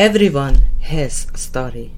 Everyone 0.00 0.62
has 0.80 1.26
a 1.34 1.36
story. 1.36 1.90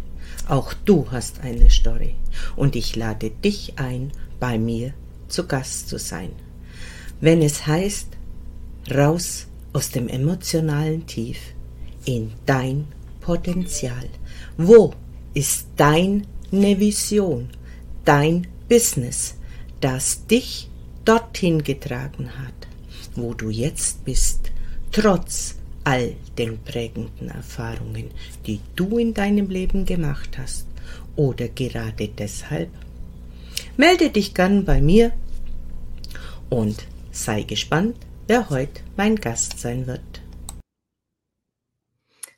Auch 0.48 0.74
du 0.74 1.06
hast 1.12 1.38
eine 1.42 1.70
Story. 1.70 2.16
Und 2.56 2.74
ich 2.74 2.96
lade 2.96 3.30
dich 3.30 3.78
ein, 3.78 4.10
bei 4.40 4.58
mir 4.58 4.92
zu 5.28 5.46
Gast 5.46 5.88
zu 5.88 6.00
sein. 6.00 6.32
Wenn 7.20 7.42
es 7.42 7.64
heißt, 7.64 8.08
raus 8.92 9.46
aus 9.72 9.90
dem 9.92 10.08
emotionalen 10.08 11.06
Tief 11.06 11.38
in 12.04 12.32
dein 12.44 12.88
Potenzial. 13.20 14.08
Wo 14.56 14.94
ist 15.32 15.68
deine 15.76 16.24
Vision, 16.50 17.50
dein 18.04 18.48
Business, 18.68 19.36
das 19.80 20.26
dich 20.26 20.68
dorthin 21.04 21.62
getragen 21.62 22.30
hat, 22.36 22.66
wo 23.14 23.32
du 23.32 23.48
jetzt 23.48 24.04
bist, 24.04 24.50
trotz 24.90 25.54
all 25.84 26.14
den 26.38 26.62
prägenden 26.62 27.28
Erfahrungen, 27.28 28.10
die 28.46 28.60
du 28.76 28.98
in 28.98 29.14
deinem 29.14 29.48
Leben 29.48 29.84
gemacht 29.84 30.38
hast 30.38 30.66
oder 31.16 31.48
gerade 31.48 32.08
deshalb? 32.08 32.70
Melde 33.76 34.10
dich 34.10 34.34
gern 34.34 34.64
bei 34.64 34.80
mir 34.80 35.12
und 36.50 36.86
sei 37.10 37.42
gespannt, 37.42 37.96
wer 38.26 38.50
heute 38.50 38.82
mein 38.96 39.16
Gast 39.16 39.58
sein 39.58 39.86
wird. 39.86 40.22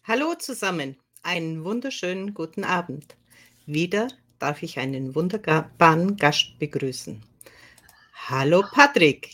Hallo 0.05 0.34
zusammen, 0.39 0.97
einen 1.23 1.65
wunderschönen 1.65 2.34
guten 2.34 2.65
Abend. 2.65 3.17
Wieder 3.67 4.09
darf 4.39 4.62
ich 4.62 4.79
einen 4.79 5.15
wunderbaren 5.15 6.17
Gast 6.17 6.59
begrüßen. 6.59 7.22
Hallo 8.28 8.62
Patrick. 8.70 9.31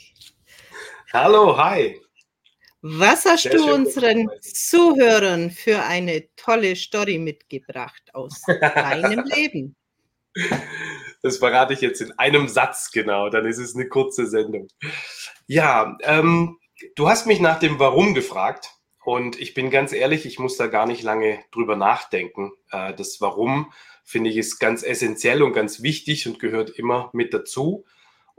Hallo, 1.12 1.56
hi. 1.56 2.00
Was 2.83 3.27
hast 3.27 3.42
Sehr 3.42 3.53
du 3.53 3.75
unseren 3.75 4.31
Zuhörern 4.41 5.50
für 5.50 5.83
eine 5.83 6.25
tolle 6.36 6.75
Story 6.77 7.19
mitgebracht 7.19 8.03
aus 8.14 8.41
deinem 8.47 9.25
Leben? 9.37 9.77
Das 11.22 11.39
verrate 11.39 11.75
ich 11.75 11.83
jetzt 11.83 12.00
in 12.00 12.19
einem 12.19 12.48
Satz 12.48 12.91
genau, 12.91 13.28
dann 13.28 13.45
ist 13.45 13.59
es 13.59 13.75
eine 13.75 13.89
kurze 13.89 14.27
Sendung. 14.27 14.69
Ja, 15.47 15.98
ähm, 16.03 16.59
du 16.95 17.09
hast 17.09 17.27
mich 17.27 17.41
nach 17.41 17.59
dem 17.59 17.78
Warum 17.78 18.14
gefragt 18.14 18.70
und 19.05 19.39
ich 19.39 19.53
bin 19.53 19.70
ganz 19.70 19.92
ehrlich, 19.92 20.25
ich 20.25 20.39
muss 20.39 20.56
da 20.56 20.67
gar 20.67 20.87
nicht 20.87 21.03
lange 21.03 21.41
drüber 21.50 21.77
nachdenken. 21.77 22.53
Äh, 22.70 22.94
das 22.94 23.20
Warum 23.20 23.72
finde 24.05 24.31
ich 24.31 24.37
ist 24.39 24.59
ganz 24.59 24.83
essentiell 24.83 25.42
und 25.42 25.53
ganz 25.53 25.83
wichtig 25.83 26.27
und 26.27 26.39
gehört 26.39 26.70
immer 26.70 27.11
mit 27.12 27.34
dazu. 27.34 27.84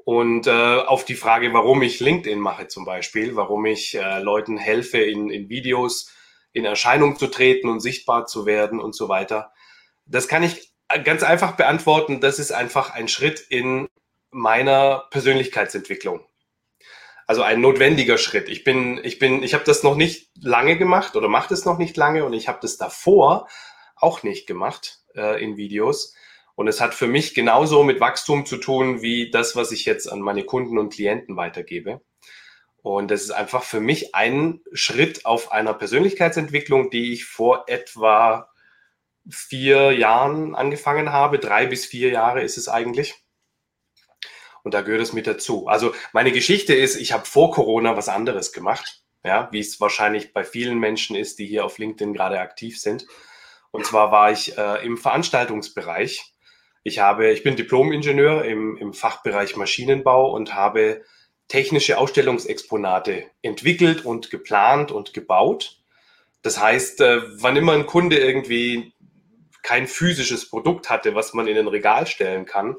Und 0.03 0.47
äh, 0.47 0.51
auf 0.51 1.05
die 1.05 1.15
Frage, 1.15 1.53
warum 1.53 1.81
ich 1.81 1.99
LinkedIn 1.99 2.39
mache 2.39 2.67
zum 2.67 2.85
Beispiel, 2.85 3.35
warum 3.35 3.65
ich 3.65 3.95
äh, 3.95 4.19
Leuten 4.19 4.57
helfe, 4.57 4.97
in, 4.97 5.29
in 5.29 5.49
Videos 5.49 6.11
in 6.53 6.65
Erscheinung 6.65 7.17
zu 7.17 7.27
treten 7.27 7.69
und 7.69 7.79
sichtbar 7.79 8.25
zu 8.25 8.45
werden 8.45 8.79
und 8.79 8.95
so 8.95 9.07
weiter, 9.07 9.53
das 10.05 10.27
kann 10.27 10.43
ich 10.43 10.73
ganz 11.03 11.23
einfach 11.23 11.55
beantworten. 11.55 12.19
Das 12.19 12.39
ist 12.39 12.51
einfach 12.51 12.91
ein 12.91 13.07
Schritt 13.07 13.39
in 13.39 13.87
meiner 14.31 15.05
Persönlichkeitsentwicklung. 15.11 16.25
Also 17.27 17.43
ein 17.43 17.61
notwendiger 17.61 18.17
Schritt. 18.17 18.49
Ich 18.49 18.63
bin, 18.63 18.99
ich 19.03 19.19
bin, 19.19 19.43
ich 19.43 19.53
habe 19.53 19.63
das 19.63 19.83
noch 19.83 19.95
nicht 19.95 20.31
lange 20.41 20.77
gemacht 20.77 21.15
oder 21.15 21.29
mache 21.29 21.49
das 21.49 21.63
noch 21.65 21.77
nicht 21.77 21.95
lange 21.95 22.25
und 22.25 22.33
ich 22.33 22.47
habe 22.47 22.59
das 22.61 22.77
davor 22.77 23.47
auch 23.95 24.23
nicht 24.23 24.47
gemacht 24.47 24.99
äh, 25.15 25.41
in 25.41 25.55
Videos. 25.55 26.13
Und 26.61 26.67
es 26.67 26.79
hat 26.79 26.93
für 26.93 27.07
mich 27.07 27.33
genauso 27.33 27.81
mit 27.81 27.99
Wachstum 27.99 28.45
zu 28.45 28.55
tun 28.55 29.01
wie 29.01 29.31
das, 29.31 29.55
was 29.55 29.71
ich 29.71 29.83
jetzt 29.85 30.05
an 30.05 30.21
meine 30.21 30.43
Kunden 30.43 30.77
und 30.77 30.93
Klienten 30.93 31.35
weitergebe. 31.35 32.01
Und 32.83 33.09
das 33.09 33.23
ist 33.23 33.31
einfach 33.31 33.63
für 33.63 33.79
mich 33.79 34.13
ein 34.13 34.61
Schritt 34.71 35.25
auf 35.25 35.51
einer 35.51 35.73
Persönlichkeitsentwicklung, 35.73 36.91
die 36.91 37.13
ich 37.13 37.25
vor 37.25 37.63
etwa 37.65 38.51
vier 39.27 39.93
Jahren 39.93 40.53
angefangen 40.53 41.11
habe. 41.11 41.39
Drei 41.39 41.65
bis 41.65 41.87
vier 41.87 42.11
Jahre 42.11 42.43
ist 42.43 42.59
es 42.59 42.69
eigentlich. 42.69 43.15
Und 44.61 44.75
da 44.75 44.81
gehört 44.81 45.01
es 45.01 45.13
mit 45.13 45.25
dazu. 45.25 45.65
Also 45.65 45.95
meine 46.13 46.31
Geschichte 46.31 46.75
ist, 46.75 46.95
ich 46.95 47.11
habe 47.11 47.25
vor 47.25 47.49
Corona 47.49 47.97
was 47.97 48.07
anderes 48.07 48.51
gemacht, 48.51 49.01
ja, 49.23 49.49
wie 49.51 49.61
es 49.61 49.81
wahrscheinlich 49.81 50.31
bei 50.31 50.43
vielen 50.43 50.77
Menschen 50.77 51.15
ist, 51.15 51.39
die 51.39 51.47
hier 51.47 51.65
auf 51.65 51.79
LinkedIn 51.79 52.13
gerade 52.13 52.39
aktiv 52.39 52.79
sind. 52.79 53.07
Und 53.71 53.83
zwar 53.87 54.11
war 54.11 54.31
ich 54.31 54.55
äh, 54.59 54.85
im 54.85 54.97
Veranstaltungsbereich 54.97 56.30
ich 56.83 56.99
habe, 56.99 57.31
ich 57.31 57.43
bin 57.43 57.55
Diplom-Ingenieur 57.55 58.45
im, 58.45 58.77
im 58.77 58.93
Fachbereich 58.93 59.55
Maschinenbau 59.55 60.31
und 60.31 60.55
habe 60.55 61.03
technische 61.47 61.97
Ausstellungsexponate 61.97 63.25
entwickelt 63.41 64.05
und 64.05 64.31
geplant 64.31 64.91
und 64.91 65.13
gebaut. 65.13 65.79
Das 66.41 66.59
heißt, 66.59 67.01
äh, 67.01 67.21
wann 67.41 67.55
immer 67.55 67.73
ein 67.73 67.85
Kunde 67.85 68.17
irgendwie 68.17 68.93
kein 69.61 69.85
physisches 69.85 70.49
Produkt 70.49 70.89
hatte, 70.89 71.13
was 71.13 71.33
man 71.33 71.47
in 71.47 71.57
ein 71.57 71.67
Regal 71.67 72.07
stellen 72.07 72.45
kann, 72.45 72.77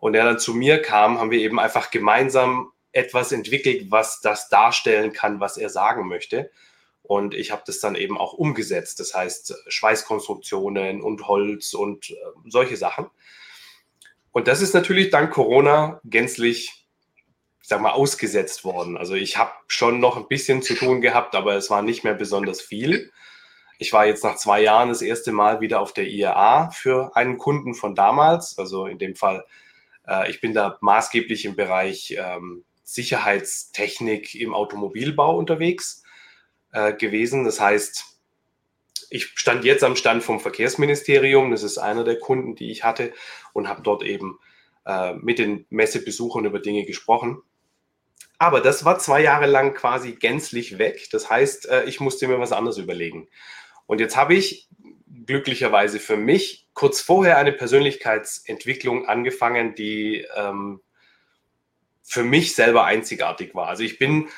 und 0.00 0.14
er 0.14 0.24
dann 0.24 0.38
zu 0.38 0.54
mir 0.54 0.80
kam, 0.82 1.18
haben 1.18 1.30
wir 1.30 1.40
eben 1.40 1.60
einfach 1.60 1.90
gemeinsam 1.90 2.72
etwas 2.92 3.32
entwickelt, 3.32 3.90
was 3.90 4.20
das 4.20 4.48
darstellen 4.48 5.12
kann, 5.12 5.40
was 5.40 5.56
er 5.56 5.68
sagen 5.68 6.08
möchte. 6.08 6.50
Und 7.10 7.34
ich 7.34 7.50
habe 7.50 7.64
das 7.66 7.80
dann 7.80 7.96
eben 7.96 8.16
auch 8.16 8.34
umgesetzt. 8.34 9.00
Das 9.00 9.14
heißt, 9.14 9.64
Schweißkonstruktionen 9.66 11.00
und 11.00 11.26
Holz 11.26 11.74
und 11.74 12.10
äh, 12.10 12.14
solche 12.46 12.76
Sachen. 12.76 13.06
Und 14.30 14.46
das 14.46 14.62
ist 14.62 14.74
natürlich 14.74 15.10
dank 15.10 15.32
Corona 15.32 16.00
gänzlich, 16.04 16.86
ich 17.62 17.68
sag 17.68 17.80
mal, 17.80 17.90
ausgesetzt 17.90 18.62
worden. 18.62 18.96
Also 18.96 19.14
ich 19.14 19.36
habe 19.38 19.50
schon 19.66 19.98
noch 19.98 20.18
ein 20.18 20.28
bisschen 20.28 20.62
zu 20.62 20.74
tun 20.74 21.00
gehabt, 21.00 21.34
aber 21.34 21.56
es 21.56 21.68
war 21.68 21.82
nicht 21.82 22.04
mehr 22.04 22.14
besonders 22.14 22.60
viel. 22.60 23.10
Ich 23.80 23.92
war 23.92 24.06
jetzt 24.06 24.22
nach 24.22 24.36
zwei 24.36 24.62
Jahren 24.62 24.90
das 24.90 25.02
erste 25.02 25.32
Mal 25.32 25.60
wieder 25.60 25.80
auf 25.80 25.92
der 25.92 26.06
IAA 26.06 26.70
für 26.70 27.16
einen 27.16 27.38
Kunden 27.38 27.74
von 27.74 27.96
damals. 27.96 28.56
Also 28.56 28.86
in 28.86 29.00
dem 29.00 29.16
Fall, 29.16 29.44
äh, 30.06 30.30
ich 30.30 30.40
bin 30.40 30.54
da 30.54 30.78
maßgeblich 30.80 31.44
im 31.44 31.56
Bereich 31.56 32.16
ähm, 32.16 32.62
Sicherheitstechnik 32.84 34.36
im 34.36 34.54
Automobilbau 34.54 35.36
unterwegs 35.36 35.99
äh, 36.72 36.92
gewesen. 36.94 37.44
Das 37.44 37.60
heißt, 37.60 38.04
ich 39.10 39.32
stand 39.34 39.64
jetzt 39.64 39.84
am 39.84 39.96
Stand 39.96 40.22
vom 40.22 40.40
Verkehrsministerium, 40.40 41.50
das 41.50 41.62
ist 41.62 41.78
einer 41.78 42.04
der 42.04 42.18
Kunden, 42.18 42.54
die 42.54 42.70
ich 42.70 42.84
hatte, 42.84 43.12
und 43.52 43.68
habe 43.68 43.82
dort 43.82 44.02
eben 44.04 44.38
äh, 44.86 45.14
mit 45.14 45.38
den 45.38 45.66
Messebesuchern 45.70 46.44
über 46.44 46.60
Dinge 46.60 46.84
gesprochen. 46.84 47.42
Aber 48.38 48.60
das 48.60 48.84
war 48.84 48.98
zwei 48.98 49.20
Jahre 49.20 49.46
lang 49.46 49.74
quasi 49.74 50.12
gänzlich 50.12 50.78
weg. 50.78 51.08
Das 51.12 51.28
heißt, 51.28 51.68
äh, 51.68 51.84
ich 51.84 52.00
musste 52.00 52.26
mir 52.26 52.38
was 52.38 52.52
anderes 52.52 52.78
überlegen. 52.78 53.28
Und 53.86 54.00
jetzt 54.00 54.16
habe 54.16 54.34
ich 54.34 54.68
glücklicherweise 55.26 55.98
für 55.98 56.16
mich 56.16 56.68
kurz 56.72 57.00
vorher 57.00 57.36
eine 57.36 57.52
Persönlichkeitsentwicklung 57.52 59.06
angefangen, 59.06 59.74
die 59.74 60.26
ähm, 60.36 60.80
für 62.02 62.22
mich 62.22 62.54
selber 62.54 62.84
einzigartig 62.84 63.54
war. 63.54 63.68
Also 63.68 63.82
ich 63.82 63.98
bin 63.98 64.28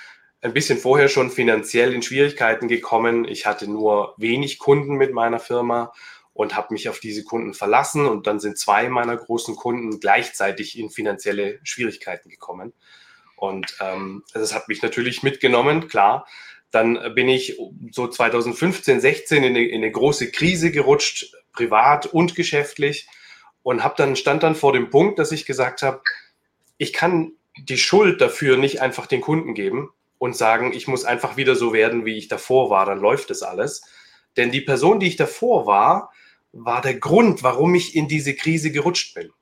ein 0.42 0.53
bisschen 0.53 0.78
vorher 0.78 1.08
schon 1.08 1.30
finanziell 1.30 1.94
in 1.94 2.03
Schwierigkeiten 2.03 2.66
gekommen. 2.69 3.25
Ich 3.26 3.47
hatte 3.47 3.70
nur 3.70 4.14
wenig 4.19 4.58
Kunden 4.58 4.97
mit 4.97 5.12
meiner 5.12 5.38
Firma 5.38 5.92
und 6.34 6.56
habe 6.56 6.75
mich 6.75 6.88
auf 6.88 6.98
diese 6.98 7.22
Kunden 7.22 7.54
verlassen. 7.54 8.06
Und 8.06 8.26
dann 8.26 8.41
sind 8.41 8.58
zwei 8.58 8.88
meiner 8.88 9.16
großen 9.16 9.54
Kunden 9.54 10.00
gleichzeitig 10.00 10.78
in 10.78 10.91
finanzielle 10.91 11.60
Schwierigkeiten 11.62 12.28
gekommen. 12.28 12.72
Und 13.36 13.76
ähm, 13.80 14.25
das 14.34 14.53
hat 14.53 14.69
mich 14.69 14.82
natürlich 14.82 15.22
mitgenommen, 15.22 15.88
klar. 15.88 16.26
Dann 16.72 17.14
bin 17.14 17.28
ich 17.28 17.59
so 17.92 18.09
2015, 18.09 19.00
16 19.00 19.44
in 19.44 19.50
eine, 19.50 19.64
in 19.64 19.82
eine 19.82 19.92
große 19.92 20.32
Krise 20.32 20.72
gerutscht, 20.72 21.34
privat 21.53 22.06
und 22.06 22.34
geschäftlich. 22.34 23.06
Und 23.62 23.84
habe 23.84 23.94
dann 23.97 24.16
stand 24.16 24.42
dann 24.42 24.56
vor 24.56 24.72
dem 24.72 24.91
Punkt, 24.91 25.21
dass 25.21 25.30
ich 25.30 25.47
gesagt 25.47 25.83
habe, 25.83 26.03
ich 26.78 26.92
kann 26.92 27.33
die 27.56 27.78
Schuld 27.78 28.21
dafür 28.21 28.56
nicht 28.56 28.80
einfach 28.80 29.06
den 29.06 29.21
Kunden 29.21 29.54
geben, 29.54 29.91
und 30.22 30.36
sagen, 30.36 30.72
ich 30.72 30.86
muss 30.86 31.04
einfach 31.04 31.36
wieder 31.36 31.57
so 31.57 31.72
werden, 31.72 32.04
wie 32.04 32.16
ich 32.16 32.28
davor 32.28 32.71
war, 32.71 32.86
dann 32.86 33.01
läuft 33.01 33.30
das 33.30 33.42
alles. 33.42 33.83
Denn 34.36 34.53
die 34.53 34.60
Person, 34.60 35.01
die 35.01 35.09
ich 35.09 35.16
davor 35.16 35.66
war, 35.66 36.13
war 36.53 36.80
der 36.80 36.95
Grund, 36.95 37.42
warum 37.42 37.74
ich 37.74 37.97
in 37.97 38.07
diese 38.07 38.36
Krise 38.36 38.71
gerutscht 38.71 39.16
bin. 39.16 39.33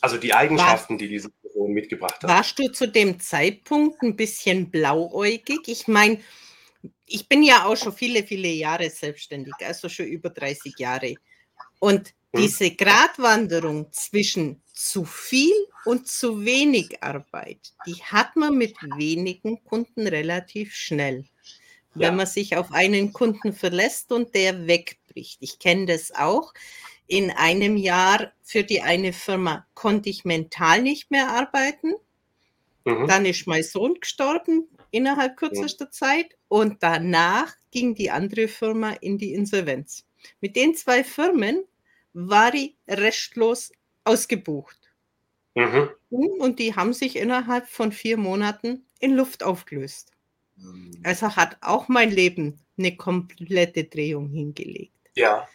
Also 0.00 0.16
die 0.16 0.34
Eigenschaften, 0.34 0.94
war, 0.94 0.98
die 0.98 1.06
diese 1.06 1.30
Person 1.30 1.70
mitgebracht 1.70 2.20
hat. 2.20 2.28
Warst 2.28 2.58
du 2.58 2.66
zu 2.72 2.88
dem 2.88 3.20
Zeitpunkt 3.20 4.02
ein 4.02 4.16
bisschen 4.16 4.68
blauäugig? 4.68 5.60
Ich 5.68 5.86
meine, 5.86 6.18
ich 7.06 7.28
bin 7.28 7.44
ja 7.44 7.64
auch 7.64 7.76
schon 7.76 7.92
viele, 7.92 8.24
viele 8.24 8.48
Jahre 8.48 8.90
selbstständig, 8.90 9.54
also 9.64 9.88
schon 9.88 10.06
über 10.06 10.30
30 10.30 10.74
Jahre. 10.76 11.14
Und 11.78 12.14
hm. 12.32 12.42
diese 12.42 12.72
Gratwanderung 12.72 13.92
zwischen 13.92 14.60
zu 14.78 15.04
viel 15.04 15.52
und 15.86 16.06
zu 16.06 16.44
wenig 16.44 17.02
Arbeit, 17.02 17.74
die 17.84 17.96
hat 17.96 18.36
man 18.36 18.56
mit 18.56 18.76
wenigen 18.96 19.64
Kunden 19.64 20.06
relativ 20.06 20.72
schnell. 20.72 21.24
Wenn 21.94 22.14
man 22.14 22.28
sich 22.28 22.56
auf 22.56 22.70
einen 22.70 23.12
Kunden 23.12 23.52
verlässt 23.52 24.12
und 24.12 24.36
der 24.36 24.68
wegbricht. 24.68 25.38
Ich 25.40 25.58
kenne 25.58 25.86
das 25.86 26.14
auch. 26.14 26.54
In 27.08 27.32
einem 27.32 27.76
Jahr 27.76 28.30
für 28.44 28.62
die 28.62 28.80
eine 28.80 29.12
Firma 29.12 29.66
konnte 29.74 30.10
ich 30.10 30.24
mental 30.24 30.80
nicht 30.80 31.10
mehr 31.10 31.28
arbeiten. 31.28 31.94
Mhm. 32.84 33.08
Dann 33.08 33.26
ist 33.26 33.48
mein 33.48 33.64
Sohn 33.64 33.94
gestorben 33.98 34.68
innerhalb 34.92 35.36
kürzester 35.36 35.86
mhm. 35.86 35.92
Zeit 35.92 36.36
und 36.46 36.84
danach 36.84 37.52
ging 37.72 37.96
die 37.96 38.12
andere 38.12 38.46
Firma 38.46 38.92
in 38.92 39.18
die 39.18 39.34
Insolvenz. 39.34 40.06
Mit 40.40 40.54
den 40.54 40.76
zwei 40.76 41.02
Firmen 41.02 41.64
war 42.12 42.54
ich 42.54 42.76
restlos 42.86 43.72
ausgebucht. 44.08 44.76
Mhm. 45.54 45.90
Und 46.10 46.58
die 46.58 46.74
haben 46.74 46.92
sich 46.92 47.16
innerhalb 47.16 47.68
von 47.68 47.92
vier 47.92 48.16
Monaten 48.16 48.86
in 49.00 49.14
Luft 49.14 49.42
aufgelöst. 49.42 50.12
Mhm. 50.56 51.00
Also 51.04 51.36
hat 51.36 51.56
auch 51.60 51.88
mein 51.88 52.10
Leben 52.10 52.60
eine 52.78 52.96
komplette 52.96 53.84
Drehung 53.84 54.28
hingelegt. 54.30 54.92
Ja, 55.14 55.48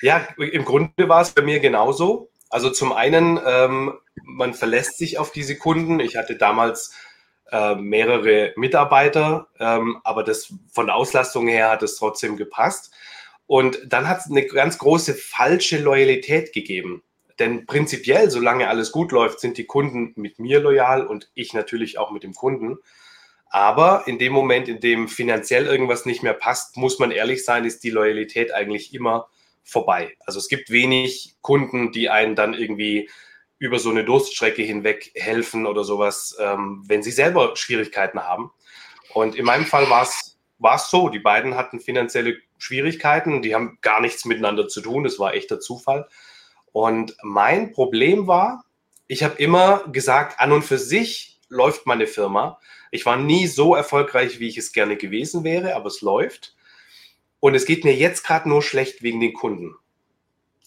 ja, 0.00 0.26
im 0.38 0.64
Grunde 0.64 1.08
war 1.08 1.22
es 1.22 1.32
bei 1.32 1.42
mir 1.42 1.60
genauso. 1.60 2.30
Also 2.50 2.70
zum 2.70 2.92
einen, 2.92 3.38
ähm, 3.44 3.94
man 4.22 4.54
verlässt 4.54 4.98
sich 4.98 5.18
auf 5.18 5.32
diese 5.32 5.56
Kunden. 5.56 6.00
Ich 6.00 6.16
hatte 6.16 6.36
damals 6.36 6.94
äh, 7.50 7.74
mehrere 7.74 8.52
Mitarbeiter, 8.56 9.48
ähm, 9.58 10.00
aber 10.04 10.24
das 10.24 10.52
von 10.72 10.86
der 10.86 10.96
Auslastung 10.96 11.48
her 11.48 11.70
hat 11.70 11.82
es 11.82 11.96
trotzdem 11.96 12.36
gepasst. 12.36 12.92
Und 13.46 13.80
dann 13.86 14.08
hat 14.08 14.18
es 14.20 14.30
eine 14.30 14.46
ganz 14.46 14.78
große 14.78 15.14
falsche 15.14 15.78
Loyalität 15.78 16.52
gegeben. 16.52 17.02
Denn 17.38 17.66
prinzipiell, 17.66 18.30
solange 18.30 18.68
alles 18.68 18.92
gut 18.92 19.12
läuft, 19.12 19.40
sind 19.40 19.58
die 19.58 19.66
Kunden 19.66 20.12
mit 20.16 20.38
mir 20.38 20.60
loyal 20.60 21.06
und 21.06 21.30
ich 21.34 21.54
natürlich 21.54 21.98
auch 21.98 22.10
mit 22.10 22.22
dem 22.22 22.34
Kunden. 22.34 22.78
Aber 23.50 24.02
in 24.06 24.18
dem 24.18 24.32
Moment, 24.32 24.68
in 24.68 24.80
dem 24.80 25.08
finanziell 25.08 25.66
irgendwas 25.66 26.04
nicht 26.04 26.22
mehr 26.22 26.34
passt, 26.34 26.76
muss 26.76 26.98
man 26.98 27.10
ehrlich 27.10 27.44
sein, 27.44 27.64
ist 27.64 27.82
die 27.82 27.90
Loyalität 27.90 28.52
eigentlich 28.52 28.92
immer 28.92 29.28
vorbei. 29.62 30.16
Also 30.26 30.38
es 30.38 30.48
gibt 30.48 30.70
wenig 30.70 31.36
Kunden, 31.40 31.92
die 31.92 32.10
einen 32.10 32.34
dann 32.34 32.54
irgendwie 32.54 33.08
über 33.58 33.78
so 33.78 33.90
eine 33.90 34.04
Durststrecke 34.04 34.62
hinweg 34.62 35.12
helfen 35.14 35.66
oder 35.66 35.84
sowas, 35.84 36.36
ähm, 36.40 36.84
wenn 36.86 37.02
sie 37.02 37.10
selber 37.10 37.56
Schwierigkeiten 37.56 38.20
haben. 38.20 38.50
Und 39.14 39.34
in 39.34 39.44
meinem 39.44 39.64
Fall 39.64 39.88
war 39.90 40.02
es 40.74 40.90
so, 40.90 41.08
die 41.08 41.18
beiden 41.18 41.56
hatten 41.56 41.80
finanzielle 41.80 42.36
Schwierigkeiten, 42.58 43.42
die 43.42 43.54
haben 43.54 43.78
gar 43.80 44.00
nichts 44.00 44.24
miteinander 44.24 44.68
zu 44.68 44.80
tun, 44.80 45.04
das 45.04 45.18
war 45.18 45.34
echter 45.34 45.60
Zufall. 45.60 46.08
Und 46.78 47.16
mein 47.24 47.72
Problem 47.72 48.28
war, 48.28 48.64
ich 49.08 49.24
habe 49.24 49.34
immer 49.42 49.82
gesagt, 49.88 50.38
an 50.38 50.52
und 50.52 50.62
für 50.62 50.78
sich 50.78 51.40
läuft 51.48 51.86
meine 51.86 52.06
Firma. 52.06 52.60
Ich 52.92 53.04
war 53.04 53.16
nie 53.16 53.48
so 53.48 53.74
erfolgreich, 53.74 54.38
wie 54.38 54.46
ich 54.46 54.58
es 54.58 54.70
gerne 54.70 54.96
gewesen 54.96 55.42
wäre, 55.42 55.74
aber 55.74 55.88
es 55.88 56.02
läuft. 56.02 56.54
Und 57.40 57.56
es 57.56 57.66
geht 57.66 57.82
mir 57.82 57.96
jetzt 57.96 58.22
gerade 58.22 58.48
nur 58.48 58.62
schlecht 58.62 59.02
wegen 59.02 59.18
den 59.18 59.32
Kunden. 59.32 59.74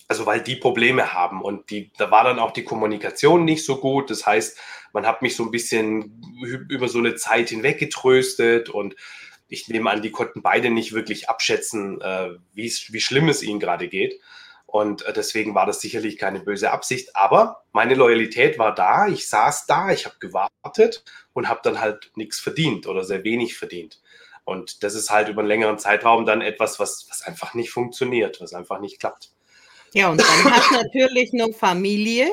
Also 0.10 0.26
weil 0.26 0.42
die 0.42 0.58
Probleme 0.58 1.14
haben 1.14 1.42
und 1.42 1.70
die, 1.70 1.94
da 1.98 2.12
war 2.12 2.26
dann 2.26 2.40
auch 2.40 2.52
die 2.52 2.66
Kommunikation 2.66 3.46
nicht 3.46 3.64
so 3.64 3.78
gut. 3.78 4.10
Das 4.10 4.26
heißt, 4.28 4.60
man 4.92 5.08
hat 5.08 5.22
mich 5.22 5.38
so 5.38 5.46
ein 5.46 5.52
bisschen 5.52 6.22
über 6.68 6.90
so 6.90 7.00
eine 7.00 7.16
Zeit 7.16 7.52
hinweg 7.52 7.80
getröstet 7.80 8.68
und 8.68 8.98
ich 9.48 9.70
nehme 9.70 9.90
an, 9.90 10.02
die 10.02 10.12
konnten 10.12 10.42
beide 10.42 10.72
nicht 10.72 10.92
wirklich 10.92 11.30
abschätzen, 11.30 12.02
äh, 12.02 12.32
wie 12.52 12.70
schlimm 12.70 13.30
es 13.30 13.44
ihnen 13.44 13.62
gerade 13.62 13.88
geht. 13.88 14.20
Und 14.72 15.02
äh, 15.06 15.12
deswegen 15.12 15.54
war 15.54 15.66
das 15.66 15.82
sicherlich 15.82 16.18
keine 16.18 16.40
böse 16.40 16.72
Absicht. 16.72 17.14
Aber 17.18 17.66
meine 17.74 17.94
Loyalität 17.94 18.58
war 18.58 18.74
da. 18.74 19.08
Ich 19.08 19.28
saß 19.28 19.66
da, 19.66 19.92
ich 19.92 20.06
habe 20.06 20.16
gewartet 20.20 21.04
und 21.34 21.50
habe 21.50 21.60
dann 21.62 21.82
halt 21.82 22.10
nichts 22.16 22.40
verdient 22.40 22.88
oder 22.88 23.04
sehr 23.04 23.26
wenig 23.26 23.58
verdient. 23.58 24.00
Und 24.46 24.82
das 24.84 24.96
ist 24.96 25.10
halt 25.10 25.28
über 25.28 25.42
einen 25.42 25.50
längeren 25.50 25.78
Zeitraum 25.78 26.26
dann 26.26 26.40
etwas, 26.40 26.80
was, 26.80 27.06
was 27.10 27.22
einfach 27.24 27.54
nicht 27.54 27.70
funktioniert, 27.70 28.40
was 28.40 28.54
einfach 28.54 28.80
nicht 28.80 28.98
klappt. 28.98 29.32
Ja, 29.94 30.10
und 30.10 30.22
dann 30.22 30.54
hast 30.54 30.72
natürlich 30.84 31.34
noch 31.34 31.54
Familie. 31.54 32.30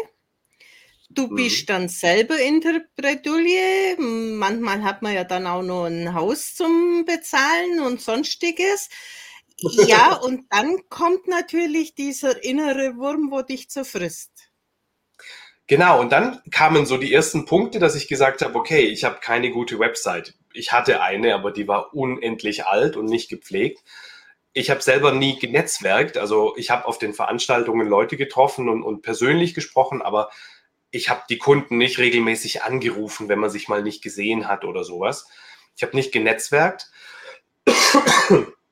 Du 1.11 1.27
mhm. 1.27 1.35
bist 1.35 1.63
mhm. 1.63 1.67
dann 1.67 1.89
selber 1.89 2.39
in 2.39 2.61
der 2.61 2.83
Bredouille. 2.95 3.97
Manchmal 3.99 4.85
hat 4.85 5.03
man 5.03 5.13
ja 5.13 5.25
dann 5.25 5.49
auch 5.49 5.63
noch 5.63 5.87
ein 5.87 6.15
Haus 6.15 6.55
zum 6.55 7.05
Bezahlen 7.05 7.81
und 7.81 8.01
sonstiges. 8.01 8.91
Ja, 9.61 10.15
und 10.23 10.47
dann 10.51 10.89
kommt 10.89 11.27
natürlich 11.29 11.95
dieser 11.95 12.43
innere 12.45 12.97
Wurm, 12.97 13.31
wo 13.31 13.43
dich 13.43 13.69
zerfrisst. 13.69 14.51
Genau, 15.67 16.01
und 16.01 16.13
dann 16.13 16.41
kamen 16.51 16.87
so 16.87 16.97
die 16.97 17.13
ersten 17.13 17.45
Punkte, 17.45 17.79
dass 17.79 17.95
ich 17.95 18.09
gesagt 18.09 18.41
habe, 18.41 18.59
okay, 18.59 18.87
ich 18.87 19.05
habe 19.05 19.19
keine 19.21 19.51
gute 19.51 19.79
Website. 19.79 20.35
Ich 20.55 20.73
hatte 20.73 21.03
eine, 21.03 21.35
aber 21.35 21.51
die 21.51 21.69
war 21.69 21.95
unendlich 21.95 22.65
alt 22.65 22.97
und 22.97 23.05
nicht 23.05 23.29
gepflegt. 23.29 23.85
Ich 24.55 24.71
habe 24.71 24.81
selber 24.81 25.13
nie 25.13 25.39
genetzwerkt, 25.39 26.17
also 26.17 26.57
ich 26.57 26.71
habe 26.71 26.87
auf 26.87 26.99
den 26.99 27.13
Veranstaltungen 27.13 27.87
Leute 27.87 28.17
getroffen 28.17 28.71
und, 28.71 28.83
und 28.83 29.03
persönlich 29.03 29.53
gesprochen, 29.53 30.01
aber 30.01 30.31
ich 30.91 31.11
habe 31.11 31.23
die 31.29 31.37
Kunden 31.37 31.77
nicht 31.77 31.99
regelmäßig 31.99 32.63
angerufen, 32.63 33.29
wenn 33.29 33.39
man 33.39 33.51
sich 33.51 33.69
mal 33.69 33.83
nicht 33.83 34.03
gesehen 34.03 34.49
hat 34.49 34.65
oder 34.65 34.85
sowas. 34.85 35.29
Ich 35.77 35.83
habe 35.83 35.95
nicht 35.95 36.13
genetzwerkt. 36.13 36.91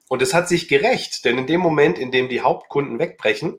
Und 0.08 0.22
es 0.22 0.34
hat 0.34 0.48
sich 0.48 0.68
gerecht, 0.68 1.24
denn 1.24 1.38
in 1.38 1.46
dem 1.46 1.60
Moment, 1.60 1.98
in 1.98 2.10
dem 2.10 2.28
die 2.28 2.40
Hauptkunden 2.40 2.98
wegbrechen, 2.98 3.58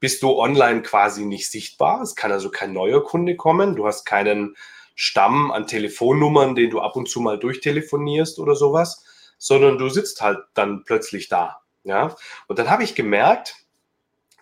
bist 0.00 0.22
du 0.22 0.38
online 0.38 0.82
quasi 0.82 1.24
nicht 1.24 1.50
sichtbar. 1.50 2.02
Es 2.02 2.14
kann 2.14 2.32
also 2.32 2.50
kein 2.50 2.72
neuer 2.72 3.04
Kunde 3.04 3.36
kommen. 3.36 3.76
Du 3.76 3.86
hast 3.86 4.04
keinen 4.04 4.56
Stamm 4.94 5.50
an 5.50 5.66
Telefonnummern, 5.66 6.54
den 6.54 6.70
du 6.70 6.80
ab 6.80 6.96
und 6.96 7.08
zu 7.08 7.20
mal 7.20 7.38
durchtelefonierst 7.38 8.38
oder 8.38 8.54
sowas, 8.54 9.04
sondern 9.38 9.78
du 9.78 9.88
sitzt 9.88 10.20
halt 10.20 10.38
dann 10.54 10.84
plötzlich 10.84 11.28
da. 11.28 11.62
Ja? 11.84 12.16
Und 12.48 12.58
dann 12.58 12.70
habe 12.70 12.84
ich 12.84 12.94
gemerkt, 12.94 13.56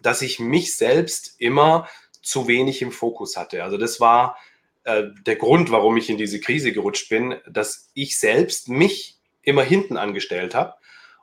dass 0.00 0.22
ich 0.22 0.40
mich 0.40 0.76
selbst 0.76 1.36
immer 1.38 1.88
zu 2.22 2.46
wenig 2.48 2.82
im 2.82 2.92
Fokus 2.92 3.36
hatte. 3.36 3.64
Also 3.64 3.78
das 3.78 4.00
war 4.00 4.36
äh, 4.84 5.04
der 5.26 5.36
Grund, 5.36 5.70
warum 5.70 5.96
ich 5.96 6.10
in 6.10 6.18
diese 6.18 6.40
Krise 6.40 6.72
gerutscht 6.72 7.08
bin, 7.08 7.36
dass 7.48 7.90
ich 7.94 8.18
selbst 8.18 8.68
mich 8.68 9.18
immer 9.42 9.62
hinten 9.62 9.96
angestellt 9.96 10.54
habe 10.54 10.74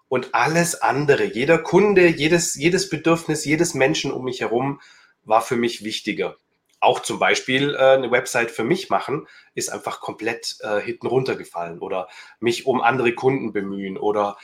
und 0.09 0.33
alles 0.33 0.81
andere, 0.81 1.23
jeder 1.23 1.59
Kunde, 1.59 2.07
jedes, 2.07 2.55
jedes 2.55 2.89
Bedürfnis, 2.89 3.45
jedes 3.45 3.73
Menschen 3.73 4.11
um 4.11 4.25
mich 4.25 4.41
herum 4.41 4.81
war 5.23 5.41
für 5.41 5.55
mich 5.55 5.83
wichtiger. 5.83 6.35
Auch 6.81 6.99
zum 7.01 7.19
Beispiel 7.19 7.75
äh, 7.75 7.77
eine 7.77 8.11
Website 8.11 8.51
für 8.51 8.63
mich 8.63 8.89
machen, 8.89 9.27
ist 9.53 9.69
einfach 9.69 10.01
komplett 10.01 10.57
äh, 10.61 10.81
hinten 10.81 11.07
runtergefallen 11.07 11.79
oder 11.79 12.07
mich 12.39 12.65
um 12.65 12.81
andere 12.81 13.13
Kunden 13.13 13.53
bemühen 13.53 13.97
oder 13.97 14.37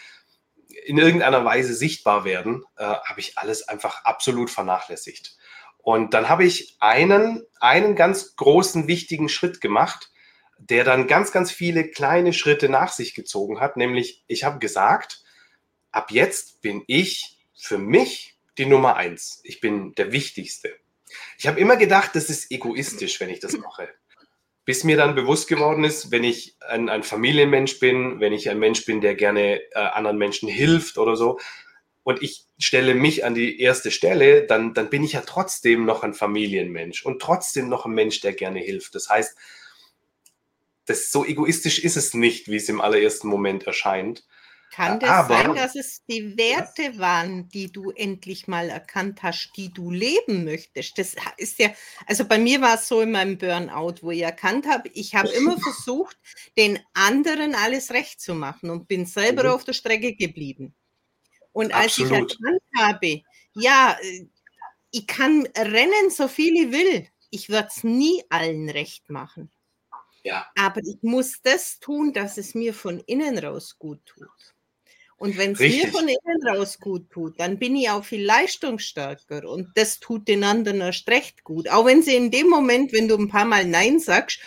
in 0.85 0.97
irgendeiner 0.97 1.45
Weise 1.45 1.73
sichtbar 1.73 2.25
werden, 2.25 2.63
äh, 2.77 2.83
habe 2.83 3.19
ich 3.19 3.37
alles 3.37 3.67
einfach 3.67 4.03
absolut 4.03 4.49
vernachlässigt. 4.49 5.37
Und 5.77 6.13
dann 6.13 6.29
habe 6.29 6.43
ich 6.43 6.75
einen, 6.79 7.43
einen 7.59 7.95
ganz 7.95 8.35
großen, 8.35 8.87
wichtigen 8.87 9.29
Schritt 9.29 9.61
gemacht, 9.61 10.11
der 10.57 10.83
dann 10.83 11.07
ganz, 11.07 11.31
ganz 11.31 11.51
viele 11.51 11.89
kleine 11.89 12.33
Schritte 12.33 12.69
nach 12.69 12.91
sich 12.91 13.13
gezogen 13.13 13.59
hat. 13.59 13.77
Nämlich, 13.77 14.23
ich 14.27 14.43
habe 14.43 14.59
gesagt, 14.59 15.24
ab 15.95 16.11
jetzt 16.11 16.61
bin 16.61 16.83
ich 16.87 17.37
für 17.55 17.77
mich 17.77 18.37
die 18.57 18.65
Nummer 18.65 18.95
eins. 18.95 19.41
Ich 19.43 19.61
bin 19.61 19.93
der 19.95 20.11
Wichtigste. 20.11 20.75
Ich 21.37 21.47
habe 21.47 21.59
immer 21.59 21.77
gedacht, 21.77 22.11
das 22.15 22.29
ist 22.29 22.51
egoistisch, 22.51 23.19
wenn 23.19 23.29
ich 23.29 23.39
das 23.39 23.57
mache. 23.57 23.89
Bis 24.65 24.83
mir 24.83 24.97
dann 24.97 25.15
bewusst 25.15 25.47
geworden 25.47 25.83
ist, 25.83 26.11
wenn 26.11 26.23
ich 26.23 26.57
ein, 26.59 26.89
ein 26.89 27.03
Familienmensch 27.03 27.79
bin, 27.79 28.19
wenn 28.19 28.33
ich 28.33 28.49
ein 28.49 28.59
Mensch 28.59 28.85
bin, 28.85 28.99
der 28.99 29.15
gerne 29.15 29.61
äh, 29.71 29.79
anderen 29.79 30.17
Menschen 30.17 30.49
hilft 30.49 30.97
oder 30.97 31.15
so, 31.15 31.39
und 32.03 32.21
ich 32.21 32.45
stelle 32.59 32.93
mich 32.93 33.25
an 33.25 33.33
die 33.33 33.59
erste 33.59 33.89
Stelle, 33.89 34.45
dann, 34.45 34.75
dann 34.75 34.91
bin 34.91 35.03
ich 35.03 35.13
ja 35.13 35.21
trotzdem 35.21 35.85
noch 35.85 36.03
ein 36.03 36.13
Familienmensch 36.13 37.03
und 37.03 37.19
trotzdem 37.19 37.67
noch 37.67 37.85
ein 37.85 37.93
Mensch, 37.93 38.21
der 38.21 38.33
gerne 38.33 38.59
hilft. 38.59 38.93
Das 38.93 39.09
heißt, 39.09 39.35
das 40.85 41.11
so 41.11 41.25
egoistisch 41.25 41.79
ist 41.79 41.97
es 41.97 42.13
nicht, 42.13 42.47
wie 42.47 42.57
es 42.57 42.69
im 42.69 42.79
allerersten 42.79 43.27
Moment 43.27 43.63
erscheint. 43.63 44.23
Kann 44.71 44.99
das 44.99 45.09
Aber, 45.09 45.37
sein, 45.37 45.55
dass 45.55 45.75
es 45.75 46.03
die 46.05 46.37
Werte 46.37 46.97
waren, 46.99 47.47
die 47.47 47.71
du 47.71 47.91
endlich 47.91 48.47
mal 48.47 48.69
erkannt 48.69 49.23
hast, 49.23 49.53
die 49.55 49.71
du 49.73 49.89
leben 49.89 50.43
möchtest? 50.43 50.97
Das 50.97 51.15
ist 51.37 51.59
ja, 51.59 51.69
also 52.07 52.25
bei 52.25 52.37
mir 52.37 52.59
war 52.61 52.75
es 52.75 52.87
so 52.87 52.99
in 53.01 53.11
meinem 53.11 53.37
Burnout, 53.37 53.95
wo 54.01 54.11
ich 54.11 54.21
erkannt 54.21 54.67
habe, 54.67 54.89
ich 54.93 55.15
habe 55.15 55.29
immer 55.29 55.57
versucht, 55.61 56.17
den 56.57 56.79
anderen 56.93 57.55
alles 57.55 57.91
recht 57.91 58.19
zu 58.19 58.35
machen 58.35 58.69
und 58.69 58.87
bin 58.87 59.05
selber 59.05 59.45
mhm. 59.45 59.49
auf 59.51 59.63
der 59.63 59.73
Strecke 59.73 60.13
geblieben. 60.13 60.75
Und 61.53 61.73
als 61.73 61.99
Absolut. 61.99 62.33
ich 62.33 62.39
erkannt 62.39 62.63
habe, 62.77 63.21
ja, 63.53 63.97
ich 64.91 65.07
kann 65.07 65.47
rennen, 65.57 66.09
so 66.09 66.27
viel 66.27 66.55
ich 66.55 66.71
will, 66.71 67.07
ich 67.29 67.49
werde 67.49 67.69
es 67.73 67.83
nie 67.83 68.23
allen 68.29 68.69
recht 68.69 69.09
machen. 69.09 69.51
Ja. 70.23 70.47
Aber 70.57 70.81
ich 70.81 70.97
muss 71.01 71.41
das 71.43 71.79
tun, 71.79 72.11
dass 72.11 72.37
es 72.37 72.55
mir 72.55 72.73
von 72.73 72.99
innen 73.01 73.37
raus 73.37 73.77
gut 73.77 74.05
tut. 74.05 74.54
Und 75.17 75.37
wenn 75.37 75.53
es 75.53 75.59
mir 75.59 75.87
von 75.87 76.07
innen 76.07 76.47
raus 76.47 76.77
gut 76.79 77.09
tut, 77.09 77.39
dann 77.39 77.57
bin 77.57 77.75
ich 77.75 77.89
auch 77.89 78.03
viel 78.03 78.23
leistungsstärker 78.23 79.47
und 79.49 79.69
das 79.75 79.99
tut 79.99 80.27
den 80.27 80.43
anderen 80.43 80.81
erst 80.81 81.07
recht 81.07 81.43
gut. 81.43 81.69
Auch 81.69 81.85
wenn 81.85 82.03
sie 82.03 82.15
in 82.15 82.31
dem 82.31 82.49
Moment, 82.49 82.91
wenn 82.91 83.07
du 83.07 83.15
ein 83.15 83.29
paar 83.29 83.45
Mal 83.45 83.65
Nein 83.65 83.99
sagst, 83.99 84.41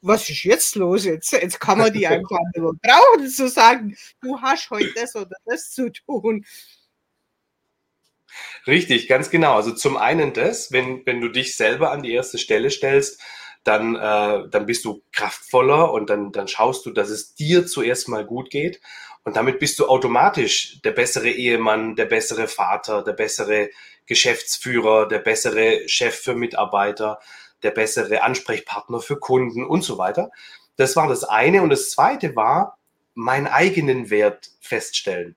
was 0.00 0.28
ist 0.28 0.44
jetzt 0.44 0.76
los? 0.76 1.04
Jetzt, 1.04 1.32
jetzt 1.32 1.60
kann 1.60 1.78
man 1.78 1.92
die 1.92 2.06
einfach 2.06 2.38
nur 2.56 2.74
brauchen, 2.74 3.28
zu 3.28 3.48
sagen, 3.48 3.96
du 4.22 4.40
hast 4.40 4.70
heute 4.70 4.92
das 4.94 5.14
oder 5.14 5.36
das 5.44 5.70
zu 5.70 5.90
tun. 5.90 6.44
Richtig, 8.66 9.08
ganz 9.08 9.30
genau. 9.30 9.56
Also 9.56 9.72
zum 9.72 9.96
einen 9.96 10.32
das, 10.32 10.72
wenn, 10.72 11.04
wenn 11.06 11.20
du 11.20 11.28
dich 11.28 11.56
selber 11.56 11.90
an 11.90 12.02
die 12.02 12.12
erste 12.12 12.38
Stelle 12.38 12.70
stellst, 12.70 13.20
dann, 13.62 13.94
äh, 13.96 14.48
dann 14.50 14.66
bist 14.66 14.84
du 14.84 15.02
kraftvoller 15.12 15.92
und 15.92 16.10
dann, 16.10 16.32
dann 16.32 16.48
schaust 16.48 16.84
du, 16.84 16.90
dass 16.90 17.08
es 17.08 17.34
dir 17.34 17.66
zuerst 17.66 18.08
mal 18.08 18.24
gut 18.24 18.50
geht. 18.50 18.80
Und 19.24 19.36
damit 19.36 19.58
bist 19.58 19.78
du 19.78 19.88
automatisch 19.88 20.80
der 20.82 20.92
bessere 20.92 21.30
Ehemann, 21.30 21.96
der 21.96 22.04
bessere 22.04 22.46
Vater, 22.46 23.02
der 23.02 23.14
bessere 23.14 23.70
Geschäftsführer, 24.06 25.08
der 25.08 25.18
bessere 25.18 25.88
Chef 25.88 26.14
für 26.14 26.34
Mitarbeiter, 26.34 27.18
der 27.62 27.70
bessere 27.70 28.22
Ansprechpartner 28.22 29.00
für 29.00 29.18
Kunden 29.18 29.64
und 29.64 29.82
so 29.82 29.96
weiter. 29.96 30.30
Das 30.76 30.94
war 30.94 31.08
das 31.08 31.24
eine. 31.24 31.62
Und 31.62 31.70
das 31.70 31.90
zweite 31.90 32.36
war, 32.36 32.78
meinen 33.14 33.46
eigenen 33.46 34.10
Wert 34.10 34.50
feststellen. 34.60 35.36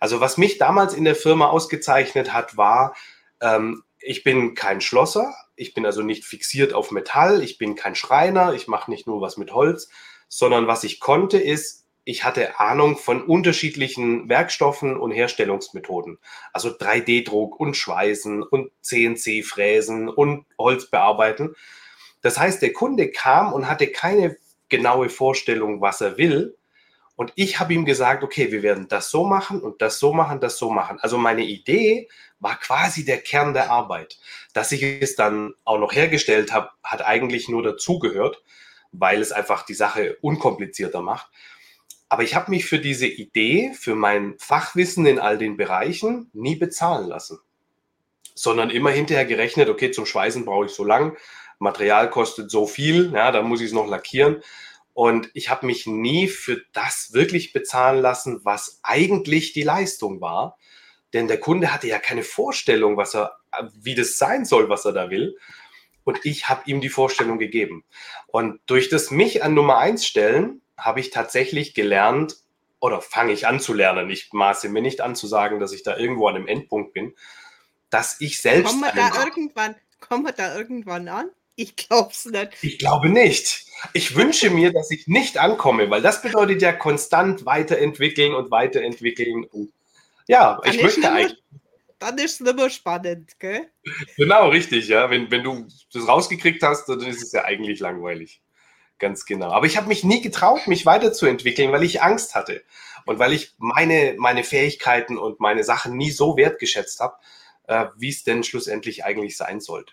Also 0.00 0.20
was 0.20 0.36
mich 0.36 0.58
damals 0.58 0.92
in 0.92 1.04
der 1.04 1.14
Firma 1.14 1.48
ausgezeichnet 1.48 2.34
hat, 2.34 2.58
war, 2.58 2.94
ähm, 3.40 3.84
ich 4.00 4.22
bin 4.22 4.54
kein 4.54 4.82
Schlosser, 4.82 5.34
ich 5.56 5.72
bin 5.72 5.86
also 5.86 6.02
nicht 6.02 6.26
fixiert 6.26 6.74
auf 6.74 6.90
Metall, 6.90 7.42
ich 7.42 7.56
bin 7.56 7.74
kein 7.74 7.94
Schreiner, 7.94 8.52
ich 8.52 8.68
mache 8.68 8.90
nicht 8.90 9.06
nur 9.06 9.22
was 9.22 9.38
mit 9.38 9.52
Holz, 9.52 9.88
sondern 10.28 10.66
was 10.66 10.84
ich 10.84 11.00
konnte 11.00 11.38
ist, 11.38 11.83
ich 12.04 12.24
hatte 12.24 12.60
Ahnung 12.60 12.96
von 12.96 13.22
unterschiedlichen 13.22 14.28
Werkstoffen 14.28 14.96
und 14.96 15.10
Herstellungsmethoden. 15.10 16.18
Also 16.52 16.70
3D-Druck 16.70 17.58
und 17.58 17.76
Schweißen 17.76 18.42
und 18.42 18.70
CNC-Fräsen 18.82 20.08
und 20.08 20.46
Holz 20.58 20.86
bearbeiten. 20.86 21.54
Das 22.20 22.38
heißt, 22.38 22.62
der 22.62 22.72
Kunde 22.72 23.10
kam 23.10 23.52
und 23.52 23.68
hatte 23.68 23.88
keine 23.88 24.36
genaue 24.68 25.08
Vorstellung, 25.08 25.80
was 25.80 26.00
er 26.00 26.18
will, 26.18 26.56
und 27.16 27.32
ich 27.36 27.60
habe 27.60 27.72
ihm 27.74 27.84
gesagt, 27.84 28.24
okay, 28.24 28.50
wir 28.50 28.62
werden 28.62 28.88
das 28.88 29.10
so 29.10 29.24
machen 29.24 29.60
und 29.60 29.80
das 29.82 29.98
so 29.98 30.12
machen, 30.12 30.40
das 30.40 30.58
so 30.58 30.70
machen. 30.70 30.98
Also 31.00 31.16
meine 31.16 31.44
Idee 31.44 32.08
war 32.40 32.58
quasi 32.58 33.04
der 33.04 33.18
Kern 33.18 33.54
der 33.54 33.70
Arbeit. 33.70 34.18
Dass 34.52 34.72
ich 34.72 34.82
es 34.82 35.14
dann 35.14 35.54
auch 35.64 35.78
noch 35.78 35.92
hergestellt 35.92 36.52
habe, 36.52 36.70
hat 36.82 37.02
eigentlich 37.02 37.48
nur 37.48 37.62
dazugehört, 37.62 38.42
weil 38.90 39.20
es 39.20 39.30
einfach 39.30 39.64
die 39.64 39.74
Sache 39.74 40.16
unkomplizierter 40.22 41.02
macht. 41.02 41.30
Aber 42.08 42.22
ich 42.22 42.34
habe 42.34 42.50
mich 42.50 42.66
für 42.66 42.78
diese 42.78 43.06
Idee, 43.06 43.72
für 43.74 43.94
mein 43.94 44.34
Fachwissen 44.38 45.06
in 45.06 45.18
all 45.18 45.38
den 45.38 45.56
Bereichen 45.56 46.30
nie 46.32 46.56
bezahlen 46.56 47.08
lassen, 47.08 47.38
sondern 48.34 48.70
immer 48.70 48.90
hinterher 48.90 49.24
gerechnet, 49.24 49.68
okay, 49.68 49.90
zum 49.90 50.06
Schweißen 50.06 50.44
brauche 50.44 50.66
ich 50.66 50.72
so 50.72 50.84
lang, 50.84 51.16
Material 51.58 52.10
kostet 52.10 52.50
so 52.50 52.66
viel, 52.66 53.12
ja, 53.12 53.32
dann 53.32 53.46
muss 53.46 53.60
ich 53.60 53.68
es 53.68 53.72
noch 53.72 53.88
lackieren. 53.88 54.42
Und 54.92 55.30
ich 55.34 55.50
habe 55.50 55.66
mich 55.66 55.86
nie 55.86 56.28
für 56.28 56.62
das 56.72 57.12
wirklich 57.12 57.52
bezahlen 57.52 58.00
lassen, 58.00 58.40
was 58.44 58.78
eigentlich 58.84 59.52
die 59.52 59.62
Leistung 59.62 60.20
war. 60.20 60.56
Denn 61.12 61.26
der 61.26 61.40
Kunde 61.40 61.72
hatte 61.72 61.88
ja 61.88 61.98
keine 61.98 62.22
Vorstellung, 62.22 62.96
was 62.96 63.14
er, 63.14 63.36
wie 63.74 63.96
das 63.96 64.18
sein 64.18 64.44
soll, 64.44 64.68
was 64.68 64.84
er 64.84 64.92
da 64.92 65.10
will. 65.10 65.36
Und 66.04 66.24
ich 66.24 66.48
habe 66.48 66.62
ihm 66.66 66.80
die 66.80 66.90
Vorstellung 66.90 67.38
gegeben. 67.38 67.84
Und 68.26 68.60
durch 68.66 68.88
das 68.88 69.10
mich 69.10 69.42
an 69.42 69.54
Nummer 69.54 69.78
eins 69.78 70.06
stellen, 70.06 70.60
habe 70.76 71.00
ich 71.00 71.10
tatsächlich 71.10 71.74
gelernt, 71.74 72.36
oder 72.84 73.00
fange 73.00 73.32
ich 73.32 73.46
an 73.46 73.60
zu 73.60 73.72
lernen. 73.72 74.10
Ich 74.10 74.34
maße 74.34 74.68
mir 74.68 74.82
nicht 74.82 75.00
an 75.00 75.16
zu 75.16 75.26
sagen, 75.26 75.58
dass 75.58 75.72
ich 75.72 75.82
da 75.82 75.96
irgendwo 75.96 76.28
an 76.28 76.36
einem 76.36 76.46
Endpunkt 76.46 76.92
bin, 76.92 77.14
dass 77.88 78.20
ich 78.20 78.42
selbst. 78.42 78.72
Kommen 78.72 78.82
wir 78.82 78.92
da 78.92 79.24
irgendwann, 79.24 79.74
kommen 80.00 80.24
wir 80.26 80.32
da 80.32 80.54
irgendwann 80.54 81.08
an? 81.08 81.30
Ich 81.56 81.76
glaube 81.76 82.10
es 82.12 82.26
nicht. 82.26 82.50
Ich 82.60 82.78
glaube 82.78 83.08
nicht. 83.08 83.64
Ich 83.94 84.16
wünsche 84.16 84.50
mir, 84.50 84.70
dass 84.70 84.90
ich 84.90 85.06
nicht 85.06 85.38
ankomme, 85.38 85.88
weil 85.88 86.02
das 86.02 86.20
bedeutet 86.20 86.60
ja 86.60 86.72
konstant 86.72 87.46
weiterentwickeln 87.46 88.34
und 88.34 88.50
weiterentwickeln. 88.50 89.44
Und 89.44 89.72
ja, 90.26 90.60
dann 90.62 90.74
ich 90.74 90.82
möchte 90.82 91.00
mehr, 91.00 91.12
eigentlich. 91.12 91.42
Dann 91.98 92.18
ist 92.18 92.34
es 92.34 92.40
nicht 92.40 92.56
mehr 92.56 92.68
spannend, 92.68 93.38
gell? 93.38 93.70
Genau, 94.18 94.50
richtig, 94.50 94.88
ja. 94.88 95.08
Wenn, 95.08 95.30
wenn 95.30 95.42
du 95.42 95.66
das 95.90 96.06
rausgekriegt 96.06 96.62
hast, 96.62 96.86
dann 96.86 97.00
ist 97.00 97.22
es 97.22 97.32
ja 97.32 97.44
eigentlich 97.44 97.80
langweilig. 97.80 98.42
Ganz 98.98 99.26
genau. 99.26 99.50
Aber 99.50 99.66
ich 99.66 99.76
habe 99.76 99.88
mich 99.88 100.04
nie 100.04 100.20
getraut, 100.20 100.66
mich 100.66 100.86
weiterzuentwickeln, 100.86 101.72
weil 101.72 101.82
ich 101.82 102.02
Angst 102.02 102.34
hatte. 102.34 102.62
Und 103.06 103.18
weil 103.18 103.32
ich 103.32 103.54
meine, 103.58 104.14
meine 104.18 104.44
Fähigkeiten 104.44 105.18
und 105.18 105.40
meine 105.40 105.64
Sachen 105.64 105.96
nie 105.96 106.10
so 106.10 106.36
wertgeschätzt 106.36 107.00
habe, 107.00 107.16
äh, 107.66 107.86
wie 107.96 108.08
es 108.08 108.24
denn 108.24 108.44
schlussendlich 108.44 109.04
eigentlich 109.04 109.36
sein 109.36 109.60
sollte. 109.60 109.92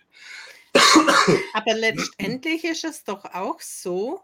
Aber 1.54 1.74
letztendlich 1.74 2.64
ist 2.64 2.86
es 2.86 3.04
doch 3.04 3.26
auch 3.26 3.60
so, 3.60 4.22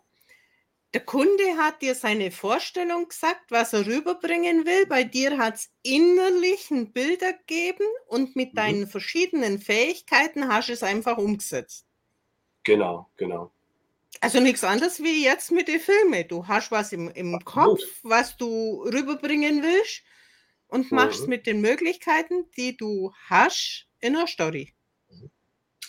der 0.93 1.01
Kunde 1.01 1.57
hat 1.57 1.81
dir 1.81 1.95
seine 1.95 2.31
Vorstellung 2.31 3.09
gesagt, 3.09 3.51
was 3.51 3.73
er 3.73 3.85
rüberbringen 3.85 4.65
will. 4.65 4.85
Bei 4.85 5.03
dir 5.03 5.37
hat 5.37 5.55
es 5.55 5.69
innerlich 5.83 6.71
ein 6.71 6.93
Bild 6.93 7.21
ergeben 7.21 7.85
und 8.07 8.35
mit 8.35 8.53
mhm. 8.53 8.55
deinen 8.55 8.87
verschiedenen 8.87 9.59
Fähigkeiten 9.59 10.47
hast 10.47 10.69
du 10.69 10.73
es 10.73 10.83
einfach 10.83 11.17
umgesetzt. 11.17 11.85
Genau, 12.63 13.09
genau. 13.17 13.51
Also 14.21 14.39
nichts 14.39 14.63
anderes 14.63 15.01
wie 15.01 15.23
jetzt 15.23 15.51
mit 15.51 15.67
den 15.67 15.79
Filmen. 15.79 16.27
Du 16.27 16.47
hast 16.47 16.71
was 16.71 16.91
im, 16.91 17.09
im 17.11 17.39
Kopf, 17.45 17.81
was 18.03 18.37
du 18.37 18.83
rüberbringen 18.83 19.63
willst 19.63 20.03
und 20.67 20.91
machst 20.91 21.23
mhm. 21.23 21.29
mit 21.29 21.47
den 21.47 21.61
Möglichkeiten, 21.61 22.49
die 22.57 22.75
du 22.77 23.13
hast, 23.29 23.85
in 23.99 24.15
einer 24.15 24.27
Story. 24.27 24.73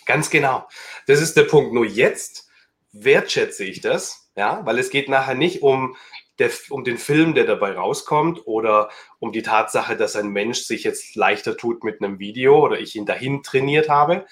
Ganz 0.07 0.31
genau. 0.31 0.67
Das 1.07 1.21
ist 1.21 1.37
der 1.37 1.45
Punkt. 1.45 1.73
Nur 1.73 1.85
jetzt 1.85 2.49
wertschätze 2.93 3.65
ich 3.65 3.81
das, 3.81 4.31
ja, 4.37 4.65
weil 4.65 4.79
es 4.79 4.91
geht 4.91 5.09
nachher 5.09 5.35
nicht 5.35 5.63
um, 5.63 5.97
der, 6.39 6.51
um 6.71 6.85
den 6.85 6.99
Film, 6.99 7.35
der 7.35 7.45
dabei 7.45 7.73
rauskommt 7.73 8.47
oder 8.47 8.91
um 9.19 9.33
die 9.33 9.43
Tatsache, 9.43 9.97
dass 9.97 10.17
ein 10.17 10.29
Mensch 10.29 10.61
sich 10.61 10.85
jetzt 10.85 11.15
leichter 11.15 11.57
tut 11.57 11.85
mit 11.85 12.01
einem 12.01 12.19
Video 12.19 12.59
oder 12.65 12.79
ich 12.81 12.97
ihn 12.97 13.07
dahin 13.07 13.43
trainiert 13.43 13.89
habe, 13.89 14.27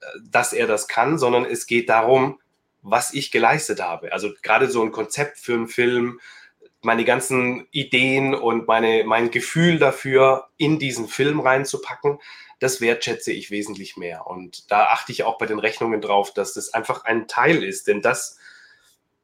äh, 0.00 0.06
dass 0.22 0.52
er 0.52 0.66
das 0.66 0.88
kann, 0.88 1.18
sondern 1.18 1.44
es 1.44 1.66
geht 1.66 1.88
darum, 1.88 2.40
was 2.82 3.14
ich 3.14 3.30
geleistet 3.30 3.80
habe. 3.80 4.12
Also 4.12 4.30
gerade 4.42 4.68
so 4.68 4.82
ein 4.82 4.92
Konzept 4.92 5.38
für 5.38 5.54
einen 5.54 5.68
Film, 5.68 6.20
meine 6.82 7.04
ganzen 7.04 7.68
Ideen 7.70 8.34
und 8.34 8.66
meine, 8.66 9.04
mein 9.04 9.30
Gefühl 9.30 9.78
dafür 9.78 10.48
in 10.56 10.78
diesen 10.78 11.06
Film 11.06 11.40
reinzupacken, 11.40 12.18
das 12.58 12.80
wertschätze 12.80 13.32
ich 13.32 13.50
wesentlich 13.50 13.96
mehr. 13.96 14.26
Und 14.26 14.70
da 14.70 14.86
achte 14.86 15.12
ich 15.12 15.24
auch 15.24 15.38
bei 15.38 15.46
den 15.46 15.58
Rechnungen 15.58 16.00
drauf, 16.00 16.32
dass 16.34 16.54
das 16.54 16.74
einfach 16.74 17.04
ein 17.04 17.26
Teil 17.28 17.62
ist. 17.62 17.86
Denn 17.86 18.02
das, 18.02 18.38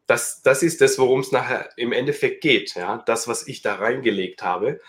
das, 0.07 0.43
das 0.43 0.63
ist 0.63 0.81
das, 0.81 0.99
worum 0.99 1.21
es 1.21 1.33
nachher 1.33 1.71
im 1.77 1.93
Endeffekt 1.93 2.41
geht. 2.41 2.75
Ja? 2.75 3.03
Das, 3.07 3.29
was 3.29 3.47
ich 3.47 3.63
da 3.63 3.75
reingelegt 3.75 4.43
habe. 4.43 4.81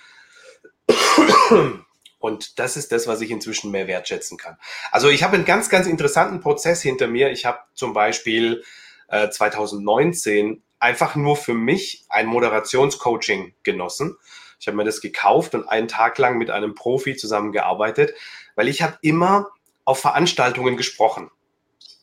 Und 2.20 2.60
das 2.60 2.78
ist 2.78 2.92
das, 2.92 3.08
was 3.08 3.22
ich 3.22 3.32
inzwischen 3.32 3.72
mehr 3.72 3.88
wertschätzen 3.88 4.38
kann. 4.38 4.58
Also 4.92 5.10
ich 5.10 5.24
habe 5.24 5.36
einen 5.36 5.46
ganz, 5.46 5.70
ganz 5.70 5.88
interessanten 5.88 6.42
Prozess 6.42 6.82
hinter 6.82 7.08
mir. 7.08 7.32
Ich 7.32 7.46
habe 7.46 7.60
zum 7.74 7.94
Beispiel 7.94 8.64
äh, 9.08 9.30
2019 9.30 10.62
einfach 10.80 11.16
nur 11.16 11.38
für 11.38 11.54
mich 11.54 12.06
ein 12.10 12.28
Moderationscoaching 12.28 13.54
genossen. 13.64 14.18
Ich 14.60 14.68
habe 14.68 14.76
mir 14.76 14.84
das 14.84 15.00
gekauft 15.00 15.56
und 15.56 15.68
einen 15.68 15.88
Tag 15.88 16.18
lang 16.18 16.38
mit 16.38 16.50
einem 16.50 16.76
Profi 16.76 17.16
zusammengearbeitet, 17.16 18.14
weil 18.56 18.68
ich 18.68 18.82
habe 18.82 18.98
immer 19.02 19.50
auf 19.86 20.00
Veranstaltungen 20.00 20.76
gesprochen. 20.76 21.32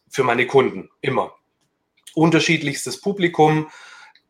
Für 0.09 0.25
meine 0.25 0.47
Kunden, 0.47 0.91
immer. 1.03 1.35
Unterschiedlichstes 2.15 3.03
Publikum, 3.03 3.71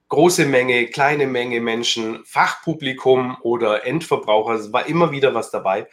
große 0.08 0.46
Menge, 0.46 0.86
kleine 0.88 1.26
Menge 1.26 1.60
Menschen, 1.60 2.24
Fachpublikum 2.24 3.36
oder 3.42 3.84
Endverbraucher. 3.84 4.54
Es 4.54 4.72
war 4.72 4.86
immer 4.86 5.10
wieder 5.10 5.34
was 5.34 5.50
dabei. 5.50 5.88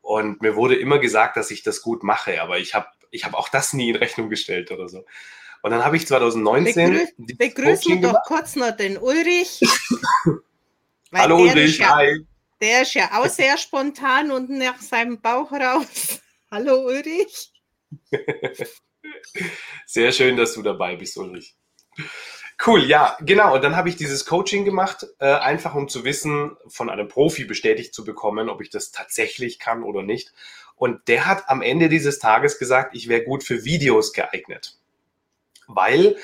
Und 0.00 0.40
mir 0.42 0.56
wurde 0.56 0.76
immer 0.76 0.98
gesagt, 0.98 1.36
dass 1.36 1.50
ich 1.50 1.62
das 1.62 1.82
gut 1.82 2.02
mache, 2.02 2.40
aber 2.40 2.58
ich 2.58 2.74
habe 2.74 2.86
ich 3.10 3.24
hab 3.24 3.34
auch 3.34 3.48
das 3.48 3.72
nie 3.72 3.90
in 3.90 3.96
Rechnung 3.96 4.30
gestellt 4.30 4.70
oder 4.70 4.88
so. 4.88 5.04
Und 5.62 5.70
dann 5.70 5.84
habe 5.84 5.96
ich 5.96 6.06
2019. 6.06 7.08
Begrü 7.16 7.36
begrüßen 7.36 8.00
wir 8.00 8.12
doch 8.12 8.22
kurz 8.24 8.54
noch 8.56 8.76
den 8.76 8.96
Ulrich. 8.96 9.60
Hallo 11.12 11.38
Ulrich, 11.42 11.78
ja, 11.78 11.96
hi. 11.96 12.26
Der 12.60 12.82
ist 12.82 12.94
ja 12.94 13.10
auch 13.18 13.26
sehr 13.26 13.56
spontan 13.56 14.30
und 14.30 14.50
nach 14.50 14.80
seinem 14.80 15.20
Bauch 15.20 15.50
raus. 15.52 16.20
Hallo 16.50 16.86
Ulrich. 16.86 17.52
sehr 19.86 20.12
schön, 20.12 20.36
dass 20.36 20.54
du 20.54 20.62
dabei 20.62 20.96
bist, 20.96 21.16
Ulrich. 21.16 21.54
Cool, 22.64 22.84
ja, 22.84 23.16
genau. 23.20 23.54
Und 23.54 23.62
dann 23.62 23.76
habe 23.76 23.88
ich 23.88 23.96
dieses 23.96 24.24
Coaching 24.24 24.64
gemacht, 24.64 25.06
äh, 25.20 25.26
einfach 25.26 25.74
um 25.74 25.88
zu 25.88 26.04
wissen, 26.04 26.56
von 26.66 26.90
einem 26.90 27.06
Profi 27.06 27.44
bestätigt 27.44 27.94
zu 27.94 28.04
bekommen, 28.04 28.48
ob 28.48 28.60
ich 28.60 28.70
das 28.70 28.90
tatsächlich 28.90 29.60
kann 29.60 29.84
oder 29.84 30.02
nicht. 30.02 30.32
Und 30.74 31.06
der 31.08 31.26
hat 31.26 31.48
am 31.48 31.62
Ende 31.62 31.88
dieses 31.88 32.18
Tages 32.18 32.58
gesagt, 32.58 32.96
ich 32.96 33.08
wäre 33.08 33.22
gut 33.22 33.44
für 33.44 33.64
Videos 33.64 34.12
geeignet. 34.12 34.76
Weil 35.68 36.16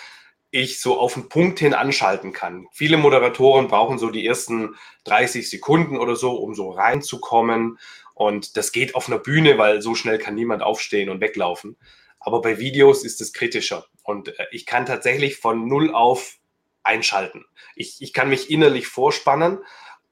ich 0.50 0.80
so 0.80 0.98
auf 0.98 1.14
den 1.14 1.28
Punkt 1.28 1.58
hin 1.58 1.74
anschalten 1.74 2.32
kann. 2.32 2.66
Viele 2.72 2.96
Moderatoren 2.96 3.68
brauchen 3.68 3.98
so 3.98 4.10
die 4.10 4.26
ersten 4.26 4.76
30 5.04 5.50
Sekunden 5.50 5.98
oder 5.98 6.16
so, 6.16 6.32
um 6.32 6.54
so 6.54 6.70
reinzukommen. 6.70 7.78
Und 8.14 8.56
das 8.56 8.70
geht 8.70 8.94
auf 8.94 9.08
einer 9.08 9.18
Bühne, 9.18 9.58
weil 9.58 9.82
so 9.82 9.94
schnell 9.94 10.18
kann 10.18 10.36
niemand 10.36 10.62
aufstehen 10.62 11.10
und 11.10 11.20
weglaufen. 11.20 11.76
Aber 12.20 12.40
bei 12.40 12.58
Videos 12.58 13.04
ist 13.04 13.20
es 13.20 13.32
kritischer. 13.32 13.86
Und 14.04 14.28
äh, 14.38 14.46
ich 14.52 14.66
kann 14.66 14.86
tatsächlich 14.86 15.36
von 15.38 15.66
null 15.66 15.92
auf 15.92 16.36
einschalten. 16.84 17.44
Ich, 17.74 18.00
ich 18.00 18.12
kann 18.12 18.28
mich 18.28 18.50
innerlich 18.50 18.86
vorspannen 18.86 19.58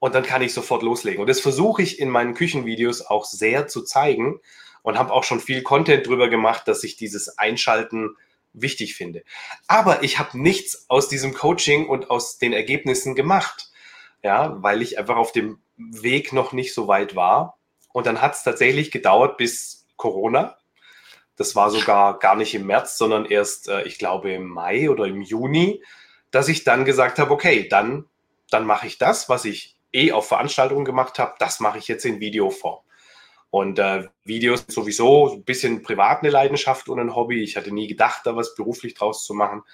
und 0.00 0.14
dann 0.16 0.24
kann 0.24 0.42
ich 0.42 0.52
sofort 0.52 0.82
loslegen. 0.82 1.20
Und 1.20 1.28
das 1.28 1.40
versuche 1.40 1.82
ich 1.82 2.00
in 2.00 2.08
meinen 2.08 2.34
Küchenvideos 2.34 3.02
auch 3.02 3.24
sehr 3.24 3.68
zu 3.68 3.82
zeigen 3.82 4.40
und 4.82 4.98
habe 4.98 5.12
auch 5.12 5.22
schon 5.22 5.38
viel 5.38 5.62
Content 5.62 6.06
drüber 6.06 6.28
gemacht, 6.28 6.66
dass 6.66 6.82
ich 6.82 6.96
dieses 6.96 7.38
Einschalten 7.38 8.16
wichtig 8.52 8.96
finde. 8.96 9.22
Aber 9.68 10.02
ich 10.02 10.18
habe 10.18 10.38
nichts 10.40 10.86
aus 10.88 11.08
diesem 11.08 11.34
Coaching 11.34 11.86
und 11.86 12.10
aus 12.10 12.38
den 12.38 12.52
Ergebnissen 12.52 13.14
gemacht, 13.14 13.70
ja, 14.22 14.60
weil 14.62 14.82
ich 14.82 14.98
einfach 14.98 15.16
auf 15.16 15.32
dem 15.32 15.60
Weg 15.76 16.32
noch 16.32 16.52
nicht 16.52 16.74
so 16.74 16.88
weit 16.88 17.14
war. 17.14 17.58
Und 17.92 18.06
dann 18.06 18.20
hat 18.20 18.34
es 18.34 18.42
tatsächlich 18.42 18.90
gedauert 18.90 19.36
bis 19.36 19.86
Corona. 19.96 20.56
Das 21.42 21.56
war 21.56 21.70
sogar 21.70 22.20
gar 22.20 22.36
nicht 22.36 22.54
im 22.54 22.66
März, 22.66 22.96
sondern 22.96 23.24
erst, 23.24 23.68
äh, 23.68 23.82
ich 23.82 23.98
glaube, 23.98 24.32
im 24.32 24.46
Mai 24.46 24.88
oder 24.88 25.06
im 25.06 25.22
Juni, 25.22 25.82
dass 26.30 26.46
ich 26.46 26.62
dann 26.62 26.84
gesagt 26.84 27.18
habe, 27.18 27.32
okay, 27.32 27.66
dann, 27.68 28.04
dann 28.48 28.64
mache 28.64 28.86
ich 28.86 28.96
das, 28.96 29.28
was 29.28 29.44
ich 29.44 29.76
eh 29.92 30.12
auf 30.12 30.28
Veranstaltungen 30.28 30.84
gemacht 30.84 31.18
habe, 31.18 31.34
das 31.40 31.58
mache 31.58 31.78
ich 31.78 31.88
jetzt 31.88 32.04
in 32.04 32.20
Videoform. 32.20 32.78
Und 33.50 33.80
äh, 33.80 34.06
Videos 34.22 34.66
sowieso 34.68 35.32
ein 35.32 35.42
bisschen 35.42 35.82
privat 35.82 36.22
eine 36.22 36.30
Leidenschaft 36.30 36.88
und 36.88 37.00
ein 37.00 37.16
Hobby. 37.16 37.42
Ich 37.42 37.56
hatte 37.56 37.74
nie 37.74 37.88
gedacht, 37.88 38.20
da 38.24 38.36
was 38.36 38.54
beruflich 38.54 38.94
draus 38.94 39.24
zu 39.24 39.34
machen. 39.34 39.64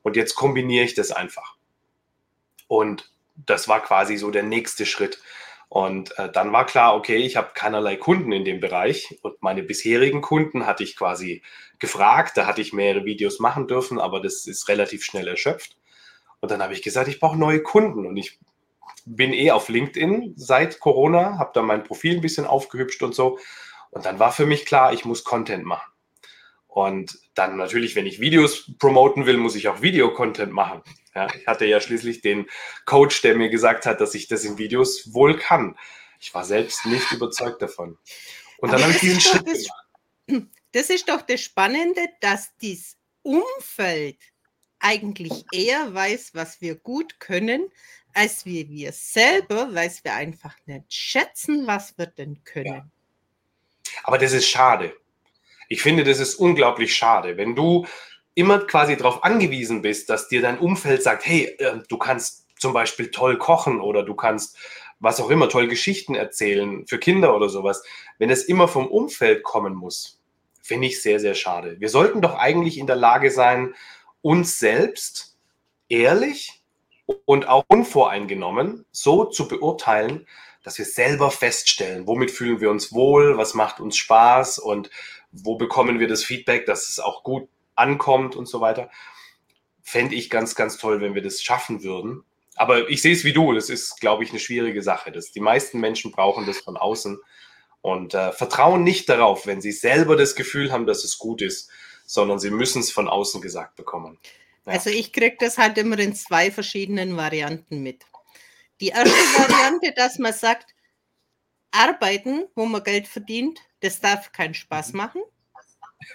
Und 0.00 0.16
jetzt 0.16 0.34
kombiniere 0.34 0.86
ich 0.86 0.94
das 0.94 1.12
einfach. 1.12 1.56
Und 2.68 3.12
das 3.36 3.68
war 3.68 3.82
quasi 3.82 4.16
so 4.16 4.30
der 4.30 4.44
nächste 4.44 4.86
Schritt. 4.86 5.20
Und 5.68 6.18
äh, 6.18 6.30
dann 6.32 6.52
war 6.52 6.64
klar, 6.64 6.96
okay, 6.96 7.16
ich 7.16 7.36
habe 7.36 7.50
keinerlei 7.52 7.96
Kunden 7.96 8.32
in 8.32 8.44
dem 8.44 8.60
Bereich. 8.60 9.18
Und 9.22 9.42
meine 9.42 9.62
bisherigen 9.62 10.22
Kunden 10.22 10.66
hatte 10.66 10.82
ich 10.82 10.96
quasi 10.96 11.42
gefragt. 11.78 12.36
Da 12.36 12.46
hatte 12.46 12.62
ich 12.62 12.72
mehrere 12.72 13.04
Videos 13.04 13.38
machen 13.38 13.68
dürfen, 13.68 13.98
aber 14.00 14.20
das 14.20 14.46
ist 14.46 14.68
relativ 14.68 15.04
schnell 15.04 15.28
erschöpft. 15.28 15.76
Und 16.40 16.50
dann 16.50 16.62
habe 16.62 16.72
ich 16.72 16.82
gesagt, 16.82 17.08
ich 17.08 17.20
brauche 17.20 17.38
neue 17.38 17.62
Kunden. 17.62 18.06
Und 18.06 18.16
ich 18.16 18.38
bin 19.04 19.32
eh 19.32 19.50
auf 19.50 19.68
LinkedIn 19.68 20.34
seit 20.36 20.80
Corona, 20.80 21.38
habe 21.38 21.50
da 21.52 21.62
mein 21.62 21.84
Profil 21.84 22.16
ein 22.16 22.22
bisschen 22.22 22.46
aufgehübscht 22.46 23.02
und 23.02 23.14
so. 23.14 23.38
Und 23.90 24.06
dann 24.06 24.18
war 24.18 24.32
für 24.32 24.46
mich 24.46 24.64
klar, 24.64 24.92
ich 24.92 25.04
muss 25.04 25.24
Content 25.24 25.64
machen. 25.64 25.90
Und 26.78 27.18
dann 27.34 27.56
natürlich, 27.56 27.96
wenn 27.96 28.06
ich 28.06 28.20
Videos 28.20 28.70
promoten 28.78 29.26
will, 29.26 29.36
muss 29.36 29.56
ich 29.56 29.66
auch 29.66 29.82
Videocontent 29.82 30.52
machen. 30.52 30.80
Ja, 31.12 31.26
ich 31.34 31.44
hatte 31.48 31.66
ja 31.66 31.80
schließlich 31.80 32.20
den 32.20 32.46
Coach, 32.84 33.20
der 33.22 33.34
mir 33.34 33.48
gesagt 33.48 33.84
hat, 33.84 34.00
dass 34.00 34.14
ich 34.14 34.28
das 34.28 34.44
in 34.44 34.58
Videos 34.58 35.12
wohl 35.12 35.36
kann. 35.36 35.76
Ich 36.20 36.32
war 36.34 36.44
selbst 36.44 36.86
nicht 36.86 37.10
überzeugt 37.10 37.62
davon. 37.62 37.98
Und 38.58 38.72
dann 38.72 38.80
habe 38.80 38.92
ich 38.92 39.00
diesen 39.00 39.20
Schritt 39.20 39.44
das, 39.48 39.66
gemacht. 40.28 40.52
Das 40.70 40.88
ist 40.88 41.08
doch 41.08 41.22
das 41.22 41.40
Spannende, 41.40 42.00
dass 42.20 42.56
dieses 42.58 42.96
Umfeld 43.22 44.18
eigentlich 44.78 45.32
eher 45.50 45.92
weiß, 45.92 46.30
was 46.34 46.60
wir 46.60 46.76
gut 46.76 47.18
können, 47.18 47.72
als 48.14 48.46
wir 48.46 48.68
wir 48.68 48.92
selber, 48.92 49.74
weil 49.74 49.90
wir 50.04 50.14
einfach 50.14 50.54
nicht 50.66 50.94
schätzen, 50.94 51.66
was 51.66 51.98
wir 51.98 52.06
denn 52.06 52.44
können. 52.44 52.66
Ja. 52.66 53.92
Aber 54.04 54.18
das 54.18 54.32
ist 54.32 54.46
schade. 54.46 54.94
Ich 55.68 55.82
finde, 55.82 56.04
das 56.04 56.18
ist 56.18 56.34
unglaublich 56.36 56.94
schade, 56.94 57.36
wenn 57.36 57.54
du 57.54 57.86
immer 58.34 58.60
quasi 58.60 58.96
darauf 58.96 59.24
angewiesen 59.24 59.82
bist, 59.82 60.10
dass 60.10 60.28
dir 60.28 60.40
dein 60.40 60.58
Umfeld 60.58 61.02
sagt, 61.02 61.26
hey, 61.26 61.56
äh, 61.58 61.80
du 61.88 61.98
kannst 61.98 62.46
zum 62.58 62.72
Beispiel 62.72 63.10
toll 63.10 63.38
kochen 63.38 63.80
oder 63.80 64.02
du 64.02 64.14
kannst 64.14 64.56
was 65.00 65.20
auch 65.20 65.30
immer, 65.30 65.48
toll 65.48 65.68
Geschichten 65.68 66.14
erzählen 66.14 66.86
für 66.86 66.98
Kinder 66.98 67.34
oder 67.34 67.48
sowas. 67.48 67.82
Wenn 68.18 68.30
es 68.30 68.44
immer 68.44 68.68
vom 68.68 68.86
Umfeld 68.88 69.42
kommen 69.42 69.74
muss, 69.74 70.20
finde 70.60 70.88
ich 70.88 71.00
sehr, 71.02 71.20
sehr 71.20 71.34
schade. 71.34 71.76
Wir 71.78 71.88
sollten 71.88 72.20
doch 72.20 72.34
eigentlich 72.34 72.78
in 72.78 72.86
der 72.86 72.96
Lage 72.96 73.30
sein, 73.30 73.74
uns 74.22 74.58
selbst 74.58 75.36
ehrlich 75.88 76.62
und 77.24 77.48
auch 77.48 77.64
unvoreingenommen 77.68 78.84
so 78.90 79.24
zu 79.24 79.48
beurteilen, 79.48 80.26
dass 80.64 80.78
wir 80.78 80.84
selber 80.84 81.30
feststellen, 81.30 82.06
womit 82.06 82.30
fühlen 82.30 82.60
wir 82.60 82.70
uns 82.70 82.92
wohl, 82.92 83.38
was 83.38 83.54
macht 83.54 83.80
uns 83.80 83.96
Spaß 83.96 84.58
und 84.58 84.90
wo 85.44 85.56
bekommen 85.56 86.00
wir 86.00 86.08
das 86.08 86.24
Feedback, 86.24 86.66
dass 86.66 86.88
es 86.88 87.00
auch 87.00 87.22
gut 87.22 87.48
ankommt 87.74 88.36
und 88.36 88.46
so 88.46 88.60
weiter. 88.60 88.90
Fände 89.82 90.14
ich 90.14 90.30
ganz, 90.30 90.54
ganz 90.54 90.76
toll, 90.78 91.00
wenn 91.00 91.14
wir 91.14 91.22
das 91.22 91.42
schaffen 91.42 91.82
würden. 91.82 92.24
Aber 92.56 92.88
ich 92.90 93.02
sehe 93.02 93.14
es 93.14 93.24
wie 93.24 93.32
du, 93.32 93.52
das 93.52 93.70
ist, 93.70 94.00
glaube 94.00 94.24
ich, 94.24 94.30
eine 94.30 94.40
schwierige 94.40 94.82
Sache. 94.82 95.12
Das, 95.12 95.30
die 95.30 95.40
meisten 95.40 95.78
Menschen 95.80 96.10
brauchen 96.10 96.44
das 96.44 96.58
von 96.58 96.76
außen 96.76 97.18
und 97.80 98.14
äh, 98.14 98.32
vertrauen 98.32 98.82
nicht 98.82 99.08
darauf, 99.08 99.46
wenn 99.46 99.60
sie 99.60 99.72
selber 99.72 100.16
das 100.16 100.34
Gefühl 100.34 100.72
haben, 100.72 100.86
dass 100.86 101.04
es 101.04 101.18
gut 101.18 101.40
ist, 101.40 101.70
sondern 102.04 102.38
sie 102.38 102.50
müssen 102.50 102.80
es 102.80 102.90
von 102.90 103.08
außen 103.08 103.40
gesagt 103.40 103.76
bekommen. 103.76 104.18
Also 104.64 104.90
ich 104.90 105.12
kriege 105.12 105.36
das 105.38 105.56
halt 105.56 105.78
immer 105.78 105.98
in 105.98 106.14
zwei 106.14 106.50
verschiedenen 106.50 107.16
Varianten 107.16 107.82
mit. 107.82 108.04
Die 108.80 108.88
erste 108.88 109.10
Variante, 109.10 109.92
dass 109.96 110.18
man 110.18 110.32
sagt, 110.32 110.74
arbeiten, 111.70 112.46
wo 112.54 112.66
man 112.66 112.82
Geld 112.82 113.08
verdient, 113.08 113.60
das 113.80 114.00
darf 114.00 114.32
keinen 114.32 114.54
Spaß 114.54 114.92
mhm. 114.92 114.96
machen. 114.96 115.22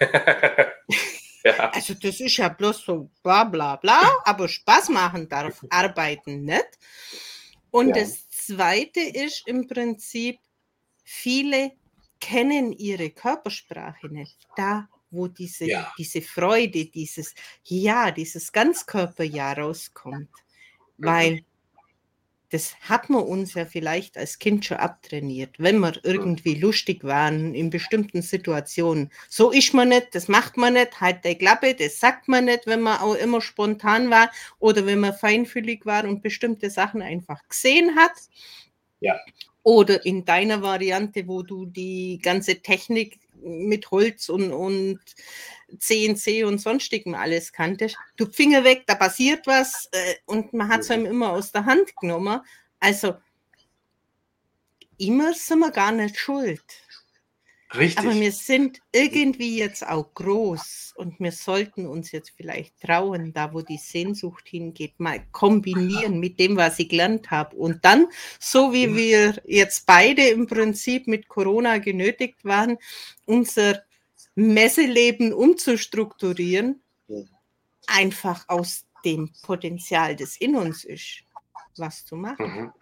ja. 1.44 1.70
Also 1.70 1.94
das 1.94 2.20
ist 2.20 2.36
ja 2.36 2.48
bloß 2.48 2.84
so 2.84 3.10
bla 3.22 3.44
bla 3.44 3.76
bla, 3.76 4.00
aber 4.24 4.48
Spaß 4.48 4.88
machen 4.90 5.28
darf 5.28 5.64
arbeiten 5.70 6.44
nicht. 6.44 6.78
Und 7.70 7.88
ja. 7.88 8.02
das 8.02 8.28
zweite 8.30 9.00
ist 9.00 9.46
im 9.46 9.66
Prinzip, 9.66 10.38
viele 11.02 11.72
kennen 12.20 12.72
ihre 12.72 13.10
Körpersprache 13.10 14.08
nicht. 14.08 14.38
Da 14.56 14.88
wo 15.14 15.28
diese, 15.28 15.66
ja. 15.66 15.92
diese 15.96 16.20
Freude, 16.20 16.86
dieses 16.86 17.34
Ja, 17.64 18.10
dieses 18.10 18.52
Ganzkörperja 18.52 19.52
rauskommt. 19.52 20.28
Mhm. 20.96 21.06
Weil 21.06 21.44
das 22.54 22.76
hat 22.82 23.10
man 23.10 23.24
uns 23.24 23.54
ja 23.54 23.66
vielleicht 23.66 24.16
als 24.16 24.38
Kind 24.38 24.64
schon 24.64 24.76
abtrainiert, 24.76 25.56
wenn 25.58 25.80
wir 25.80 25.92
irgendwie 26.04 26.54
lustig 26.54 27.02
waren 27.02 27.52
in 27.52 27.68
bestimmten 27.68 28.22
Situationen. 28.22 29.10
So 29.28 29.50
ist 29.50 29.74
man 29.74 29.88
nicht, 29.88 30.14
das 30.14 30.28
macht 30.28 30.56
man 30.56 30.74
nicht, 30.74 31.00
halt 31.00 31.24
der 31.24 31.34
Klappe, 31.34 31.74
das 31.74 31.98
sagt 31.98 32.28
man 32.28 32.44
nicht, 32.44 32.68
wenn 32.68 32.80
man 32.80 33.00
auch 33.00 33.16
immer 33.16 33.40
spontan 33.40 34.08
war 34.08 34.30
oder 34.60 34.86
wenn 34.86 35.00
man 35.00 35.14
feinfühlig 35.14 35.84
war 35.84 36.04
und 36.04 36.22
bestimmte 36.22 36.70
Sachen 36.70 37.02
einfach 37.02 37.40
gesehen 37.48 37.96
hat. 37.96 38.12
Ja. 39.00 39.18
Oder 39.64 40.06
in 40.06 40.24
deiner 40.24 40.62
Variante, 40.62 41.26
wo 41.26 41.42
du 41.42 41.66
die 41.66 42.20
ganze 42.22 42.62
Technik 42.62 43.18
mit 43.42 43.90
Holz 43.90 44.28
und, 44.28 44.52
und 44.52 45.00
CNC 45.78 46.44
und 46.44 46.58
sonstigem 46.58 47.14
alles 47.14 47.52
kannte. 47.52 47.88
Du 48.16 48.26
Finger 48.30 48.64
weg, 48.64 48.84
da 48.86 48.94
passiert 48.94 49.46
was 49.46 49.88
äh, 49.92 50.14
und 50.26 50.52
man 50.52 50.68
hat 50.68 50.80
es 50.80 50.90
einem 50.90 51.06
immer 51.06 51.32
aus 51.32 51.52
der 51.52 51.64
Hand 51.64 51.96
genommen. 51.96 52.40
Also 52.80 53.14
immer 54.98 55.32
sind 55.34 55.60
wir 55.60 55.70
gar 55.70 55.92
nicht 55.92 56.18
schuld. 56.18 56.62
Richtig. 57.76 57.98
Aber 57.98 58.14
wir 58.14 58.30
sind 58.30 58.80
irgendwie 58.92 59.58
jetzt 59.58 59.86
auch 59.86 60.14
groß 60.14 60.94
und 60.96 61.18
wir 61.18 61.32
sollten 61.32 61.86
uns 61.86 62.12
jetzt 62.12 62.32
vielleicht 62.36 62.80
trauen, 62.80 63.32
da 63.32 63.52
wo 63.52 63.62
die 63.62 63.78
Sehnsucht 63.78 64.48
hingeht, 64.48 65.00
mal 65.00 65.24
kombinieren 65.32 66.20
mit 66.20 66.38
dem, 66.38 66.56
was 66.56 66.78
ich 66.78 66.88
gelernt 66.88 67.30
habe. 67.32 67.56
Und 67.56 67.84
dann, 67.84 68.06
so 68.38 68.72
wie 68.72 68.94
wir 68.94 69.42
jetzt 69.44 69.86
beide 69.86 70.28
im 70.28 70.46
Prinzip 70.46 71.08
mit 71.08 71.26
Corona 71.26 71.78
genötigt 71.78 72.44
waren, 72.44 72.78
unser 73.26 73.82
Messeleben 74.34 75.32
umzustrukturieren, 75.32 76.82
einfach 77.86 78.44
aus 78.48 78.84
dem 79.04 79.30
Potenzial, 79.42 80.16
das 80.16 80.36
in 80.36 80.56
uns 80.56 80.84
ist, 80.84 81.22
was 81.76 82.04
zu 82.04 82.16
machen. 82.16 82.46
Mhm. 82.46 82.72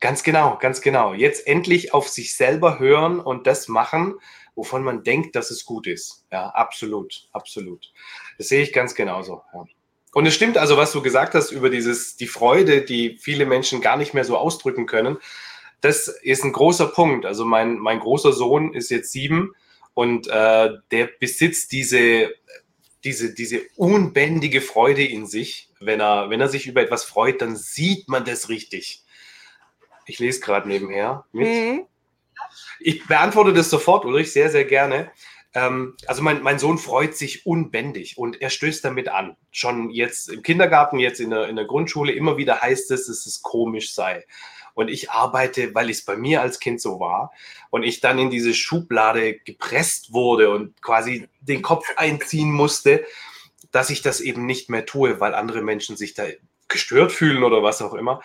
Ganz 0.00 0.22
genau, 0.22 0.58
ganz 0.58 0.80
genau. 0.80 1.14
Jetzt 1.14 1.46
endlich 1.46 1.92
auf 1.92 2.08
sich 2.08 2.36
selber 2.36 2.78
hören 2.78 3.20
und 3.20 3.46
das 3.46 3.68
machen, 3.68 4.14
wovon 4.54 4.82
man 4.82 5.04
denkt, 5.04 5.36
dass 5.36 5.50
es 5.50 5.64
gut 5.64 5.86
ist. 5.86 6.24
Ja, 6.30 6.48
absolut, 6.50 7.28
absolut. 7.32 7.92
Das 8.38 8.48
sehe 8.48 8.62
ich 8.62 8.72
ganz 8.72 8.94
genauso. 8.94 9.42
Ja. 9.52 9.64
Und 10.12 10.24
es 10.26 10.34
stimmt 10.34 10.56
also, 10.56 10.78
was 10.78 10.92
du 10.92 11.02
gesagt 11.02 11.34
hast 11.34 11.50
über 11.50 11.68
dieses, 11.68 12.16
die 12.16 12.26
Freude, 12.26 12.82
die 12.82 13.18
viele 13.18 13.44
Menschen 13.44 13.82
gar 13.82 13.98
nicht 13.98 14.14
mehr 14.14 14.24
so 14.24 14.38
ausdrücken 14.38 14.86
können. 14.86 15.18
Das 15.82 16.08
ist 16.08 16.42
ein 16.42 16.52
großer 16.52 16.86
Punkt. 16.86 17.26
Also 17.26 17.44
mein, 17.44 17.78
mein 17.78 18.00
großer 18.00 18.32
Sohn 18.32 18.72
ist 18.72 18.90
jetzt 18.90 19.12
sieben 19.12 19.54
und 19.96 20.28
äh, 20.28 20.74
der 20.90 21.06
besitzt 21.18 21.72
diese, 21.72 22.30
diese, 23.02 23.32
diese 23.32 23.62
unbändige 23.76 24.60
Freude 24.60 25.02
in 25.02 25.26
sich. 25.26 25.70
Wenn 25.80 26.00
er, 26.00 26.28
wenn 26.28 26.38
er 26.38 26.50
sich 26.50 26.66
über 26.66 26.82
etwas 26.82 27.04
freut, 27.04 27.40
dann 27.40 27.56
sieht 27.56 28.06
man 28.06 28.26
das 28.26 28.50
richtig. 28.50 29.02
Ich 30.04 30.18
lese 30.18 30.40
gerade 30.40 30.68
nebenher 30.68 31.24
mit. 31.32 31.48
Mhm. 31.48 31.86
Ich 32.78 33.06
beantworte 33.06 33.54
das 33.54 33.70
sofort, 33.70 34.04
Ulrich, 34.04 34.30
sehr, 34.30 34.50
sehr 34.50 34.66
gerne. 34.66 35.10
Ähm, 35.54 35.96
also 36.06 36.20
mein, 36.20 36.42
mein 36.42 36.58
Sohn 36.58 36.76
freut 36.76 37.16
sich 37.16 37.46
unbändig 37.46 38.18
und 38.18 38.42
er 38.42 38.50
stößt 38.50 38.84
damit 38.84 39.08
an. 39.08 39.38
Schon 39.50 39.88
jetzt 39.88 40.28
im 40.28 40.42
Kindergarten, 40.42 40.98
jetzt 40.98 41.20
in 41.20 41.30
der, 41.30 41.48
in 41.48 41.56
der 41.56 41.64
Grundschule, 41.64 42.12
immer 42.12 42.36
wieder 42.36 42.60
heißt 42.60 42.90
es, 42.90 43.06
dass 43.06 43.24
es 43.24 43.40
komisch 43.40 43.94
sei. 43.94 44.26
Und 44.76 44.88
ich 44.88 45.10
arbeite, 45.10 45.74
weil 45.74 45.90
es 45.90 46.04
bei 46.04 46.16
mir 46.16 46.42
als 46.42 46.60
Kind 46.60 46.80
so 46.80 47.00
war 47.00 47.32
und 47.70 47.82
ich 47.82 48.00
dann 48.00 48.20
in 48.20 48.30
diese 48.30 48.54
Schublade 48.54 49.34
gepresst 49.40 50.12
wurde 50.12 50.50
und 50.50 50.80
quasi 50.80 51.28
den 51.40 51.62
Kopf 51.62 51.86
einziehen 51.96 52.52
musste, 52.52 53.04
dass 53.72 53.90
ich 53.90 54.02
das 54.02 54.20
eben 54.20 54.46
nicht 54.46 54.70
mehr 54.70 54.86
tue, 54.86 55.18
weil 55.18 55.34
andere 55.34 55.62
Menschen 55.62 55.96
sich 55.96 56.14
da 56.14 56.26
gestört 56.68 57.10
fühlen 57.10 57.42
oder 57.42 57.64
was 57.64 57.82
auch 57.82 57.94
immer 57.94 58.22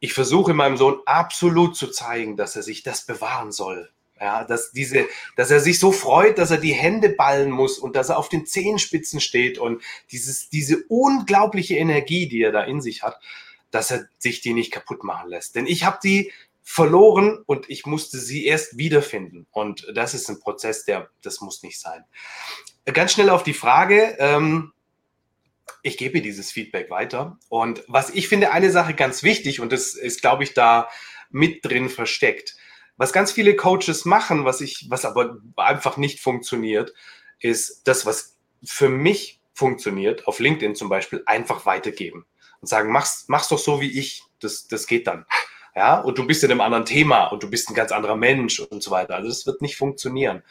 ich 0.00 0.12
versuche 0.12 0.54
meinem 0.54 0.76
Sohn 0.76 1.00
absolut 1.06 1.76
zu 1.76 1.88
zeigen, 1.88 2.36
dass 2.36 2.56
er 2.56 2.62
sich 2.62 2.82
das 2.82 3.04
bewahren 3.04 3.52
soll. 3.52 3.90
Ja, 4.20 4.42
dass 4.42 4.72
diese, 4.72 5.06
dass 5.36 5.52
er 5.52 5.60
sich 5.60 5.78
so 5.78 5.92
freut, 5.92 6.38
dass 6.38 6.50
er 6.50 6.56
die 6.56 6.72
Hände 6.72 7.08
ballen 7.08 7.52
muss 7.52 7.78
und 7.78 7.94
dass 7.94 8.08
er 8.08 8.18
auf 8.18 8.28
den 8.28 8.46
Zehenspitzen 8.46 9.20
steht 9.20 9.58
und 9.58 9.80
dieses, 10.10 10.48
diese 10.48 10.82
unglaubliche 10.88 11.76
Energie, 11.76 12.26
die 12.28 12.42
er 12.42 12.50
da 12.50 12.64
in 12.64 12.80
sich 12.80 13.04
hat, 13.04 13.20
dass 13.70 13.90
er 13.90 14.08
sich 14.18 14.40
die 14.40 14.54
nicht 14.54 14.72
kaputt 14.72 15.04
machen 15.04 15.28
lässt. 15.30 15.54
Denn 15.54 15.66
ich 15.66 15.84
habe 15.84 15.98
die 16.02 16.32
verloren 16.62 17.42
und 17.46 17.70
ich 17.70 17.86
musste 17.86 18.18
sie 18.18 18.44
erst 18.44 18.76
wiederfinden. 18.76 19.46
Und 19.50 19.86
das 19.94 20.12
ist 20.12 20.28
ein 20.28 20.38
Prozess, 20.38 20.84
der, 20.84 21.08
das 21.22 21.40
muss 21.40 21.62
nicht 21.62 21.80
sein. 21.80 22.04
Ganz 22.84 23.12
schnell 23.12 23.30
auf 23.30 23.42
die 23.42 23.54
Frage, 23.54 24.16
ähm, 24.18 24.72
ich 25.82 25.96
gebe 25.96 26.20
dieses 26.20 26.50
Feedback 26.52 26.90
weiter. 26.90 27.38
Und 27.48 27.84
was 27.88 28.10
ich 28.10 28.28
finde, 28.28 28.52
eine 28.52 28.70
Sache 28.70 28.94
ganz 28.94 29.22
wichtig, 29.22 29.60
und 29.60 29.72
das 29.72 29.94
ist, 29.94 30.20
glaube 30.20 30.44
ich, 30.44 30.52
da 30.52 30.90
mit 31.30 31.64
drin 31.64 31.88
versteckt. 31.88 32.56
Was 32.98 33.14
ganz 33.14 33.32
viele 33.32 33.56
Coaches 33.56 34.04
machen, 34.04 34.44
was 34.44 34.60
ich, 34.60 34.86
was 34.90 35.04
aber 35.04 35.38
einfach 35.56 35.96
nicht 35.96 36.20
funktioniert, 36.20 36.92
ist 37.40 37.82
das, 37.84 38.04
was 38.04 38.36
für 38.62 38.88
mich 38.88 39.40
funktioniert, 39.54 40.26
auf 40.26 40.38
LinkedIn 40.38 40.74
zum 40.74 40.88
Beispiel, 40.88 41.22
einfach 41.26 41.64
weitergeben 41.64 42.26
und 42.60 42.68
sagen, 42.68 42.90
mach's, 42.92 43.24
mach's 43.28 43.48
doch 43.48 43.58
so 43.58 43.80
wie 43.80 43.98
ich. 43.98 44.22
Das, 44.40 44.68
das 44.68 44.86
geht 44.86 45.06
dann. 45.06 45.26
Ja, 45.74 46.00
und 46.00 46.18
du 46.18 46.26
bist 46.26 46.42
in 46.42 46.50
einem 46.50 46.60
anderen 46.60 46.84
Thema 46.84 47.26
und 47.26 47.42
du 47.42 47.50
bist 47.50 47.70
ein 47.70 47.74
ganz 47.74 47.92
anderer 47.92 48.16
Mensch 48.16 48.58
und 48.60 48.82
so 48.82 48.90
weiter. 48.90 49.14
Also 49.14 49.28
das 49.28 49.46
wird 49.46 49.62
nicht 49.62 49.76
funktionieren. 49.76 50.42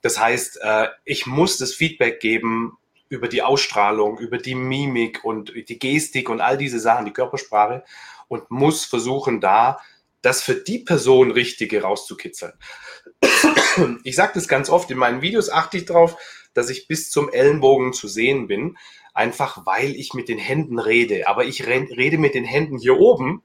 Das 0.00 0.18
heißt, 0.18 0.60
äh, 0.62 0.88
ich 1.04 1.26
muss 1.26 1.58
das 1.58 1.74
Feedback 1.74 2.20
geben 2.20 2.78
über 3.08 3.28
die 3.28 3.42
Ausstrahlung, 3.42 4.18
über 4.18 4.38
die 4.38 4.54
Mimik 4.54 5.24
und 5.24 5.52
die 5.68 5.78
Gestik 5.78 6.30
und 6.30 6.40
all 6.40 6.56
diese 6.56 6.80
Sachen, 6.80 7.04
die 7.04 7.12
Körpersprache 7.12 7.84
und 8.28 8.50
muss 8.50 8.86
versuchen, 8.86 9.40
da 9.40 9.78
das 10.22 10.42
für 10.42 10.54
die 10.54 10.78
Person 10.78 11.30
Richtige 11.30 11.82
rauszukitzeln. 11.82 12.54
Ich 14.04 14.16
sage 14.16 14.32
das 14.34 14.48
ganz 14.48 14.70
oft, 14.70 14.90
in 14.90 14.98
meinen 14.98 15.22
Videos 15.22 15.50
achte 15.50 15.76
ich 15.76 15.86
darauf, 15.86 16.16
dass 16.54 16.70
ich 16.70 16.86
bis 16.88 17.10
zum 17.10 17.30
Ellenbogen 17.30 17.92
zu 17.92 18.08
sehen 18.08 18.46
bin, 18.46 18.76
einfach 19.14 19.66
weil 19.66 19.90
ich 19.94 20.14
mit 20.14 20.28
den 20.28 20.38
Händen 20.38 20.78
rede. 20.78 21.28
Aber 21.28 21.44
ich 21.44 21.66
rede 21.66 22.18
mit 22.18 22.34
den 22.34 22.44
Händen 22.44 22.78
hier 22.78 22.98
oben, 22.98 23.42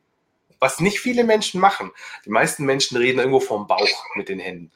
was 0.59 0.79
nicht 0.79 0.99
viele 0.99 1.23
Menschen 1.23 1.61
machen. 1.61 1.91
Die 2.25 2.29
meisten 2.29 2.65
Menschen 2.65 2.97
reden 2.97 3.19
irgendwo 3.19 3.39
vom 3.39 3.67
Bauch 3.67 4.05
mit 4.15 4.29
den 4.29 4.39
Händen. 4.39 4.71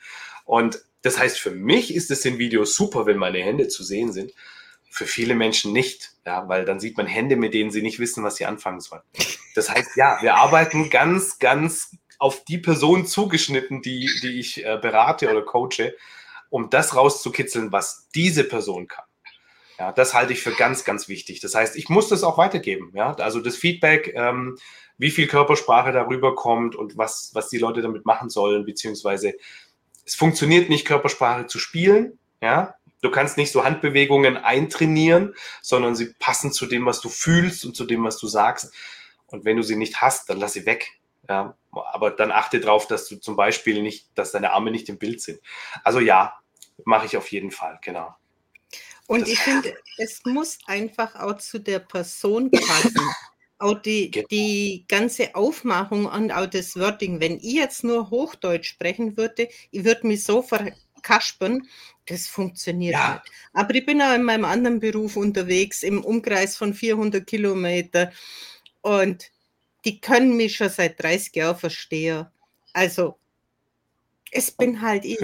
Und 0.45 0.83
das 1.01 1.17
heißt, 1.17 1.39
für 1.39 1.51
mich 1.51 1.93
ist 1.93 2.11
es 2.11 2.25
in 2.25 2.37
Videos 2.37 2.75
super, 2.75 3.05
wenn 3.05 3.17
meine 3.17 3.39
Hände 3.39 3.67
zu 3.67 3.83
sehen 3.83 4.11
sind 4.11 4.33
für 4.91 5.07
viele 5.07 5.35
Menschen 5.35 5.71
nicht, 5.71 6.11
ja, 6.25 6.47
weil 6.49 6.65
dann 6.65 6.81
sieht 6.81 6.97
man 6.97 7.07
Hände, 7.07 7.37
mit 7.37 7.53
denen 7.53 7.71
sie 7.71 7.81
nicht 7.81 7.99
wissen, 7.99 8.25
was 8.25 8.35
sie 8.35 8.45
anfangen 8.45 8.81
sollen. 8.81 9.01
Das 9.55 9.69
heißt, 9.69 9.95
ja, 9.95 10.17
wir 10.21 10.35
arbeiten 10.35 10.89
ganz, 10.89 11.39
ganz 11.39 11.95
auf 12.19 12.43
die 12.43 12.57
Person 12.57 13.05
zugeschnitten, 13.05 13.81
die, 13.81 14.09
die 14.21 14.39
ich 14.39 14.65
äh, 14.65 14.77
berate 14.81 15.31
oder 15.31 15.43
coache, 15.43 15.95
um 16.49 16.69
das 16.69 16.93
rauszukitzeln, 16.93 17.71
was 17.71 18.09
diese 18.13 18.43
Person 18.43 18.87
kann. 18.87 19.05
Ja, 19.81 19.91
das 19.91 20.13
halte 20.13 20.31
ich 20.31 20.43
für 20.43 20.51
ganz, 20.51 20.83
ganz 20.83 21.07
wichtig. 21.07 21.39
Das 21.39 21.55
heißt, 21.55 21.75
ich 21.75 21.89
muss 21.89 22.07
das 22.07 22.23
auch 22.23 22.37
weitergeben. 22.37 22.91
Ja, 22.93 23.15
also 23.15 23.39
das 23.39 23.55
Feedback, 23.55 24.13
ähm, 24.15 24.59
wie 24.99 25.09
viel 25.09 25.25
Körpersprache 25.25 25.91
darüber 25.91 26.35
kommt 26.35 26.75
und 26.75 26.99
was, 26.99 27.31
was 27.33 27.49
die 27.49 27.57
Leute 27.57 27.81
damit 27.81 28.05
machen 28.05 28.29
sollen, 28.29 28.63
beziehungsweise 28.63 29.33
es 30.05 30.13
funktioniert 30.13 30.69
nicht, 30.69 30.85
Körpersprache 30.85 31.47
zu 31.47 31.57
spielen. 31.57 32.19
Ja, 32.43 32.75
Du 33.01 33.09
kannst 33.09 33.37
nicht 33.37 33.51
so 33.51 33.63
Handbewegungen 33.63 34.37
eintrainieren, 34.37 35.33
sondern 35.63 35.95
sie 35.95 36.13
passen 36.19 36.51
zu 36.51 36.67
dem, 36.67 36.85
was 36.85 37.01
du 37.01 37.09
fühlst 37.09 37.65
und 37.65 37.75
zu 37.75 37.85
dem, 37.85 38.03
was 38.03 38.19
du 38.19 38.27
sagst. 38.27 38.71
Und 39.25 39.45
wenn 39.45 39.57
du 39.57 39.63
sie 39.63 39.77
nicht 39.77 39.99
hast, 39.99 40.29
dann 40.29 40.37
lass 40.37 40.53
sie 40.53 40.67
weg. 40.67 40.91
Ja, 41.27 41.57
aber 41.71 42.11
dann 42.11 42.31
achte 42.31 42.59
darauf, 42.59 42.85
dass 42.85 43.07
du 43.07 43.15
zum 43.15 43.35
Beispiel 43.35 43.81
nicht, 43.81 44.11
dass 44.13 44.31
deine 44.31 44.51
Arme 44.51 44.69
nicht 44.69 44.89
im 44.89 44.99
Bild 44.99 45.21
sind. 45.21 45.39
Also 45.83 45.99
ja, 45.99 46.35
mache 46.85 47.07
ich 47.07 47.17
auf 47.17 47.31
jeden 47.31 47.49
Fall, 47.49 47.79
genau. 47.81 48.15
Und 49.11 49.23
das 49.23 49.29
ich 49.29 49.39
finde, 49.39 49.75
es 49.97 50.21
muss 50.23 50.57
einfach 50.67 51.15
auch 51.15 51.35
zu 51.35 51.59
der 51.59 51.79
Person 51.79 52.49
passen. 52.49 52.95
auch 53.59 53.81
die, 53.81 54.09
genau. 54.09 54.25
die 54.31 54.85
ganze 54.87 55.35
Aufmachung 55.35 56.05
und 56.05 56.31
auch 56.31 56.45
das 56.45 56.77
Wording. 56.77 57.19
Wenn 57.19 57.35
ich 57.35 57.55
jetzt 57.55 57.83
nur 57.83 58.09
Hochdeutsch 58.09 58.69
sprechen 58.69 59.17
würde, 59.17 59.49
ich 59.71 59.83
würde 59.83 60.07
mich 60.07 60.23
so 60.23 60.41
verkaspern, 60.41 61.67
das 62.05 62.27
funktioniert 62.27 62.93
ja. 62.93 63.15
nicht. 63.15 63.35
Aber 63.51 63.75
ich 63.75 63.85
bin 63.85 64.01
auch 64.01 64.15
in 64.15 64.23
meinem 64.23 64.45
anderen 64.45 64.79
Beruf 64.79 65.17
unterwegs, 65.17 65.83
im 65.83 66.05
Umkreis 66.05 66.55
von 66.55 66.73
400 66.73 67.27
Kilometer. 67.27 68.13
Und 68.79 69.29
die 69.83 69.99
können 69.99 70.37
mich 70.37 70.55
schon 70.55 70.69
seit 70.69 71.03
30 71.03 71.35
Jahren 71.35 71.57
verstehen. 71.57 72.27
Also, 72.71 73.17
es 74.31 74.51
bin 74.51 74.81
halt 74.81 75.03
ich. 75.03 75.19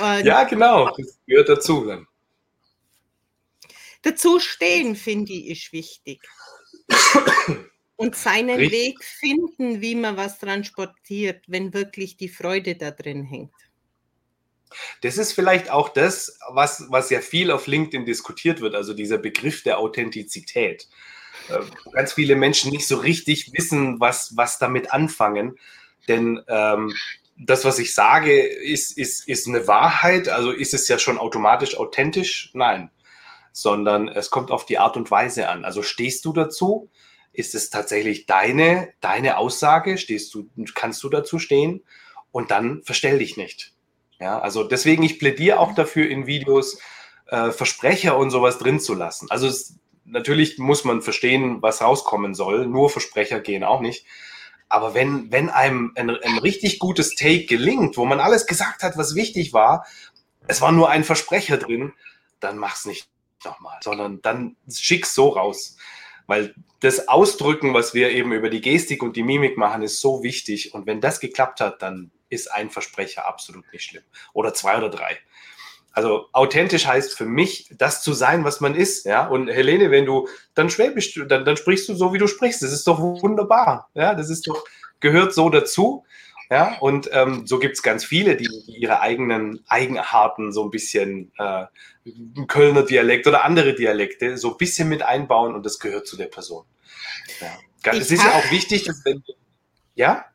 ja, 0.00 0.42
genau. 0.42 0.92
Das 0.96 1.20
gehört 1.24 1.48
dazu 1.48 1.86
dann. 1.86 2.08
Dazu 4.02 4.40
stehen, 4.40 4.96
finde 4.96 5.32
ich, 5.32 5.48
ist 5.48 5.72
wichtig. 5.72 6.20
Und 7.96 8.16
seinen 8.16 8.58
Richtig. 8.58 8.72
Weg 8.72 9.04
finden, 9.04 9.80
wie 9.80 9.94
man 9.94 10.16
was 10.16 10.38
transportiert, 10.38 11.44
wenn 11.46 11.72
wirklich 11.72 12.16
die 12.16 12.28
Freude 12.28 12.74
da 12.74 12.90
drin 12.90 13.24
hängt. 13.24 13.52
Das 15.02 15.18
ist 15.18 15.32
vielleicht 15.32 15.70
auch 15.70 15.90
das, 15.90 16.38
was, 16.50 16.86
was 16.88 17.10
ja 17.10 17.20
viel 17.20 17.50
auf 17.50 17.66
LinkedIn 17.66 18.04
diskutiert 18.04 18.60
wird, 18.60 18.74
also 18.74 18.94
dieser 18.94 19.18
Begriff 19.18 19.62
der 19.62 19.78
Authentizität. 19.78 20.88
Äh, 21.48 21.60
ganz 21.92 22.14
viele 22.14 22.36
Menschen 22.36 22.72
nicht 22.72 22.86
so 22.86 22.96
richtig 22.96 23.52
wissen, 23.52 24.00
was, 24.00 24.36
was 24.36 24.58
damit 24.58 24.92
anfangen. 24.92 25.58
Denn 26.08 26.42
ähm, 26.48 26.94
das, 27.38 27.64
was 27.64 27.78
ich 27.78 27.94
sage, 27.94 28.40
ist, 28.40 28.96
ist, 28.96 29.28
ist 29.28 29.46
eine 29.46 29.66
Wahrheit. 29.66 30.28
Also 30.28 30.50
ist 30.50 30.74
es 30.74 30.88
ja 30.88 30.98
schon 30.98 31.18
automatisch 31.18 31.76
authentisch? 31.76 32.50
Nein. 32.54 32.90
Sondern 33.52 34.08
es 34.08 34.30
kommt 34.30 34.50
auf 34.50 34.64
die 34.64 34.78
Art 34.78 34.96
und 34.96 35.10
Weise 35.10 35.48
an. 35.48 35.64
Also 35.64 35.82
stehst 35.82 36.24
du 36.24 36.32
dazu? 36.32 36.88
Ist 37.32 37.54
es 37.54 37.70
tatsächlich 37.70 38.26
deine, 38.26 38.92
deine 39.00 39.38
Aussage? 39.38 39.96
Stehst 39.98 40.34
du, 40.34 40.48
kannst 40.74 41.02
du 41.02 41.08
dazu 41.08 41.38
stehen? 41.38 41.82
Und 42.30 42.50
dann 42.50 42.82
verstell 42.82 43.18
dich 43.18 43.36
nicht. 43.36 43.72
Ja, 44.20 44.38
also 44.38 44.64
deswegen, 44.64 45.02
ich 45.02 45.18
plädiere 45.18 45.58
auch 45.58 45.74
dafür, 45.74 46.08
in 46.08 46.26
Videos 46.26 46.78
äh, 47.26 47.50
Versprecher 47.50 48.16
und 48.16 48.30
sowas 48.30 48.58
drin 48.58 48.80
zu 48.80 48.94
lassen. 48.94 49.30
Also 49.30 49.46
es, 49.46 49.76
natürlich 50.04 50.58
muss 50.58 50.84
man 50.84 51.02
verstehen, 51.02 51.60
was 51.60 51.82
rauskommen 51.82 52.34
soll. 52.34 52.66
Nur 52.66 52.90
Versprecher 52.90 53.40
gehen 53.40 53.64
auch 53.64 53.80
nicht. 53.80 54.06
Aber 54.68 54.94
wenn, 54.94 55.30
wenn 55.32 55.50
einem 55.50 55.92
ein, 55.96 56.10
ein 56.10 56.38
richtig 56.38 56.78
gutes 56.78 57.14
Take 57.14 57.46
gelingt, 57.46 57.96
wo 57.96 58.04
man 58.04 58.20
alles 58.20 58.46
gesagt 58.46 58.82
hat, 58.82 58.96
was 58.96 59.14
wichtig 59.14 59.52
war, 59.52 59.86
es 60.46 60.60
war 60.60 60.72
nur 60.72 60.88
ein 60.88 61.04
Versprecher 61.04 61.56
drin, 61.56 61.92
dann 62.40 62.58
mach's 62.58 62.86
nicht 62.86 63.08
nochmal, 63.44 63.78
sondern 63.82 64.20
dann 64.22 64.56
schick's 64.70 65.14
so 65.14 65.28
raus. 65.28 65.76
Weil 66.26 66.54
das 66.80 67.08
Ausdrücken, 67.08 67.74
was 67.74 67.94
wir 67.94 68.10
eben 68.10 68.32
über 68.32 68.48
die 68.48 68.60
Gestik 68.60 69.02
und 69.02 69.16
die 69.16 69.22
Mimik 69.22 69.56
machen, 69.56 69.82
ist 69.82 70.00
so 70.00 70.22
wichtig. 70.22 70.74
Und 70.74 70.86
wenn 70.86 71.00
das 71.00 71.20
geklappt 71.20 71.60
hat, 71.60 71.82
dann 71.82 72.10
ist 72.28 72.50
ein 72.50 72.70
Versprecher 72.70 73.26
absolut 73.26 73.70
nicht 73.72 73.84
schlimm. 73.84 74.02
Oder 74.32 74.54
zwei 74.54 74.78
oder 74.78 74.88
drei. 74.88 75.18
Also 75.92 76.28
authentisch 76.32 76.86
heißt 76.86 77.16
für 77.16 77.26
mich, 77.26 77.68
das 77.76 78.02
zu 78.02 78.14
sein, 78.14 78.44
was 78.44 78.60
man 78.60 78.74
ist. 78.74 79.04
Ja, 79.04 79.26
und 79.26 79.48
Helene, 79.48 79.90
wenn 79.90 80.06
du 80.06 80.26
dann 80.54 80.70
schwäbisch, 80.70 81.20
dann, 81.28 81.44
dann 81.44 81.56
sprichst 81.56 81.88
du 81.88 81.94
so, 81.94 82.14
wie 82.14 82.18
du 82.18 82.26
sprichst. 82.26 82.62
Das 82.62 82.72
ist 82.72 82.86
doch 82.86 82.98
wunderbar. 82.98 83.90
Ja, 83.94 84.14
das 84.14 84.30
ist 84.30 84.48
doch, 84.48 84.64
gehört 85.00 85.34
so 85.34 85.50
dazu. 85.50 86.04
Ja, 86.52 86.76
und 86.80 87.08
ähm, 87.14 87.46
so 87.46 87.58
gibt 87.58 87.76
es 87.76 87.82
ganz 87.82 88.04
viele, 88.04 88.36
die, 88.36 88.46
die, 88.66 88.76
ihre 88.76 89.00
eigenen 89.00 89.64
Eigenarten 89.68 90.52
so 90.52 90.64
ein 90.64 90.70
bisschen, 90.70 91.32
äh, 91.38 91.64
Kölner 92.46 92.82
Dialekt 92.82 93.26
oder 93.26 93.44
andere 93.44 93.74
Dialekte, 93.74 94.36
so 94.36 94.50
ein 94.50 94.58
bisschen 94.58 94.90
mit 94.90 95.00
einbauen 95.00 95.54
und 95.54 95.64
das 95.64 95.78
gehört 95.78 96.06
zu 96.06 96.18
der 96.18 96.26
Person. 96.26 96.66
Ja. 97.40 97.92
Es 97.92 98.10
ist 98.10 98.22
ja 98.22 98.32
auch 98.32 98.50
wichtig, 98.50 98.84
dass 98.84 99.02
wenn, 99.06 99.24
ja? 99.94 100.26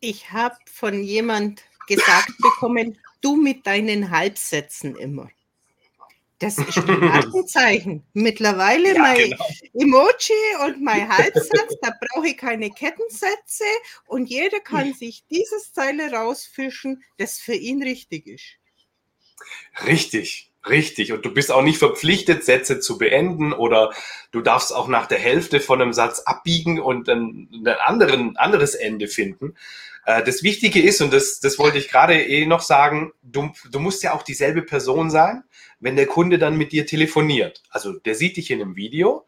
Ich 0.00 0.32
habe 0.32 0.56
von 0.72 1.02
jemand 1.02 1.62
gesagt 1.86 2.32
bekommen, 2.38 2.98
du 3.20 3.36
mit 3.36 3.66
deinen 3.66 4.10
Halbsätzen 4.10 4.96
immer. 4.96 5.28
Das 6.38 6.58
ist 6.68 6.78
ein 6.78 7.00
Markenzeichen. 7.00 8.04
Mittlerweile 8.12 8.94
ja, 8.94 9.00
mein 9.00 9.16
genau. 9.16 9.46
Emoji 9.74 10.66
und 10.66 10.82
mein 10.82 11.08
Halbsatz, 11.16 11.76
da 11.82 11.92
brauche 12.00 12.28
ich 12.28 12.36
keine 12.36 12.70
Kettensätze 12.70 13.64
und 14.06 14.26
jeder 14.26 14.60
kann 14.60 14.94
sich 14.94 15.24
dieses 15.30 15.72
Zeile 15.72 16.12
rausfischen, 16.12 17.02
das 17.16 17.38
für 17.38 17.54
ihn 17.54 17.82
richtig 17.82 18.26
ist. 18.26 18.56
Richtig. 19.86 20.48
Richtig. 20.68 21.12
Und 21.12 21.24
du 21.24 21.32
bist 21.32 21.50
auch 21.50 21.62
nicht 21.62 21.78
verpflichtet, 21.78 22.44
Sätze 22.44 22.80
zu 22.80 22.98
beenden 22.98 23.52
oder 23.52 23.92
du 24.32 24.40
darfst 24.40 24.74
auch 24.74 24.88
nach 24.88 25.06
der 25.06 25.18
Hälfte 25.18 25.60
von 25.60 25.80
einem 25.80 25.92
Satz 25.92 26.20
abbiegen 26.20 26.80
und 26.80 27.08
dann 27.08 27.48
ein 27.52 27.66
anderen, 27.66 28.36
anderes 28.36 28.74
Ende 28.74 29.08
finden. 29.08 29.54
Äh, 30.08 30.24
das 30.24 30.42
Wichtige 30.42 30.80
ist, 30.80 31.02
und 31.02 31.12
das, 31.12 31.38
das 31.38 31.58
wollte 31.58 31.76
ich 31.76 31.90
gerade 31.90 32.18
eh 32.18 32.46
noch 32.46 32.62
sagen, 32.62 33.12
du, 33.22 33.50
du 33.70 33.78
musst 33.78 34.02
ja 34.02 34.14
auch 34.14 34.22
dieselbe 34.22 34.62
Person 34.62 35.10
sein, 35.10 35.44
wenn 35.80 35.96
der 35.96 36.06
Kunde 36.06 36.38
dann 36.38 36.56
mit 36.56 36.72
dir 36.72 36.86
telefoniert. 36.86 37.62
Also 37.68 37.92
der 37.92 38.14
sieht 38.14 38.38
dich 38.38 38.50
in 38.50 38.62
einem 38.62 38.74
Video, 38.74 39.26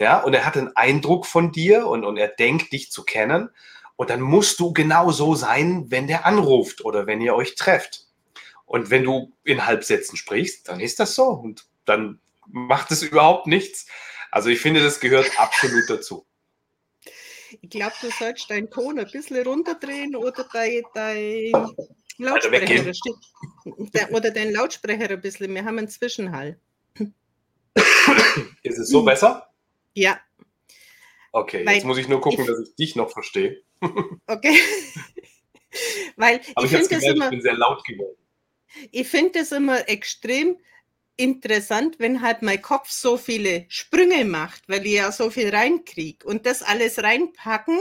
ja, 0.00 0.18
und 0.20 0.34
er 0.34 0.44
hat 0.44 0.56
einen 0.56 0.74
Eindruck 0.74 1.26
von 1.26 1.52
dir 1.52 1.86
und, 1.86 2.04
und 2.04 2.16
er 2.16 2.26
denkt, 2.26 2.72
dich 2.72 2.90
zu 2.90 3.04
kennen. 3.04 3.50
Und 3.94 4.10
dann 4.10 4.20
musst 4.20 4.58
du 4.58 4.72
genau 4.72 5.12
so 5.12 5.36
sein, 5.36 5.86
wenn 5.90 6.08
der 6.08 6.26
anruft 6.26 6.84
oder 6.84 7.06
wenn 7.06 7.20
ihr 7.20 7.34
euch 7.36 7.54
trefft. 7.54 8.06
Und 8.64 8.90
wenn 8.90 9.04
du 9.04 9.32
in 9.44 9.64
Halbsätzen 9.64 10.18
sprichst, 10.18 10.68
dann 10.68 10.80
ist 10.80 10.98
das 10.98 11.14
so. 11.14 11.28
Und 11.28 11.66
dann 11.84 12.20
macht 12.48 12.90
es 12.90 13.04
überhaupt 13.04 13.46
nichts. 13.46 13.86
Also 14.32 14.48
ich 14.48 14.60
finde, 14.60 14.82
das 14.82 14.98
gehört 14.98 15.30
absolut 15.38 15.88
dazu. 15.88 16.25
Ich 17.60 17.70
glaube, 17.70 17.94
du 18.00 18.10
sollst 18.10 18.50
deinen 18.50 18.70
Ton 18.70 18.98
ein 18.98 19.10
bisschen 19.10 19.42
runterdrehen 19.46 20.16
oder 20.16 20.46
dein, 20.52 20.82
dein 20.94 21.52
Lautsprecher. 22.18 22.92
oder 24.10 24.30
dein 24.30 24.52
Lautsprecher 24.52 25.10
ein 25.10 25.20
bisschen. 25.20 25.54
Wir 25.54 25.64
haben 25.64 25.78
einen 25.78 25.88
Zwischenhall. 25.88 26.58
Ist 28.62 28.78
es 28.78 28.88
so 28.88 29.02
besser? 29.02 29.50
Ja. 29.94 30.20
Okay, 31.32 31.66
Weil 31.66 31.74
jetzt 31.74 31.84
muss 31.84 31.98
ich 31.98 32.08
nur 32.08 32.20
gucken, 32.20 32.40
ich, 32.40 32.46
dass 32.46 32.60
ich 32.60 32.74
dich 32.76 32.96
noch 32.96 33.10
verstehe. 33.10 33.62
Okay. 34.26 34.58
Weil 36.16 36.40
Aber 36.54 36.64
ich, 36.66 36.72
ich, 36.72 36.88
gemerkt, 36.88 37.04
immer, 37.04 37.24
ich 37.26 37.30
bin 37.30 37.42
sehr 37.42 37.54
laut 37.54 37.84
geworden. 37.84 38.16
Ich 38.90 39.06
finde 39.06 39.40
es 39.40 39.52
immer 39.52 39.86
extrem 39.88 40.58
interessant, 41.16 41.98
wenn 41.98 42.22
halt 42.22 42.42
mein 42.42 42.60
Kopf 42.60 42.90
so 42.90 43.16
viele 43.16 43.66
Sprünge 43.68 44.24
macht, 44.24 44.68
weil 44.68 44.86
ich 44.86 44.94
ja 44.94 45.12
so 45.12 45.30
viel 45.30 45.48
reinkriege 45.48 46.26
und 46.26 46.46
das 46.46 46.62
alles 46.62 47.02
reinpacken 47.02 47.78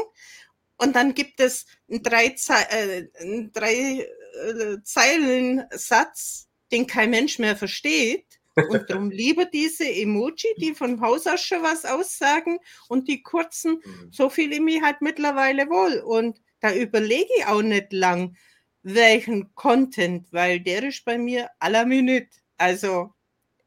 und 0.78 0.96
dann 0.96 1.14
gibt 1.14 1.40
es 1.40 1.66
einen 1.90 2.04
drei, 2.04 2.30
Ze 2.30 2.54
äh, 2.54 3.08
einen 3.20 3.52
drei 3.52 4.02
äh, 4.02 4.78
Zeilen 4.84 5.64
Satz, 5.72 6.48
den 6.72 6.88
kein 6.88 7.12
Mensch 7.12 7.40
mehr 7.40 7.56
versteht. 7.56 8.26
Und 8.56 8.90
darum 8.90 9.10
lieber 9.10 9.46
diese 9.46 9.90
Emoji, 9.90 10.54
die 10.58 10.74
von 10.74 11.02
Haus 11.02 11.28
aus 11.28 11.42
schon 11.42 11.64
was 11.64 11.86
aussagen 11.86 12.60
und 12.88 13.08
die 13.08 13.22
kurzen, 13.22 13.82
mhm. 13.84 14.12
so 14.12 14.30
fühle 14.30 14.56
ich 14.56 14.62
mich 14.62 14.82
halt 14.82 15.02
mittlerweile 15.02 15.70
wohl. 15.70 16.00
Und 16.00 16.42
da 16.60 16.74
überlege 16.74 17.30
ich 17.38 17.46
auch 17.46 17.62
nicht 17.62 17.94
lang, 17.94 18.36
welchen 18.84 19.54
Content, 19.56 20.28
weil 20.32 20.60
der 20.60 20.84
ist 20.84 21.06
bei 21.06 21.18
mir 21.18 21.50
à 21.60 21.70
la 21.70 21.86
Minute. 21.86 22.30
Also 22.58 23.15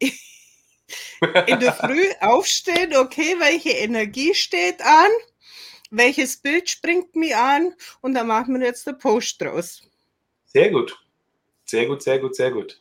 in 0.00 1.60
der 1.60 1.72
Früh 1.72 2.06
aufstehen, 2.20 2.96
okay, 2.96 3.36
welche 3.38 3.70
Energie 3.70 4.34
steht 4.34 4.80
an, 4.82 5.10
welches 5.90 6.36
Bild 6.36 6.68
springt 6.68 7.16
mir 7.16 7.38
an 7.38 7.74
und 8.00 8.14
da 8.14 8.24
machen 8.24 8.58
wir 8.58 8.66
jetzt 8.66 8.86
den 8.86 8.98
Post 8.98 9.40
draus. 9.40 9.82
Sehr 10.46 10.70
gut. 10.70 10.98
Sehr 11.64 11.86
gut, 11.86 12.02
sehr 12.02 12.18
gut, 12.18 12.34
sehr 12.34 12.50
gut. 12.50 12.80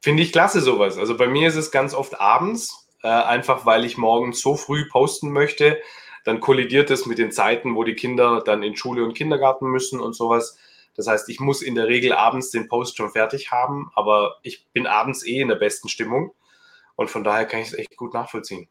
Finde 0.00 0.22
ich 0.22 0.32
klasse 0.32 0.60
sowas. 0.60 0.98
Also 0.98 1.16
bei 1.16 1.28
mir 1.28 1.48
ist 1.48 1.56
es 1.56 1.70
ganz 1.70 1.94
oft 1.94 2.20
abends, 2.20 2.88
äh, 3.02 3.08
einfach 3.08 3.66
weil 3.66 3.84
ich 3.84 3.96
morgens 3.96 4.40
so 4.40 4.56
früh 4.56 4.88
posten 4.88 5.30
möchte. 5.32 5.80
Dann 6.24 6.40
kollidiert 6.40 6.90
es 6.90 7.06
mit 7.06 7.18
den 7.18 7.32
Zeiten, 7.32 7.74
wo 7.74 7.84
die 7.84 7.94
Kinder 7.94 8.42
dann 8.44 8.62
in 8.62 8.76
Schule 8.76 9.04
und 9.04 9.14
Kindergarten 9.14 9.66
müssen 9.66 10.00
und 10.00 10.14
sowas. 10.14 10.58
Das 10.94 11.06
heißt, 11.06 11.28
ich 11.28 11.38
muss 11.38 11.62
in 11.62 11.76
der 11.76 11.86
Regel 11.86 12.12
abends 12.12 12.50
den 12.50 12.68
Post 12.68 12.96
schon 12.96 13.10
fertig 13.10 13.52
haben, 13.52 13.90
aber 13.94 14.38
ich 14.42 14.66
bin 14.72 14.86
abends 14.86 15.24
eh 15.24 15.40
in 15.40 15.48
der 15.48 15.54
besten 15.54 15.88
Stimmung. 15.88 16.32
Und 16.98 17.08
von 17.08 17.22
daher 17.22 17.46
kann 17.46 17.60
ich 17.60 17.68
es 17.68 17.74
echt 17.74 17.96
gut 17.96 18.12
nachvollziehen. 18.12 18.68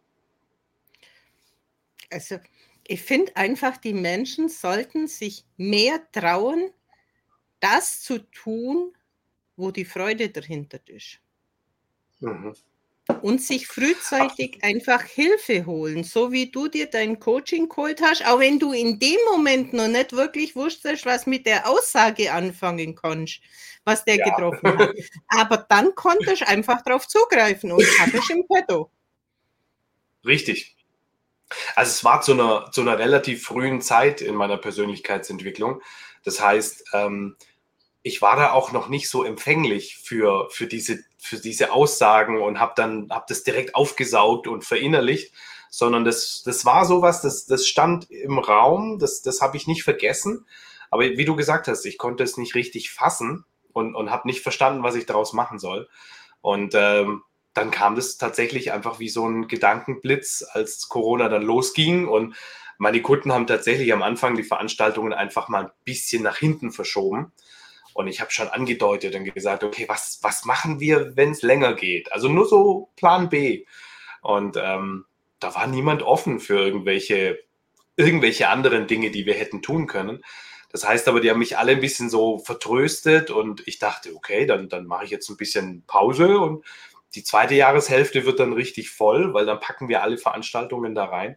Also, 2.11 2.39
ich 2.85 3.01
finde 3.01 3.33
einfach, 3.37 3.77
die 3.77 3.93
Menschen 3.93 4.49
sollten 4.49 5.07
sich 5.07 5.45
mehr 5.55 6.11
trauen, 6.11 6.71
das 7.61 8.01
zu 8.01 8.19
tun, 8.29 8.91
wo 9.55 9.71
die 9.71 9.85
Freude 9.85 10.29
dahinter 10.29 10.79
ist. 10.87 11.21
Mhm. 12.19 12.53
Und 13.22 13.41
sich 13.41 13.67
frühzeitig 13.67 14.63
einfach 14.63 15.02
Hilfe 15.02 15.65
holen, 15.65 16.04
so 16.04 16.32
wie 16.32 16.52
du 16.52 16.67
dir 16.67 16.88
dein 16.88 17.20
Coaching 17.20 17.70
geholt 17.70 18.02
hast, 18.02 18.26
auch 18.26 18.39
wenn 18.39 18.60
du 18.60 18.74
in 18.74 19.00
dem 19.00 19.17
Moment 19.32 19.74
noch 19.74 19.88
nicht 19.88 20.12
wirklich 20.12 20.56
wusstest, 20.56 21.06
was 21.06 21.26
mit 21.26 21.46
der 21.46 21.70
Aussage 21.70 22.34
anfangen 22.34 22.96
kannst, 22.96 23.39
was 23.86 24.04
der 24.04 24.17
ja. 24.17 24.26
getroffen 24.26 24.78
hat. 24.78 24.93
Aber 25.30 25.58
dann 25.70 25.96
konntest 25.96 26.41
du 26.41 26.48
einfach 26.48 26.82
darauf 26.84 27.08
zugreifen 27.08 27.72
und 27.72 27.86
hattest 28.00 28.30
im 28.30 28.46
Petto. 28.46 28.91
Richtig. 30.26 30.76
Also 31.76 31.91
es 31.91 32.04
war 32.04 32.22
zu 32.22 32.34
einer, 32.34 32.70
zu 32.72 32.82
einer 32.82 33.00
relativ 33.00 33.43
frühen 33.46 33.82
Zeit 33.82 34.22
in 34.22 34.36
meiner 34.36 34.58
Persönlichkeitsentwicklung. 34.58 35.82
Das 36.24 36.41
heißt, 36.41 36.89
ähm, 36.93 37.38
ich 38.04 38.22
war 38.22 38.36
da 38.36 38.52
auch 38.52 38.72
noch 38.72 38.89
nicht 38.89 39.10
so 39.10 39.24
empfänglich 39.24 39.98
für, 39.98 40.50
für, 40.52 40.67
diese, 40.67 41.04
für 41.27 41.37
diese 41.37 41.71
Aussagen 41.71 42.41
und 42.41 42.59
habe 42.59 42.73
dann 42.75 43.07
hab 43.09 43.27
das 43.27 43.43
direkt 43.43 43.75
aufgesaugt 43.75 44.47
und 44.47 44.63
verinnerlicht, 44.65 45.33
sondern 45.69 46.05
das, 46.05 46.43
das 46.45 46.65
war 46.65 46.85
sowas, 46.85 47.21
das, 47.21 47.45
das 47.45 47.67
stand 47.67 48.09
im 48.09 48.39
Raum, 48.39 48.99
das, 48.99 49.21
das 49.21 49.41
habe 49.41 49.57
ich 49.57 49.67
nicht 49.67 49.83
vergessen. 49.83 50.45
Aber 50.89 51.03
wie 51.03 51.25
du 51.25 51.35
gesagt 51.35 51.67
hast, 51.67 51.85
ich 51.85 51.97
konnte 51.97 52.23
es 52.23 52.37
nicht 52.37 52.55
richtig 52.55 52.91
fassen 52.91 53.45
und, 53.73 53.95
und 53.95 54.09
habe 54.09 54.27
nicht 54.27 54.41
verstanden, 54.41 54.83
was 54.83 54.95
ich 54.95 55.05
daraus 55.05 55.33
machen 55.33 55.59
soll. 55.59 55.89
Und 56.41 56.73
ähm, 56.75 57.23
dann 57.53 57.71
kam 57.71 57.95
das 57.95 58.17
tatsächlich 58.17 58.71
einfach 58.71 58.99
wie 58.99 59.09
so 59.09 59.27
ein 59.27 59.47
Gedankenblitz, 59.47 60.45
als 60.51 60.87
Corona 60.87 61.27
dann 61.27 61.43
losging 61.43 62.07
und 62.07 62.35
meine 62.77 63.01
Kunden 63.01 63.33
haben 63.33 63.47
tatsächlich 63.47 63.91
am 63.91 64.03
Anfang 64.03 64.35
die 64.35 64.43
Veranstaltungen 64.43 65.11
einfach 65.11 65.49
mal 65.49 65.65
ein 65.65 65.71
bisschen 65.83 66.21
nach 66.21 66.37
hinten 66.37 66.71
verschoben 66.71 67.33
und 67.97 68.05
ich 68.05 68.21
habe 68.21 68.29
schon 68.29 68.47
angedeutet 68.47 69.15
und 69.15 69.23
gesagt, 69.33 69.63
okay, 69.63 69.86
was, 69.89 70.19
was 70.21 70.45
machen 70.45 70.79
wir, 70.79 71.17
wenn 71.17 71.31
es 71.31 71.41
länger 71.41 71.73
geht? 71.73 72.12
Also 72.12 72.29
nur 72.29 72.45
so 72.45 72.91
Plan 72.95 73.27
B. 73.27 73.65
Und 74.21 74.55
ähm, 74.55 75.05
da 75.39 75.55
war 75.55 75.65
niemand 75.65 76.03
offen 76.03 76.39
für 76.39 76.60
irgendwelche, 76.60 77.39
irgendwelche 77.95 78.49
anderen 78.49 78.86
Dinge, 78.86 79.10
die 79.10 79.25
wir 79.25 79.33
hätten 79.33 79.63
tun 79.63 79.88
können. 79.88 80.23
Das 80.71 80.88
heißt 80.88 81.07
aber, 81.07 81.21
die 81.21 81.31
haben 81.31 81.39
mich 81.39 81.57
alle 81.57 81.71
ein 81.71 81.79
bisschen 81.79 82.07
so 82.12 82.38
vertröstet 82.38 83.31
und 83.31 83.67
ich 83.67 83.79
dachte, 83.79 84.13
okay, 84.15 84.45
dann, 84.45 84.69
dann 84.69 84.86
mache 84.86 85.05
ich 85.05 85.10
jetzt 85.10 85.27
ein 85.29 85.38
bisschen 85.38 85.83
Pause 85.88 86.38
und 86.38 86.63
die 87.15 87.23
zweite 87.23 87.55
Jahreshälfte 87.55 88.27
wird 88.27 88.39
dann 88.39 88.53
richtig 88.53 88.91
voll, 88.91 89.33
weil 89.33 89.47
dann 89.47 89.60
packen 89.60 89.89
wir 89.89 90.03
alle 90.03 90.19
Veranstaltungen 90.19 90.93
da 90.93 91.05
rein. 91.05 91.36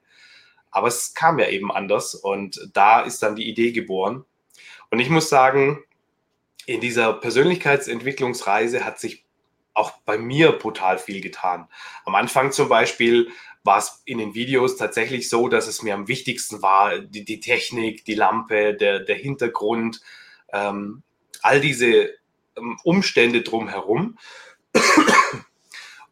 Aber 0.71 0.89
es 0.89 1.15
kam 1.15 1.39
ja 1.39 1.49
eben 1.49 1.73
anders 1.73 2.15
und 2.15 2.61
da 2.75 3.01
ist 3.01 3.23
dann 3.23 3.35
die 3.35 3.49
Idee 3.49 3.73
geboren. 3.73 4.27
Und 4.91 4.99
ich 4.99 5.09
muss 5.09 5.31
sagen, 5.31 5.83
in 6.71 6.81
dieser 6.81 7.13
Persönlichkeitsentwicklungsreise 7.15 8.85
hat 8.85 9.01
sich 9.01 9.25
auch 9.75 9.91
bei 10.05 10.19
mir 10.19 10.53
brutal 10.53 10.99
viel 10.99 11.21
getan. 11.21 11.69
Am 12.05 12.15
Anfang 12.15 12.53
zum 12.53 12.69
Beispiel 12.69 13.31
war 13.65 13.79
es 13.79 14.03
in 14.05 14.19
den 14.19 14.35
Videos 14.35 14.77
tatsächlich 14.77 15.29
so, 15.29 15.49
dass 15.49 15.67
es 15.67 15.83
mir 15.83 15.95
am 15.95 16.07
wichtigsten 16.07 16.63
war, 16.63 17.01
die, 17.01 17.25
die 17.25 17.41
Technik, 17.41 18.05
die 18.05 18.15
Lampe, 18.15 18.75
der, 18.75 19.01
der 19.01 19.17
Hintergrund, 19.17 20.01
ähm, 20.53 21.03
all 21.43 21.61
diese 21.61 22.11
ähm, 22.57 22.79
Umstände 22.85 23.43
drumherum. 23.43 24.17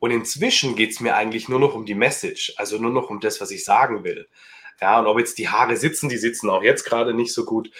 Und 0.00 0.10
inzwischen 0.10 0.74
geht 0.74 0.90
es 0.90 0.98
mir 0.98 1.14
eigentlich 1.14 1.48
nur 1.48 1.60
noch 1.60 1.74
um 1.76 1.86
die 1.86 1.94
Message, 1.94 2.54
also 2.56 2.78
nur 2.78 2.92
noch 2.92 3.10
um 3.10 3.20
das, 3.20 3.40
was 3.40 3.52
ich 3.52 3.64
sagen 3.64 4.02
will. 4.02 4.28
Ja, 4.80 4.98
und 4.98 5.06
ob 5.06 5.20
jetzt 5.20 5.38
die 5.38 5.48
Haare 5.48 5.76
sitzen, 5.76 6.08
die 6.08 6.18
sitzen 6.18 6.50
auch 6.50 6.64
jetzt 6.64 6.84
gerade 6.84 7.14
nicht 7.14 7.32
so 7.32 7.44
gut 7.44 7.70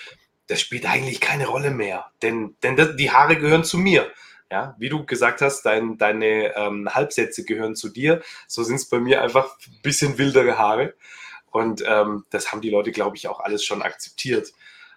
das 0.48 0.61
spielt 0.61 0.87
eigentlich 0.87 1.20
keine 1.20 1.46
Rolle 1.46 1.70
mehr, 1.70 2.11
denn, 2.22 2.56
denn 2.62 2.76
das, 2.76 2.96
die 2.96 3.11
Haare 3.11 3.37
gehören 3.37 3.64
zu 3.64 3.78
mir. 3.78 4.11
Ja, 4.50 4.74
wie 4.78 4.88
du 4.88 5.04
gesagt 5.04 5.42
hast, 5.42 5.62
dein, 5.62 5.98
deine 5.98 6.56
ähm, 6.56 6.88
Halbsätze 6.94 7.44
gehören 7.44 7.76
zu 7.76 7.90
dir. 7.90 8.22
So 8.46 8.62
sind 8.62 8.76
es 8.76 8.88
bei 8.88 8.98
mir 8.98 9.20
einfach 9.22 9.58
ein 9.66 9.82
bisschen 9.82 10.16
wildere 10.16 10.56
Haare. 10.56 10.94
Und 11.50 11.82
ähm, 11.87 12.24
das 12.30 12.50
haben 12.50 12.62
die 12.62 12.70
Leute, 12.70 12.90
glaube 12.90 13.16
ich, 13.16 13.28
auch 13.28 13.40
alles 13.40 13.62
schon 13.62 13.82
akzeptiert. 13.82 14.54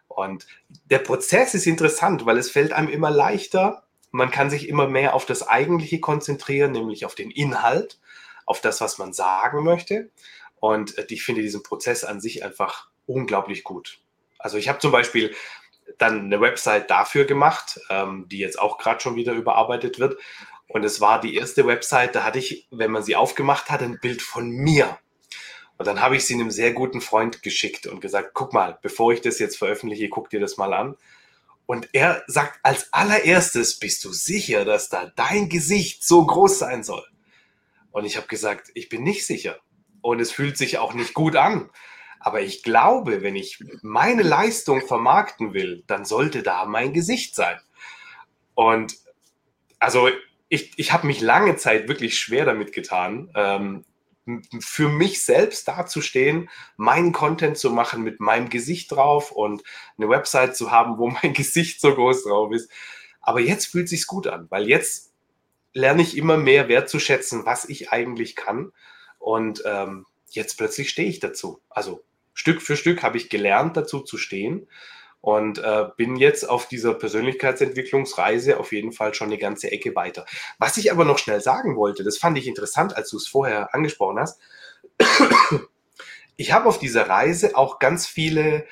Und 0.08 0.48
der 0.86 1.00
Prozess 1.00 1.54
ist 1.54 1.68
interessant, 1.68 2.26
weil 2.26 2.38
es 2.38 2.50
fällt 2.50 2.72
einem 2.72 2.88
immer 2.88 3.12
leichter. 3.12 3.84
Man 4.12 4.32
kann 4.32 4.50
sich 4.50 4.70
immer 4.70 4.88
mehr 4.88 5.14
auf 5.16 5.26
das 5.26 5.46
Eigentliche 5.46 6.00
konzentrieren, 6.00 6.72
nämlich 6.72 7.06
auf 7.06 7.16
den 7.16 7.30
Inhalt, 7.30 8.00
auf 8.46 8.62
das, 8.62 8.80
was 8.80 8.98
man 8.98 9.12
sagen 9.12 9.66
möchte. 9.66 10.12
Und 10.62 10.98
äh, 10.98 11.06
ich 11.10 11.24
finde 11.24 11.42
diesen 11.42 11.64
Prozess 11.64 12.06
an 12.06 12.22
sich 12.22 12.46
einfach 12.46 12.90
unglaublich 13.06 13.66
gut. 13.66 14.01
Also 14.44 14.58
ich 14.58 14.70
habe 14.70 14.80
zum 14.80 14.92
Beispiel 14.92 15.34
dann 15.98 16.26
eine 16.26 16.42
Website 16.42 16.90
dafür 16.90 17.26
gemacht, 17.26 17.80
ähm, 17.90 18.28
die 18.30 18.40
jetzt 18.40 18.60
auch 18.60 18.78
gerade 18.78 19.00
schon 19.00 19.16
wieder 19.16 19.34
überarbeitet 19.34 20.00
wird. 20.00 20.20
Und 20.68 20.84
es 20.84 21.02
war 21.02 21.20
die 21.20 21.36
erste 21.36 21.68
Website, 21.68 22.16
da 22.16 22.24
hatte 22.24 22.40
ich, 22.40 22.68
wenn 22.72 22.92
man 22.92 23.04
sie 23.04 23.16
aufgemacht 23.16 23.70
hat, 23.70 23.82
ein 23.82 24.00
Bild 24.00 24.22
von 24.22 24.50
mir. 24.50 24.98
Und 25.78 25.88
dann 25.88 26.00
habe 26.00 26.16
ich 26.16 26.26
sie 26.26 26.36
einem 26.36 26.52
sehr 26.52 26.74
guten 26.74 27.02
Freund 27.02 27.42
geschickt 27.42 27.88
und 27.88 28.02
gesagt, 28.02 28.32
guck 28.34 28.54
mal, 28.54 28.78
bevor 28.82 29.12
ich 29.14 29.22
das 29.22 29.40
jetzt 29.40 29.58
veröffentliche, 29.58 30.10
guck 30.10 30.30
dir 30.30 30.40
das 30.40 30.58
mal 30.58 30.74
an. 30.74 30.96
Und 31.66 31.90
er 31.94 32.24
sagt 32.28 32.60
als 32.64 32.92
allererstes, 32.94 33.80
bist 33.80 34.04
du 34.06 34.12
sicher, 34.12 34.64
dass 34.66 34.90
da 34.90 35.12
dein 35.16 35.50
Gesicht 35.50 36.06
so 36.06 36.26
groß 36.26 36.60
sein 36.60 36.84
soll? 36.84 37.06
Und 37.92 38.06
ich 38.06 38.18
habe 38.18 38.28
gesagt, 38.28 38.72
ich 38.74 38.90
bin 38.90 39.04
nicht 39.04 39.26
sicher. 39.26 39.60
Und 40.02 40.20
es 40.20 40.32
fühlt 40.32 40.58
sich 40.58 40.78
auch 40.78 40.94
nicht 40.94 41.14
gut 41.14 41.36
an. 41.36 41.70
Aber 42.24 42.42
ich 42.42 42.64
glaube, 42.64 43.24
wenn 43.24 43.36
ich 43.36 43.64
meine 43.82 44.22
Leistung 44.22 44.86
vermarkten 44.86 45.54
will, 45.54 45.84
dann 45.88 46.06
sollte 46.06 46.44
da 46.44 46.66
mein 46.66 46.94
Gesicht 46.94 47.36
sein. 47.36 47.60
Und 48.54 48.96
also 49.80 50.10
ich, 50.50 50.74
ich 50.78 50.92
habe 50.94 51.08
mich 51.08 51.22
lange 51.22 51.56
Zeit 51.56 51.88
wirklich 51.88 52.20
schwer 52.20 52.46
damit 52.46 52.74
getan, 52.74 53.32
ähm, 53.36 53.86
für 54.60 54.88
mich 54.88 55.24
selbst 55.24 55.68
dazustehen, 55.68 56.50
meinen 56.78 57.12
Content 57.12 57.58
zu 57.58 57.72
machen 57.72 58.04
mit 58.04 58.20
meinem 58.20 58.50
Gesicht 58.50 58.92
drauf 58.92 59.32
und 59.32 59.64
eine 59.98 60.10
Website 60.10 60.56
zu 60.56 60.70
haben, 60.70 61.00
wo 61.00 61.08
mein 61.24 61.34
Gesicht 61.34 61.82
so 61.82 61.96
groß 61.96 62.26
drauf 62.26 62.52
ist. 62.54 62.70
Aber 63.20 63.40
jetzt 63.40 63.68
fühlt 63.68 63.90
sich's 63.90 64.08
gut 64.08 64.28
an, 64.28 64.48
weil 64.50 64.68
jetzt 64.68 65.12
lerne 65.74 66.02
ich 66.02 66.18
immer 66.18 66.38
mehr 66.38 66.68
wertzuschätzen, 66.68 67.46
was 67.46 67.66
ich 67.66 67.92
eigentlich 67.92 68.36
kann. 68.36 68.72
Und 69.20 69.64
ähm, 69.66 70.06
jetzt 70.30 70.58
plötzlich 70.58 70.90
stehe 70.90 71.08
ich 71.08 71.20
dazu. 71.20 71.62
Also 71.70 72.04
Stück 72.34 72.62
für 72.62 72.78
Stück 72.78 73.04
habe 73.04 73.18
ich 73.18 73.30
gelernt, 73.30 73.78
dazu 73.78 74.00
zu 74.00 74.18
stehen 74.18 74.68
und 75.22 75.60
äh, 75.60 75.86
bin 75.98 76.16
jetzt 76.16 76.50
auf 76.50 76.68
dieser 76.68 76.94
Persönlichkeitsentwicklungsreise 76.94 78.60
auf 78.60 78.72
jeden 78.72 78.92
Fall 78.92 79.14
schon 79.14 79.28
eine 79.28 79.38
ganze 79.38 79.72
Ecke 79.72 79.96
weiter. 79.96 80.26
Was 80.58 80.78
ich 80.78 80.92
aber 80.92 81.06
noch 81.06 81.20
schnell 81.20 81.42
sagen 81.42 81.76
wollte, 81.76 82.04
das 82.04 82.18
fand 82.18 82.38
ich 82.38 82.48
interessant, 82.48 82.96
als 82.96 83.10
du 83.10 83.18
es 83.18 83.28
vorher 83.28 83.74
angesprochen 83.76 84.20
hast. 84.20 84.40
Ich 86.38 86.52
habe 86.54 86.68
auf 86.68 86.80
dieser 86.80 87.08
Reise 87.08 87.56
auch 87.56 87.78
ganz 87.78 88.08
viele, 88.08 88.66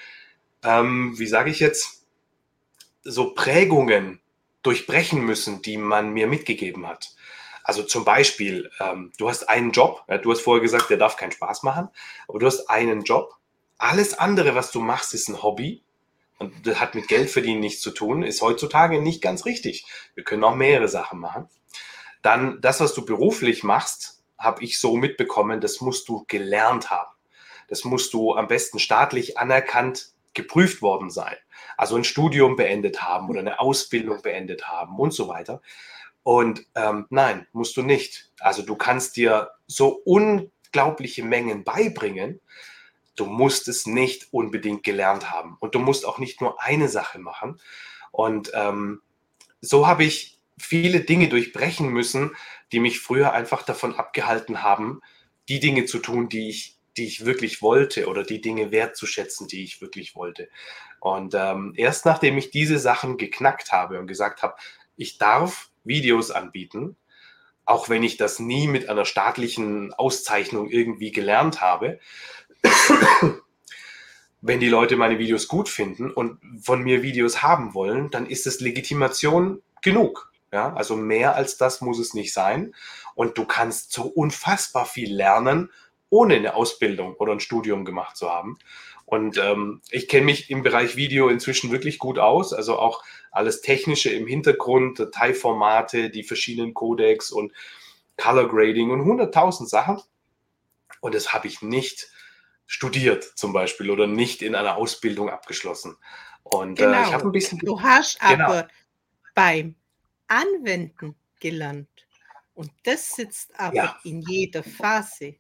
ähm, 0.64 1.14
wie 1.20 1.28
sage 1.28 1.52
ich 1.52 1.60
jetzt, 1.60 2.08
so 3.04 3.36
Prägungen 3.36 4.22
durchbrechen 4.64 5.24
müssen, 5.24 5.62
die 5.62 5.78
man 5.78 6.12
mir 6.12 6.26
mitgegeben 6.26 6.88
hat. 6.88 7.14
Also 7.64 7.84
zum 7.84 8.06
Beispiel, 8.06 8.72
ähm, 8.80 9.12
du 9.20 9.30
hast 9.30 9.48
einen 9.48 9.72
Job, 9.72 10.04
ja, 10.08 10.18
du 10.18 10.32
hast 10.32 10.42
vorher 10.42 10.64
gesagt, 10.64 10.90
der 10.90 10.98
darf 10.98 11.16
keinen 11.16 11.32
Spaß 11.32 11.62
machen, 11.62 11.90
aber 12.28 12.40
du 12.40 12.48
hast 12.48 12.68
einen 12.70 13.04
Job. 13.04 13.36
Alles 13.80 14.14
andere, 14.14 14.56
was 14.56 14.72
du 14.72 14.82
machst, 14.82 15.14
ist 15.14 15.30
ein 15.30 15.42
Hobby 15.42 15.84
und 16.38 16.68
das 16.68 16.80
hat 16.80 16.96
mit 16.96 17.08
Geldverdienen 17.08 17.62
nichts 17.62 17.82
zu 17.82 17.92
tun, 17.92 18.24
ist 18.24 18.42
heutzutage 18.42 19.02
nicht 19.02 19.22
ganz 19.22 19.46
richtig. 19.46 19.86
Wir 20.16 20.24
können 20.24 20.44
auch 20.44 20.56
mehrere 20.56 20.90
Sachen 20.90 21.20
machen. 21.20 21.50
Dann 22.22 22.60
das, 22.62 22.82
was 22.82 22.94
du 22.94 23.06
beruflich 23.06 23.64
machst, 23.64 24.22
habe 24.38 24.64
ich 24.64 24.80
so 24.80 24.98
mitbekommen, 24.98 25.62
das 25.62 25.80
musst 25.80 26.10
du 26.10 26.26
gelernt 26.28 26.90
haben. 26.90 27.10
Das 27.70 27.86
musst 27.86 28.14
du 28.14 28.36
am 28.36 28.48
besten 28.48 28.80
staatlich 28.80 29.38
anerkannt 29.38 30.14
geprüft 30.34 30.82
worden 30.82 31.10
sein. 31.10 31.36
Also 31.78 31.96
ein 31.96 32.04
Studium 32.04 32.58
beendet 32.58 33.02
haben 33.02 33.30
oder 33.30 33.40
eine 33.40 33.60
Ausbildung 33.60 34.22
beendet 34.22 34.68
haben 34.68 35.00
und 35.00 35.12
so 35.14 35.30
weiter. 35.30 35.62
Und 36.24 36.66
ähm, 36.76 37.06
nein, 37.10 37.48
musst 37.54 37.78
du 37.78 37.82
nicht. 37.82 38.30
Also 38.40 38.62
du 38.62 38.76
kannst 38.76 39.16
dir 39.16 39.52
so 39.68 40.02
unglaubliche 40.04 41.24
Mengen 41.24 41.64
beibringen, 41.64 42.42
Du 43.20 43.26
musst 43.26 43.68
es 43.68 43.86
nicht 43.86 44.28
unbedingt 44.32 44.84
gelernt 44.84 45.32
haben 45.32 45.58
und 45.60 45.76
du 45.76 45.80
musst 45.80 46.06
auch 46.06 46.20
nicht 46.20 46.42
nur 46.42 46.62
eine 46.62 46.88
Sache 46.88 47.20
machen. 47.20 47.60
Und 48.12 48.52
ähm, 48.54 49.02
so 49.62 49.88
habe 49.88 50.04
ich 50.04 50.40
viele 50.58 51.02
Dinge 51.02 51.28
durchbrechen 51.28 51.90
müssen, 51.90 52.36
die 52.72 52.80
mich 52.80 53.00
früher 53.00 53.34
einfach 53.34 53.64
davon 53.64 53.96
abgehalten 53.96 54.62
haben, 54.62 55.02
die 55.48 55.60
Dinge 55.60 55.86
zu 55.86 56.00
tun, 56.00 56.30
die 56.30 56.50
ich, 56.50 56.78
die 56.98 57.06
ich 57.06 57.26
wirklich 57.26 57.62
wollte 57.62 58.08
oder 58.08 58.24
die 58.24 58.42
Dinge 58.42 58.72
wertzuschätzen, 58.72 59.48
die 59.48 59.64
ich 59.64 59.82
wirklich 59.82 60.16
wollte. 60.16 60.50
Und 61.00 61.34
ähm, 61.36 61.74
erst 61.76 62.06
nachdem 62.06 62.38
ich 62.38 62.52
diese 62.52 62.78
Sachen 62.78 63.18
geknackt 63.18 63.72
habe 63.72 64.00
und 64.00 64.08
gesagt 64.08 64.44
habe, 64.44 64.56
ich 64.96 65.18
darf 65.18 65.72
Videos 65.84 66.30
anbieten, 66.32 66.98
auch 67.66 67.88
wenn 67.88 68.04
ich 68.04 68.18
das 68.18 68.40
nie 68.40 68.68
mit 68.68 68.90
einer 68.90 69.06
staatlichen 69.06 69.94
Auszeichnung 69.94 70.70
irgendwie 70.70 71.12
gelernt 71.12 71.62
habe, 71.62 72.00
wenn 74.42 74.60
die 74.60 74.70
Leute 74.70 74.96
meine 74.96 75.20
Videos 75.20 75.48
gut 75.48 75.70
finden 75.70 76.12
und 76.12 76.40
von 76.62 76.82
mir 76.82 77.02
Videos 77.04 77.44
haben 77.44 77.74
wollen, 77.74 78.10
dann 78.10 78.26
ist 78.26 78.48
es 78.48 78.60
Legitimation 78.60 79.62
genug. 79.82 80.32
Ja, 80.52 80.74
also 80.74 80.96
mehr 80.96 81.36
als 81.36 81.58
das 81.58 81.82
muss 81.82 82.00
es 82.00 82.14
nicht 82.14 82.34
sein. 82.34 82.74
Und 83.14 83.38
du 83.38 83.46
kannst 83.46 83.92
so 83.92 84.04
unfassbar 84.04 84.86
viel 84.86 85.14
lernen, 85.14 85.70
ohne 86.10 86.36
eine 86.36 86.56
Ausbildung 86.56 87.14
oder 87.16 87.34
ein 87.34 87.40
Studium 87.40 87.86
gemacht 87.86 88.18
zu 88.18 88.32
haben. 88.32 88.58
Und 89.06 89.38
ähm, 89.38 89.82
ich 89.90 90.08
kenne 90.08 90.26
mich 90.26 90.50
im 90.50 90.64
Bereich 90.64 90.96
Video 90.96 91.30
inzwischen 91.30 91.72
wirklich 91.72 92.00
gut 92.00 92.18
aus. 92.18 92.54
Also 92.54 92.80
auch 92.80 93.04
alles 93.32 93.62
Technische 93.62 94.10
im 94.10 94.26
Hintergrund, 94.26 95.00
Dateiformate, 95.00 96.10
die 96.10 96.24
verschiedenen 96.24 96.74
Codecs 96.74 97.32
und 97.32 97.52
Color 98.18 98.50
Grading 98.50 98.92
und 98.92 99.04
hunderttausend 99.04 99.70
Sachen. 99.70 100.00
Und 101.02 101.16
das 101.16 101.34
habe 101.34 101.48
ich 101.48 101.62
nicht 101.62 102.10
studiert 102.70 103.24
zum 103.24 103.52
Beispiel 103.52 103.90
oder 103.90 104.06
nicht 104.06 104.44
in 104.44 104.54
einer 104.54 104.78
Ausbildung 104.78 105.30
abgeschlossen. 105.30 105.98
Und 106.44 106.76
genau. 106.76 107.02
äh, 107.02 107.08
ich 107.08 107.14
habe 107.14 107.26
ein 107.26 107.32
bisschen. 107.32 107.58
Du 107.58 107.82
hast 107.82 108.20
genau. 108.20 108.46
aber 108.46 108.68
beim 109.34 109.76
Anwenden 110.28 111.16
gelernt. 111.40 111.90
Und 112.54 112.72
das 112.84 113.16
sitzt 113.16 113.60
aber 113.60 113.76
ja. 113.76 114.00
in 114.04 114.22
jeder 114.22 114.64
Phase. 114.64 115.36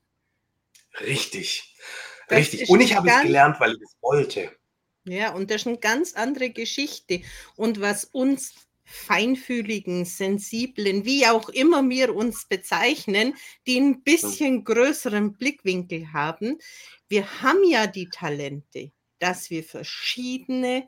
Richtig. 1.01 1.75
Das 2.27 2.39
Richtig. 2.39 2.67
Und 2.67 2.81
ich 2.81 2.95
habe 2.95 3.07
es 3.07 3.21
gelernt, 3.21 3.59
weil 3.59 3.75
ich 3.75 3.81
es 3.83 3.95
wollte. 4.01 4.51
Ja, 5.05 5.33
und 5.33 5.51
das 5.51 5.61
ist 5.61 5.67
eine 5.67 5.77
ganz 5.77 6.13
andere 6.13 6.49
Geschichte. 6.49 7.21
Und 7.55 7.79
was 7.79 8.05
uns 8.05 8.55
feinfühligen, 8.85 10.03
sensiblen, 10.05 11.05
wie 11.05 11.27
auch 11.27 11.49
immer 11.49 11.87
wir 11.87 12.15
uns 12.15 12.45
bezeichnen, 12.45 13.35
die 13.67 13.79
ein 13.79 13.93
hm. 13.93 14.03
bisschen 14.03 14.63
größeren 14.63 15.33
Blickwinkel 15.33 16.11
haben, 16.11 16.57
wir 17.09 17.41
haben 17.41 17.63
ja 17.63 17.87
die 17.87 18.09
Talente, 18.09 18.91
dass 19.19 19.49
wir 19.49 19.63
verschiedene 19.63 20.87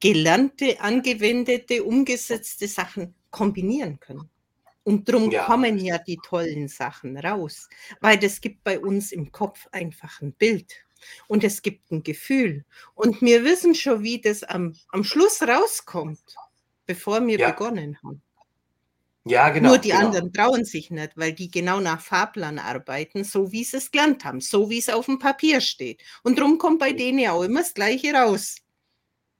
gelernte, 0.00 0.80
angewendete, 0.80 1.84
umgesetzte 1.84 2.68
Sachen 2.68 3.14
kombinieren 3.30 3.98
können. 4.00 4.30
Und 4.84 5.08
darum 5.08 5.30
ja. 5.30 5.44
kommen 5.44 5.78
ja 5.78 5.98
die 5.98 6.18
tollen 6.18 6.68
Sachen 6.68 7.16
raus, 7.16 7.68
weil 8.00 8.22
es 8.22 8.40
gibt 8.40 8.62
bei 8.64 8.78
uns 8.78 9.12
im 9.12 9.32
Kopf 9.32 9.66
einfach 9.72 10.20
ein 10.20 10.32
Bild 10.34 10.74
und 11.26 11.42
es 11.42 11.62
gibt 11.62 11.90
ein 11.90 12.02
Gefühl. 12.02 12.64
Und 12.94 13.22
wir 13.22 13.44
wissen 13.44 13.74
schon, 13.74 14.02
wie 14.02 14.20
das 14.20 14.42
am, 14.42 14.74
am 14.90 15.02
Schluss 15.02 15.42
rauskommt, 15.42 16.36
bevor 16.86 17.26
wir 17.26 17.38
ja. 17.38 17.50
begonnen 17.50 17.98
haben. 18.02 18.22
Ja, 19.26 19.48
genau. 19.48 19.70
Nur 19.70 19.78
die 19.78 19.88
genau. 19.88 20.06
anderen 20.06 20.32
trauen 20.32 20.64
sich 20.66 20.90
nicht, 20.90 21.16
weil 21.16 21.32
die 21.32 21.50
genau 21.50 21.80
nach 21.80 22.00
Fahrplan 22.00 22.58
arbeiten, 22.58 23.24
so 23.24 23.52
wie 23.52 23.64
sie 23.64 23.78
es 23.78 23.90
gelernt 23.90 24.24
haben, 24.24 24.40
so 24.40 24.68
wie 24.68 24.78
es 24.78 24.90
auf 24.90 25.06
dem 25.06 25.18
Papier 25.18 25.62
steht. 25.62 26.02
Und 26.22 26.38
darum 26.38 26.58
kommt 26.58 26.78
bei 26.78 26.92
denen 26.92 27.18
ja 27.18 27.32
auch 27.32 27.42
immer 27.42 27.60
das 27.60 27.72
Gleiche 27.72 28.12
raus. 28.12 28.56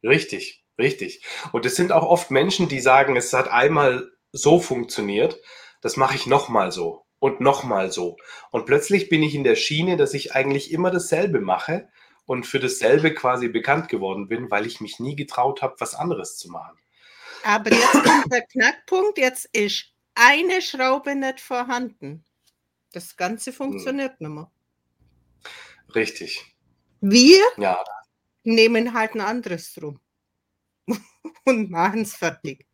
Richtig, 0.02 0.64
richtig. 0.78 1.22
Und 1.52 1.66
es 1.66 1.76
sind 1.76 1.92
auch 1.92 2.04
oft 2.04 2.30
Menschen, 2.30 2.68
die 2.68 2.80
sagen, 2.80 3.16
es 3.16 3.32
hat 3.34 3.48
einmal 3.48 4.10
so 4.32 4.58
funktioniert, 4.58 5.38
das 5.82 5.98
mache 5.98 6.14
ich 6.16 6.26
nochmal 6.26 6.72
so 6.72 7.04
und 7.18 7.40
nochmal 7.40 7.92
so. 7.92 8.16
Und 8.50 8.64
plötzlich 8.64 9.10
bin 9.10 9.22
ich 9.22 9.34
in 9.34 9.44
der 9.44 9.54
Schiene, 9.54 9.98
dass 9.98 10.14
ich 10.14 10.34
eigentlich 10.34 10.72
immer 10.72 10.90
dasselbe 10.90 11.40
mache 11.40 11.88
und 12.24 12.46
für 12.46 12.58
dasselbe 12.58 13.12
quasi 13.12 13.48
bekannt 13.48 13.90
geworden 13.90 14.28
bin, 14.28 14.50
weil 14.50 14.66
ich 14.66 14.80
mich 14.80 14.98
nie 14.98 15.14
getraut 15.14 15.60
habe, 15.60 15.76
was 15.78 15.94
anderes 15.94 16.38
zu 16.38 16.50
machen. 16.50 16.78
Aber 17.44 17.70
jetzt 17.72 17.92
kommt 17.92 18.33
der 18.33 18.46
Knackpunkt, 18.46 19.18
jetzt 19.18 19.46
ist 19.52 19.92
eine 20.14 20.62
Schraube 20.62 21.14
nicht 21.14 21.40
vorhanden. 21.40 22.24
Das 22.92 23.16
Ganze 23.16 23.50
hm. 23.50 23.57
funktioniert 23.57 24.18
hm. 24.18 24.26
nicht 24.26 24.35
mehr. 24.35 24.50
Richtig. 25.94 26.57
Wir 27.00 27.44
ja. 27.59 27.85
nehmen 28.44 28.94
halt 28.94 29.14
ein 29.14 29.20
anderes 29.20 29.74
drum 29.74 30.00
und 31.44 31.70
machen 31.70 32.02
es 32.02 32.14
fertig. 32.14 32.66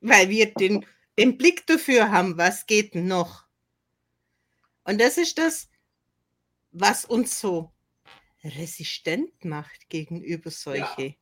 Weil 0.00 0.28
wir 0.28 0.52
den, 0.52 0.84
den 1.18 1.38
Blick 1.38 1.66
dafür 1.66 2.10
haben, 2.10 2.36
was 2.36 2.66
geht 2.66 2.94
noch. 2.94 3.46
Und 4.84 5.00
das 5.00 5.16
ist 5.16 5.38
das, 5.38 5.70
was 6.72 7.06
uns 7.06 7.40
so 7.40 7.72
resistent 8.44 9.46
macht 9.46 9.88
gegenüber 9.88 10.50
solche 10.50 11.02
ja. 11.02 11.14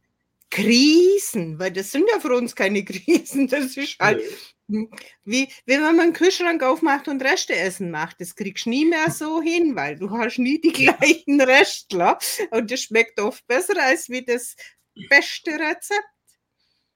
Krisen, 0.53 1.59
weil 1.59 1.73
das 1.73 1.91
sind 1.91 2.09
ja 2.13 2.21
für 2.21 2.35
uns 2.35 2.55
keine 2.55 2.85
Krisen, 2.85 3.49
das 3.49 3.77
ist 3.77 3.99
halt 3.99 4.23
nee. 4.69 4.87
wie, 5.25 5.49
wie 5.65 5.73
wenn 5.73 5.81
man 5.81 6.01
einen 6.01 6.13
Kühlschrank 6.13 6.63
aufmacht 6.63 7.09
und 7.09 7.23
Reste 7.23 7.57
essen 7.57 7.91
macht. 7.91 8.21
Das 8.21 8.37
kriegst 8.37 8.67
du 8.67 8.71
nie 8.71 8.85
mehr 8.85 9.11
so 9.11 9.41
hin, 9.41 9.75
weil 9.75 9.97
du 9.97 10.11
hast 10.11 10.39
nie 10.39 10.61
die 10.61 10.73
gleichen 10.73 11.41
Restler 11.41 12.19
und 12.51 12.71
das 12.71 12.83
schmeckt 12.83 13.19
oft 13.19 13.45
besser 13.47 13.75
als 13.83 14.11
wie 14.11 14.25
das 14.25 14.55
beste 15.09 15.53
Rezept. 15.53 16.05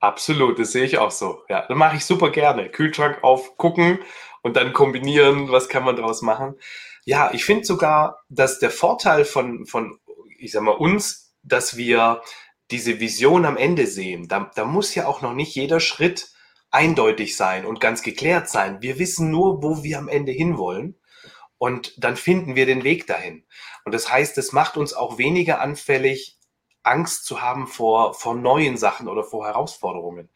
Absolut, 0.00 0.58
das 0.58 0.72
sehe 0.72 0.84
ich 0.84 0.98
auch 0.98 1.10
so. 1.10 1.42
Ja, 1.48 1.64
das 1.66 1.76
mache 1.76 1.96
ich 1.96 2.04
super 2.04 2.30
gerne. 2.30 2.68
Kühlschrank 2.68 3.24
aufgucken 3.24 4.00
und 4.42 4.56
dann 4.56 4.74
kombinieren, 4.74 5.50
was 5.50 5.70
kann 5.70 5.82
man 5.82 5.96
daraus 5.96 6.20
machen. 6.20 6.56
Ja, 7.06 7.30
ich 7.32 7.46
finde 7.46 7.64
sogar, 7.64 8.22
dass 8.28 8.58
der 8.58 8.70
Vorteil 8.70 9.24
von, 9.24 9.64
von, 9.64 9.98
ich 10.38 10.52
sag 10.52 10.62
mal, 10.62 10.72
uns, 10.72 11.34
dass 11.42 11.78
wir 11.78 12.20
diese 12.70 13.00
Vision 13.00 13.44
am 13.44 13.56
Ende 13.56 13.86
sehen, 13.86 14.28
da, 14.28 14.50
da 14.54 14.64
muss 14.64 14.94
ja 14.94 15.06
auch 15.06 15.22
noch 15.22 15.34
nicht 15.34 15.54
jeder 15.54 15.80
Schritt 15.80 16.32
eindeutig 16.70 17.36
sein 17.36 17.64
und 17.64 17.80
ganz 17.80 18.02
geklärt 18.02 18.48
sein. 18.48 18.82
Wir 18.82 18.98
wissen 18.98 19.30
nur, 19.30 19.62
wo 19.62 19.82
wir 19.82 19.98
am 19.98 20.08
Ende 20.08 20.32
hinwollen 20.32 20.98
und 21.58 21.94
dann 22.02 22.16
finden 22.16 22.56
wir 22.56 22.66
den 22.66 22.84
Weg 22.84 23.06
dahin. 23.06 23.46
Und 23.84 23.94
das 23.94 24.10
heißt, 24.10 24.36
es 24.38 24.52
macht 24.52 24.76
uns 24.76 24.92
auch 24.92 25.18
weniger 25.18 25.60
anfällig, 25.60 26.38
Angst 26.82 27.24
zu 27.24 27.40
haben 27.40 27.66
vor, 27.66 28.14
vor 28.14 28.34
neuen 28.34 28.76
Sachen 28.76 29.08
oder 29.08 29.24
vor 29.24 29.46
Herausforderungen. 29.46 30.30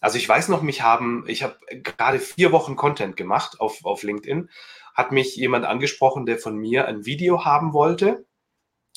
Also 0.00 0.18
ich 0.18 0.28
weiß 0.28 0.48
noch, 0.48 0.62
mich 0.62 0.82
haben, 0.82 1.24
ich 1.28 1.42
habe 1.42 1.58
gerade 1.70 2.18
vier 2.18 2.50
Wochen 2.50 2.76
Content 2.76 3.16
gemacht 3.16 3.60
auf, 3.60 3.84
auf 3.84 4.02
LinkedIn, 4.02 4.50
hat 4.94 5.12
mich 5.12 5.36
jemand 5.36 5.64
angesprochen, 5.64 6.26
der 6.26 6.38
von 6.38 6.56
mir 6.56 6.86
ein 6.86 7.04
Video 7.06 7.44
haben 7.44 7.72
wollte, 7.72 8.26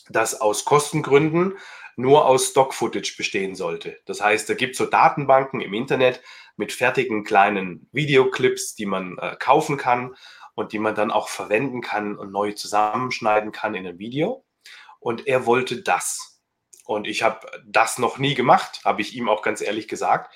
das 0.09 0.39
aus 0.41 0.65
Kostengründen 0.65 1.57
nur 1.95 2.25
aus 2.25 2.49
Stock-Footage 2.49 3.15
bestehen 3.17 3.55
sollte. 3.55 3.97
Das 4.05 4.21
heißt, 4.21 4.49
da 4.49 4.53
gibt 4.53 4.73
es 4.73 4.77
so 4.77 4.85
Datenbanken 4.85 5.61
im 5.61 5.73
Internet 5.73 6.21
mit 6.57 6.71
fertigen 6.71 7.23
kleinen 7.23 7.87
Videoclips, 7.91 8.75
die 8.75 8.85
man 8.85 9.17
äh, 9.17 9.35
kaufen 9.39 9.77
kann 9.77 10.15
und 10.55 10.73
die 10.73 10.79
man 10.79 10.95
dann 10.95 11.11
auch 11.11 11.29
verwenden 11.29 11.81
kann 11.81 12.15
und 12.15 12.31
neu 12.31 12.51
zusammenschneiden 12.53 13.51
kann 13.51 13.75
in 13.75 13.87
ein 13.87 13.99
Video. 13.99 14.45
Und 14.99 15.27
er 15.27 15.45
wollte 15.45 15.81
das. 15.81 16.41
Und 16.85 17.07
ich 17.07 17.23
habe 17.23 17.47
das 17.65 17.97
noch 17.97 18.17
nie 18.17 18.35
gemacht, 18.35 18.81
habe 18.85 19.01
ich 19.01 19.15
ihm 19.15 19.29
auch 19.29 19.41
ganz 19.41 19.61
ehrlich 19.61 19.87
gesagt. 19.87 20.33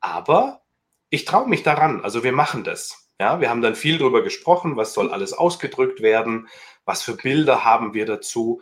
Aber 0.00 0.62
ich 1.10 1.24
traue 1.24 1.48
mich 1.48 1.62
daran. 1.62 2.02
Also 2.02 2.24
wir 2.24 2.32
machen 2.32 2.64
das. 2.64 3.10
Ja, 3.18 3.40
wir 3.40 3.48
haben 3.48 3.62
dann 3.62 3.74
viel 3.74 3.98
darüber 3.98 4.22
gesprochen, 4.22 4.76
was 4.76 4.92
soll 4.92 5.10
alles 5.10 5.32
ausgedrückt 5.32 6.02
werden, 6.02 6.48
was 6.84 7.02
für 7.02 7.16
Bilder 7.16 7.64
haben 7.64 7.94
wir 7.94 8.04
dazu. 8.04 8.60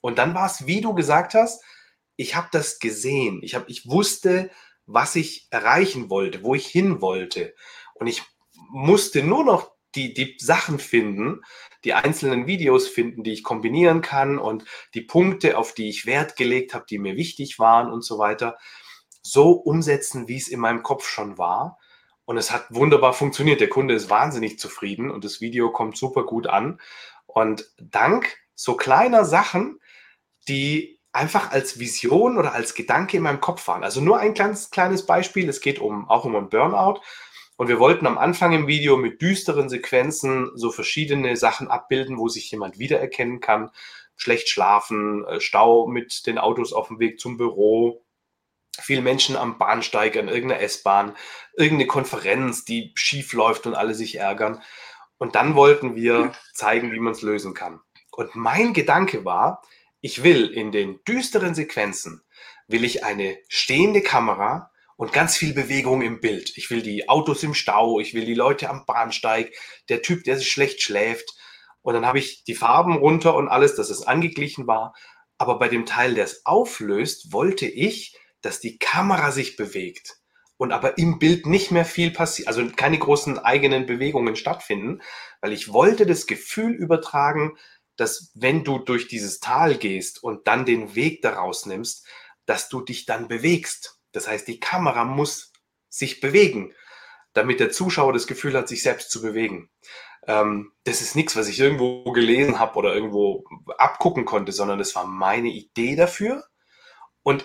Und 0.00 0.18
dann 0.18 0.34
war 0.34 0.46
es, 0.46 0.66
wie 0.66 0.80
du 0.80 0.94
gesagt 0.94 1.34
hast, 1.34 1.62
ich 2.16 2.34
habe 2.34 2.48
das 2.52 2.78
gesehen. 2.78 3.40
Ich, 3.42 3.54
hab, 3.54 3.68
ich 3.68 3.88
wusste, 3.88 4.50
was 4.86 5.16
ich 5.16 5.46
erreichen 5.50 6.10
wollte, 6.10 6.42
wo 6.42 6.54
ich 6.54 6.66
hin 6.66 7.00
wollte. 7.00 7.54
Und 7.94 8.06
ich 8.06 8.22
musste 8.70 9.22
nur 9.22 9.44
noch 9.44 9.72
die, 9.94 10.14
die 10.14 10.36
Sachen 10.38 10.78
finden, 10.78 11.40
die 11.84 11.94
einzelnen 11.94 12.46
Videos 12.46 12.88
finden, 12.88 13.24
die 13.24 13.32
ich 13.32 13.42
kombinieren 13.42 14.02
kann 14.02 14.38
und 14.38 14.64
die 14.94 15.00
Punkte, 15.00 15.56
auf 15.56 15.74
die 15.74 15.88
ich 15.88 16.06
Wert 16.06 16.36
gelegt 16.36 16.74
habe, 16.74 16.84
die 16.88 16.98
mir 16.98 17.16
wichtig 17.16 17.58
waren 17.58 17.90
und 17.90 18.04
so 18.04 18.18
weiter, 18.18 18.58
so 19.22 19.52
umsetzen, 19.52 20.28
wie 20.28 20.36
es 20.36 20.48
in 20.48 20.60
meinem 20.60 20.82
Kopf 20.82 21.08
schon 21.08 21.38
war. 21.38 21.78
Und 22.24 22.36
es 22.36 22.52
hat 22.52 22.66
wunderbar 22.70 23.12
funktioniert. 23.12 23.60
Der 23.60 23.68
Kunde 23.68 23.94
ist 23.94 24.08
wahnsinnig 24.08 24.58
zufrieden 24.58 25.10
und 25.10 25.24
das 25.24 25.40
Video 25.40 25.72
kommt 25.72 25.96
super 25.96 26.24
gut 26.24 26.46
an. 26.46 26.80
Und 27.26 27.72
dank 27.78 28.38
so 28.54 28.76
kleiner 28.76 29.24
Sachen, 29.24 29.80
die 30.48 31.00
einfach 31.12 31.50
als 31.50 31.78
Vision 31.78 32.38
oder 32.38 32.54
als 32.54 32.74
Gedanke 32.74 33.16
in 33.16 33.22
meinem 33.22 33.40
Kopf 33.40 33.66
waren. 33.68 33.84
Also 33.84 34.00
nur 34.00 34.18
ein 34.18 34.34
kleines, 34.34 34.70
kleines 34.70 35.06
Beispiel. 35.06 35.48
Es 35.48 35.60
geht 35.60 35.80
um, 35.80 36.08
auch 36.08 36.24
um 36.24 36.36
ein 36.36 36.48
Burnout. 36.48 37.00
Und 37.56 37.68
wir 37.68 37.78
wollten 37.78 38.06
am 38.06 38.16
Anfang 38.16 38.52
im 38.52 38.66
Video 38.66 38.96
mit 38.96 39.20
düsteren 39.20 39.68
Sequenzen 39.68 40.50
so 40.54 40.70
verschiedene 40.70 41.36
Sachen 41.36 41.68
abbilden, 41.68 42.16
wo 42.16 42.28
sich 42.28 42.50
jemand 42.50 42.78
wiedererkennen 42.78 43.40
kann. 43.40 43.70
Schlecht 44.16 44.48
schlafen, 44.48 45.26
äh, 45.26 45.40
Stau 45.40 45.86
mit 45.86 46.26
den 46.26 46.38
Autos 46.38 46.72
auf 46.72 46.88
dem 46.88 47.00
Weg 47.00 47.20
zum 47.20 47.36
Büro, 47.36 48.04
viele 48.80 49.02
Menschen 49.02 49.36
am 49.36 49.58
Bahnsteig, 49.58 50.16
an 50.16 50.28
irgendeiner 50.28 50.60
S-Bahn, 50.60 51.16
irgendeine 51.54 51.86
Konferenz, 51.86 52.64
die 52.64 52.92
schief 52.94 53.32
läuft 53.32 53.66
und 53.66 53.74
alle 53.74 53.94
sich 53.94 54.16
ärgern. 54.16 54.62
Und 55.18 55.34
dann 55.34 55.54
wollten 55.54 55.96
wir 55.96 56.32
zeigen, 56.54 56.92
wie 56.92 57.00
man 57.00 57.12
es 57.12 57.22
lösen 57.22 57.52
kann. 57.52 57.80
Und 58.10 58.34
mein 58.36 58.72
Gedanke 58.72 59.24
war, 59.24 59.62
ich 60.00 60.22
will 60.22 60.46
in 60.48 60.72
den 60.72 61.00
düsteren 61.04 61.54
Sequenzen, 61.54 62.22
will 62.68 62.84
ich 62.84 63.04
eine 63.04 63.38
stehende 63.48 64.02
Kamera 64.02 64.70
und 64.96 65.12
ganz 65.12 65.36
viel 65.36 65.54
Bewegung 65.54 66.02
im 66.02 66.20
Bild. 66.20 66.56
Ich 66.56 66.70
will 66.70 66.82
die 66.82 67.08
Autos 67.08 67.42
im 67.42 67.54
Stau, 67.54 68.00
ich 68.00 68.14
will 68.14 68.24
die 68.24 68.34
Leute 68.34 68.68
am 68.70 68.84
Bahnsteig, 68.86 69.52
der 69.88 70.02
Typ, 70.02 70.24
der 70.24 70.36
sich 70.36 70.50
schlecht 70.50 70.82
schläft. 70.82 71.34
Und 71.82 71.94
dann 71.94 72.06
habe 72.06 72.18
ich 72.18 72.44
die 72.44 72.54
Farben 72.54 72.96
runter 72.96 73.34
und 73.34 73.48
alles, 73.48 73.74
dass 73.74 73.90
es 73.90 74.06
angeglichen 74.06 74.66
war. 74.66 74.94
Aber 75.38 75.58
bei 75.58 75.68
dem 75.68 75.86
Teil, 75.86 76.14
der 76.14 76.24
es 76.24 76.44
auflöst, 76.44 77.32
wollte 77.32 77.66
ich, 77.66 78.18
dass 78.42 78.60
die 78.60 78.78
Kamera 78.78 79.32
sich 79.32 79.56
bewegt 79.56 80.20
und 80.60 80.72
aber 80.72 80.98
im 80.98 81.18
Bild 81.18 81.46
nicht 81.46 81.70
mehr 81.70 81.86
viel 81.86 82.10
passiert, 82.10 82.46
also 82.48 82.68
keine 82.76 82.98
großen 82.98 83.38
eigenen 83.38 83.86
Bewegungen 83.86 84.36
stattfinden, 84.36 85.00
weil 85.40 85.54
ich 85.54 85.72
wollte 85.72 86.04
das 86.04 86.26
Gefühl 86.26 86.72
übertragen, 86.72 87.56
dass 88.00 88.30
wenn 88.34 88.64
du 88.64 88.78
durch 88.78 89.08
dieses 89.08 89.40
Tal 89.40 89.76
gehst 89.76 90.24
und 90.24 90.46
dann 90.46 90.64
den 90.64 90.94
Weg 90.94 91.20
daraus 91.20 91.66
nimmst, 91.66 92.06
dass 92.46 92.70
du 92.70 92.80
dich 92.80 93.04
dann 93.04 93.28
bewegst. 93.28 94.00
Das 94.12 94.26
heißt, 94.26 94.48
die 94.48 94.58
Kamera 94.58 95.04
muss 95.04 95.52
sich 95.90 96.20
bewegen, 96.20 96.72
damit 97.34 97.60
der 97.60 97.70
Zuschauer 97.70 98.14
das 98.14 98.26
Gefühl 98.26 98.54
hat, 98.54 98.68
sich 98.68 98.82
selbst 98.82 99.10
zu 99.10 99.20
bewegen. 99.20 99.70
Ähm, 100.26 100.72
das 100.84 101.02
ist 101.02 101.14
nichts, 101.14 101.36
was 101.36 101.46
ich 101.46 101.60
irgendwo 101.60 102.10
gelesen 102.12 102.58
habe 102.58 102.76
oder 102.76 102.94
irgendwo 102.94 103.44
abgucken 103.76 104.24
konnte, 104.24 104.52
sondern 104.52 104.78
das 104.78 104.94
war 104.94 105.06
meine 105.06 105.48
Idee 105.48 105.94
dafür. 105.94 106.44
Und 107.22 107.44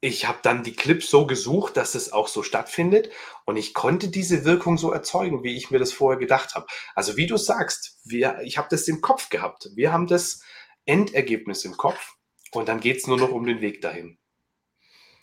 ich 0.00 0.26
habe 0.26 0.38
dann 0.42 0.62
die 0.62 0.74
Clips 0.74 1.10
so 1.10 1.26
gesucht, 1.26 1.76
dass 1.76 1.94
es 1.94 2.12
auch 2.12 2.28
so 2.28 2.42
stattfindet 2.42 3.10
und 3.44 3.56
ich 3.56 3.74
konnte 3.74 4.08
diese 4.08 4.44
Wirkung 4.44 4.78
so 4.78 4.92
erzeugen, 4.92 5.42
wie 5.42 5.56
ich 5.56 5.70
mir 5.70 5.78
das 5.78 5.92
vorher 5.92 6.18
gedacht 6.18 6.54
habe. 6.54 6.66
Also 6.94 7.16
wie 7.16 7.26
du 7.26 7.36
sagst, 7.36 7.98
wir, 8.04 8.40
ich 8.44 8.58
habe 8.58 8.68
das 8.70 8.88
im 8.88 9.00
Kopf 9.00 9.30
gehabt. 9.30 9.70
Wir 9.74 9.92
haben 9.92 10.06
das 10.06 10.42
Endergebnis 10.84 11.64
im 11.64 11.76
Kopf 11.76 12.14
und 12.52 12.68
dann 12.68 12.80
geht 12.80 12.98
es 12.98 13.06
nur 13.06 13.16
noch 13.16 13.30
um 13.30 13.46
den 13.46 13.60
Weg 13.60 13.80
dahin. 13.80 14.18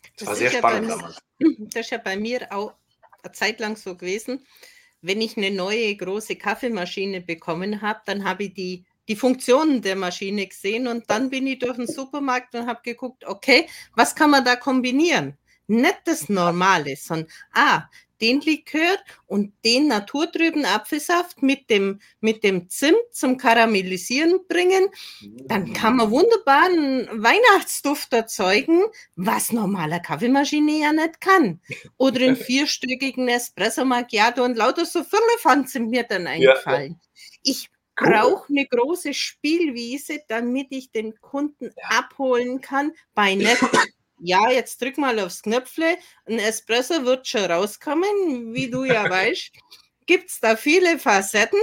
Das, 0.01 0.11
das 0.17 0.27
war 0.27 0.35
sehr 0.35 0.51
spannend 0.51 0.89
ja 0.89 0.95
damals. 0.97 1.19
Das 1.73 1.85
ist 1.85 1.91
ja 1.91 1.97
bei 1.97 2.17
mir 2.17 2.51
auch 2.51 2.73
eine 3.21 3.31
Zeit 3.33 3.59
lang 3.59 3.75
so 3.75 3.95
gewesen. 3.95 4.45
Wenn 5.01 5.21
ich 5.21 5.37
eine 5.37 5.51
neue 5.51 5.95
große 5.95 6.35
Kaffeemaschine 6.35 7.21
bekommen 7.21 7.81
habe, 7.81 8.01
dann 8.05 8.23
habe 8.23 8.45
ich 8.45 8.53
die 8.53 8.85
die 9.07 9.15
Funktionen 9.15 9.81
der 9.81 9.95
Maschine 9.95 10.47
gesehen 10.47 10.87
und 10.87 11.09
dann 11.09 11.29
bin 11.29 11.47
ich 11.47 11.59
durch 11.59 11.75
den 11.75 11.87
Supermarkt 11.87 12.55
und 12.55 12.67
habe 12.67 12.81
geguckt, 12.83 13.25
okay, 13.25 13.67
was 13.95 14.15
kann 14.15 14.29
man 14.29 14.45
da 14.45 14.55
kombinieren? 14.55 15.37
Nicht 15.67 16.01
das 16.05 16.29
Normale, 16.29 16.95
sondern 16.95 17.29
ah, 17.53 17.83
den 18.23 18.39
Likör 18.39 18.97
und 19.25 19.53
den 19.65 19.87
naturtrüben 19.87 20.63
Apfelsaft 20.63 21.43
mit 21.43 21.69
dem, 21.69 21.99
mit 22.21 22.43
dem 22.45 22.69
Zimt 22.69 22.95
zum 23.11 23.37
Karamellisieren 23.37 24.39
bringen, 24.47 24.87
dann 25.45 25.73
kann 25.73 25.97
man 25.97 26.09
wunderbar 26.09 26.63
einen 26.63 27.21
Weihnachtsduft 27.21 28.13
erzeugen, 28.13 28.81
was 29.17 29.51
normaler 29.51 29.99
Kaffeemaschine 29.99 30.79
ja 30.79 30.93
nicht 30.93 31.19
kann. 31.19 31.59
Oder 31.97 32.21
einen 32.21 32.37
vierstöckigen 32.37 33.27
Espresso 33.27 33.83
Macchiato 33.83 34.43
und 34.43 34.57
lauter 34.57 34.85
so 34.85 35.03
Firlefanz 35.03 35.73
sind 35.73 35.89
mir 35.89 36.03
dann 36.03 36.25
eingefallen. 36.25 36.93
Ja. 36.93 37.31
Ich 37.43 37.69
brauche 37.95 38.49
eine 38.49 38.65
große 38.65 39.13
Spielwiese, 39.13 40.21
damit 40.27 40.67
ich 40.71 40.91
den 40.91 41.19
Kunden 41.19 41.71
ja. 41.77 41.99
abholen 41.99 42.61
kann. 42.61 42.91
Bei 43.13 43.35
net 43.35 43.59
ja, 44.25 44.49
jetzt 44.49 44.81
drück 44.81 44.97
mal 44.97 45.19
aufs 45.19 45.41
Knöpfle, 45.41 45.97
ein 46.25 46.39
Espresso 46.39 47.03
wird 47.03 47.27
schon 47.27 47.43
rauskommen, 47.43 48.53
wie 48.53 48.69
du 48.69 48.85
ja 48.85 49.03
weißt. 49.09 49.51
Gibt 50.05 50.29
es 50.29 50.39
da 50.39 50.55
viele 50.55 50.97
Facetten 50.97 51.59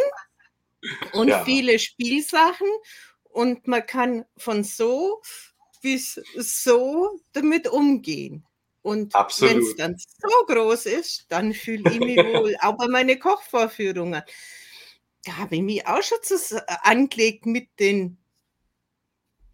und 1.13 1.29
ja. 1.29 1.45
viele 1.45 1.79
Spielsachen 1.79 2.69
und 3.23 3.67
man 3.67 3.87
kann 3.87 4.25
von 4.37 4.63
so 4.63 5.23
bis 5.83 6.21
so 6.37 7.19
damit 7.33 7.67
umgehen. 7.69 8.45
Und 8.83 9.13
wenn 9.15 9.59
es 9.59 9.77
dann 9.77 9.97
so 9.97 10.47
groß 10.47 10.87
ist, 10.87 11.27
dann 11.29 11.53
fühle 11.53 11.91
ich 11.91 12.01
mich 12.01 12.17
wohl, 12.17 12.57
auch 12.61 12.77
bei 12.77 12.89
meinen 12.89 13.19
Kochvorführungen 13.19 14.23
da 15.25 15.37
habe 15.37 15.57
ich 15.57 15.63
mich 15.63 15.87
auch 15.87 16.03
schon 16.03 16.19
äh, 16.51 16.61
angelegt 16.83 17.47
mit 17.47 17.69
den 17.79 18.19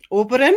Oberen. 0.09 0.55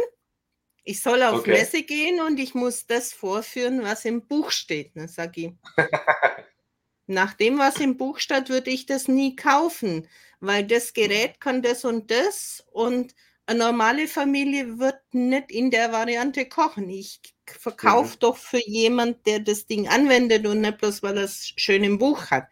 Ich 0.84 1.02
soll 1.02 1.22
auf 1.24 1.40
okay. 1.40 1.52
Messe 1.52 1.84
gehen 1.84 2.22
und 2.22 2.40
ich 2.40 2.56
muss 2.56 2.86
das 2.88 3.14
vorführen, 3.14 3.84
was 3.84 4.06
im 4.06 4.28
Buch 4.28 4.52
steht. 4.52 4.96
Ne, 4.96 5.08
sag 5.08 5.38
ich. 5.38 5.52
Nach 7.08 7.34
dem, 7.34 7.58
was 7.58 7.78
im 7.78 7.98
Buch 7.98 8.20
steht, 8.20 8.50
würde 8.50 8.70
ich 8.70 8.86
das 8.86 9.08
nie 9.08 9.36
kaufen, 9.36 10.08
weil 10.40 10.66
das 10.66 10.94
Gerät 10.94 11.40
kann 11.40 11.62
das 11.62 11.84
und 11.84 12.12
das 12.12 12.64
und 12.72 13.16
eine 13.48 13.60
normale 13.60 14.08
Familie 14.08 14.78
wird 14.78 15.02
nicht 15.12 15.52
in 15.52 15.72
der 15.72 15.92
Variante 15.92 16.48
kochen. 16.48 16.88
Ich 16.88 17.20
verkaufe 17.60 18.16
mhm. 18.16 18.20
doch 18.20 18.38
für 18.38 18.62
jemand, 18.66 19.26
der 19.26 19.40
das 19.40 19.66
Ding 19.68 19.88
anwendet 19.88 20.46
und 20.46 20.62
nicht 20.62 20.78
bloß, 20.78 21.04
weil 21.04 21.18
er 21.18 21.24
es 21.24 21.54
schön 21.56 21.84
im 21.84 21.98
Buch 21.98 22.32
hat. 22.32 22.48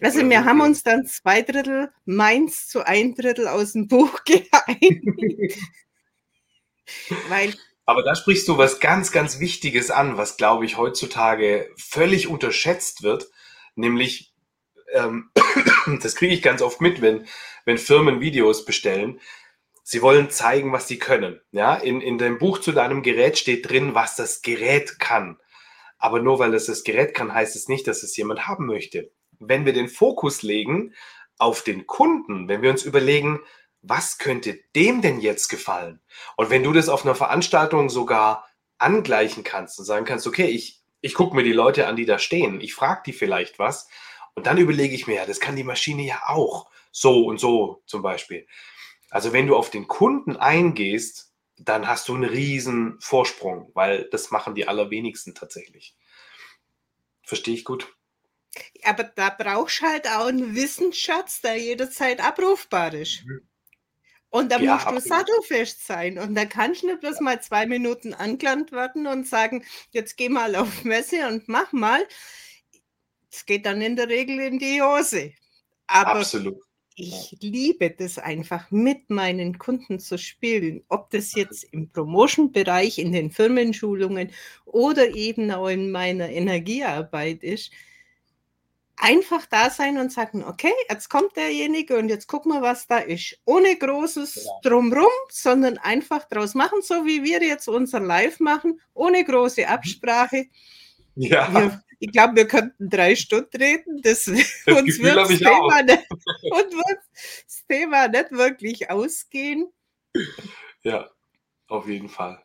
Also 0.00 0.28
wir 0.28 0.44
haben 0.44 0.60
uns 0.60 0.82
dann 0.82 1.06
zwei 1.06 1.42
Drittel 1.42 1.90
meins 2.04 2.68
zu 2.68 2.86
ein 2.86 3.14
Drittel 3.14 3.48
aus 3.48 3.72
dem 3.72 3.88
Buch 3.88 4.22
geeinigt. 4.24 5.58
Weil 7.28 7.54
aber 7.88 8.02
da 8.02 8.14
sprichst 8.14 8.46
du 8.48 8.58
was 8.58 8.80
ganz, 8.80 9.12
ganz 9.12 9.40
Wichtiges 9.40 9.90
an, 9.90 10.18
was, 10.18 10.36
glaube 10.36 10.66
ich, 10.66 10.76
heutzutage 10.76 11.70
völlig 11.78 12.28
unterschätzt 12.28 13.02
wird, 13.02 13.28
nämlich, 13.76 14.34
ähm, 14.92 15.30
das 16.02 16.14
kriege 16.14 16.34
ich 16.34 16.42
ganz 16.42 16.60
oft 16.60 16.82
mit, 16.82 17.00
wenn, 17.00 17.26
wenn 17.64 17.78
Firmen 17.78 18.20
Videos 18.20 18.66
bestellen, 18.66 19.20
sie 19.88 20.02
wollen 20.02 20.30
zeigen, 20.30 20.72
was 20.72 20.88
sie 20.88 20.98
können. 20.98 21.40
Ja, 21.52 21.74
in, 21.74 22.00
in 22.00 22.18
dem 22.18 22.38
Buch 22.38 22.58
zu 22.58 22.72
deinem 22.72 23.02
Gerät 23.02 23.38
steht 23.38 23.68
drin, 23.70 23.94
was 23.94 24.16
das 24.16 24.42
Gerät 24.42 24.98
kann. 24.98 25.38
Aber 25.98 26.20
nur 26.20 26.38
weil 26.38 26.54
es 26.54 26.66
das 26.66 26.84
Gerät 26.84 27.14
kann, 27.14 27.32
heißt 27.32 27.56
es 27.56 27.68
nicht, 27.68 27.86
dass 27.86 28.02
es 28.02 28.16
jemand 28.16 28.46
haben 28.46 28.66
möchte 28.66 29.10
wenn 29.40 29.64
wir 29.64 29.72
den 29.72 29.88
Fokus 29.88 30.42
legen 30.42 30.94
auf 31.38 31.62
den 31.62 31.86
Kunden, 31.86 32.48
wenn 32.48 32.62
wir 32.62 32.70
uns 32.70 32.84
überlegen, 32.84 33.40
was 33.82 34.18
könnte 34.18 34.58
dem 34.74 35.02
denn 35.02 35.20
jetzt 35.20 35.48
gefallen? 35.48 36.00
Und 36.36 36.50
wenn 36.50 36.64
du 36.64 36.72
das 36.72 36.88
auf 36.88 37.04
einer 37.04 37.14
Veranstaltung 37.14 37.90
sogar 37.90 38.48
angleichen 38.78 39.44
kannst 39.44 39.78
und 39.78 39.84
sagen 39.84 40.04
kannst, 40.04 40.26
okay, 40.26 40.46
ich, 40.46 40.82
Ich 41.00 41.14
gucke 41.14 41.36
mir 41.36 41.44
die 41.44 41.52
Leute 41.52 41.86
an, 41.86 41.94
die 41.94 42.06
da 42.06 42.18
stehen. 42.18 42.60
Ich 42.60 42.74
frage 42.74 43.02
die 43.06 43.12
vielleicht 43.12 43.60
was. 43.60 43.88
Und 44.34 44.46
dann 44.48 44.58
überlege 44.58 44.96
ich 44.96 45.06
mir, 45.06 45.14
ja, 45.14 45.26
das 45.26 45.38
kann 45.38 45.54
die 45.54 45.62
Maschine 45.62 46.02
ja 46.02 46.22
auch. 46.26 46.68
So 46.90 47.24
und 47.24 47.38
so 47.38 47.82
zum 47.86 48.02
Beispiel. 48.02 48.48
Also 49.10 49.32
wenn 49.32 49.46
du 49.46 49.56
auf 49.56 49.70
den 49.70 49.88
Kunden 49.88 50.36
eingehst, 50.36 51.32
dann 51.56 51.88
hast 51.88 52.08
du 52.08 52.14
einen 52.14 52.24
riesen 52.24 53.00
Vorsprung, 53.00 53.70
weil 53.74 54.08
das 54.10 54.30
machen 54.30 54.54
die 54.54 54.68
allerwenigsten 54.68 55.34
tatsächlich. 55.34 55.96
Verstehe 57.22 57.54
ich 57.54 57.64
gut? 57.64 57.94
Aber 58.84 59.04
da 59.04 59.30
brauchst 59.30 59.80
du 59.80 59.86
halt 59.86 60.08
auch 60.08 60.26
einen 60.26 60.54
Wissensschatz, 60.54 61.40
der 61.40 61.56
jederzeit 61.56 62.24
abrufbar 62.24 62.94
ist. 62.94 63.24
Mhm. 63.26 63.48
Und 64.30 64.52
da 64.52 64.58
ja, 64.58 64.74
musst 64.74 64.90
du 64.90 65.08
sattelfest 65.08 65.86
sein. 65.86 66.18
Und 66.18 66.34
da 66.34 66.44
kannst 66.44 66.82
du 66.82 66.88
nicht 66.88 67.00
bloß 67.00 67.20
mal 67.20 67.40
zwei 67.40 67.66
Minuten 67.66 68.12
angelandet 68.12 68.72
werden 68.72 69.06
und 69.06 69.26
sagen, 69.26 69.64
jetzt 69.90 70.16
geh 70.16 70.28
mal 70.28 70.54
auf 70.54 70.84
Messe 70.84 71.26
und 71.28 71.48
mach 71.48 71.72
mal. 71.72 72.06
Es 73.30 73.46
geht 73.46 73.64
dann 73.66 73.80
in 73.80 73.96
der 73.96 74.08
Regel 74.08 74.38
in 74.40 74.58
die 74.58 74.82
Hose. 74.82 75.32
Aber 75.86 76.16
Absolut. 76.16 76.62
Ich 76.98 77.36
liebe 77.40 77.90
das 77.90 78.18
einfach, 78.18 78.70
mit 78.70 79.08
meinen 79.08 79.58
Kunden 79.58 80.00
zu 80.00 80.18
spielen. 80.18 80.82
Ob 80.88 81.10
das 81.10 81.34
jetzt 81.34 81.64
im 81.72 81.90
Promotion-Bereich, 81.90 82.98
in 82.98 83.12
den 83.12 83.30
Firmenschulungen 83.30 84.32
oder 84.64 85.14
eben 85.14 85.50
auch 85.52 85.68
in 85.68 85.90
meiner 85.90 86.28
Energiearbeit 86.28 87.42
ist 87.42 87.70
einfach 89.00 89.46
da 89.46 89.70
sein 89.70 89.98
und 89.98 90.12
sagen, 90.12 90.44
okay, 90.44 90.72
jetzt 90.90 91.08
kommt 91.08 91.36
derjenige 91.36 91.96
und 91.96 92.08
jetzt 92.08 92.26
gucken 92.26 92.52
wir, 92.52 92.62
was 92.62 92.86
da 92.86 92.98
ist. 92.98 93.38
Ohne 93.44 93.76
großes. 93.76 94.48
Drumrum, 94.62 95.06
sondern 95.30 95.78
einfach 95.78 96.24
draus 96.28 96.54
machen, 96.54 96.82
so 96.82 97.06
wie 97.06 97.22
wir 97.22 97.42
jetzt 97.42 97.68
unser 97.68 98.00
Live 98.00 98.40
machen, 98.40 98.80
ohne 98.94 99.24
große 99.24 99.62
mhm. 99.62 99.68
Absprache. 99.68 100.46
Ja. 101.14 101.52
Wir, 101.52 101.82
ich 101.98 102.12
glaube, 102.12 102.36
wir 102.36 102.46
könnten 102.46 102.88
drei 102.88 103.16
Stunden 103.16 103.56
reden. 103.56 104.00
Das, 104.02 104.24
das 104.24 104.36
uns 104.66 104.98
wird 105.00 105.16
das, 105.16 105.28
Thema 105.28 105.82
nicht, 105.82 106.10
und 106.10 106.72
wird 106.72 107.00
das 107.44 107.66
Thema 107.68 108.08
nicht 108.08 108.30
wirklich 108.32 108.90
ausgehen. 108.90 109.72
Ja, 110.82 111.10
auf 111.68 111.88
jeden 111.88 112.08
Fall. 112.08 112.42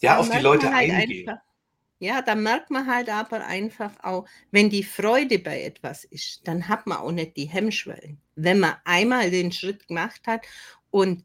Ja, 0.00 0.18
auf 0.18 0.28
die 0.28 0.38
Leute 0.38 0.72
halt 0.72 0.90
eingehen. 0.90 1.28
Einfach, 1.28 1.42
ja, 1.98 2.20
da 2.20 2.34
merkt 2.34 2.70
man 2.70 2.92
halt 2.92 3.08
aber 3.08 3.46
einfach 3.46 3.92
auch, 4.02 4.26
wenn 4.50 4.70
die 4.70 4.82
Freude 4.82 5.38
bei 5.38 5.62
etwas 5.62 6.04
ist, 6.04 6.40
dann 6.48 6.68
hat 6.68 6.86
man 6.88 6.98
auch 6.98 7.12
nicht 7.12 7.36
die 7.36 7.44
Hemmschwellen. 7.44 8.20
Wenn 8.34 8.58
man 8.58 8.74
einmal 8.84 9.30
den 9.30 9.52
Schritt 9.52 9.86
gemacht 9.86 10.20
hat 10.26 10.44
und 10.90 11.24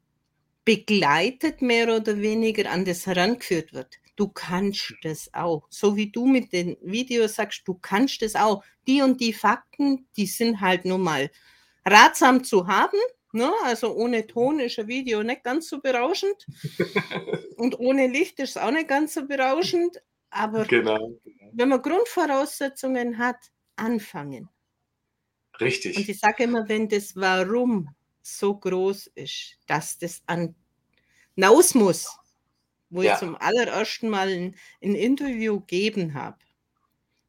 begleitet 0.66 1.64
mehr 1.64 1.96
oder 1.96 2.22
weniger 2.22 2.70
an 2.70 2.86
das 2.86 3.08
herangeführt 3.08 3.74
wird. 3.74 3.98
Du 4.18 4.28
kannst 4.28 4.96
das 5.04 5.30
auch. 5.34 5.68
So 5.70 5.96
wie 5.96 6.12
du 6.12 6.26
mit 6.26 6.52
den 6.52 6.76
Videos 6.82 7.36
sagst, 7.36 7.62
du 7.66 7.76
kannst 7.76 8.22
das 8.24 8.36
auch. 8.36 8.64
Die 8.88 9.02
und 9.02 9.22
die 9.22 9.32
Fakten, 9.32 10.08
die 10.18 10.26
sind 10.26 10.60
halt 10.60 10.86
nur 10.86 10.98
mal 10.98 11.30
ratsam 11.86 12.44
zu 12.44 12.68
haben. 12.68 12.98
Ne? 13.32 13.52
Also 13.64 13.94
ohne 13.94 14.26
Ton 14.26 14.60
ist 14.60 14.80
ein 14.80 14.88
Video 14.88 15.22
nicht 15.22 15.44
ganz 15.44 15.70
so 15.70 15.80
berauschend. 15.80 16.48
und 17.58 17.80
ohne 17.80 18.08
Licht 18.08 18.40
ist 18.40 18.52
es 18.52 18.58
auch 18.58 18.72
nicht 18.72 18.88
ganz 18.88 19.14
so 19.14 19.28
berauschend. 19.28 20.02
Aber 20.32 20.66
genau. 20.66 21.14
wenn 21.54 21.70
man 21.70 21.82
Grundvoraussetzungen 21.82 23.20
hat, 23.20 23.38
anfangen. 23.76 24.50
Richtig. 25.62 25.96
Und 25.96 26.10
ich 26.10 26.20
sage 26.20 26.44
immer, 26.44 26.68
wenn 26.68 26.90
das 26.90 27.16
Warum 27.16 27.90
so 28.24 28.58
groß 28.58 29.12
ist, 29.14 29.58
dass 29.68 30.00
das 30.00 30.24
an 30.26 30.56
hinaus 31.36 31.76
muss, 31.76 32.18
wo 32.90 33.02
ja. 33.02 33.14
ich 33.14 33.20
zum 33.20 33.36
allerersten 33.36 34.10
Mal 34.10 34.30
ein, 34.30 34.56
ein 34.84 34.96
Interview 34.96 35.60
gegeben 35.60 36.14
habe, 36.14 36.38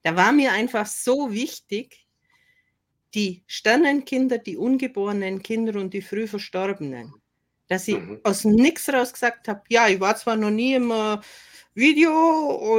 da 0.02 0.16
war 0.16 0.32
mir 0.32 0.52
einfach 0.52 0.86
so 0.86 1.32
wichtig, 1.32 2.06
die 3.14 3.42
Sternenkinder, 3.46 4.38
die 4.38 4.56
ungeborenen 4.56 5.42
Kinder 5.42 5.80
und 5.80 5.94
die 5.94 6.02
früh 6.02 6.26
Verstorbenen, 6.26 7.14
dass 7.68 7.88
ich 7.88 7.98
mhm. 7.98 8.20
aus 8.22 8.44
nichts 8.44 8.88
raus 8.92 9.12
gesagt 9.12 9.48
habe, 9.48 9.62
ja, 9.68 9.88
ich 9.88 10.00
war 10.00 10.16
zwar 10.16 10.36
noch 10.36 10.50
nie 10.50 10.74
immer 10.74 11.22
Video 11.74 12.12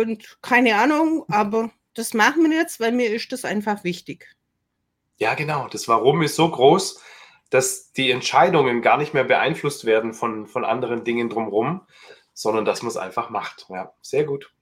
und 0.01 0.37
keine 0.41 0.75
Ahnung, 0.75 1.25
aber 1.29 1.71
das 1.93 2.13
machen 2.13 2.49
wir 2.49 2.57
jetzt, 2.57 2.79
weil 2.79 2.91
mir 2.91 3.11
ist 3.11 3.31
das 3.31 3.45
einfach 3.45 3.83
wichtig. 3.83 4.27
Ja, 5.17 5.33
genau. 5.33 5.67
Das 5.67 5.87
Warum 5.87 6.21
ist 6.21 6.35
so 6.35 6.49
groß, 6.49 7.01
dass 7.49 7.91
die 7.91 8.11
Entscheidungen 8.11 8.81
gar 8.81 8.97
nicht 8.97 9.13
mehr 9.13 9.23
beeinflusst 9.23 9.85
werden 9.85 10.13
von, 10.13 10.47
von 10.47 10.63
anderen 10.63 11.03
Dingen 11.03 11.29
drumherum, 11.29 11.81
sondern 12.39 12.63
dass 12.63 12.81
man 12.81 12.89
es 12.89 12.95
einfach 12.95 13.29
macht. 13.29 13.65
Ja, 13.67 13.91
sehr 14.01 14.23
gut. 14.23 14.53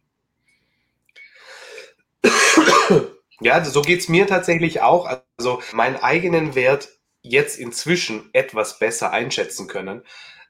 Ja, 3.40 3.64
so 3.64 3.84
geht 3.84 4.00
es 4.00 4.10
mir 4.10 4.26
tatsächlich 4.26 4.82
auch. 4.82 5.22
Also 5.38 5.62
meinen 5.72 5.98
eigenen 5.98 6.56
Wert 6.56 6.90
jetzt 7.22 7.60
inzwischen 7.60 8.32
etwas 8.34 8.80
besser 8.80 9.12
einschätzen 9.12 9.68
können. 9.68 10.02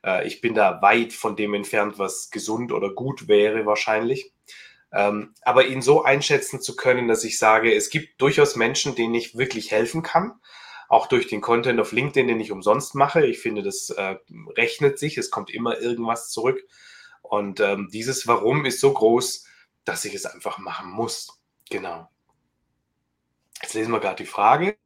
Äh, 0.06 0.26
ich 0.26 0.40
bin 0.40 0.54
da 0.56 0.82
weit 0.82 1.12
von 1.12 1.36
dem 1.36 1.54
entfernt, 1.54 2.00
was 2.00 2.30
gesund 2.30 2.72
oder 2.72 2.90
gut 2.94 3.28
wäre 3.28 3.66
wahrscheinlich. 3.66 4.32
Ähm, 4.94 5.34
aber 5.42 5.68
ihn 5.68 5.82
so 5.82 6.06
einschätzen 6.06 6.62
zu 6.62 6.78
können, 6.78 7.10
dass 7.10 7.26
ich 7.26 7.38
sage, 7.38 7.76
es 7.76 7.90
gibt 7.90 8.22
durchaus 8.22 8.56
Menschen, 8.56 8.96
denen 8.96 9.16
ich 9.16 9.38
wirklich 9.38 9.72
helfen 9.72 10.02
kann. 10.02 10.40
Auch 10.88 11.08
durch 11.08 11.28
den 11.28 11.42
Content 11.42 11.82
auf 11.82 11.92
LinkedIn, 11.92 12.30
den 12.30 12.40
ich 12.40 12.54
umsonst 12.54 12.96
mache. 12.96 13.26
Ich 13.26 13.40
finde, 13.40 13.64
das 13.64 13.90
äh, 13.90 14.16
rechnet 14.56 14.98
sich. 14.98 15.18
Es 15.18 15.30
kommt 15.30 15.50
immer 15.50 15.78
irgendwas 15.78 16.30
zurück. 16.30 16.64
Und 17.30 17.60
ähm, 17.60 17.90
dieses 17.92 18.28
Warum 18.28 18.66
ist 18.66 18.80
so 18.80 18.94
groß, 18.94 19.46
dass 19.86 20.06
ich 20.06 20.14
es 20.14 20.26
einfach 20.26 20.58
machen 20.58 20.90
muss. 20.90 21.40
Genau. 21.70 22.10
Jetzt 23.62 23.74
lesen 23.74 23.92
wir 23.92 24.00
gerade 24.00 24.24
die 24.24 24.30
Frage. 24.30 24.78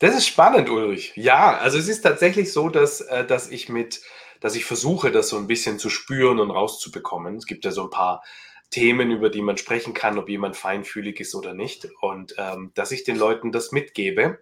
Das 0.00 0.16
ist 0.16 0.26
spannend, 0.26 0.70
Ulrich. 0.70 1.12
Ja, 1.14 1.58
also 1.58 1.78
es 1.78 1.86
ist 1.86 2.00
tatsächlich 2.00 2.52
so, 2.52 2.70
dass, 2.70 3.02
äh, 3.02 3.24
dass 3.26 3.50
ich 3.50 3.68
mit, 3.68 4.00
dass 4.40 4.54
ich 4.54 4.64
versuche, 4.64 5.10
das 5.10 5.28
so 5.28 5.36
ein 5.36 5.46
bisschen 5.46 5.78
zu 5.78 5.90
spüren 5.90 6.40
und 6.40 6.50
rauszubekommen. 6.50 7.36
Es 7.36 7.46
gibt 7.46 7.66
ja 7.66 7.70
so 7.70 7.84
ein 7.84 7.90
paar 7.90 8.22
Themen, 8.70 9.10
über 9.10 9.28
die 9.28 9.42
man 9.42 9.58
sprechen 9.58 9.92
kann, 9.92 10.18
ob 10.18 10.28
jemand 10.28 10.56
feinfühlig 10.56 11.20
ist 11.20 11.34
oder 11.34 11.54
nicht. 11.54 11.88
Und 12.00 12.34
ähm, 12.38 12.72
dass 12.74 12.92
ich 12.92 13.04
den 13.04 13.16
Leuten 13.16 13.52
das 13.52 13.72
mitgebe, 13.72 14.40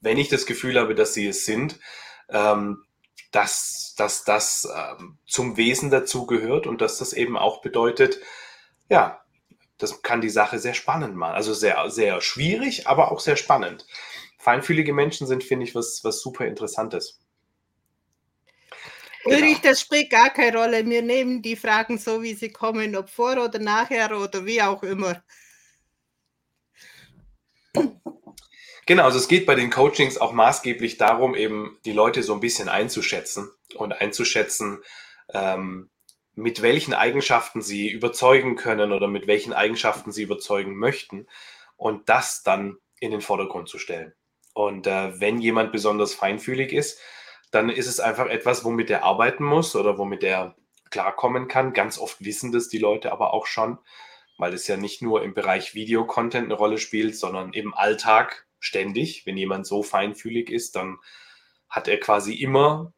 wenn 0.00 0.18
ich 0.18 0.28
das 0.28 0.46
Gefühl 0.46 0.78
habe, 0.78 0.94
dass 0.94 1.14
sie 1.14 1.26
es 1.26 1.44
sind, 1.44 1.78
ähm, 2.28 2.84
dass, 3.32 3.94
dass 3.96 4.24
das 4.24 4.68
ähm, 4.74 5.18
zum 5.26 5.56
Wesen 5.56 5.90
dazugehört 5.90 6.66
und 6.66 6.80
dass 6.80 6.98
das 6.98 7.12
eben 7.12 7.36
auch 7.36 7.60
bedeutet, 7.60 8.20
ja, 8.88 9.20
das 9.78 10.02
kann 10.02 10.20
die 10.20 10.30
Sache 10.30 10.58
sehr 10.58 10.74
spannend 10.74 11.16
machen. 11.16 11.34
Also 11.34 11.52
sehr, 11.52 11.90
sehr 11.90 12.20
schwierig, 12.20 12.86
aber 12.86 13.12
auch 13.12 13.20
sehr 13.20 13.36
spannend. 13.36 13.86
Feinfühlige 14.38 14.92
Menschen 14.92 15.26
sind, 15.26 15.44
finde 15.44 15.66
ich, 15.66 15.74
was, 15.74 16.02
was 16.04 16.20
super 16.20 16.46
Interessantes. 16.46 17.20
Ulrich, 19.24 19.60
genau. 19.60 19.70
das 19.70 19.80
spielt 19.80 20.08
gar 20.10 20.30
keine 20.30 20.56
Rolle. 20.56 20.86
Wir 20.86 21.02
nehmen 21.02 21.42
die 21.42 21.56
Fragen 21.56 21.98
so, 21.98 22.22
wie 22.22 22.34
sie 22.34 22.50
kommen, 22.50 22.94
ob 22.94 23.10
vor 23.10 23.42
oder 23.42 23.58
nachher 23.58 24.16
oder 24.16 24.46
wie 24.46 24.62
auch 24.62 24.82
immer. 24.82 25.22
Genau, 28.86 29.02
also 29.02 29.18
es 29.18 29.26
geht 29.26 29.46
bei 29.46 29.56
den 29.56 29.70
Coachings 29.70 30.16
auch 30.16 30.32
maßgeblich 30.32 30.96
darum, 30.96 31.34
eben 31.34 31.76
die 31.84 31.92
Leute 31.92 32.22
so 32.22 32.32
ein 32.32 32.40
bisschen 32.40 32.68
einzuschätzen 32.68 33.50
und 33.74 33.92
einzuschätzen, 33.92 34.80
ähm, 35.34 35.90
mit 36.34 36.62
welchen 36.62 36.94
Eigenschaften 36.94 37.62
sie 37.62 37.90
überzeugen 37.90 38.54
können 38.54 38.92
oder 38.92 39.08
mit 39.08 39.26
welchen 39.26 39.52
Eigenschaften 39.52 40.12
sie 40.12 40.22
überzeugen 40.22 40.76
möchten 40.76 41.26
und 41.76 42.08
das 42.08 42.44
dann 42.44 42.76
in 43.00 43.10
den 43.10 43.22
Vordergrund 43.22 43.68
zu 43.68 43.78
stellen. 43.78 44.14
Und 44.54 44.86
äh, 44.86 45.20
wenn 45.20 45.40
jemand 45.40 45.72
besonders 45.72 46.14
feinfühlig 46.14 46.72
ist, 46.72 47.00
dann 47.50 47.70
ist 47.70 47.88
es 47.88 47.98
einfach 47.98 48.26
etwas, 48.26 48.64
womit 48.64 48.88
er 48.90 49.02
arbeiten 49.02 49.44
muss 49.44 49.74
oder 49.74 49.98
womit 49.98 50.22
er 50.22 50.54
klarkommen 50.90 51.48
kann. 51.48 51.72
Ganz 51.72 51.98
oft 51.98 52.24
wissen 52.24 52.52
das 52.52 52.68
die 52.68 52.78
Leute 52.78 53.10
aber 53.10 53.34
auch 53.34 53.46
schon, 53.46 53.78
weil 54.38 54.54
es 54.54 54.68
ja 54.68 54.76
nicht 54.76 55.02
nur 55.02 55.24
im 55.24 55.34
Bereich 55.34 55.74
Videocontent 55.74 56.44
eine 56.44 56.54
Rolle 56.54 56.78
spielt, 56.78 57.16
sondern 57.16 57.52
im 57.52 57.74
Alltag 57.74 58.45
ständig. 58.58 59.26
Wenn 59.26 59.36
jemand 59.36 59.66
so 59.66 59.82
feinfühlig 59.82 60.50
ist, 60.50 60.76
dann 60.76 60.98
hat 61.68 61.88
er 61.88 61.98
quasi 61.98 62.34
immer 62.34 62.92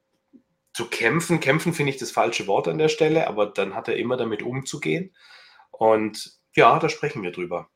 zu 0.72 0.86
kämpfen. 0.86 1.40
Kämpfen 1.40 1.74
finde 1.74 1.92
ich 1.92 1.98
das 1.98 2.10
falsche 2.10 2.46
Wort 2.46 2.68
an 2.68 2.78
der 2.78 2.88
Stelle, 2.88 3.26
aber 3.26 3.46
dann 3.46 3.74
hat 3.74 3.88
er 3.88 3.96
immer 3.96 4.16
damit 4.16 4.42
umzugehen. 4.42 5.14
Und 5.70 6.38
ja, 6.54 6.78
da 6.78 6.88
sprechen 6.88 7.22
wir 7.22 7.32
drüber. 7.32 7.68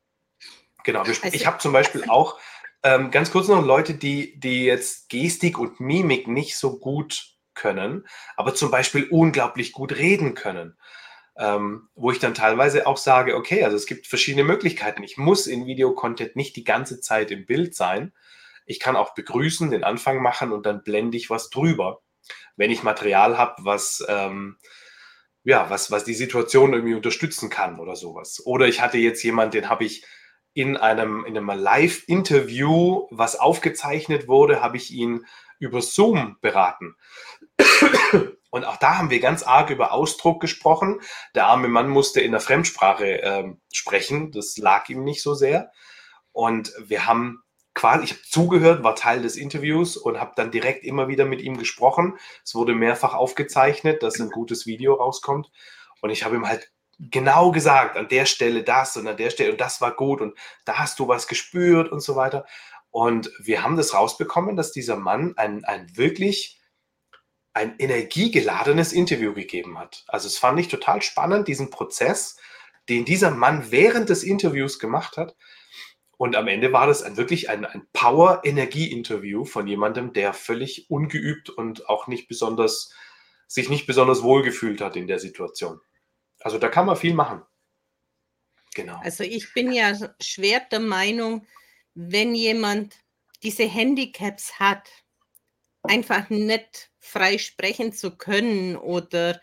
Genau. 0.83 1.01
Also, 1.01 1.27
ich 1.31 1.45
habe 1.45 1.57
zum 1.59 1.73
Beispiel 1.73 2.05
auch 2.09 2.39
ähm, 2.83 3.11
ganz 3.11 3.31
kurz 3.31 3.47
noch 3.47 3.65
Leute, 3.65 3.93
die, 3.93 4.39
die 4.39 4.65
jetzt 4.65 5.09
Gestik 5.09 5.57
und 5.57 5.79
Mimik 5.79 6.27
nicht 6.27 6.57
so 6.57 6.79
gut 6.79 7.33
können, 7.53 8.05
aber 8.35 8.55
zum 8.55 8.71
Beispiel 8.71 9.07
unglaublich 9.09 9.71
gut 9.71 9.95
reden 9.95 10.33
können. 10.33 10.77
Ähm, 11.35 11.89
wo 11.95 12.11
ich 12.11 12.19
dann 12.19 12.35
teilweise 12.35 12.85
auch 12.85 12.97
sage, 12.97 13.35
okay, 13.35 13.63
also 13.63 13.75
es 13.75 13.87
gibt 13.87 14.05
verschiedene 14.05 14.43
Möglichkeiten. 14.43 15.01
Ich 15.01 15.17
muss 15.17 15.47
in 15.47 15.65
Videocontent 15.65 16.35
nicht 16.35 16.55
die 16.55 16.63
ganze 16.63 17.01
Zeit 17.01 17.31
im 17.31 17.45
Bild 17.45 17.73
sein. 17.73 18.13
Ich 18.65 18.79
kann 18.79 18.95
auch 18.95 19.15
begrüßen, 19.15 19.71
den 19.71 19.83
Anfang 19.83 20.21
machen 20.21 20.51
und 20.51 20.65
dann 20.65 20.83
blende 20.83 21.17
ich 21.17 21.29
was 21.29 21.49
drüber 21.49 22.03
wenn 22.55 22.71
ich 22.71 22.83
Material 22.83 23.37
habe, 23.37 23.63
was, 23.65 24.03
ähm, 24.07 24.57
ja, 25.43 25.69
was, 25.69 25.91
was 25.91 26.03
die 26.03 26.13
Situation 26.13 26.73
irgendwie 26.73 26.95
unterstützen 26.95 27.49
kann 27.49 27.79
oder 27.79 27.95
sowas. 27.95 28.41
Oder 28.45 28.67
ich 28.67 28.81
hatte 28.81 28.97
jetzt 28.97 29.23
jemanden, 29.23 29.51
den 29.51 29.69
habe 29.69 29.85
ich 29.85 30.05
in 30.53 30.77
einem, 30.77 31.25
in 31.25 31.35
einem 31.37 31.47
Live-Interview, 31.47 33.07
was 33.09 33.35
aufgezeichnet 33.35 34.27
wurde, 34.27 34.61
habe 34.61 34.77
ich 34.77 34.91
ihn 34.91 35.25
über 35.59 35.81
Zoom 35.81 36.37
beraten. 36.41 36.95
Und 38.53 38.65
auch 38.65 38.77
da 38.77 38.99
haben 38.99 39.09
wir 39.09 39.19
ganz 39.19 39.41
arg 39.41 39.71
über 39.71 39.91
Ausdruck 39.93 40.39
gesprochen. 40.39 41.01
Der 41.33 41.47
arme 41.47 41.69
Mann 41.69 41.89
musste 41.89 42.21
in 42.21 42.29
der 42.29 42.39
Fremdsprache 42.39 43.23
äh, 43.23 43.51
sprechen. 43.71 44.31
Das 44.31 44.57
lag 44.57 44.87
ihm 44.89 45.03
nicht 45.03 45.23
so 45.23 45.33
sehr. 45.33 45.71
Und 46.33 46.71
wir 46.77 47.07
haben 47.07 47.41
quasi, 47.73 48.03
ich 48.03 48.11
habe 48.11 48.21
zugehört, 48.21 48.83
war 48.83 48.95
Teil 48.95 49.23
des 49.23 49.37
Interviews 49.37 49.97
und 49.97 50.19
habe 50.19 50.33
dann 50.35 50.51
direkt 50.51 50.83
immer 50.83 51.07
wieder 51.07 51.25
mit 51.25 51.41
ihm 51.41 51.57
gesprochen. 51.57 52.19
Es 52.45 52.53
wurde 52.53 52.75
mehrfach 52.75 53.15
aufgezeichnet, 53.15 54.03
dass 54.03 54.19
ein 54.19 54.29
gutes 54.29 54.67
Video 54.67 54.93
rauskommt. 54.93 55.49
Und 56.01 56.11
ich 56.11 56.23
habe 56.23 56.35
ihm 56.35 56.47
halt 56.47 56.71
genau 56.99 57.49
gesagt, 57.49 57.97
an 57.97 58.07
der 58.07 58.27
Stelle 58.27 58.61
das 58.61 58.95
und 58.97 59.07
an 59.07 59.17
der 59.17 59.31
Stelle 59.31 59.53
und 59.53 59.61
das 59.61 59.81
war 59.81 59.95
gut 59.95 60.21
und 60.21 60.37
da 60.65 60.77
hast 60.77 60.99
du 60.99 61.07
was 61.07 61.27
gespürt 61.27 61.91
und 61.91 62.01
so 62.01 62.15
weiter. 62.15 62.45
Und 62.91 63.31
wir 63.39 63.63
haben 63.63 63.77
das 63.77 63.95
rausbekommen, 63.95 64.55
dass 64.55 64.71
dieser 64.71 64.95
Mann 64.95 65.33
ein, 65.37 65.65
ein 65.65 65.87
wirklich 65.97 66.59
ein 67.53 67.75
energiegeladenes 67.77 68.93
Interview 68.93 69.33
gegeben 69.33 69.77
hat. 69.77 70.03
Also 70.07 70.27
es 70.27 70.37
fand 70.37 70.59
ich 70.59 70.67
total 70.67 71.01
spannend, 71.01 71.47
diesen 71.47 71.69
Prozess, 71.69 72.37
den 72.89 73.05
dieser 73.05 73.31
Mann 73.31 73.71
während 73.71 74.09
des 74.09 74.23
Interviews 74.23 74.79
gemacht 74.79 75.17
hat. 75.17 75.35
Und 76.17 76.35
am 76.35 76.47
Ende 76.47 76.73
war 76.73 76.87
das 76.87 77.03
ein, 77.03 77.17
wirklich 77.17 77.49
ein, 77.49 77.65
ein 77.65 77.87
Power-Energie-Interview 77.93 79.45
von 79.45 79.67
jemandem, 79.67 80.13
der 80.13 80.33
völlig 80.33 80.89
ungeübt 80.89 81.49
und 81.49 81.89
auch 81.89 82.07
nicht 82.07 82.27
besonders, 82.27 82.93
sich 83.47 83.69
nicht 83.69 83.87
besonders 83.87 84.23
wohl 84.23 84.41
gefühlt 84.41 84.81
hat 84.81 84.95
in 84.95 85.07
der 85.07 85.19
Situation. 85.19 85.79
Also 86.39 86.57
da 86.57 86.69
kann 86.69 86.85
man 86.85 86.97
viel 86.97 87.13
machen. 87.13 87.43
Genau. 88.73 88.99
Also 89.03 89.23
ich 89.23 89.53
bin 89.53 89.71
ja 89.71 89.93
schwer 90.19 90.61
der 90.71 90.79
Meinung, 90.79 91.45
wenn 91.93 92.33
jemand 92.33 92.95
diese 93.43 93.63
Handicaps 93.63 94.59
hat, 94.59 94.89
einfach 95.83 96.29
nicht 96.29 96.91
frei 96.99 97.37
sprechen 97.37 97.93
zu 97.93 98.15
können 98.17 98.75
oder, 98.75 99.39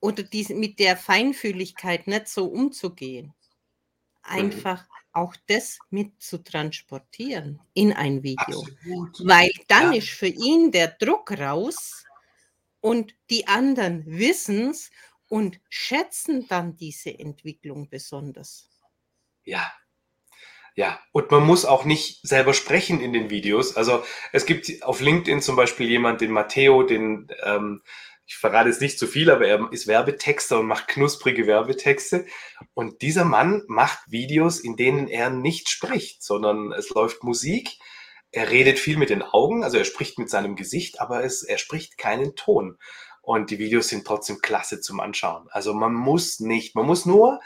oder 0.00 0.22
diese, 0.22 0.54
mit 0.54 0.78
der 0.78 0.96
Feinfühligkeit 0.96 2.06
nicht 2.06 2.28
so 2.28 2.46
umzugehen, 2.46 3.34
einfach 4.22 4.86
auch 5.12 5.34
das 5.48 5.78
mit 5.90 6.22
zu 6.22 6.42
transportieren 6.42 7.60
in 7.74 7.92
ein 7.92 8.22
Video. 8.22 8.62
Absolut. 8.62 9.20
Weil 9.24 9.50
dann 9.66 9.92
ja. 9.92 9.98
ist 9.98 10.10
für 10.10 10.28
ihn 10.28 10.70
der 10.70 10.88
Druck 10.88 11.32
raus 11.32 12.04
und 12.80 13.14
die 13.28 13.48
anderen 13.48 14.06
wissen 14.06 14.70
es 14.70 14.90
und 15.28 15.60
schätzen 15.68 16.46
dann 16.48 16.76
diese 16.76 17.18
Entwicklung 17.18 17.88
besonders. 17.88 18.68
Ja, 19.44 19.72
ja, 20.74 21.00
und 21.12 21.30
man 21.30 21.44
muss 21.44 21.64
auch 21.64 21.84
nicht 21.84 22.26
selber 22.26 22.54
sprechen 22.54 23.00
in 23.00 23.12
den 23.12 23.30
Videos. 23.30 23.76
Also 23.76 24.02
es 24.32 24.46
gibt 24.46 24.82
auf 24.82 25.00
LinkedIn 25.00 25.42
zum 25.42 25.56
Beispiel 25.56 25.88
jemand, 25.88 26.20
den 26.20 26.30
Matteo, 26.30 26.82
den, 26.82 27.28
ähm, 27.42 27.82
ich 28.26 28.36
verrate 28.36 28.68
jetzt 28.68 28.80
nicht 28.80 28.98
zu 28.98 29.06
viel, 29.06 29.30
aber 29.30 29.46
er 29.46 29.72
ist 29.72 29.88
Werbetexter 29.88 30.60
und 30.60 30.66
macht 30.66 30.86
knusprige 30.88 31.46
Werbetexte. 31.46 32.26
Und 32.74 33.02
dieser 33.02 33.24
Mann 33.24 33.64
macht 33.66 33.98
Videos, 34.06 34.60
in 34.60 34.76
denen 34.76 35.08
er 35.08 35.30
nicht 35.30 35.68
spricht, 35.68 36.22
sondern 36.22 36.72
es 36.72 36.90
läuft 36.90 37.24
Musik. 37.24 37.78
Er 38.30 38.50
redet 38.50 38.78
viel 38.78 38.96
mit 38.96 39.10
den 39.10 39.22
Augen, 39.22 39.64
also 39.64 39.76
er 39.76 39.84
spricht 39.84 40.20
mit 40.20 40.30
seinem 40.30 40.54
Gesicht, 40.54 41.00
aber 41.00 41.24
es, 41.24 41.42
er 41.42 41.58
spricht 41.58 41.98
keinen 41.98 42.36
Ton. 42.36 42.78
Und 43.20 43.50
die 43.50 43.58
Videos 43.58 43.88
sind 43.88 44.06
trotzdem 44.06 44.40
klasse 44.40 44.80
zum 44.80 45.00
Anschauen. 45.00 45.48
Also 45.50 45.74
man 45.74 45.92
muss 45.92 46.38
nicht, 46.40 46.74
man 46.76 46.86
muss 46.86 47.06
nur 47.06 47.40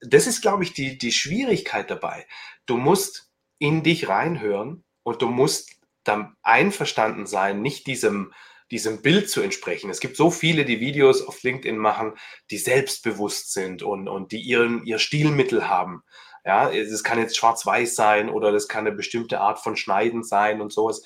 das 0.00 0.26
ist, 0.26 0.40
glaube 0.40 0.64
ich, 0.64 0.72
die, 0.72 0.98
die 0.98 1.12
Schwierigkeit 1.12 1.90
dabei. 1.90 2.26
Du 2.66 2.76
musst 2.76 3.30
in 3.58 3.82
dich 3.82 4.08
reinhören 4.08 4.84
und 5.02 5.22
du 5.22 5.28
musst 5.28 5.76
dann 6.04 6.34
einverstanden 6.42 7.26
sein, 7.26 7.60
nicht 7.60 7.86
diesem, 7.86 8.32
diesem 8.70 9.02
Bild 9.02 9.28
zu 9.28 9.42
entsprechen. 9.42 9.90
Es 9.90 10.00
gibt 10.00 10.16
so 10.16 10.30
viele, 10.30 10.64
die 10.64 10.80
Videos 10.80 11.22
auf 11.22 11.42
LinkedIn 11.42 11.76
machen, 11.76 12.14
die 12.50 12.58
selbstbewusst 12.58 13.52
sind 13.52 13.82
und, 13.82 14.08
und 14.08 14.32
die 14.32 14.40
ihren, 14.40 14.84
ihr 14.84 14.98
Stilmittel 14.98 15.68
haben. 15.68 16.02
Ja, 16.44 16.70
es 16.70 17.04
kann 17.04 17.18
jetzt 17.18 17.36
schwarz-weiß 17.36 17.94
sein 17.94 18.30
oder 18.30 18.50
das 18.50 18.66
kann 18.66 18.86
eine 18.86 18.96
bestimmte 18.96 19.40
Art 19.40 19.58
von 19.58 19.76
Schneiden 19.76 20.24
sein 20.24 20.62
und 20.62 20.72
sowas. 20.72 21.02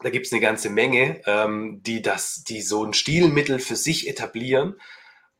Da 0.00 0.10
gibt 0.10 0.26
es 0.26 0.32
eine 0.32 0.42
ganze 0.42 0.68
Menge, 0.68 1.22
ähm, 1.26 1.82
die 1.82 2.02
das, 2.02 2.44
die 2.44 2.60
so 2.60 2.84
ein 2.84 2.92
Stilmittel 2.92 3.58
für 3.58 3.76
sich 3.76 4.08
etablieren 4.08 4.76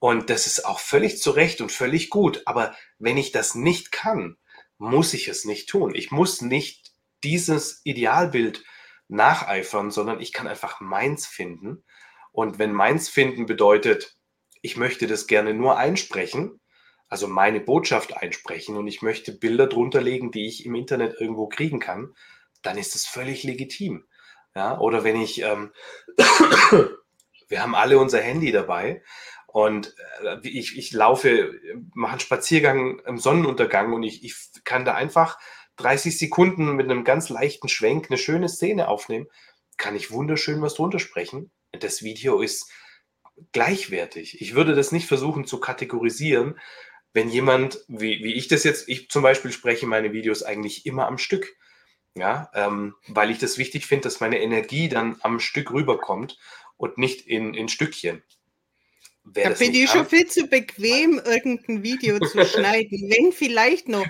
und 0.01 0.30
das 0.30 0.46
ist 0.46 0.64
auch 0.64 0.80
völlig 0.80 1.20
zu 1.20 1.30
Recht 1.30 1.61
und 1.61 1.70
völlig 1.70 2.09
gut. 2.09 2.42
Aber 2.46 2.74
wenn 2.98 3.18
ich 3.18 3.32
das 3.32 3.55
nicht 3.55 3.92
kann, 3.92 4.38
muss 4.78 5.12
ich 5.12 5.28
es 5.28 5.44
nicht 5.44 5.68
tun. 5.68 5.94
Ich 5.94 6.11
muss 6.11 6.40
nicht 6.40 6.92
dieses 7.22 7.82
Idealbild 7.84 8.64
nacheifern, 9.09 9.90
sondern 9.90 10.18
ich 10.20 10.32
kann 10.32 10.48
einfach 10.48 10.80
meins 10.80 11.26
finden. 11.26 11.84
Und 12.32 12.59
wenn 12.59 12.72
meins 12.72 13.11
finden 13.11 13.44
bedeutet, 13.44 14.16
ich 14.62 14.78
möchte 14.78 15.07
das 15.07 15.26
gerne 15.26 15.53
nur 15.53 15.76
einsprechen, 15.76 16.61
also 17.09 17.28
meine 17.28 17.61
Botschaft 17.61 18.16
einsprechen 18.16 18.76
und 18.76 18.86
ich 18.86 19.03
möchte 19.03 19.32
Bilder 19.32 19.66
drunter 19.66 20.01
legen, 20.01 20.30
die 20.30 20.46
ich 20.46 20.64
im 20.64 20.76
Internet 20.76 21.20
irgendwo 21.20 21.46
kriegen 21.48 21.78
kann, 21.78 22.14
dann 22.62 22.78
ist 22.78 22.94
es 22.94 23.05
völlig 23.05 23.42
legitim. 23.42 24.07
Ja, 24.55 24.78
oder 24.78 25.05
wenn 25.05 25.20
ich, 25.20 25.42
ähm, 25.42 25.72
wir 27.48 27.62
haben 27.62 27.74
alle 27.74 27.98
unser 27.98 28.20
Handy 28.20 28.51
dabei 28.51 29.03
und 29.53 29.94
äh, 30.22 30.48
ich, 30.48 30.78
ich 30.78 30.92
laufe, 30.92 31.53
mache 31.92 32.12
einen 32.12 32.20
Spaziergang 32.20 33.01
im 33.01 33.18
Sonnenuntergang 33.18 33.92
und 33.92 34.03
ich, 34.03 34.24
ich 34.24 34.34
kann 34.64 34.84
da 34.84 34.94
einfach 34.94 35.38
30 35.76 36.16
Sekunden 36.18 36.76
mit 36.76 36.90
einem 36.90 37.05
ganz 37.05 37.28
leichten 37.30 37.68
Schwenk 37.68 38.07
eine 38.11 38.18
schöne 38.18 38.48
Szene 38.48 38.88
aufnehmen, 38.88 39.26
kann 39.76 39.96
ich 39.96 40.11
wunderschön 40.11 40.62
was 40.62 40.74
drunter 40.74 40.98
sprechen. 40.98 41.51
Das 41.72 42.03
Video 42.03 42.40
ist 42.40 42.70
gleichwertig. 43.53 44.40
Ich 44.40 44.55
würde 44.55 44.74
das 44.74 44.92
nicht 44.92 45.09
versuchen 45.09 45.46
zu 45.46 45.59
kategorisieren, 45.59 46.59
wenn 47.12 47.28
jemand, 47.28 47.84
wie, 47.88 48.22
wie 48.22 48.34
ich 48.34 48.46
das 48.46 48.62
jetzt, 48.62 48.88
ich 48.88 49.09
zum 49.09 49.22
Beispiel 49.22 49.51
spreche 49.51 49.86
meine 49.86 50.12
Videos 50.12 50.42
eigentlich 50.42 50.86
immer 50.86 51.07
am 51.07 51.18
Stück. 51.18 51.57
Ja, 52.14 52.51
ähm, 52.55 52.94
weil 53.07 53.30
ich 53.30 53.38
das 53.38 53.57
wichtig 53.57 53.86
finde, 53.86 54.03
dass 54.03 54.20
meine 54.20 54.40
Energie 54.40 54.88
dann 54.88 55.16
am 55.20 55.38
Stück 55.38 55.70
rüberkommt 55.70 56.38
und 56.76 56.98
nicht 56.98 57.26
in, 57.26 57.55
in 57.55 57.68
Stückchen. 57.68 58.24
Da 59.24 59.50
bin 59.50 59.74
ich 59.74 59.90
schon 59.90 60.06
viel 60.06 60.26
zu 60.26 60.46
bequem, 60.46 61.20
irgendein 61.24 61.82
Video 61.82 62.18
zu 62.18 62.44
schneiden. 62.46 63.10
Wenn 63.10 63.32
vielleicht 63.32 63.88
noch 63.88 64.06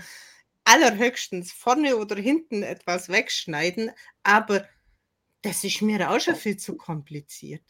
allerhöchstens 0.64 1.52
vorne 1.52 1.96
oder 1.96 2.16
hinten 2.16 2.62
etwas 2.62 3.08
wegschneiden, 3.08 3.90
aber 4.22 4.66
das 5.42 5.64
ist 5.64 5.82
mir 5.82 6.11
auch 6.11 6.20
schon 6.20 6.36
viel 6.36 6.56
zu 6.56 6.76
kompliziert. 6.76 7.62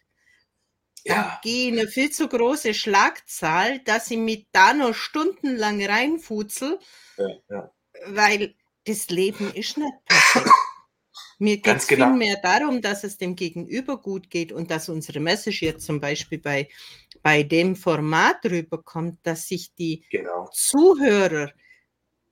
Ja. 1.04 1.14
Da 1.14 1.40
gehe 1.42 1.72
eine 1.72 1.88
viel 1.88 2.10
zu 2.10 2.28
große 2.28 2.74
Schlagzahl, 2.74 3.78
dass 3.80 4.10
ich 4.10 4.18
mit 4.18 4.48
da 4.52 4.74
noch 4.74 4.94
stundenlang 4.94 5.82
reinfutzel, 5.84 6.78
ja, 7.16 7.28
ja. 7.48 7.72
weil 8.06 8.54
das 8.84 9.08
Leben 9.08 9.52
ist 9.54 9.78
nicht 9.78 9.92
perfekt. 10.04 10.50
Mir 11.38 11.56
geht 11.56 11.76
es 11.78 11.86
genau. 11.86 12.08
vielmehr 12.08 12.36
darum, 12.42 12.82
dass 12.82 13.02
es 13.02 13.16
dem 13.16 13.34
Gegenüber 13.34 13.96
gut 13.96 14.28
geht 14.28 14.52
und 14.52 14.70
dass 14.70 14.90
unsere 14.90 15.20
Message 15.20 15.62
jetzt 15.62 15.86
zum 15.86 15.98
Beispiel 15.98 16.38
bei, 16.38 16.68
bei 17.22 17.42
dem 17.42 17.76
Format 17.76 18.44
rüberkommt, 18.44 19.18
dass 19.22 19.48
sich 19.48 19.74
die 19.74 20.04
genau. 20.10 20.48
Zuhörer 20.52 21.50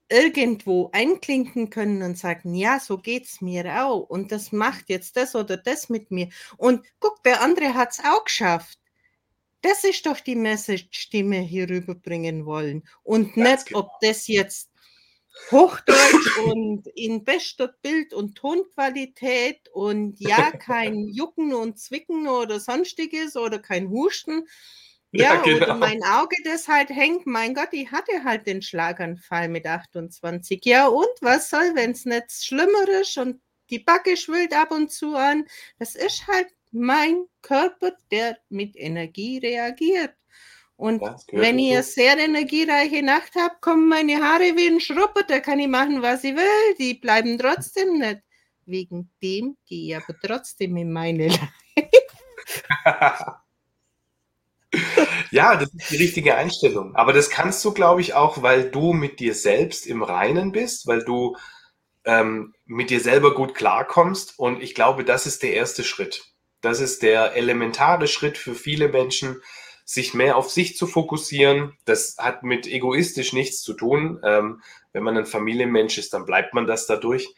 irgendwo 0.09 0.89
einklinken 0.91 1.69
können 1.69 2.01
und 2.01 2.17
sagen, 2.17 2.55
ja, 2.55 2.79
so 2.79 2.97
geht 2.97 3.25
es 3.25 3.41
mir 3.41 3.83
auch 3.83 3.99
und 3.99 4.31
das 4.31 4.51
macht 4.51 4.89
jetzt 4.89 5.15
das 5.15 5.35
oder 5.35 5.57
das 5.57 5.89
mit 5.89 6.09
mir. 6.09 6.29
Und 6.57 6.85
guck, 6.99 7.23
der 7.23 7.41
andere 7.41 7.75
hat 7.75 7.91
es 7.91 7.99
auch 7.99 8.23
geschafft. 8.25 8.79
Das 9.61 9.83
ist 9.83 10.05
doch 10.05 10.19
die 10.19 10.35
Message, 10.35 11.09
die 11.09 11.29
wir 11.29 11.41
hier 11.41 11.69
rüberbringen 11.69 12.45
wollen. 12.45 12.83
Und 13.03 13.35
Ganz 13.35 13.35
nicht, 13.35 13.65
genau. 13.67 13.79
ob 13.81 13.91
das 14.01 14.27
jetzt 14.27 14.68
Hochdeutsch 15.51 16.37
und 16.45 16.87
in 16.95 17.23
bester 17.23 17.73
Bild- 17.81 18.13
und 18.13 18.35
Tonqualität 18.35 19.69
und 19.73 20.19
ja, 20.19 20.51
kein 20.51 21.07
Jucken 21.13 21.53
und 21.53 21.79
Zwicken 21.79 22.27
oder 22.27 22.59
sonstiges 22.59 23.35
oder 23.35 23.59
kein 23.59 23.89
Husten. 23.89 24.47
Ja, 25.11 25.35
ja 25.35 25.41
genau. 25.41 25.65
oder 25.65 25.75
mein 25.75 26.03
Auge, 26.03 26.35
das 26.43 26.67
halt 26.67 26.89
hängt. 26.89 27.25
Mein 27.25 27.55
Gott, 27.55 27.69
ich 27.71 27.91
hatte 27.91 28.23
halt 28.23 28.45
den 28.45 28.61
Schlaganfall 28.61 29.49
mit 29.49 29.65
28. 29.65 30.61
Ja, 30.65 30.87
und 30.87 31.07
was 31.21 31.49
soll, 31.49 31.71
wenn 31.73 31.91
es 31.91 32.05
nicht 32.05 32.31
schlimmer 32.31 32.87
ist 33.01 33.17
und 33.17 33.41
die 33.71 33.79
Backe 33.79 34.17
schwillt 34.17 34.53
ab 34.53 34.71
und 34.71 34.91
zu 34.91 35.15
an? 35.15 35.45
Das 35.79 35.95
ist 35.95 36.27
halt 36.27 36.47
mein 36.71 37.25
Körper, 37.41 37.93
der 38.11 38.37
mit 38.49 38.75
Energie 38.75 39.39
reagiert. 39.39 40.13
Und 40.79 41.01
wenn 41.33 41.59
ich 41.59 41.73
eine 41.73 41.83
sehr 41.83 42.17
energiereiche 42.17 43.03
Nacht 43.03 43.35
habe, 43.35 43.55
kommen 43.59 43.89
meine 43.89 44.23
Haare 44.23 44.55
wie 44.55 44.67
ein 44.67 44.79
Schrupper, 44.79 45.23
da 45.27 45.41
kann 45.41 45.59
ich 45.59 45.67
machen, 45.67 46.01
was 46.01 46.23
ich 46.23 46.37
will. 46.37 46.75
Die 46.79 46.93
bleiben 46.93 47.37
trotzdem 47.37 47.99
nicht. 47.99 48.21
wegen 48.65 49.11
dem 49.21 49.57
gehe 49.67 49.89
ich 49.89 49.97
aber 50.01 50.17
trotzdem 50.21 50.77
in 50.77 50.93
meine 50.93 51.27
Live. 51.27 51.49
ja, 55.31 55.57
das 55.57 55.69
ist 55.73 55.91
die 55.91 55.97
richtige 55.97 56.35
Einstellung. 56.35 56.95
Aber 56.95 57.11
das 57.11 57.29
kannst 57.29 57.65
du, 57.65 57.73
glaube 57.73 57.99
ich, 57.99 58.13
auch, 58.13 58.41
weil 58.41 58.71
du 58.71 58.93
mit 58.93 59.19
dir 59.19 59.35
selbst 59.35 59.85
im 59.85 60.01
Reinen 60.01 60.53
bist, 60.53 60.87
weil 60.87 61.03
du 61.03 61.35
ähm, 62.05 62.53
mit 62.65 62.89
dir 62.89 63.01
selber 63.01 63.35
gut 63.35 63.53
klarkommst. 63.53 64.39
Und 64.39 64.63
ich 64.63 64.75
glaube, 64.75 65.03
das 65.03 65.25
ist 65.25 65.43
der 65.43 65.55
erste 65.55 65.83
Schritt. 65.83 66.23
Das 66.61 66.79
ist 66.79 67.03
der 67.03 67.35
elementare 67.35 68.07
Schritt 68.07 68.37
für 68.37 68.55
viele 68.55 68.87
Menschen, 68.87 69.41
sich 69.89 70.13
mehr 70.13 70.37
auf 70.37 70.51
sich 70.51 70.77
zu 70.77 70.85
fokussieren. 70.85 71.75
Das 71.83 72.17
hat 72.19 72.43
mit 72.43 72.67
egoistisch 72.67 73.33
nichts 73.33 73.63
zu 73.63 73.73
tun. 73.73 74.21
Ähm, 74.23 74.61
wenn 74.93 75.01
man 75.01 75.17
ein 75.17 75.25
Familienmensch 75.25 75.97
ist, 75.97 76.13
dann 76.13 76.27
bleibt 76.27 76.53
man 76.53 76.67
das 76.67 76.85
dadurch. 76.85 77.33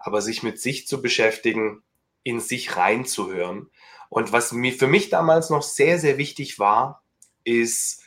Aber 0.00 0.20
sich 0.20 0.42
mit 0.42 0.60
sich 0.60 0.88
zu 0.88 1.00
beschäftigen, 1.00 1.84
in 2.24 2.40
sich 2.40 2.76
reinzuhören. 2.76 3.70
Und 4.08 4.32
was 4.32 4.50
mir 4.50 4.72
für 4.72 4.88
mich 4.88 5.10
damals 5.10 5.48
noch 5.48 5.62
sehr, 5.62 6.00
sehr 6.00 6.18
wichtig 6.18 6.58
war, 6.58 7.04
ist, 7.44 8.02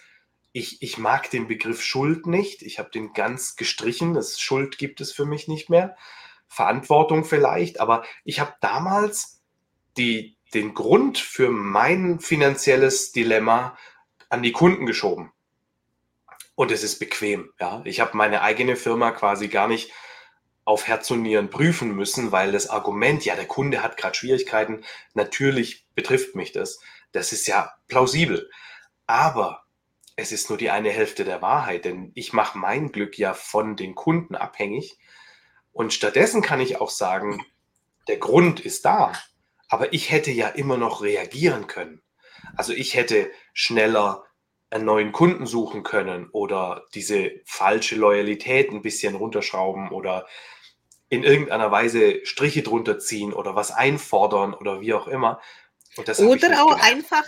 ich, 0.51 0.81
ich 0.81 0.97
mag 0.97 1.29
den 1.29 1.47
Begriff 1.47 1.81
Schuld 1.81 2.27
nicht. 2.27 2.63
Ich 2.63 2.79
habe 2.79 2.89
den 2.89 3.13
ganz 3.13 3.55
gestrichen. 3.55 4.13
Das 4.13 4.41
Schuld 4.41 4.77
gibt 4.77 4.99
es 4.99 5.13
für 5.13 5.25
mich 5.25 5.47
nicht 5.47 5.69
mehr. 5.69 5.95
Verantwortung 6.49 7.23
vielleicht. 7.23 7.79
Aber 7.79 8.03
ich 8.25 8.41
habe 8.41 8.55
damals 8.59 9.41
die, 9.95 10.34
den 10.55 10.73
Grund 10.73 11.17
für 11.17 11.51
mein 11.51 12.19
finanzielles 12.19 13.11
Dilemma 13.11 13.77
an 14.29 14.41
die 14.41 14.53
Kunden 14.53 14.85
geschoben. 14.85 15.31
Und 16.55 16.71
es 16.71 16.83
ist 16.83 16.97
bequem. 16.97 17.51
Ja, 17.59 17.81
ich 17.83 17.99
habe 17.99 18.15
meine 18.15 18.41
eigene 18.41 18.77
Firma 18.77 19.11
quasi 19.11 19.49
gar 19.49 19.67
nicht 19.67 19.91
auf 20.63 20.87
Herz 20.87 21.11
und 21.11 21.21
Nieren 21.21 21.49
prüfen 21.49 21.93
müssen, 21.93 22.31
weil 22.31 22.51
das 22.51 22.69
Argument, 22.69 23.23
ja, 23.25 23.35
der 23.35 23.45
Kunde 23.45 23.83
hat 23.83 23.97
gerade 23.97 24.15
Schwierigkeiten, 24.15 24.83
natürlich 25.13 25.85
betrifft 25.93 26.35
mich 26.35 26.53
das. 26.53 26.79
Das 27.11 27.33
ist 27.33 27.45
ja 27.47 27.73
plausibel. 27.87 28.49
Aber 29.05 29.65
es 30.15 30.31
ist 30.31 30.49
nur 30.49 30.57
die 30.57 30.71
eine 30.71 30.89
Hälfte 30.89 31.25
der 31.25 31.41
Wahrheit, 31.41 31.85
denn 31.85 32.11
ich 32.15 32.33
mache 32.33 32.57
mein 32.57 32.91
Glück 32.91 33.19
ja 33.19 33.33
von 33.33 33.75
den 33.75 33.93
Kunden 33.93 34.35
abhängig. 34.35 34.97
Und 35.73 35.93
stattdessen 35.93 36.41
kann 36.41 36.61
ich 36.61 36.79
auch 36.79 36.89
sagen, 36.89 37.45
der 38.07 38.17
Grund 38.17 38.61
ist 38.61 38.85
da. 38.85 39.11
Aber 39.75 39.91
ich 39.91 40.09
hätte 40.09 40.31
ja 40.31 40.47
immer 40.47 40.77
noch 40.77 41.01
reagieren 41.01 41.67
können. 41.67 42.01
Also 42.55 42.71
ich 42.71 42.93
hätte 42.93 43.29
schneller 43.51 44.23
einen 44.69 44.85
neuen 44.85 45.11
Kunden 45.11 45.45
suchen 45.45 45.83
können 45.83 46.29
oder 46.31 46.85
diese 46.93 47.41
falsche 47.43 47.97
Loyalität 47.97 48.71
ein 48.71 48.81
bisschen 48.81 49.15
runterschrauben 49.15 49.89
oder 49.91 50.27
in 51.09 51.25
irgendeiner 51.25 51.71
Weise 51.71 52.25
Striche 52.25 52.63
drunter 52.63 52.99
ziehen 52.99 53.33
oder 53.33 53.53
was 53.55 53.71
einfordern 53.71 54.53
oder 54.53 54.79
wie 54.79 54.93
auch 54.93 55.07
immer. 55.07 55.41
oder 55.97 56.63
auch 56.63 56.77
gemacht. 56.77 56.93
einfach 56.93 57.25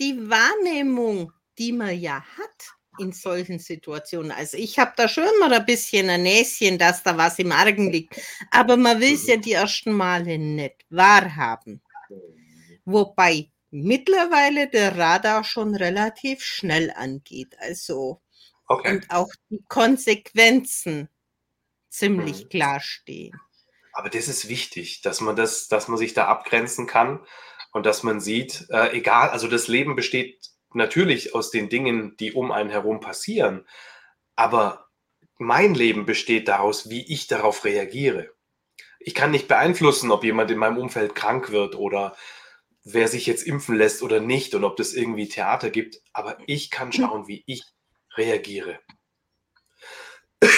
die 0.00 0.30
Wahrnehmung, 0.30 1.30
die 1.58 1.72
man 1.72 2.00
ja 2.00 2.24
hat 2.38 2.72
in 2.98 3.12
solchen 3.12 3.58
Situationen. 3.58 4.32
Also 4.32 4.56
ich 4.56 4.78
habe 4.78 4.92
da 4.96 5.08
schon 5.08 5.24
mal 5.40 5.52
ein 5.52 5.64
bisschen 5.64 6.10
ein 6.10 6.22
Näschen, 6.22 6.78
dass 6.78 7.02
da 7.02 7.16
was 7.16 7.38
im 7.38 7.52
Argen 7.52 7.90
liegt. 7.90 8.20
Aber 8.50 8.76
man 8.76 9.00
will 9.00 9.14
es 9.14 9.26
ja 9.26 9.36
die 9.36 9.52
ersten 9.52 9.92
Male 9.92 10.38
nicht 10.38 10.84
wahrhaben. 10.90 11.80
Wobei 12.84 13.50
mittlerweile 13.70 14.68
der 14.68 14.96
Radar 14.96 15.44
schon 15.44 15.74
relativ 15.74 16.42
schnell 16.44 16.92
angeht. 16.94 17.56
Also 17.58 18.20
okay. 18.66 18.92
und 18.92 19.10
auch 19.10 19.30
die 19.50 19.62
Konsequenzen 19.68 21.08
ziemlich 21.88 22.44
mhm. 22.44 22.48
klar 22.48 22.80
stehen. 22.80 23.34
Aber 23.94 24.08
das 24.08 24.28
ist 24.28 24.48
wichtig, 24.48 25.02
dass 25.02 25.20
man 25.20 25.36
das, 25.36 25.68
dass 25.68 25.88
man 25.88 25.98
sich 25.98 26.14
da 26.14 26.26
abgrenzen 26.26 26.86
kann 26.86 27.20
und 27.72 27.84
dass 27.86 28.02
man 28.02 28.20
sieht, 28.20 28.66
äh, 28.70 28.96
egal, 28.96 29.30
also 29.30 29.48
das 29.48 29.68
Leben 29.68 29.96
besteht 29.96 30.51
natürlich 30.74 31.34
aus 31.34 31.50
den 31.50 31.68
Dingen, 31.68 32.16
die 32.18 32.32
um 32.32 32.52
einen 32.52 32.70
herum 32.70 33.00
passieren. 33.00 33.66
Aber 34.36 34.88
mein 35.38 35.74
Leben 35.74 36.06
besteht 36.06 36.48
daraus, 36.48 36.88
wie 36.90 37.12
ich 37.12 37.26
darauf 37.26 37.64
reagiere. 37.64 38.30
Ich 38.98 39.14
kann 39.14 39.32
nicht 39.32 39.48
beeinflussen, 39.48 40.10
ob 40.10 40.24
jemand 40.24 40.50
in 40.50 40.58
meinem 40.58 40.78
Umfeld 40.78 41.14
krank 41.14 41.50
wird 41.50 41.74
oder 41.74 42.16
wer 42.84 43.08
sich 43.08 43.26
jetzt 43.26 43.42
impfen 43.42 43.76
lässt 43.76 44.02
oder 44.02 44.20
nicht 44.20 44.54
und 44.54 44.64
ob 44.64 44.76
das 44.76 44.92
irgendwie 44.92 45.28
Theater 45.28 45.70
gibt. 45.70 45.96
Aber 46.12 46.38
ich 46.46 46.70
kann 46.70 46.92
schauen, 46.92 47.26
wie 47.26 47.42
ich 47.46 47.64
reagiere. 48.16 48.78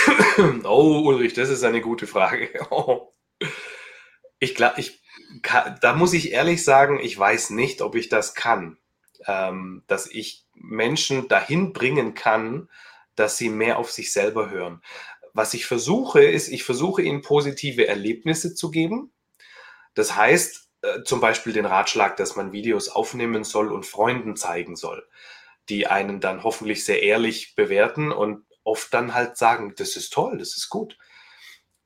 Oh, 0.64 1.02
Ulrich, 1.04 1.34
das 1.34 1.48
ist 1.48 1.62
eine 1.62 1.80
gute 1.80 2.06
Frage. 2.06 2.50
Oh. 2.70 3.12
Ich 4.40 4.54
glaube, 4.54 4.80
ich 4.80 5.00
da 5.80 5.94
muss 5.94 6.12
ich 6.12 6.32
ehrlich 6.32 6.64
sagen, 6.64 7.00
ich 7.00 7.18
weiß 7.18 7.50
nicht, 7.50 7.82
ob 7.82 7.94
ich 7.94 8.08
das 8.08 8.34
kann 8.34 8.78
ähm, 9.26 9.82
dass 9.86 10.06
ich 10.06 10.44
Menschen 10.54 11.28
dahin 11.28 11.72
bringen 11.72 12.14
kann, 12.14 12.68
dass 13.16 13.36
sie 13.36 13.48
mehr 13.48 13.78
auf 13.78 13.90
sich 13.90 14.12
selber 14.12 14.50
hören. 14.50 14.82
Was 15.32 15.54
ich 15.54 15.66
versuche, 15.66 16.22
ist, 16.22 16.48
ich 16.48 16.64
versuche 16.64 17.02
ihnen 17.02 17.22
positive 17.22 17.86
Erlebnisse 17.86 18.54
zu 18.54 18.70
geben. 18.70 19.12
Das 19.94 20.16
heißt, 20.16 20.68
äh, 20.82 21.02
zum 21.04 21.20
Beispiel 21.20 21.52
den 21.52 21.66
Ratschlag, 21.66 22.16
dass 22.16 22.36
man 22.36 22.52
Videos 22.52 22.88
aufnehmen 22.88 23.44
soll 23.44 23.72
und 23.72 23.86
Freunden 23.86 24.36
zeigen 24.36 24.76
soll, 24.76 25.06
die 25.68 25.86
einen 25.86 26.20
dann 26.20 26.44
hoffentlich 26.44 26.84
sehr 26.84 27.02
ehrlich 27.02 27.54
bewerten 27.54 28.12
und 28.12 28.44
oft 28.64 28.92
dann 28.94 29.14
halt 29.14 29.36
sagen, 29.36 29.74
das 29.76 29.96
ist 29.96 30.12
toll, 30.12 30.38
das 30.38 30.56
ist 30.56 30.68
gut. 30.68 30.98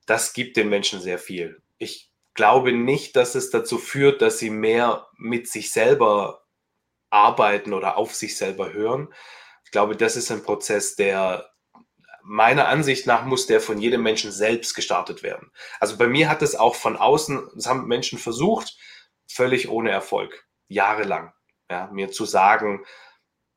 Das 0.06 0.32
gibt 0.32 0.56
den 0.56 0.68
Menschen 0.68 1.00
sehr 1.00 1.18
viel. 1.18 1.60
Ich 1.76 2.10
glaube 2.34 2.72
nicht, 2.72 3.16
dass 3.16 3.34
es 3.34 3.50
dazu 3.50 3.78
führt, 3.78 4.22
dass 4.22 4.38
sie 4.38 4.50
mehr 4.50 5.06
mit 5.16 5.48
sich 5.48 5.72
selber 5.72 6.44
arbeiten 7.10 7.72
oder 7.72 7.96
auf 7.96 8.14
sich 8.14 8.36
selber 8.36 8.72
hören. 8.72 9.12
Ich 9.64 9.70
glaube, 9.70 9.96
das 9.96 10.16
ist 10.16 10.30
ein 10.30 10.42
Prozess, 10.42 10.96
der 10.96 11.50
meiner 12.22 12.68
Ansicht 12.68 13.06
nach 13.06 13.24
muss 13.24 13.46
der 13.46 13.60
von 13.60 13.78
jedem 13.78 14.02
Menschen 14.02 14.30
selbst 14.30 14.74
gestartet 14.74 15.22
werden. 15.22 15.50
Also 15.80 15.96
bei 15.96 16.06
mir 16.06 16.28
hat 16.28 16.42
es 16.42 16.54
auch 16.54 16.74
von 16.74 16.96
außen, 16.96 17.50
das 17.54 17.66
haben 17.66 17.86
Menschen 17.86 18.18
versucht, 18.18 18.76
völlig 19.26 19.70
ohne 19.70 19.90
Erfolg, 19.90 20.46
jahrelang, 20.68 21.32
ja, 21.70 21.88
mir 21.92 22.10
zu 22.10 22.26
sagen, 22.26 22.84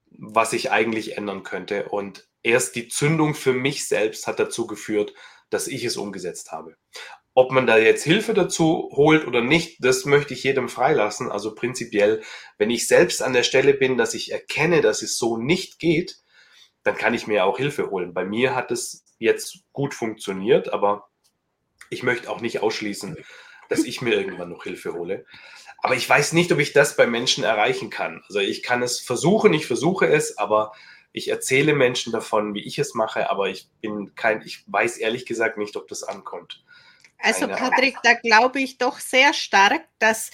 was 0.06 0.54
ich 0.54 0.72
eigentlich 0.72 1.18
ändern 1.18 1.43
könnte. 1.43 1.89
Und 1.89 2.30
erst 2.43 2.76
die 2.76 2.88
Zündung 2.88 3.36
für 3.36 3.54
mich 3.54 3.88
selbst 3.88 4.28
hat 4.28 4.39
dazu 4.39 4.68
geführt, 4.68 5.14
dass 5.49 5.68
ich 5.68 5.84
es 5.84 5.97
umgesetzt 5.97 6.52
habe. 6.54 6.78
Ob 7.34 7.51
man 7.51 7.65
da 7.65 7.77
jetzt 7.77 8.03
Hilfe 8.03 8.34
dazu 8.34 8.89
holt 8.93 9.25
oder 9.25 9.41
nicht, 9.41 9.77
das 9.84 10.05
möchte 10.05 10.34
ich 10.34 10.43
jedem 10.43 10.67
freilassen. 10.67 11.32
Also 11.32 11.55
prinzipiell, 11.55 12.21
wenn 12.57 12.69
ich 12.69 12.88
selbst 12.88 13.23
an 13.23 13.34
der 13.34 13.43
Stelle 13.43 13.73
bin, 13.73 13.97
dass 13.97 14.13
ich 14.13 14.32
erkenne, 14.32 14.82
dass 14.82 15.01
es 15.01 15.17
so 15.17 15.38
nicht 15.38 15.79
geht, 15.79 16.17
dann 16.84 16.95
kann 16.95 17.13
ich 17.13 17.27
mir 17.27 17.45
auch 17.45 17.57
Hilfe 17.57 17.89
holen. 17.89 18.13
Bei 18.13 18.25
mir 18.25 18.53
hat 18.53 18.71
es 18.71 19.05
jetzt 19.17 19.59
gut 19.71 19.93
funktioniert, 19.93 20.73
aber 20.73 21.09
ich 21.89 22.03
möchte 22.03 22.29
auch 22.29 22.41
nicht 22.41 22.61
ausschließen, 22.61 23.15
dass 23.69 23.84
ich 23.84 24.01
mir 24.01 24.13
irgendwann 24.13 24.49
noch 24.49 24.63
Hilfe 24.63 24.93
hole. 24.93 25.25
Aber 25.77 25.95
ich 25.95 26.07
weiß 26.07 26.34
nicht, 26.34 26.51
ob 26.51 26.59
ich 26.59 26.73
das 26.73 26.95
bei 26.95 27.07
Menschen 27.07 27.43
erreichen 27.43 27.89
kann. 27.89 28.23
Also 28.27 28.39
ich 28.39 28.61
kann 28.61 28.84
es 28.84 28.99
versuchen, 28.99 29.53
ich 29.53 29.67
versuche 29.67 30.07
es, 30.07 30.38
aber 30.38 30.73
ich 31.11 31.29
erzähle 31.29 31.73
Menschen 31.73 32.11
davon, 32.11 32.53
wie 32.53 32.65
ich 32.65 32.79
es 32.79 32.93
mache, 32.93 33.29
aber 33.29 33.49
ich 33.49 33.67
bin 33.82 34.15
kein, 34.15 34.41
ich 34.43 34.63
weiß 34.67 34.97
ehrlich 34.97 35.25
gesagt 35.25 35.57
nicht, 35.57 35.75
ob 35.75 35.88
das 35.88 36.03
ankommt. 36.03 36.63
Also 37.22 37.47
Patrick, 37.47 37.97
da 38.03 38.13
glaube 38.13 38.61
ich 38.61 38.78
doch 38.78 38.99
sehr 38.99 39.34
stark, 39.34 39.88
dass 39.99 40.32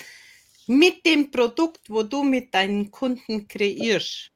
mit 0.68 1.06
dem 1.06 1.32
Produkt, 1.32 1.90
wo 1.90 2.04
du 2.04 2.24
mit 2.24 2.54
deinen 2.54 2.92
Kunden 2.92 3.48
kreierst, 3.48 4.32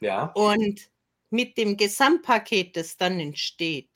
ja. 0.00 0.24
und 0.34 0.90
mit 1.30 1.56
dem 1.56 1.76
Gesamtpaket, 1.76 2.76
das 2.76 2.96
dann 2.96 3.18
entsteht, 3.18 3.90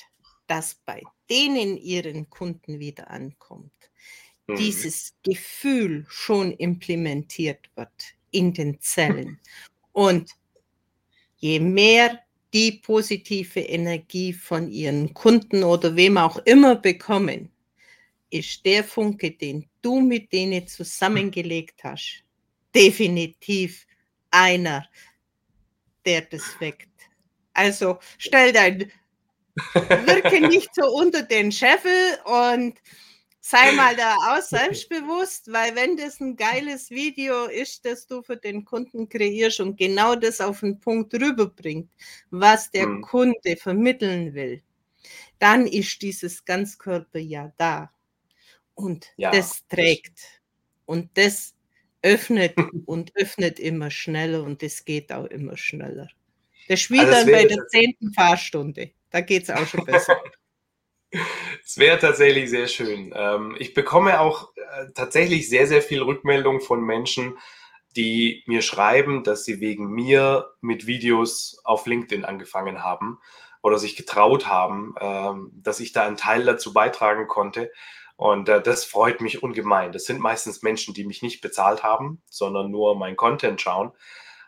das 0.47 0.77
bei 0.85 1.03
denen 1.31 1.77
ihren 1.77 2.29
Kunden 2.31 2.79
wieder 2.81 3.11
ankommt, 3.11 3.73
mhm. 4.47 4.57
dieses 4.57 5.15
Gefühl 5.23 6.07
schon 6.09 6.53
implementiert 6.53 7.71
wird 7.77 8.15
in 8.31 8.53
den 8.53 8.81
Zellen. 8.81 9.41
Und 9.93 10.31
je 11.37 11.61
mehr 11.61 12.21
die 12.53 12.73
positive 12.73 13.61
Energie 13.61 14.33
von 14.33 14.71
ihren 14.71 15.13
Kunden 15.15 15.65
oder 15.65 15.97
wem 15.97 16.17
auch 16.17 16.39
immer 16.39 16.77
bekommen, 16.77 17.51
ist 18.31 18.65
der 18.65 18.85
Funke, 18.85 19.31
den 19.31 19.69
du 19.83 20.01
mit 20.01 20.33
denen 20.33 20.67
zusammengelegt 20.67 21.83
hast, 21.85 22.25
definitiv 22.75 23.87
einer, 24.31 24.87
der 26.05 26.23
das 26.23 26.43
weckt. 26.61 26.89
Also 27.55 27.99
stell 28.19 28.53
dein, 28.53 28.91
wirke 29.75 30.47
nicht 30.47 30.75
so 30.75 30.87
unter 30.87 31.23
den 31.23 31.51
Scheffel 31.51 32.19
und 32.25 32.79
sei 33.49 33.73
mal 33.73 33.97
da 33.97 34.15
aus 34.31 34.51
selbstbewusst, 34.51 35.51
weil 35.51 35.75
wenn 35.75 35.97
das 35.97 36.21
ein 36.21 36.37
geiles 36.37 36.91
Video 36.91 37.47
ist, 37.47 37.85
das 37.87 38.07
du 38.07 38.23
für 38.23 38.37
den 38.37 38.65
Kunden 38.67 39.09
kreierst 39.09 39.61
und 39.61 39.79
genau 39.79 40.15
das 40.17 40.43
auf 40.43 40.61
den 40.61 40.79
Punkt 40.79 41.15
rüberbringt, 41.15 41.91
was 42.31 42.71
der 42.71 42.87
mhm. 42.87 43.01
Kunde 43.01 43.57
vermitteln 43.57 44.35
will, 44.35 44.63
dann 45.39 45.67
ist 45.67 46.03
dieses 46.03 46.45
Ganzkörper 46.45 47.21
ja 47.21 47.51
da. 47.57 47.91
Und 48.75 49.07
ja. 49.17 49.31
das 49.31 49.67
trägt. 49.69 50.21
Und 50.85 51.11
das 51.15 51.55
öffnet 52.03 52.55
und 52.87 53.17
öffnet 53.17 53.59
immer 53.59 53.91
schneller 53.91 54.43
und 54.43 54.63
das 54.63 54.85
geht 54.85 55.11
auch 55.11 55.27
immer 55.27 55.57
schneller. 55.57 56.09
Das 56.69 56.81
spielt 56.81 57.07
also 57.07 57.13
dann 57.13 57.33
bei 57.33 57.47
der 57.47 57.67
zehnten 57.69 58.13
Fahrstunde. 58.13 58.91
Da 59.11 59.23
geht 59.23 59.45
es 59.45 59.51
auch 59.51 59.67
schon 59.67 59.87
besser. 59.87 60.21
Es 61.69 61.77
wäre 61.77 61.99
tatsächlich 61.99 62.49
sehr 62.49 62.67
schön. 62.67 63.13
Ähm, 63.15 63.55
ich 63.59 63.75
bekomme 63.75 64.21
auch 64.21 64.57
äh, 64.57 64.87
tatsächlich 64.95 65.51
sehr, 65.51 65.67
sehr 65.67 65.83
viel 65.83 66.01
Rückmeldung 66.01 66.63
von 66.63 66.81
Menschen, 66.81 67.37
die 67.95 68.43
mir 68.47 68.63
schreiben, 68.63 69.23
dass 69.23 69.45
sie 69.45 69.61
wegen 69.61 69.91
mir 69.91 70.51
mit 70.63 70.87
Videos 70.87 71.61
auf 71.65 71.85
LinkedIn 71.85 72.25
angefangen 72.25 72.83
haben 72.83 73.19
oder 73.61 73.79
sich 73.79 73.97
getraut 73.97 74.47
haben, 74.47 74.95
ähm, 74.99 75.51
dass 75.57 75.79
ich 75.81 75.93
da 75.93 76.07
einen 76.07 76.17
Teil 76.17 76.47
dazu 76.47 76.73
beitragen 76.73 77.27
konnte. 77.27 77.71
Und 78.17 78.49
äh, 78.49 78.63
das 78.63 78.87
freut 78.87 79.21
mich 79.21 79.43
ungemein. 79.43 79.93
Das 79.93 80.07
sind 80.07 80.21
meistens 80.21 80.63
Menschen, 80.63 80.95
die 80.95 81.05
mich 81.05 81.21
nicht 81.21 81.43
bezahlt 81.43 81.83
haben, 81.83 82.23
sondern 82.31 82.71
nur 82.71 82.97
mein 82.97 83.15
Content 83.15 83.61
schauen. 83.61 83.93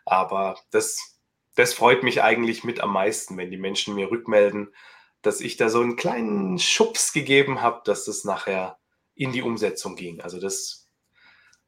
Aber 0.05 0.55
das, 0.71 1.19
das 1.55 1.75
freut 1.75 2.01
mich 2.01 2.23
eigentlich 2.23 2.63
mit 2.63 2.81
am 2.81 2.91
meisten, 2.91 3.37
wenn 3.37 3.51
die 3.51 3.57
Menschen 3.57 3.93
mir 3.93 4.09
rückmelden, 4.09 4.73
dass 5.21 5.41
ich 5.41 5.57
da 5.57 5.69
so 5.69 5.81
einen 5.81 5.95
kleinen 5.95 6.59
Schubs 6.59 7.13
gegeben 7.13 7.61
habe, 7.61 7.81
dass 7.85 8.05
das 8.05 8.23
nachher 8.23 8.77
in 9.15 9.31
die 9.31 9.41
Umsetzung 9.41 9.95
ging. 9.95 10.21
Also 10.21 10.39
das 10.39 10.89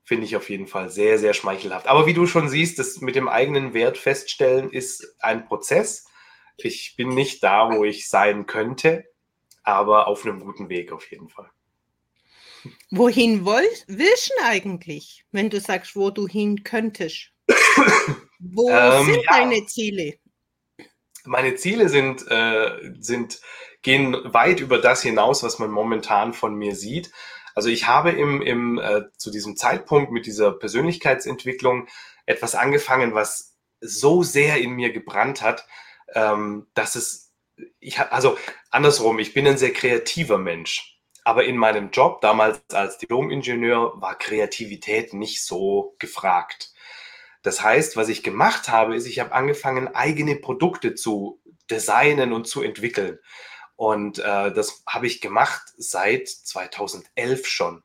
finde 0.03 0.25
ich 0.25 0.35
auf 0.35 0.49
jeden 0.49 0.67
Fall 0.67 0.89
sehr, 0.89 1.17
sehr 1.17 1.33
schmeichelhaft. 1.33 1.87
Aber 1.87 2.05
wie 2.05 2.13
du 2.13 2.25
schon 2.25 2.49
siehst, 2.49 2.79
das 2.79 3.01
mit 3.01 3.15
dem 3.15 3.27
eigenen 3.27 3.73
Wert 3.73 3.97
feststellen 3.97 4.69
ist 4.69 5.15
ein 5.19 5.45
Prozess. 5.45 6.05
Ich 6.57 6.95
bin 6.97 7.09
nicht 7.09 7.43
da, 7.43 7.71
wo 7.71 7.83
ich 7.83 8.09
sein 8.09 8.45
könnte, 8.45 9.05
aber 9.63 10.07
auf 10.07 10.25
einem 10.25 10.39
guten 10.39 10.69
Weg 10.69 10.91
auf 10.91 11.09
jeden 11.09 11.29
Fall. 11.29 11.49
Wohin 12.91 13.45
willst 13.45 14.29
du 14.29 14.43
eigentlich, 14.43 15.25
wenn 15.31 15.49
du 15.49 15.59
sagst, 15.59 15.95
wo 15.95 16.09
du 16.09 16.27
hin 16.27 16.63
könntest? 16.63 17.31
wo 18.39 18.69
ähm, 18.69 19.05
sind 19.05 19.23
ja. 19.23 19.37
deine 19.37 19.65
Ziele? 19.65 20.13
Meine 21.25 21.55
Ziele 21.55 21.89
sind, 21.89 22.29
äh, 22.29 22.93
sind, 22.99 23.39
gehen 23.81 24.17
weit 24.25 24.59
über 24.59 24.79
das 24.79 25.01
hinaus, 25.01 25.43
was 25.43 25.59
man 25.59 25.71
momentan 25.71 26.33
von 26.33 26.55
mir 26.55 26.75
sieht. 26.75 27.11
Also 27.55 27.69
ich 27.69 27.87
habe 27.87 28.11
im, 28.11 28.41
im, 28.41 28.79
äh, 28.79 29.03
zu 29.17 29.31
diesem 29.31 29.55
Zeitpunkt 29.55 30.11
mit 30.11 30.25
dieser 30.25 30.51
Persönlichkeitsentwicklung 30.51 31.87
etwas 32.25 32.55
angefangen, 32.55 33.13
was 33.13 33.55
so 33.79 34.23
sehr 34.23 34.57
in 34.57 34.71
mir 34.71 34.91
gebrannt 34.91 35.41
hat, 35.41 35.65
ähm, 36.13 36.67
dass 36.73 36.95
es, 36.95 37.33
ich 37.79 37.99
also 37.99 38.37
andersrum, 38.71 39.19
ich 39.19 39.33
bin 39.33 39.47
ein 39.47 39.57
sehr 39.57 39.73
kreativer 39.73 40.37
Mensch. 40.37 40.99
Aber 41.25 41.45
in 41.45 41.55
meinem 41.57 41.91
Job 41.91 42.19
damals 42.21 42.61
als 42.73 42.97
Diplom-Ingenieur 42.97 43.93
war 44.01 44.17
Kreativität 44.17 45.13
nicht 45.13 45.43
so 45.43 45.95
gefragt. 45.99 46.72
Das 47.43 47.61
heißt, 47.61 47.95
was 47.97 48.09
ich 48.09 48.23
gemacht 48.23 48.69
habe, 48.69 48.95
ist, 48.95 49.05
ich 49.05 49.19
habe 49.19 49.33
angefangen, 49.33 49.89
eigene 49.89 50.35
Produkte 50.35 50.95
zu 50.95 51.39
designen 51.69 52.33
und 52.33 52.47
zu 52.47 52.63
entwickeln. 52.63 53.19
Und 53.75 54.19
äh, 54.19 54.51
das 54.53 54.83
habe 54.87 55.07
ich 55.07 55.21
gemacht 55.21 55.61
seit 55.77 56.27
2011 56.27 57.45
schon 57.47 57.83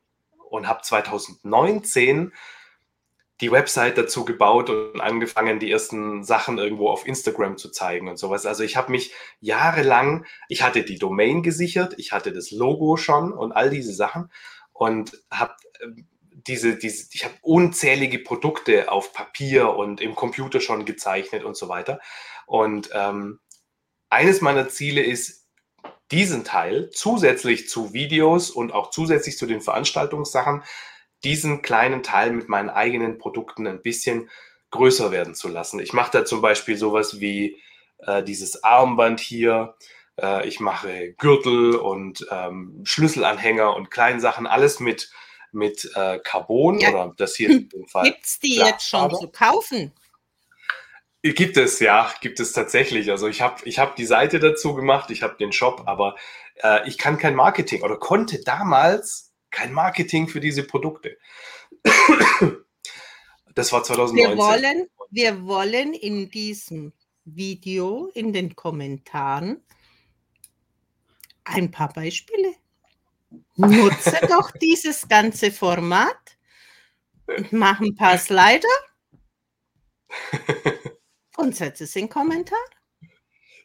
und 0.49 0.67
habe 0.67 0.81
2019 0.81 2.31
die 3.41 3.51
Website 3.51 3.97
dazu 3.97 4.25
gebaut 4.25 4.69
und 4.69 4.99
angefangen, 4.99 5.59
die 5.59 5.71
ersten 5.71 6.23
Sachen 6.23 6.57
irgendwo 6.57 6.89
auf 6.89 7.07
Instagram 7.07 7.57
zu 7.57 7.69
zeigen 7.69 8.09
und 8.09 8.17
sowas. 8.17 8.45
Also 8.45 8.63
ich 8.63 8.75
habe 8.75 8.91
mich 8.91 9.13
jahrelang, 9.39 10.25
ich 10.49 10.61
hatte 10.61 10.83
die 10.83 10.99
Domain 10.99 11.41
gesichert, 11.41 11.95
ich 11.97 12.11
hatte 12.11 12.33
das 12.33 12.51
Logo 12.51 12.97
schon 12.97 13.31
und 13.31 13.53
all 13.53 13.69
diese 13.69 13.93
Sachen 13.93 14.29
und 14.73 15.21
habe 15.31 15.53
ähm, 15.81 16.07
diese, 16.47 16.77
diese, 16.77 17.07
ich 17.11 17.25
habe 17.25 17.35
unzählige 17.41 18.19
Produkte 18.19 18.91
auf 18.91 19.13
Papier 19.13 19.73
und 19.75 20.01
im 20.01 20.15
Computer 20.15 20.59
schon 20.59 20.85
gezeichnet 20.85 21.43
und 21.43 21.55
so 21.55 21.69
weiter. 21.69 21.99
Und 22.45 22.89
ähm, 22.93 23.39
eines 24.09 24.41
meiner 24.41 24.69
Ziele 24.69 25.03
ist, 25.03 25.47
diesen 26.11 26.43
Teil 26.43 26.89
zusätzlich 26.91 27.69
zu 27.69 27.93
Videos 27.93 28.49
und 28.49 28.73
auch 28.73 28.89
zusätzlich 28.89 29.37
zu 29.37 29.45
den 29.45 29.61
Veranstaltungssachen 29.61 30.63
diesen 31.23 31.61
kleinen 31.61 32.01
Teil 32.01 32.31
mit 32.31 32.49
meinen 32.49 32.69
eigenen 32.69 33.17
Produkten 33.17 33.67
ein 33.67 33.81
bisschen 33.81 34.29
größer 34.71 35.11
werden 35.11 35.35
zu 35.35 35.47
lassen. 35.47 35.79
Ich 35.79 35.93
mache 35.93 36.11
da 36.11 36.25
zum 36.25 36.41
Beispiel 36.41 36.77
sowas 36.77 37.19
wie 37.19 37.61
äh, 37.99 38.23
dieses 38.23 38.63
Armband 38.63 39.19
hier. 39.19 39.75
Äh, 40.19 40.47
ich 40.47 40.59
mache 40.59 41.13
Gürtel 41.13 41.75
und 41.75 42.25
ähm, 42.31 42.81
Schlüsselanhänger 42.83 43.75
und 43.75 43.91
kleinen 43.91 44.19
Sachen, 44.19 44.47
alles 44.47 44.79
mit, 44.79 45.11
mit 45.51 45.89
äh, 45.95 46.19
Carbon 46.19 46.79
ja. 46.79 46.89
oder 46.89 47.13
das 47.17 47.35
hier 47.35 47.49
in 47.49 47.69
dem 47.69 47.87
Fall. 47.87 48.05
Gibt 48.05 48.25
es 48.25 48.39
die 48.39 48.55
jetzt 48.55 48.87
schon 48.87 49.13
zu 49.15 49.27
kaufen? 49.29 49.91
Gibt 51.21 51.57
es, 51.57 51.79
ja, 51.79 52.13
gibt 52.21 52.39
es 52.39 52.53
tatsächlich. 52.53 53.11
Also 53.11 53.27
ich 53.27 53.41
habe 53.41 53.61
ich 53.65 53.77
hab 53.77 53.97
die 53.97 54.05
Seite 54.05 54.39
dazu 54.39 54.73
gemacht, 54.73 55.11
ich 55.11 55.21
habe 55.21 55.35
den 55.37 55.51
Shop, 55.51 55.83
aber 55.85 56.15
äh, 56.63 56.87
ich 56.87 56.97
kann 56.97 57.17
kein 57.17 57.35
Marketing 57.35 57.81
oder 57.81 57.97
konnte 57.97 58.41
damals 58.41 59.33
kein 59.51 59.73
Marketing 59.73 60.27
für 60.27 60.39
diese 60.39 60.63
Produkte. 60.63 61.17
Das 63.55 63.73
war 63.73 63.83
2019. 63.83 64.37
Wir 64.37 64.37
wollen, 64.37 64.87
wir 65.09 65.45
wollen 65.45 65.93
in 65.93 66.29
diesem 66.29 66.93
Video, 67.25 68.09
in 68.13 68.31
den 68.31 68.55
Kommentaren, 68.55 69.61
ein 71.43 71.71
paar 71.71 71.91
Beispiele. 71.91 72.53
Nutze 73.59 74.19
doch 74.29 74.51
dieses 74.51 75.07
ganze 75.09 75.51
Format 75.51 76.37
und 77.27 77.51
mach 77.51 77.81
ein 77.81 77.93
paar 77.95 78.17
Slider 78.17 78.67
und 81.37 81.55
setze 81.55 81.83
es 81.83 81.95
in 81.95 82.07
Kommentar. 82.07 82.59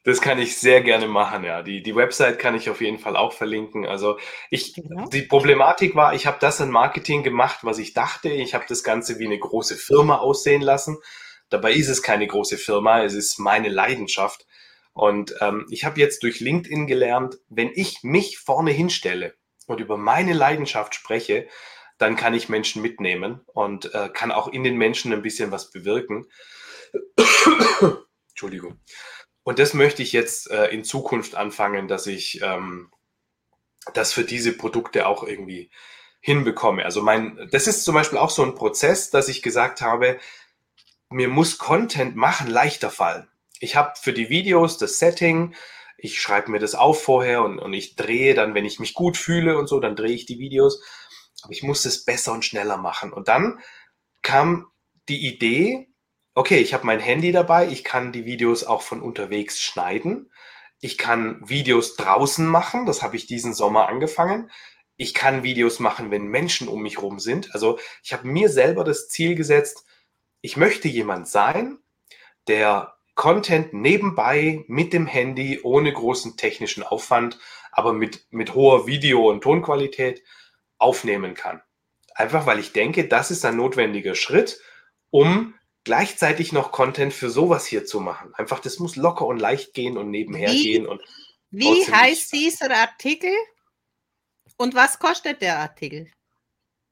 Das 0.02 0.20
kann 0.20 0.38
ich 0.38 0.56
sehr 0.56 0.82
gerne 0.82 1.06
machen, 1.06 1.44
ja. 1.44 1.62
Die, 1.62 1.82
die 1.82 1.94
Website 1.94 2.38
kann 2.38 2.56
ich 2.56 2.68
auf 2.68 2.80
jeden 2.80 2.98
Fall 2.98 3.16
auch 3.16 3.32
verlinken. 3.32 3.86
Also 3.86 4.18
ich, 4.50 4.74
genau. 4.74 5.06
die 5.06 5.22
Problematik 5.22 5.94
war, 5.94 6.12
ich 6.14 6.26
habe 6.26 6.38
das 6.40 6.60
in 6.60 6.70
Marketing 6.70 7.22
gemacht, 7.22 7.60
was 7.62 7.78
ich 7.78 7.94
dachte. 7.94 8.28
Ich 8.28 8.52
habe 8.52 8.64
das 8.68 8.82
Ganze 8.82 9.18
wie 9.20 9.26
eine 9.26 9.38
große 9.38 9.76
Firma 9.76 10.18
aussehen 10.18 10.60
lassen. 10.60 10.98
Dabei 11.48 11.72
ist 11.72 11.88
es 11.88 12.02
keine 12.02 12.26
große 12.26 12.58
Firma, 12.58 13.04
es 13.04 13.14
ist 13.14 13.38
meine 13.38 13.68
Leidenschaft. 13.68 14.44
Und 14.92 15.36
ähm, 15.40 15.66
ich 15.70 15.84
habe 15.84 16.00
jetzt 16.00 16.22
durch 16.24 16.40
LinkedIn 16.40 16.86
gelernt, 16.86 17.38
wenn 17.48 17.70
ich 17.74 18.02
mich 18.02 18.38
vorne 18.38 18.72
hinstelle 18.72 19.34
und 19.66 19.80
über 19.80 19.96
meine 19.96 20.32
Leidenschaft 20.32 20.94
spreche, 20.94 21.48
dann 21.98 22.16
kann 22.16 22.34
ich 22.34 22.48
Menschen 22.48 22.82
mitnehmen 22.82 23.40
und 23.46 23.94
äh, 23.94 24.08
kann 24.12 24.32
auch 24.32 24.48
in 24.48 24.64
den 24.64 24.76
Menschen 24.76 25.12
ein 25.12 25.22
bisschen 25.22 25.50
was 25.50 25.70
bewirken. 25.70 26.26
Entschuldigung. 28.30 28.80
Und 29.44 29.58
das 29.58 29.74
möchte 29.74 30.02
ich 30.02 30.12
jetzt 30.12 30.50
äh, 30.50 30.66
in 30.66 30.84
Zukunft 30.84 31.34
anfangen, 31.34 31.86
dass 31.86 32.06
ich 32.06 32.40
ähm, 32.42 32.90
das 33.92 34.12
für 34.12 34.24
diese 34.24 34.52
Produkte 34.56 35.06
auch 35.06 35.22
irgendwie 35.22 35.70
hinbekomme. 36.20 36.84
Also 36.84 37.02
mein, 37.02 37.48
das 37.52 37.66
ist 37.66 37.84
zum 37.84 37.94
Beispiel 37.94 38.18
auch 38.18 38.30
so 38.30 38.42
ein 38.42 38.54
Prozess, 38.54 39.10
dass 39.10 39.28
ich 39.28 39.42
gesagt 39.42 39.82
habe, 39.82 40.18
mir 41.10 41.28
muss 41.28 41.58
Content 41.58 42.16
machen 42.16 42.48
leichter 42.48 42.90
fallen. 42.90 43.28
Ich 43.60 43.76
habe 43.76 43.92
für 44.00 44.14
die 44.14 44.30
Videos 44.30 44.78
das 44.78 44.98
Setting, 44.98 45.54
ich 46.04 46.20
schreibe 46.20 46.50
mir 46.50 46.58
das 46.58 46.74
auf 46.74 47.02
vorher 47.02 47.42
und, 47.42 47.58
und 47.58 47.72
ich 47.72 47.96
drehe 47.96 48.34
dann, 48.34 48.54
wenn 48.54 48.66
ich 48.66 48.78
mich 48.78 48.92
gut 48.92 49.16
fühle 49.16 49.56
und 49.56 49.68
so, 49.68 49.80
dann 49.80 49.96
drehe 49.96 50.12
ich 50.12 50.26
die 50.26 50.38
Videos. 50.38 50.82
Aber 51.42 51.52
ich 51.52 51.62
muss 51.62 51.86
es 51.86 52.04
besser 52.04 52.32
und 52.32 52.44
schneller 52.44 52.76
machen. 52.76 53.10
Und 53.10 53.28
dann 53.28 53.58
kam 54.20 54.66
die 55.08 55.26
Idee, 55.26 55.88
okay, 56.34 56.58
ich 56.58 56.74
habe 56.74 56.84
mein 56.84 57.00
Handy 57.00 57.32
dabei, 57.32 57.68
ich 57.68 57.84
kann 57.84 58.12
die 58.12 58.26
Videos 58.26 58.64
auch 58.64 58.82
von 58.82 59.00
unterwegs 59.00 59.62
schneiden. 59.62 60.30
Ich 60.78 60.98
kann 60.98 61.40
Videos 61.48 61.96
draußen 61.96 62.46
machen, 62.46 62.84
das 62.84 63.02
habe 63.02 63.16
ich 63.16 63.26
diesen 63.26 63.54
Sommer 63.54 63.88
angefangen. 63.88 64.50
Ich 64.96 65.14
kann 65.14 65.42
Videos 65.42 65.80
machen, 65.80 66.10
wenn 66.10 66.26
Menschen 66.26 66.68
um 66.68 66.82
mich 66.82 67.00
rum 67.00 67.18
sind. 67.18 67.54
Also 67.54 67.78
ich 68.02 68.12
habe 68.12 68.28
mir 68.28 68.50
selber 68.50 68.84
das 68.84 69.08
Ziel 69.08 69.36
gesetzt, 69.36 69.86
ich 70.42 70.58
möchte 70.58 70.88
jemand 70.88 71.28
sein, 71.28 71.78
der 72.46 72.93
Content 73.14 73.72
nebenbei 73.72 74.64
mit 74.66 74.92
dem 74.92 75.06
Handy 75.06 75.60
ohne 75.62 75.92
großen 75.92 76.36
technischen 76.36 76.82
Aufwand, 76.82 77.38
aber 77.70 77.92
mit, 77.92 78.26
mit 78.30 78.54
hoher 78.54 78.86
Video- 78.86 79.28
und 79.28 79.42
Tonqualität 79.42 80.22
aufnehmen 80.78 81.34
kann. 81.34 81.62
Einfach 82.14 82.46
weil 82.46 82.58
ich 82.58 82.72
denke, 82.72 83.06
das 83.08 83.30
ist 83.30 83.44
ein 83.44 83.56
notwendiger 83.56 84.14
Schritt, 84.14 84.60
um 85.10 85.54
gleichzeitig 85.84 86.52
noch 86.52 86.72
Content 86.72 87.12
für 87.12 87.30
sowas 87.30 87.66
hier 87.66 87.84
zu 87.84 88.00
machen. 88.00 88.34
Einfach, 88.34 88.58
das 88.60 88.78
muss 88.78 88.96
locker 88.96 89.26
und 89.26 89.38
leicht 89.38 89.74
gehen 89.74 89.96
und 89.96 90.10
nebenher 90.10 90.50
wie, 90.50 90.62
gehen. 90.62 90.86
Und 90.86 91.02
wie 91.50 91.86
heißt 91.86 92.32
dieser 92.32 92.70
Artikel 92.70 93.32
und 94.56 94.74
was 94.74 94.98
kostet 94.98 95.42
der 95.42 95.58
Artikel? 95.58 96.10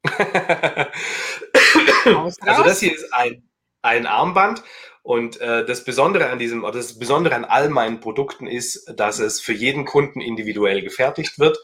also 2.05 2.62
das 2.64 2.81
hier 2.81 2.93
ist 2.95 3.12
ein, 3.12 3.49
ein 3.83 4.07
Armband 4.07 4.62
und 5.03 5.40
äh, 5.40 5.64
das 5.66 5.84
Besondere 5.84 6.30
an 6.30 6.38
diesem, 6.38 6.64
oder 6.64 6.74
das 6.74 6.98
Besondere 6.98 7.34
an 7.34 7.44
all 7.44 7.68
meinen 7.68 8.00
Produkten 8.00 8.46
ist, 8.46 8.92
dass 8.96 9.18
es 9.18 9.40
für 9.40 9.53
jeden 9.53 9.84
Kunden 9.84 10.20
individuell 10.20 10.80
gefertigt 10.82 11.38
wird 11.38 11.59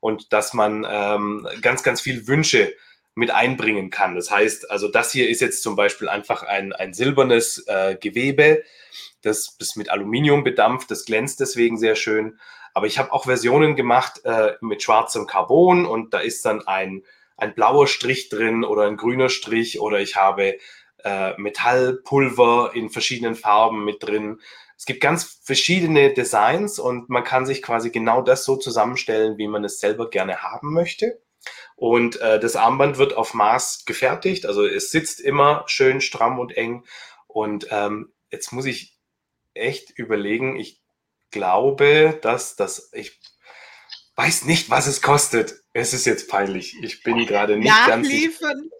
und 0.00 0.32
dass 0.32 0.54
man 0.54 0.86
ähm, 0.88 1.48
ganz, 1.60 1.82
ganz 1.82 2.00
viel 2.00 2.28
Wünsche 2.28 2.72
mit 3.16 3.30
einbringen 3.30 3.90
kann. 3.90 4.14
Das 4.14 4.30
heißt, 4.30 4.70
also 4.70 4.88
das 4.88 5.12
hier 5.12 5.28
ist 5.28 5.40
jetzt 5.40 5.62
zum 5.62 5.76
Beispiel 5.76 6.08
einfach 6.08 6.42
ein, 6.42 6.72
ein 6.72 6.94
silbernes 6.94 7.64
äh, 7.66 7.96
Gewebe, 7.96 8.62
das 9.22 9.56
ist 9.58 9.76
mit 9.76 9.88
Aluminium 9.90 10.44
bedampft, 10.44 10.90
das 10.90 11.04
glänzt 11.04 11.40
deswegen 11.40 11.78
sehr 11.78 11.96
schön. 11.96 12.38
Aber 12.74 12.86
ich 12.86 12.98
habe 12.98 13.12
auch 13.12 13.24
Versionen 13.24 13.76
gemacht 13.76 14.20
äh, 14.24 14.54
mit 14.60 14.82
schwarzem 14.82 15.26
Carbon 15.26 15.86
und 15.86 16.12
da 16.12 16.18
ist 16.18 16.44
dann 16.44 16.66
ein, 16.66 17.04
ein 17.36 17.54
blauer 17.54 17.86
Strich 17.86 18.28
drin 18.28 18.64
oder 18.64 18.82
ein 18.82 18.96
grüner 18.96 19.28
Strich 19.28 19.80
oder 19.80 20.00
ich 20.00 20.16
habe 20.16 20.58
äh, 21.04 21.34
Metallpulver 21.36 22.72
in 22.74 22.90
verschiedenen 22.90 23.34
Farben 23.34 23.84
mit 23.84 24.02
drin. 24.02 24.40
Es 24.76 24.86
gibt 24.86 25.00
ganz 25.00 25.40
verschiedene 25.42 26.12
Designs 26.12 26.78
und 26.78 27.08
man 27.08 27.24
kann 27.24 27.46
sich 27.46 27.62
quasi 27.62 27.90
genau 27.90 28.22
das 28.22 28.44
so 28.44 28.56
zusammenstellen, 28.56 29.38
wie 29.38 29.46
man 29.46 29.64
es 29.64 29.78
selber 29.78 30.10
gerne 30.10 30.42
haben 30.42 30.72
möchte. 30.72 31.20
Und 31.76 32.20
äh, 32.20 32.40
das 32.40 32.56
Armband 32.56 32.98
wird 32.98 33.16
auf 33.16 33.34
Maß 33.34 33.84
gefertigt, 33.84 34.46
also 34.46 34.64
es 34.64 34.90
sitzt 34.90 35.20
immer 35.20 35.64
schön 35.66 36.00
stramm 36.00 36.38
und 36.38 36.56
eng. 36.56 36.84
Und 37.26 37.66
ähm, 37.70 38.12
jetzt 38.30 38.52
muss 38.52 38.64
ich 38.64 38.96
echt 39.54 39.90
überlegen, 39.90 40.56
ich 40.56 40.80
glaube, 41.30 42.18
dass 42.22 42.56
das, 42.56 42.90
ich 42.92 43.20
weiß 44.16 44.44
nicht, 44.44 44.70
was 44.70 44.86
es 44.86 45.02
kostet. 45.02 45.62
Es 45.72 45.92
ist 45.92 46.06
jetzt 46.06 46.28
peinlich. 46.28 46.76
Ich 46.82 47.02
bin 47.02 47.18
gerade 47.26 47.56
nicht 47.58 47.68
ganz 47.86 48.06
nachliefern. 48.06 48.70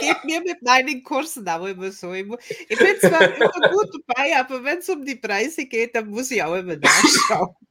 Geht 0.00 0.24
mir 0.24 0.40
mit 0.40 0.62
meinen 0.62 1.02
Kursen 1.02 1.48
auch 1.48 1.64
immer 1.64 1.90
so. 1.90 2.12
Ich 2.12 2.26
bin 2.26 3.00
zwar 3.00 3.22
immer 3.22 3.50
gut 3.70 3.90
dabei, 4.06 4.36
aber 4.38 4.62
wenn 4.64 4.78
es 4.78 4.88
um 4.88 5.04
die 5.04 5.16
Preise 5.16 5.66
geht, 5.66 5.94
dann 5.94 6.08
muss 6.08 6.30
ich 6.30 6.42
auch 6.42 6.54
immer 6.54 6.76
nachschauen. 6.76 7.54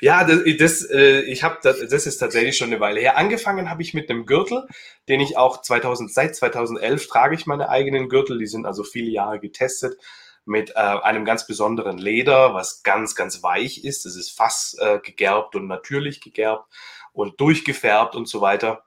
Ja, 0.00 0.24
das, 0.24 0.40
das 0.58 0.90
äh, 0.90 1.20
ich 1.22 1.42
habe 1.42 1.58
das, 1.62 1.86
das 1.90 2.06
ist 2.06 2.16
tatsächlich 2.18 2.56
schon 2.56 2.68
eine 2.68 2.80
Weile 2.80 3.00
her. 3.00 3.18
Angefangen 3.18 3.68
habe 3.68 3.82
ich 3.82 3.92
mit 3.92 4.08
einem 4.08 4.24
Gürtel, 4.24 4.66
den 5.08 5.20
ich 5.20 5.36
auch 5.36 5.60
2000 5.60 6.10
seit 6.10 6.34
2011 6.34 7.06
trage 7.08 7.34
ich 7.34 7.44
meine 7.44 7.68
eigenen 7.68 8.08
Gürtel. 8.08 8.38
Die 8.38 8.46
sind 8.46 8.64
also 8.64 8.84
viele 8.84 9.10
Jahre 9.10 9.38
getestet 9.38 9.98
mit 10.46 10.70
äh, 10.70 10.74
einem 10.74 11.24
ganz 11.24 11.46
besonderen 11.46 11.98
Leder, 11.98 12.54
was 12.54 12.84
ganz 12.84 13.14
ganz 13.14 13.42
weich 13.42 13.84
ist. 13.84 14.06
Es 14.06 14.16
ist 14.16 14.30
fast 14.30 14.78
äh, 14.80 14.98
gegerbt 15.00 15.54
und 15.56 15.66
natürlich 15.66 16.20
gegerbt 16.22 16.72
und 17.12 17.40
durchgefärbt 17.40 18.14
und 18.14 18.28
so 18.28 18.40
weiter. 18.40 18.85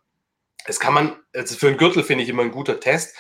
Es 0.66 0.80
kann 0.80 0.94
man, 0.94 1.16
also 1.34 1.56
für 1.56 1.68
einen 1.68 1.78
Gürtel 1.78 2.04
finde 2.04 2.24
ich 2.24 2.30
immer 2.30 2.44
ein 2.44 2.52
guter 2.52 2.80
Test, 2.80 3.16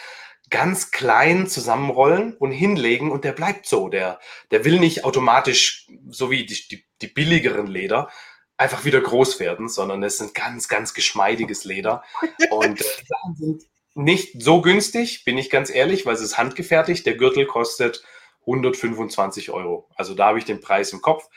ganz 0.49 0.91
klein 0.91 1.47
zusammenrollen 1.47 2.35
und 2.37 2.51
hinlegen 2.51 3.11
und 3.11 3.23
der 3.23 3.33
bleibt 3.33 3.65
so. 3.65 3.89
Der, 3.89 4.19
der 4.51 4.65
will 4.65 4.79
nicht 4.79 5.03
automatisch, 5.03 5.87
so 6.09 6.31
wie 6.31 6.45
die, 6.45 6.67
die, 6.67 6.85
die 7.01 7.07
billigeren 7.07 7.67
Leder, 7.67 8.09
einfach 8.57 8.83
wieder 8.83 8.99
groß 8.99 9.39
werden, 9.39 9.69
sondern 9.69 10.03
es 10.03 10.17
sind 10.17 10.33
ganz, 10.33 10.67
ganz 10.67 10.93
geschmeidiges 10.93 11.63
Leder. 11.63 12.03
Und 12.49 12.79
die 12.79 13.05
Sachen 13.07 13.35
sind 13.35 13.63
nicht 13.95 14.41
so 14.41 14.61
günstig, 14.61 15.23
bin 15.23 15.37
ich 15.37 15.49
ganz 15.49 15.69
ehrlich, 15.69 16.05
weil 16.05 16.15
es 16.15 16.21
ist 16.21 16.37
handgefertigt. 16.37 17.05
Der 17.05 17.15
Gürtel 17.15 17.45
kostet 17.45 18.03
125 18.41 19.51
Euro. 19.51 19.89
Also 19.95 20.13
da 20.13 20.27
habe 20.27 20.39
ich 20.39 20.45
den 20.45 20.61
Preis 20.61 20.91
im 20.93 21.01
Kopf. 21.01 21.27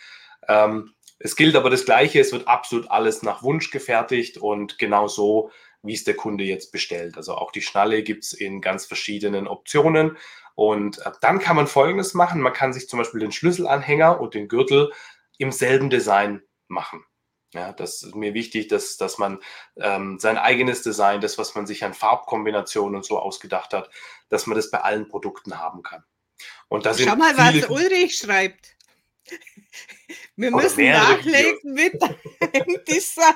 Ähm, 0.48 0.94
es 1.18 1.36
gilt 1.36 1.55
aber 1.55 1.70
das 1.70 1.84
Gleiche, 1.84 2.18
es 2.18 2.32
wird 2.32 2.48
absolut 2.48 2.90
alles 2.90 3.22
nach 3.22 3.42
Wunsch 3.42 3.70
gefertigt 3.70 4.38
und 4.38 4.78
genau 4.78 5.07
so 5.07 5.50
wie 5.83 5.95
es 5.95 6.05
der 6.05 6.14
Kunde 6.14 6.45
jetzt 6.45 6.72
bestellt. 6.72 7.16
Also 7.16 7.35
auch 7.35 7.51
die 7.51 7.62
Schnalle 7.62 8.03
gibt 8.03 8.24
es 8.24 8.33
in 8.33 8.61
ganz 8.61 8.87
verschiedenen 8.87 9.47
Optionen. 9.47 10.16
Und 10.55 10.99
äh, 10.99 11.12
dann 11.20 11.39
kann 11.39 11.57
man 11.57 11.66
Folgendes 11.66 12.14
machen. 12.14 12.41
Man 12.41 12.53
kann 12.53 12.72
sich 12.72 12.89
zum 12.89 12.99
Beispiel 12.99 13.20
den 13.20 13.33
Schlüsselanhänger 13.33 14.20
und 14.20 14.35
den 14.35 14.49
Gürtel 14.49 14.93
im 15.39 15.51
selben 15.51 15.91
Design 15.91 16.43
machen. 16.68 17.05
Ja, 17.55 17.72
das 17.72 18.03
ist 18.03 18.14
mir 18.14 18.33
wichtig, 18.33 18.68
dass, 18.68 18.97
dass 18.97 19.18
man 19.18 19.39
ähm, 19.76 20.18
sein 20.18 20.39
eigenes 20.39 20.83
Design, 20.83 21.20
das, 21.20 21.37
was 21.37 21.55
man 21.55 21.66
sich 21.66 21.85
an 21.85 21.93
Farbkombinationen 21.93 22.97
und 22.97 23.05
so 23.05 23.18
ausgedacht 23.18 23.74
hat, 23.74 23.91
dass 24.30 24.47
man 24.47 24.57
das 24.57 24.70
bei 24.70 24.80
allen 24.80 25.07
Produkten 25.09 25.59
haben 25.59 25.83
kann. 25.83 26.03
Und 26.68 26.87
da 26.87 26.95
Schau 26.97 27.16
mal, 27.16 27.37
was 27.37 27.68
Ulrich 27.68 28.16
schreibt. 28.16 28.76
Wir 30.37 30.51
müssen 30.51 30.91
nachlegen 30.91 31.74
mit 31.74 31.93
dem 32.55 32.85
Design. 32.89 33.35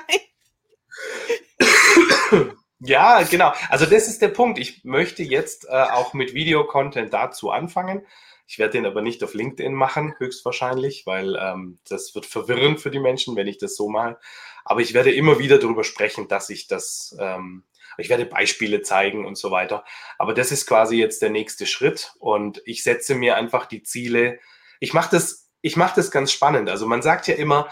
Ja, 2.79 3.23
genau. 3.23 3.53
Also 3.69 3.85
das 3.85 4.07
ist 4.07 4.21
der 4.21 4.27
Punkt. 4.27 4.59
Ich 4.59 4.83
möchte 4.83 5.23
jetzt 5.23 5.65
äh, 5.65 5.71
auch 5.71 6.13
mit 6.13 6.33
Videocontent 6.33 7.11
dazu 7.11 7.49
anfangen. 7.49 8.05
Ich 8.45 8.59
werde 8.59 8.73
den 8.73 8.85
aber 8.85 9.01
nicht 9.01 9.23
auf 9.23 9.33
LinkedIn 9.33 9.73
machen, 9.73 10.13
höchstwahrscheinlich, 10.19 11.05
weil 11.05 11.35
ähm, 11.35 11.79
das 11.89 12.13
wird 12.15 12.25
verwirrend 12.25 12.79
für 12.79 12.91
die 12.91 12.99
Menschen, 12.99 13.35
wenn 13.35 13.47
ich 13.47 13.57
das 13.57 13.75
so 13.75 13.89
mache. 13.89 14.17
Aber 14.63 14.79
ich 14.81 14.93
werde 14.93 15.11
immer 15.11 15.39
wieder 15.39 15.57
darüber 15.57 15.83
sprechen, 15.83 16.27
dass 16.27 16.49
ich 16.49 16.67
das, 16.67 17.15
ähm, 17.19 17.63
ich 17.97 18.09
werde 18.09 18.25
Beispiele 18.25 18.83
zeigen 18.83 19.25
und 19.25 19.37
so 19.37 19.49
weiter. 19.49 19.83
Aber 20.17 20.33
das 20.33 20.51
ist 20.51 20.67
quasi 20.67 20.97
jetzt 20.97 21.21
der 21.21 21.31
nächste 21.31 21.65
Schritt 21.65 22.13
und 22.19 22.61
ich 22.65 22.83
setze 22.83 23.15
mir 23.15 23.35
einfach 23.35 23.65
die 23.65 23.83
Ziele. 23.83 24.39
Ich 24.79 24.93
mache 24.93 25.09
das, 25.11 25.49
ich 25.61 25.75
mache 25.77 25.95
das 25.95 26.11
ganz 26.11 26.31
spannend. 26.31 26.69
Also 26.69 26.85
man 26.85 27.01
sagt 27.01 27.27
ja 27.27 27.35
immer 27.35 27.69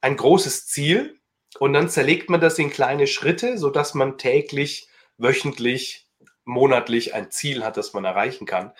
ein 0.00 0.16
großes 0.16 0.68
Ziel 0.68 1.20
und 1.58 1.72
dann 1.72 1.88
zerlegt 1.88 2.30
man 2.30 2.40
das 2.40 2.58
in 2.58 2.70
kleine 2.70 3.06
Schritte, 3.06 3.58
sodass 3.58 3.94
man 3.94 4.18
täglich, 4.18 4.88
wöchentlich, 5.18 6.08
monatlich 6.44 7.14
ein 7.14 7.30
Ziel 7.30 7.64
hat, 7.64 7.76
das 7.76 7.92
man 7.92 8.04
erreichen 8.04 8.46
kann. 8.46 8.72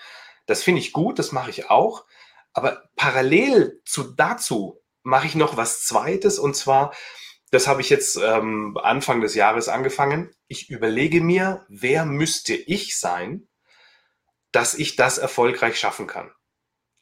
Das 0.45 0.63
finde 0.63 0.81
ich 0.81 0.93
gut, 0.93 1.19
das 1.19 1.31
mache 1.31 1.49
ich 1.49 1.69
auch. 1.69 2.05
Aber 2.53 2.83
parallel 2.95 3.81
zu 3.85 4.03
dazu 4.03 4.81
mache 5.03 5.27
ich 5.27 5.35
noch 5.35 5.57
was 5.57 5.83
Zweites 5.83 6.39
und 6.39 6.55
zwar, 6.55 6.93
das 7.51 7.67
habe 7.67 7.81
ich 7.81 7.89
jetzt 7.89 8.17
ähm, 8.17 8.77
Anfang 8.81 9.21
des 9.21 9.35
Jahres 9.35 9.69
angefangen. 9.69 10.31
Ich 10.47 10.69
überlege 10.69 11.21
mir, 11.21 11.65
wer 11.69 12.05
müsste 12.05 12.53
ich 12.53 12.97
sein, 12.97 13.47
dass 14.51 14.73
ich 14.73 14.95
das 14.95 15.17
erfolgreich 15.17 15.77
schaffen 15.77 16.07
kann. 16.07 16.31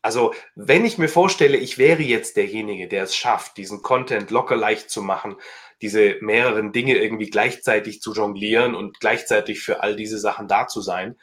Also, 0.04 0.36
wenn 0.56 0.84
ich 0.84 0.98
mir 0.98 1.08
vorstelle, 1.08 1.58
ich 1.58 1.78
wäre 1.78 2.04
jetzt 2.04 2.36
derjenige, 2.36 2.90
der 2.90 3.04
es 3.04 3.16
schafft, 3.16 3.56
diesen 3.56 3.82
Content 3.82 4.32
locker 4.32 4.58
leicht 4.58 4.90
zu 4.90 5.02
machen, 5.02 5.38
diese 5.82 6.18
mehreren 6.20 6.74
Dinge 6.74 6.98
irgendwie 6.98 7.30
gleichzeitig 7.30 8.02
zu 8.02 8.14
jonglieren 8.14 8.76
und 8.76 9.00
gleichzeitig 9.00 9.62
für 9.62 9.82
all 9.82 9.96
diese 9.96 10.20
Sachen 10.20 10.50
da 10.50 10.68
zu 10.68 10.82
sein, 10.82 11.18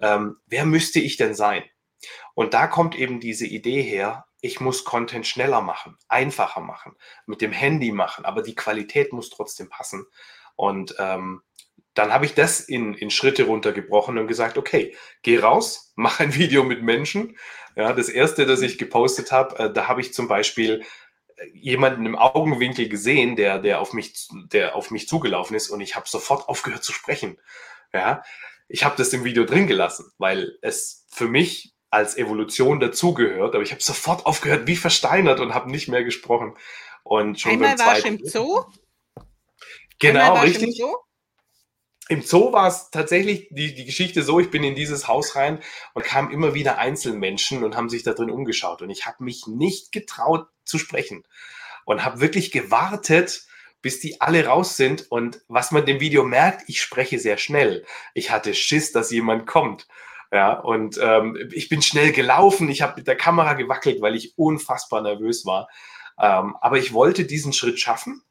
ähm, 0.00 0.38
wer 0.46 0.64
müsste 0.64 0.98
ich 0.98 1.18
denn 1.18 1.34
sein? 1.34 1.62
Und 2.34 2.54
da 2.54 2.68
kommt 2.68 2.98
eben 2.98 3.20
diese 3.20 3.46
Idee 3.46 3.82
her, 3.82 4.24
ich 4.40 4.60
muss 4.60 4.84
Content 4.84 5.26
schneller 5.26 5.60
machen, 5.60 5.98
einfacher 6.08 6.62
machen, 6.62 6.96
mit 7.26 7.42
dem 7.42 7.52
Handy 7.52 7.92
machen, 7.92 8.24
aber 8.24 8.42
die 8.42 8.54
Qualität 8.54 9.12
muss 9.12 9.28
trotzdem 9.28 9.68
passen. 9.68 10.06
Und 10.56 10.96
ähm, 10.98 11.42
dann 11.94 12.12
habe 12.12 12.24
ich 12.24 12.34
das 12.34 12.60
in, 12.60 12.94
in 12.94 13.10
Schritte 13.10 13.44
runtergebrochen 13.44 14.16
und 14.18 14.26
gesagt, 14.26 14.56
okay, 14.56 14.96
geh 15.22 15.38
raus, 15.38 15.92
mach 15.96 16.20
ein 16.20 16.34
Video 16.34 16.64
mit 16.64 16.82
Menschen. 16.82 17.36
Ja, 17.76 17.92
das 17.92 18.08
erste, 18.08 18.46
das 18.46 18.62
ich 18.62 18.78
gepostet 18.78 19.32
habe, 19.32 19.58
äh, 19.58 19.72
da 19.72 19.88
habe 19.88 20.00
ich 20.00 20.12
zum 20.12 20.28
Beispiel 20.28 20.84
äh, 21.36 21.46
jemanden 21.54 22.06
im 22.06 22.16
Augenwinkel 22.16 22.88
gesehen, 22.88 23.36
der, 23.36 23.58
der, 23.58 23.80
auf 23.80 23.92
mich, 23.92 24.28
der 24.52 24.74
auf 24.76 24.90
mich 24.90 25.08
zugelaufen 25.08 25.56
ist 25.56 25.70
und 25.70 25.80
ich 25.80 25.96
habe 25.96 26.08
sofort 26.08 26.48
aufgehört 26.48 26.84
zu 26.84 26.92
sprechen. 26.92 27.38
Ja, 27.92 28.22
ich 28.68 28.84
habe 28.84 28.96
das 28.96 29.12
im 29.12 29.24
Video 29.24 29.44
drin 29.44 29.66
gelassen, 29.66 30.10
weil 30.18 30.58
es 30.62 31.06
für 31.10 31.28
mich 31.28 31.74
als 31.90 32.16
Evolution 32.16 32.80
dazugehört, 32.80 33.54
aber 33.54 33.62
ich 33.62 33.70
habe 33.70 33.82
sofort 33.82 34.24
aufgehört, 34.24 34.66
wie 34.66 34.76
versteinert 34.76 35.40
und 35.40 35.54
habe 35.54 35.70
nicht 35.70 35.88
mehr 35.88 36.04
gesprochen. 36.04 36.56
Und 37.02 37.38
schon 37.38 37.52
Einmal 37.52 37.78
war 37.78 37.98
ich 37.98 38.06
im 38.06 38.24
Zoo. 38.24 38.62
Genau, 39.98 40.40
richtig. 40.40 40.76
Zoo? 40.78 40.94
Im 42.08 42.22
Zoo 42.22 42.52
war 42.52 42.66
es 42.66 42.90
tatsächlich 42.90 43.48
die, 43.50 43.74
die 43.74 43.84
Geschichte 43.84 44.22
so, 44.22 44.40
ich 44.40 44.50
bin 44.50 44.64
in 44.64 44.74
dieses 44.74 45.06
Haus 45.06 45.36
rein 45.36 45.60
und 45.94 46.04
kamen 46.04 46.32
immer 46.32 46.52
wieder 46.52 46.78
Einzelmenschen 46.78 47.62
und 47.62 47.76
haben 47.76 47.88
sich 47.88 48.02
da 48.02 48.12
drin 48.12 48.30
umgeschaut. 48.30 48.82
Und 48.82 48.90
ich 48.90 49.06
habe 49.06 49.22
mich 49.22 49.46
nicht 49.46 49.92
getraut 49.92 50.48
zu 50.64 50.78
sprechen 50.78 51.22
und 51.84 52.04
habe 52.04 52.20
wirklich 52.20 52.50
gewartet, 52.50 53.46
bis 53.82 54.00
die 54.00 54.20
alle 54.20 54.46
raus 54.46 54.76
sind. 54.76 55.10
Und 55.10 55.42
was 55.48 55.70
man 55.70 55.86
dem 55.86 56.00
Video 56.00 56.24
merkt, 56.24 56.68
ich 56.68 56.80
spreche 56.80 57.18
sehr 57.18 57.38
schnell. 57.38 57.84
Ich 58.14 58.30
hatte 58.30 58.54
Schiss, 58.54 58.92
dass 58.92 59.10
jemand 59.10 59.46
kommt. 59.46 59.86
Ja, 60.32 60.54
und 60.54 60.98
ähm, 61.00 61.50
ich 61.52 61.68
bin 61.68 61.82
schnell 61.82 62.10
gelaufen. 62.12 62.68
Ich 62.68 62.82
habe 62.82 62.94
mit 62.96 63.06
der 63.06 63.16
Kamera 63.16 63.52
gewackelt, 63.52 64.00
weil 64.00 64.16
ich 64.16 64.36
unfassbar 64.36 65.02
nervös 65.02 65.44
war. 65.46 65.68
Ähm, 66.18 66.56
aber 66.60 66.78
ich 66.78 66.92
wollte 66.92 67.24
diesen 67.24 67.52
Schritt 67.52 67.78
schaffen 67.78 68.22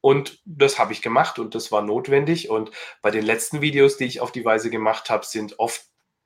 und 0.00 0.40
das 0.44 0.78
habe 0.78 0.92
ich 0.92 1.02
gemacht 1.02 1.38
und 1.38 1.54
das 1.54 1.70
war 1.72 1.82
notwendig. 1.82 2.48
Und 2.48 2.70
bei 3.02 3.10
den 3.10 3.24
letzten 3.24 3.60
Videos, 3.60 3.96
die 3.96 4.04
ich 4.04 4.20
auf 4.20 4.32
die 4.32 4.44
Weise 4.44 4.70
gemacht 4.70 5.10
habe, 5.10 5.26
sind 5.26 5.58
oft 5.58 5.84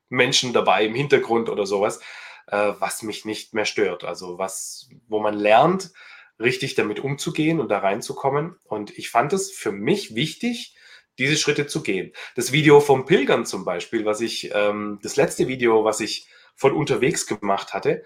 Menschen 0.09 0.53
dabei 0.53 0.85
im 0.85 0.95
Hintergrund 0.95 1.49
oder 1.49 1.65
sowas, 1.65 1.99
äh, 2.47 2.73
was 2.79 3.01
mich 3.01 3.25
nicht 3.25 3.53
mehr 3.53 3.65
stört. 3.65 4.03
Also 4.03 4.37
was, 4.37 4.89
wo 5.07 5.19
man 5.19 5.33
lernt, 5.33 5.91
richtig 6.39 6.75
damit 6.75 6.99
umzugehen 6.99 7.59
und 7.59 7.69
da 7.69 7.79
reinzukommen. 7.79 8.55
Und 8.63 8.97
ich 8.97 9.09
fand 9.09 9.33
es 9.33 9.51
für 9.51 9.71
mich 9.71 10.15
wichtig, 10.15 10.75
diese 11.17 11.37
Schritte 11.37 11.67
zu 11.67 11.81
gehen. 11.81 12.13
Das 12.35 12.51
Video 12.51 12.79
vom 12.79 13.05
Pilgern 13.05 13.45
zum 13.45 13.65
Beispiel, 13.65 14.05
was 14.05 14.21
ich, 14.21 14.51
ähm, 14.53 14.99
das 15.01 15.15
letzte 15.15 15.47
Video, 15.47 15.83
was 15.83 15.99
ich 15.99 16.27
von 16.55 16.73
unterwegs 16.73 17.25
gemacht 17.25 17.73
hatte, 17.73 18.03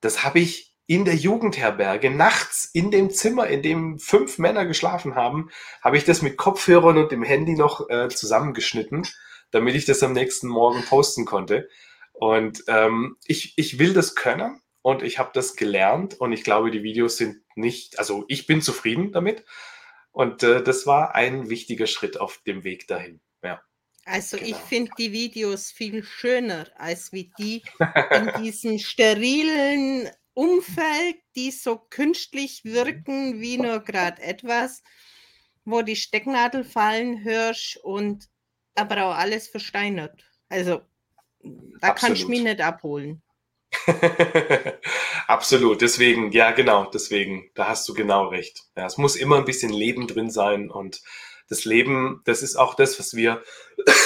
das 0.00 0.24
habe 0.24 0.40
ich 0.40 0.67
in 0.88 1.04
der 1.04 1.14
Jugendherberge, 1.14 2.08
nachts 2.08 2.64
in 2.64 2.90
dem 2.90 3.10
Zimmer, 3.10 3.46
in 3.46 3.62
dem 3.62 3.98
fünf 3.98 4.38
Männer 4.38 4.64
geschlafen 4.64 5.14
haben, 5.14 5.50
habe 5.82 5.98
ich 5.98 6.04
das 6.04 6.22
mit 6.22 6.38
Kopfhörern 6.38 6.96
und 6.96 7.12
dem 7.12 7.22
Handy 7.22 7.54
noch 7.54 7.90
äh, 7.90 8.08
zusammengeschnitten, 8.08 9.06
damit 9.50 9.74
ich 9.74 9.84
das 9.84 10.02
am 10.02 10.14
nächsten 10.14 10.48
Morgen 10.48 10.82
posten 10.82 11.26
konnte. 11.26 11.68
Und 12.14 12.64
ähm, 12.68 13.18
ich, 13.26 13.52
ich 13.56 13.78
will 13.78 13.92
das 13.92 14.14
können 14.14 14.62
und 14.80 15.02
ich 15.02 15.18
habe 15.18 15.30
das 15.34 15.56
gelernt 15.56 16.18
und 16.18 16.32
ich 16.32 16.42
glaube, 16.42 16.70
die 16.70 16.82
Videos 16.82 17.18
sind 17.18 17.42
nicht, 17.54 17.98
also 17.98 18.24
ich 18.26 18.46
bin 18.46 18.62
zufrieden 18.62 19.12
damit. 19.12 19.44
Und 20.10 20.42
äh, 20.42 20.62
das 20.62 20.86
war 20.86 21.14
ein 21.14 21.50
wichtiger 21.50 21.86
Schritt 21.86 22.18
auf 22.18 22.40
dem 22.46 22.64
Weg 22.64 22.88
dahin. 22.88 23.20
Ja. 23.42 23.60
Also 24.06 24.38
genau. 24.38 24.50
ich 24.50 24.56
finde 24.56 24.90
die 24.96 25.12
Videos 25.12 25.70
viel 25.70 26.02
schöner 26.02 26.66
als 26.76 27.12
wie 27.12 27.30
die 27.38 27.62
in 28.10 28.42
diesen 28.42 28.78
sterilen 28.78 30.08
Umfeld, 30.38 31.16
die 31.34 31.50
so 31.50 31.76
künstlich 31.76 32.64
wirken 32.64 33.40
wie 33.40 33.58
nur 33.58 33.80
gerade 33.80 34.22
etwas, 34.22 34.84
wo 35.64 35.82
die 35.82 35.96
Stecknadel 35.96 36.62
fallen 36.62 37.24
hörst 37.24 37.76
und 37.82 38.28
aber 38.76 39.04
auch 39.04 39.16
alles 39.16 39.48
versteinert. 39.48 40.24
Also 40.48 40.82
da 41.42 41.88
Absolut. 41.88 41.96
kann 41.98 42.12
ich 42.12 42.28
mich 42.28 42.42
nicht 42.44 42.60
abholen. 42.60 43.20
Absolut, 45.26 45.80
deswegen, 45.80 46.30
ja 46.30 46.52
genau, 46.52 46.88
deswegen, 46.88 47.50
da 47.56 47.66
hast 47.66 47.88
du 47.88 47.94
genau 47.94 48.28
recht. 48.28 48.62
Ja, 48.76 48.86
es 48.86 48.96
muss 48.96 49.16
immer 49.16 49.38
ein 49.38 49.44
bisschen 49.44 49.72
Leben 49.72 50.06
drin 50.06 50.30
sein 50.30 50.70
und 50.70 51.02
das 51.48 51.64
Leben, 51.64 52.22
das 52.26 52.42
ist 52.42 52.54
auch 52.54 52.74
das, 52.74 52.96
was 53.00 53.14
wir, 53.14 53.42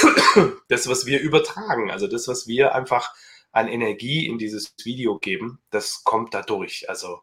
das, 0.69 0.89
was 0.89 1.05
wir 1.05 1.21
übertragen, 1.21 1.91
also 1.91 2.07
das, 2.07 2.27
was 2.27 2.47
wir 2.47 2.75
einfach 2.75 3.15
an 3.53 3.69
Energie 3.69 4.27
in 4.27 4.39
dieses 4.39 4.75
Video 4.83 5.19
geben, 5.19 5.63
das 5.71 6.05
kommt 6.05 6.35
dadurch. 6.35 6.89
Also 6.89 7.21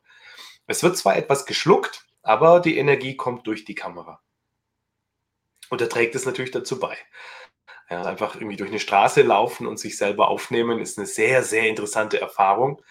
es 0.67 0.83
wird 0.83 0.97
zwar 0.97 1.17
etwas 1.17 1.45
geschluckt, 1.45 2.05
aber 2.21 2.59
die 2.59 2.77
Energie 2.77 3.17
kommt 3.17 3.47
durch 3.47 3.65
die 3.65 3.75
Kamera. 3.75 4.21
Und 5.69 5.81
da 5.81 5.87
trägt 5.87 6.15
es 6.15 6.25
natürlich 6.25 6.51
dazu 6.51 6.79
bei. 6.79 6.97
Ja, 7.89 8.03
einfach 8.03 8.35
irgendwie 8.35 8.55
durch 8.55 8.69
eine 8.69 8.79
Straße 8.79 9.23
laufen 9.23 9.65
und 9.65 9.79
sich 9.79 9.97
selber 9.97 10.27
aufnehmen, 10.27 10.79
ist 10.79 10.99
eine 10.99 11.07
sehr, 11.07 11.43
sehr 11.43 11.67
interessante 11.67 12.21
Erfahrung. 12.21 12.83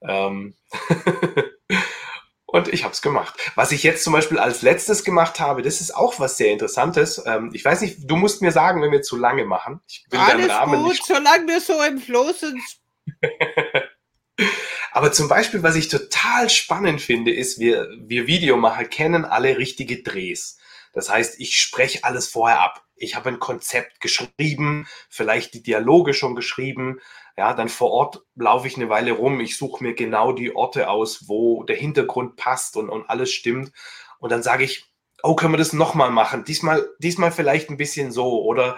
Ähm 0.00 0.54
und 2.46 2.68
ich 2.68 2.84
habe 2.84 2.92
es 2.92 3.02
gemacht. 3.02 3.34
Was 3.56 3.72
ich 3.72 3.82
jetzt 3.82 4.04
zum 4.04 4.12
Beispiel 4.12 4.38
als 4.38 4.62
letztes 4.62 5.02
gemacht 5.02 5.40
habe, 5.40 5.62
das 5.62 5.80
ist 5.80 5.96
auch 5.96 6.20
was 6.20 6.36
sehr 6.36 6.52
Interessantes. 6.52 7.20
Ähm, 7.26 7.50
ich 7.52 7.64
weiß 7.64 7.80
nicht, 7.80 8.08
du 8.08 8.14
musst 8.14 8.42
mir 8.42 8.52
sagen, 8.52 8.80
wenn 8.80 8.92
wir 8.92 9.02
zu 9.02 9.16
lange 9.16 9.44
machen. 9.44 9.80
Ich 9.88 10.06
will 10.08 10.20
Alles 10.20 10.50
Rahmen 10.50 10.82
gut, 10.82 10.92
nicht... 10.92 11.04
solange 11.04 11.48
wir 11.48 11.60
so 11.60 11.82
im 11.82 11.98
Flow 11.98 12.30
sind, 12.32 12.62
Aber 14.92 15.10
zum 15.12 15.28
Beispiel, 15.28 15.62
was 15.62 15.74
ich 15.74 15.88
total 15.88 16.48
spannend 16.48 17.00
finde, 17.00 17.32
ist, 17.32 17.58
wir, 17.58 17.88
wir 17.98 18.26
Videomacher 18.26 18.84
kennen 18.84 19.24
alle 19.24 19.58
richtige 19.58 20.02
Drehs. 20.02 20.58
Das 20.92 21.10
heißt, 21.10 21.40
ich 21.40 21.56
spreche 21.56 22.04
alles 22.04 22.28
vorher 22.28 22.60
ab. 22.60 22.84
Ich 22.94 23.16
habe 23.16 23.28
ein 23.28 23.40
Konzept 23.40 24.00
geschrieben, 24.00 24.86
vielleicht 25.10 25.54
die 25.54 25.62
Dialoge 25.62 26.14
schon 26.14 26.36
geschrieben. 26.36 27.00
Ja, 27.36 27.52
dann 27.52 27.68
vor 27.68 27.90
Ort 27.90 28.22
laufe 28.36 28.68
ich 28.68 28.76
eine 28.76 28.88
Weile 28.88 29.12
rum. 29.12 29.40
Ich 29.40 29.56
suche 29.56 29.82
mir 29.82 29.94
genau 29.94 30.32
die 30.32 30.54
Orte 30.54 30.88
aus, 30.88 31.28
wo 31.28 31.64
der 31.64 31.76
Hintergrund 31.76 32.36
passt 32.36 32.76
und, 32.76 32.88
und 32.88 33.10
alles 33.10 33.32
stimmt. 33.32 33.72
Und 34.20 34.30
dann 34.30 34.44
sage 34.44 34.62
ich, 34.62 34.94
oh, 35.24 35.34
können 35.34 35.52
wir 35.52 35.58
das 35.58 35.72
nochmal 35.72 36.10
machen? 36.10 36.44
Diesmal, 36.44 36.88
diesmal 37.00 37.32
vielleicht 37.32 37.70
ein 37.70 37.76
bisschen 37.76 38.12
so. 38.12 38.44
Oder, 38.44 38.76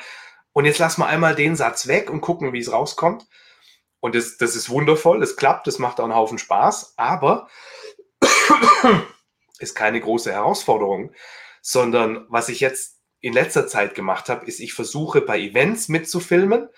und 0.53 0.64
jetzt 0.64 0.79
lass 0.79 0.97
mal 0.97 1.07
einmal 1.07 1.35
den 1.35 1.57
Satz 1.57 1.87
weg 1.87 2.09
und 2.09 2.22
gucken, 2.22 2.55
wie 2.55 2.61
es 2.61 2.72
rauskommt. 2.72 3.27
Und 4.07 4.15
das, 4.15 4.37
das 4.37 4.55
ist 4.55 4.71
wundervoll, 4.71 5.19
das 5.19 5.35
klappt, 5.35 5.67
das 5.67 5.81
macht 5.81 5.99
auch 5.99 6.05
einen 6.05 6.15
Haufen 6.15 6.39
Spaß, 6.39 6.95
aber 6.97 7.49
ist 9.59 9.75
keine 9.75 10.01
große 10.01 10.31
Herausforderung, 10.31 11.11
sondern 11.61 12.25
was 12.29 12.49
ich 12.49 12.61
jetzt 12.61 13.01
in 13.19 13.33
letzter 13.33 13.67
Zeit 13.67 13.97
gemacht 13.97 14.29
habe, 14.29 14.47
ist, 14.47 14.61
ich 14.61 14.75
versuche 14.75 15.23
bei 15.23 15.41
Events 15.41 15.89
mitzufilmen, 15.89 16.69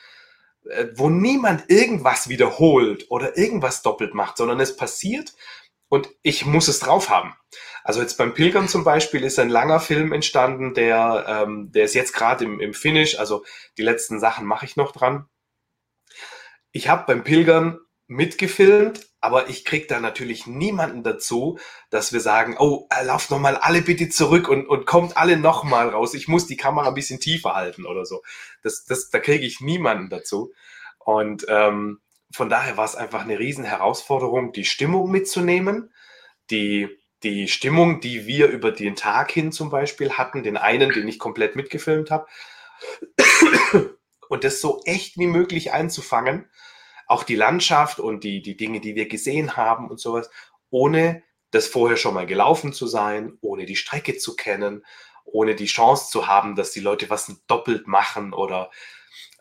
äh, 0.71 0.87
wo 0.95 1.11
niemand 1.11 1.69
irgendwas 1.69 2.31
wiederholt 2.31 3.11
oder 3.11 3.37
irgendwas 3.37 3.83
doppelt 3.83 4.15
macht, 4.15 4.39
sondern 4.39 4.59
es 4.59 4.75
passiert 4.75 5.35
und 5.91 6.09
ich 6.23 6.47
muss 6.47 6.69
es 6.69 6.79
drauf 6.79 7.11
haben. 7.11 7.35
Also 7.85 8.01
jetzt 8.01 8.17
beim 8.17 8.33
Pilgern 8.33 8.69
zum 8.69 8.85
Beispiel 8.85 9.23
ist 9.23 9.39
ein 9.39 9.51
langer 9.51 9.81
Film 9.81 10.15
entstanden, 10.15 10.73
der, 10.73 11.27
ähm, 11.29 11.73
der 11.73 11.85
ist 11.85 11.95
jetzt 11.95 12.15
gerade 12.15 12.47
im, 12.47 12.59
im 12.59 12.73
Finish, 12.73 13.19
also 13.19 13.45
die 13.77 13.83
letzten 13.83 14.19
Sachen 14.19 14.47
mache 14.47 14.65
ich 14.65 14.77
noch 14.77 14.93
dran 14.93 15.29
ich 16.73 16.89
habe 16.89 17.05
beim 17.07 17.25
Pilgern 17.25 17.79
mitgefilmt, 18.07 19.07
aber 19.21 19.49
ich 19.49 19.65
krieg 19.65 19.89
da 19.89 20.01
natürlich 20.01 20.47
niemanden 20.47 21.03
dazu, 21.03 21.59
dass 21.91 22.13
wir 22.13 22.21
sagen, 22.21 22.57
oh, 22.59 22.87
äh, 22.91 23.05
lauft 23.05 23.31
nochmal 23.31 23.57
alle 23.57 23.83
bitte 23.83 24.09
zurück 24.09 24.49
und, 24.49 24.67
und 24.67 24.87
kommt 24.87 25.17
alle 25.17 25.37
nochmal 25.37 25.91
raus. 25.91 26.15
Ich 26.15 26.29
muss 26.29 26.47
die 26.47 26.57
Kamera 26.57 26.89
ein 26.89 26.95
bisschen 26.95 27.21
tiefer 27.21 27.55
halten 27.55 27.85
oder 27.85 28.07
so. 28.07 28.23
Das, 28.63 28.85
das, 28.85 29.11
da 29.11 29.19
kriege 29.19 29.45
ich 29.45 29.61
niemanden 29.61 30.09
dazu. 30.09 30.53
Und 30.99 31.47
ähm, 31.49 32.01
von 32.33 32.49
daher 32.49 32.77
war 32.77 32.85
es 32.85 32.97
einfach 32.97 33.23
eine 33.23 33.39
riesen 33.39 33.65
Herausforderung, 33.65 34.53
die 34.53 34.65
Stimmung 34.65 35.11
mitzunehmen, 35.11 35.93
die, 36.51 36.89
die 37.23 37.49
Stimmung, 37.49 38.01
die 38.01 38.27
wir 38.27 38.49
über 38.49 38.73
den 38.73 38.97
Tag 38.97 39.31
hin 39.31 39.53
zum 39.53 39.71
Beispiel 39.71 40.13
hatten, 40.13 40.43
den 40.43 40.57
einen, 40.57 40.93
den 40.93 41.09
ich 41.09 41.19
komplett 41.19 41.57
mitgefilmt 41.57 42.11
habe, 42.11 42.27
und 44.29 44.45
das 44.45 44.61
so 44.61 44.81
echt 44.85 45.19
wie 45.19 45.27
möglich 45.27 45.73
einzufangen, 45.73 46.49
auch 47.09 47.25
die 47.25 47.35
Landschaft 47.35 47.99
und 47.99 48.23
die, 48.23 48.43
die 48.43 48.57
Dinge, 48.57 48.81
die 48.81 48.95
wir 48.95 49.09
gesehen 49.09 49.57
haben 49.57 49.89
und 49.89 49.99
sowas, 49.99 50.31
ohne 50.71 51.23
das 51.51 51.67
vorher 51.67 51.97
schon 51.97 52.15
mal 52.15 52.27
gelaufen 52.27 52.73
zu 52.73 52.87
sein, 52.87 53.39
ohne 53.41 53.65
die 53.65 53.77
Strecke 53.77 54.17
zu 54.19 54.37
kennen, 54.37 54.85
ohne 55.25 55.55
die 55.55 55.67
Chance 55.67 56.11
zu 56.11 56.29
haben, 56.29 56.55
dass 56.55 56.71
die 56.71 56.81
Leute 56.81 57.11
was 57.11 57.35
doppelt 57.47 57.87
machen 57.87 58.33
oder 58.33 58.71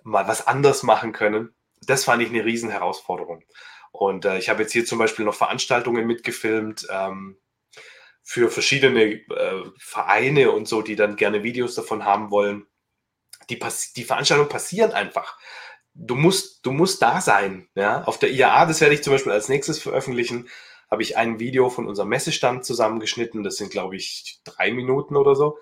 mal 0.04 0.28
was 0.28 0.48
anders 0.48 0.84
machen 0.84 1.12
können. 1.12 1.54
Das 1.82 2.06
fand 2.06 2.24
ich 2.24 2.30
eine 2.30 2.46
riesen 2.46 2.70
Herausforderung. 2.70 3.44
Und 3.92 4.26
äh, 4.26 4.38
ich 4.38 4.50
habe 4.50 4.64
jetzt 4.64 4.72
hier 4.72 4.86
zum 4.86 5.00
Beispiel 5.00 5.26
noch 5.26 5.36
Veranstaltungen 5.36 6.08
mitgefilmt 6.08 6.88
ähm, 6.90 7.38
für 8.24 8.50
verschiedene 8.50 9.04
äh, 9.04 9.64
Vereine 9.78 10.52
und 10.52 10.68
so, 10.68 10.82
die 10.82 10.96
dann 10.96 11.18
gerne 11.18 11.44
Videos 11.44 11.76
davon 11.76 12.06
haben 12.06 12.32
wollen 12.32 12.66
die, 13.50 13.60
die 13.96 14.04
Veranstaltungen 14.04 14.50
passieren 14.50 14.92
einfach. 14.92 15.38
Du 16.00 16.16
musst, 16.16 16.66
du 16.66 16.72
musst 16.72 17.02
da 17.02 17.22
sein. 17.22 17.68
Ja? 17.76 18.04
Auf 18.04 18.20
der 18.20 18.32
IAA, 18.32 18.68
das 18.68 18.82
werde 18.82 18.94
ich 18.94 19.04
zum 19.04 19.14
Beispiel 19.14 19.32
als 19.32 19.50
nächstes 19.50 19.80
veröffentlichen, 19.80 20.48
habe 20.92 21.02
ich 21.02 21.18
ein 21.18 21.40
Video 21.40 21.70
von 21.70 21.88
unserem 21.88 22.10
Messestand 22.10 22.66
zusammengeschnitten. 22.66 23.44
Das 23.44 23.58
sind, 23.58 23.72
glaube 23.72 23.96
ich, 23.96 24.40
drei 24.44 24.72
Minuten 24.72 25.16
oder 25.16 25.36
so. 25.36 25.58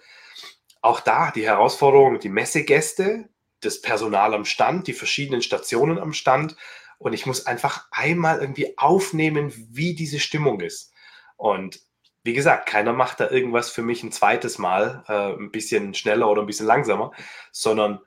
Auch 0.82 1.00
da 1.00 1.32
die 1.32 1.46
Herausforderung, 1.46 2.20
die 2.20 2.30
Messegäste, 2.30 3.30
das 3.62 3.82
Personal 3.82 4.34
am 4.34 4.46
Stand, 4.46 4.88
die 4.88 4.94
verschiedenen 4.94 5.42
Stationen 5.42 5.98
am 5.98 6.14
Stand. 6.14 6.56
Und 6.98 7.14
ich 7.14 7.26
muss 7.26 7.46
einfach 7.46 7.88
einmal 7.92 8.40
irgendwie 8.40 8.78
aufnehmen, 8.78 9.54
wie 9.56 9.96
diese 9.96 10.20
Stimmung 10.20 10.60
ist. 10.62 10.92
Und 11.38 11.80
wie 12.24 12.34
gesagt, 12.34 12.68
keiner 12.68 12.94
macht 12.94 13.20
da 13.20 13.30
irgendwas 13.30 13.70
für 13.70 13.84
mich 13.84 14.04
ein 14.04 14.12
zweites 14.12 14.58
Mal, 14.58 15.04
äh, 15.08 15.34
ein 15.40 15.52
bisschen 15.52 15.94
schneller 15.94 16.30
oder 16.30 16.42
ein 16.42 16.48
bisschen 16.48 16.66
langsamer, 16.66 17.12
sondern 17.52 18.02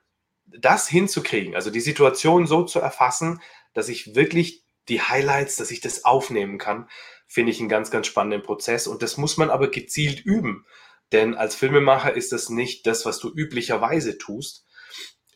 das 0.57 0.87
hinzukriegen, 0.87 1.55
also 1.55 1.69
die 1.69 1.81
Situation 1.81 2.47
so 2.47 2.63
zu 2.63 2.79
erfassen, 2.79 3.41
dass 3.73 3.89
ich 3.89 4.15
wirklich 4.15 4.63
die 4.87 5.01
Highlights, 5.01 5.55
dass 5.55 5.71
ich 5.71 5.81
das 5.81 6.05
aufnehmen 6.05 6.57
kann, 6.57 6.89
finde 7.27 7.51
ich 7.51 7.59
einen 7.59 7.69
ganz, 7.69 7.91
ganz 7.91 8.07
spannenden 8.07 8.41
Prozess. 8.41 8.87
Und 8.87 9.01
das 9.01 9.17
muss 9.17 9.37
man 9.37 9.49
aber 9.51 9.69
gezielt 9.69 10.19
üben. 10.25 10.65
Denn 11.11 11.35
als 11.35 11.55
Filmemacher 11.55 12.13
ist 12.13 12.31
das 12.31 12.49
nicht 12.49 12.87
das, 12.87 13.05
was 13.05 13.19
du 13.19 13.29
üblicherweise 13.29 14.17
tust. 14.17 14.65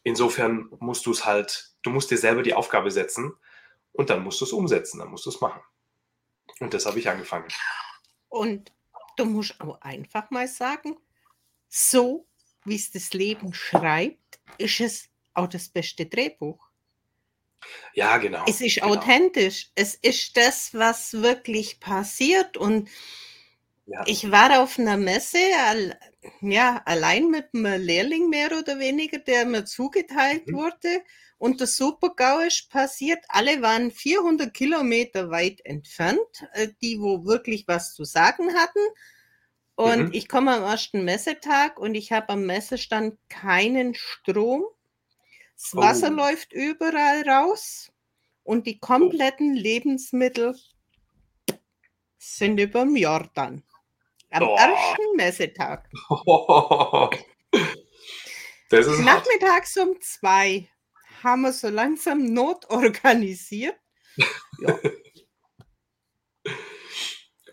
Insofern 0.04 0.70
musst 0.80 1.06
du 1.06 1.12
es 1.12 1.26
halt, 1.26 1.76
du 1.84 1.90
musst 1.90 2.12
dir 2.12 2.18
selber 2.18 2.44
die 2.44 2.54
Aufgabe 2.54 2.92
setzen 2.92 3.34
und 3.92 4.10
dann 4.10 4.24
musst 4.24 4.42
du 4.42 4.46
es 4.46 4.52
umsetzen, 4.52 5.00
dann 5.00 5.10
musst 5.10 5.26
du 5.26 5.30
es 5.30 5.40
machen. 5.40 5.62
Und 6.60 6.74
das 6.74 6.86
habe 6.86 7.00
ich 7.00 7.10
angefangen. 7.10 7.48
Und 8.28 8.72
du 9.18 9.26
musst 9.26 9.60
auch 9.62 9.80
einfach 9.82 10.30
mal 10.32 10.48
sagen, 10.48 10.98
so 11.70 12.28
wie 12.66 12.76
es 12.76 12.92
das 12.92 13.14
Leben 13.14 13.54
schreibt, 13.54 14.23
ist 14.58 14.80
es 14.80 15.10
auch 15.34 15.48
das 15.48 15.70
beste 15.70 16.06
Drehbuch. 16.06 16.70
Ja, 17.94 18.18
genau. 18.18 18.44
Es 18.48 18.62
ist 18.62 18.76
genau. 18.76 18.96
authentisch. 18.96 19.72
Es 19.76 19.96
ist 19.96 20.36
das, 20.38 20.74
was 20.74 21.14
wirklich 21.14 21.80
passiert. 21.80 22.58
Und 22.58 22.90
ja. 23.86 24.04
ich 24.06 24.32
war 24.32 24.62
auf 24.62 24.80
einer 24.80 24.98
Messe, 24.98 25.40
ja, 26.42 26.82
allein 26.86 27.30
mit 27.30 27.48
einem 27.54 27.82
Lehrling 27.82 28.30
mehr 28.30 28.58
oder 28.58 28.80
weniger, 28.80 29.20
der 29.20 29.46
mir 29.46 29.66
zugeteilt 29.66 30.48
mhm. 30.48 30.56
wurde. 30.56 31.04
Und 31.38 31.60
das 31.60 31.76
Super-GAU 31.76 32.40
ist 32.40 32.70
passiert, 32.70 33.20
alle 33.28 33.62
waren 33.62 33.92
400 33.92 34.54
Kilometer 34.54 35.30
weit 35.30 35.60
entfernt, 35.66 36.20
äh, 36.54 36.70
die 36.82 37.00
wo 37.02 37.26
wirklich 37.26 37.68
was 37.68 37.94
zu 37.94 38.06
sagen 38.06 38.54
hatten. 38.54 38.80
Und 39.76 40.06
mhm. 40.06 40.14
ich 40.14 40.30
komme 40.30 40.56
am 40.56 40.64
ersten 40.64 41.04
Messetag 41.04 41.80
und 41.80 41.96
ich 41.96 42.12
habe 42.12 42.30
am 42.30 42.46
Messestand 42.46 43.18
keinen 43.30 43.96
Strom. 43.96 44.66
Das 45.56 45.76
Wasser 45.76 46.10
oh. 46.12 46.16
läuft 46.16 46.54
überall 46.54 47.28
raus 47.28 47.92
und 48.44 48.68
die 48.68 48.80
kompletten 48.80 49.56
Lebensmittel 49.56 50.56
sind 52.18 52.60
über 52.60 52.82
dem 52.82 52.96
Jordan. 52.96 53.64
Am 54.30 54.44
oh. 54.44 54.56
ersten 54.56 55.16
Messetag. 55.16 55.90
Oh. 56.10 57.10
Das 58.70 58.88
ist 58.88 59.02
Nachmittags 59.02 59.76
hart. 59.76 59.88
um 59.88 60.02
zwei 60.02 60.68
haben 61.22 61.44
wir 61.44 61.54
so 61.54 61.70
langsam 61.70 62.26
Not 62.26 62.70
organisiert. 62.72 63.76
Ja. 64.60 64.80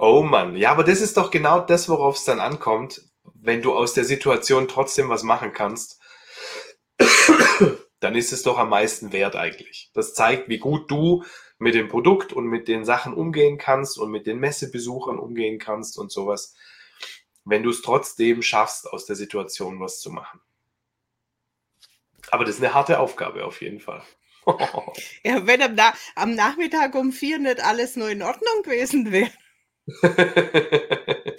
Oh 0.01 0.22
Mann, 0.22 0.56
ja, 0.56 0.72
aber 0.72 0.82
das 0.82 1.01
ist 1.01 1.16
doch 1.16 1.31
genau 1.31 1.60
das, 1.60 1.89
worauf 1.89 2.16
es 2.16 2.24
dann 2.24 2.40
ankommt, 2.40 3.02
wenn 3.35 3.62
du 3.62 3.74
aus 3.74 3.93
der 3.93 4.05
Situation 4.05 4.66
trotzdem 4.66 5.09
was 5.09 5.22
machen 5.22 5.52
kannst. 5.52 6.01
dann 8.01 8.14
ist 8.14 8.32
es 8.32 8.43
doch 8.43 8.59
am 8.59 8.70
meisten 8.70 9.12
wert 9.12 9.36
eigentlich. 9.36 9.90
Das 9.94 10.14
zeigt, 10.14 10.48
wie 10.48 10.59
gut 10.59 10.90
du 10.90 11.24
mit 11.59 11.74
dem 11.74 11.89
Produkt 11.89 12.32
und 12.32 12.47
mit 12.47 12.66
den 12.66 12.85
Sachen 12.85 13.12
umgehen 13.12 13.59
kannst 13.59 13.98
und 13.98 14.10
mit 14.10 14.27
den 14.27 14.39
Messebesuchern 14.39 15.18
umgehen 15.18 15.59
kannst 15.59 15.98
und 15.98 16.10
sowas, 16.10 16.55
wenn 17.44 17.62
du 17.62 17.70
es 17.70 17.82
trotzdem 17.82 18.40
schaffst, 18.40 18.90
aus 18.90 19.05
der 19.05 19.16
Situation 19.16 19.81
was 19.81 20.01
zu 20.01 20.10
machen. 20.10 20.40
Aber 22.31 22.44
das 22.44 22.56
ist 22.56 22.62
eine 22.62 22.72
harte 22.72 23.01
Aufgabe 23.01 23.44
auf 23.44 23.60
jeden 23.60 23.81
Fall. 23.81 24.02
ja, 25.24 25.47
wenn 25.47 25.60
am, 25.60 25.74
Na 25.74 25.93
am, 26.14 26.35
Nachmittag 26.35 26.94
um 26.94 27.12
vier 27.12 27.39
nicht 27.39 27.62
alles 27.62 27.97
nur 27.97 28.09
in 28.09 28.22
Ordnung 28.22 28.62
gewesen 28.62 29.12
wäre. 29.12 29.31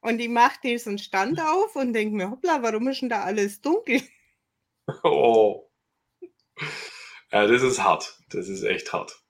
und 0.00 0.20
ich 0.20 0.28
mache 0.28 0.58
diesen 0.62 0.98
Stand 0.98 1.40
auf 1.40 1.76
und 1.76 1.92
denke 1.92 2.16
mir, 2.16 2.30
hoppla, 2.30 2.62
warum 2.62 2.88
ist 2.88 3.02
denn 3.02 3.08
da 3.08 3.22
alles 3.22 3.60
dunkel? 3.60 4.02
oh. 5.04 5.70
Ja, 7.32 7.46
das 7.46 7.62
ist 7.62 7.82
hart. 7.82 8.18
Das 8.28 8.48
ist 8.48 8.62
echt 8.62 8.92
hart. 8.92 9.22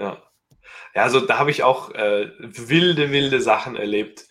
Ja. 0.00 0.22
Ja, 0.94 1.02
also 1.02 1.20
da 1.20 1.38
habe 1.38 1.50
ich 1.50 1.62
auch 1.62 1.90
äh, 1.90 2.30
wilde, 2.38 3.10
wilde 3.10 3.40
Sachen 3.40 3.76
erlebt. 3.76 4.28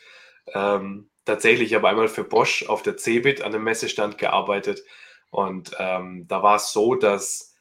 Ähm, 0.54 1.10
tatsächlich, 1.26 1.70
ich 1.70 1.76
habe 1.76 1.90
einmal 1.90 2.08
für 2.08 2.24
Bosch 2.24 2.64
auf 2.68 2.82
der 2.84 2.98
Cebit 2.98 3.42
an 3.42 3.54
einem 3.54 3.64
Messestand 3.64 4.18
gearbeitet 4.18 4.82
und 5.30 5.76
ähm, 5.78 6.26
da 6.28 6.42
war 6.42 6.56
es 6.56 6.72
so, 6.72 6.96
dass 6.96 7.56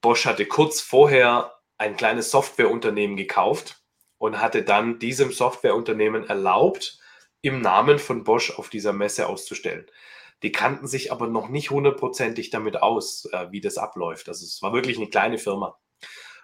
Bosch 0.00 0.26
hatte 0.26 0.46
kurz 0.46 0.80
vorher 0.80 1.54
ein 1.78 1.96
kleines 1.96 2.30
Softwareunternehmen 2.30 3.16
gekauft 3.16 3.81
und 4.22 4.40
hatte 4.40 4.62
dann 4.62 5.00
diesem 5.00 5.32
Softwareunternehmen 5.32 6.28
erlaubt, 6.28 7.00
im 7.40 7.60
Namen 7.60 7.98
von 7.98 8.22
Bosch 8.22 8.56
auf 8.56 8.68
dieser 8.68 8.92
Messe 8.92 9.26
auszustellen. 9.26 9.84
Die 10.44 10.52
kannten 10.52 10.86
sich 10.86 11.10
aber 11.10 11.26
noch 11.26 11.48
nicht 11.48 11.70
hundertprozentig 11.70 12.50
damit 12.50 12.80
aus, 12.80 13.24
äh, 13.32 13.48
wie 13.50 13.60
das 13.60 13.78
abläuft. 13.78 14.28
Also 14.28 14.44
es 14.44 14.62
war 14.62 14.72
wirklich 14.72 14.96
eine 14.96 15.08
kleine 15.08 15.38
Firma. 15.38 15.76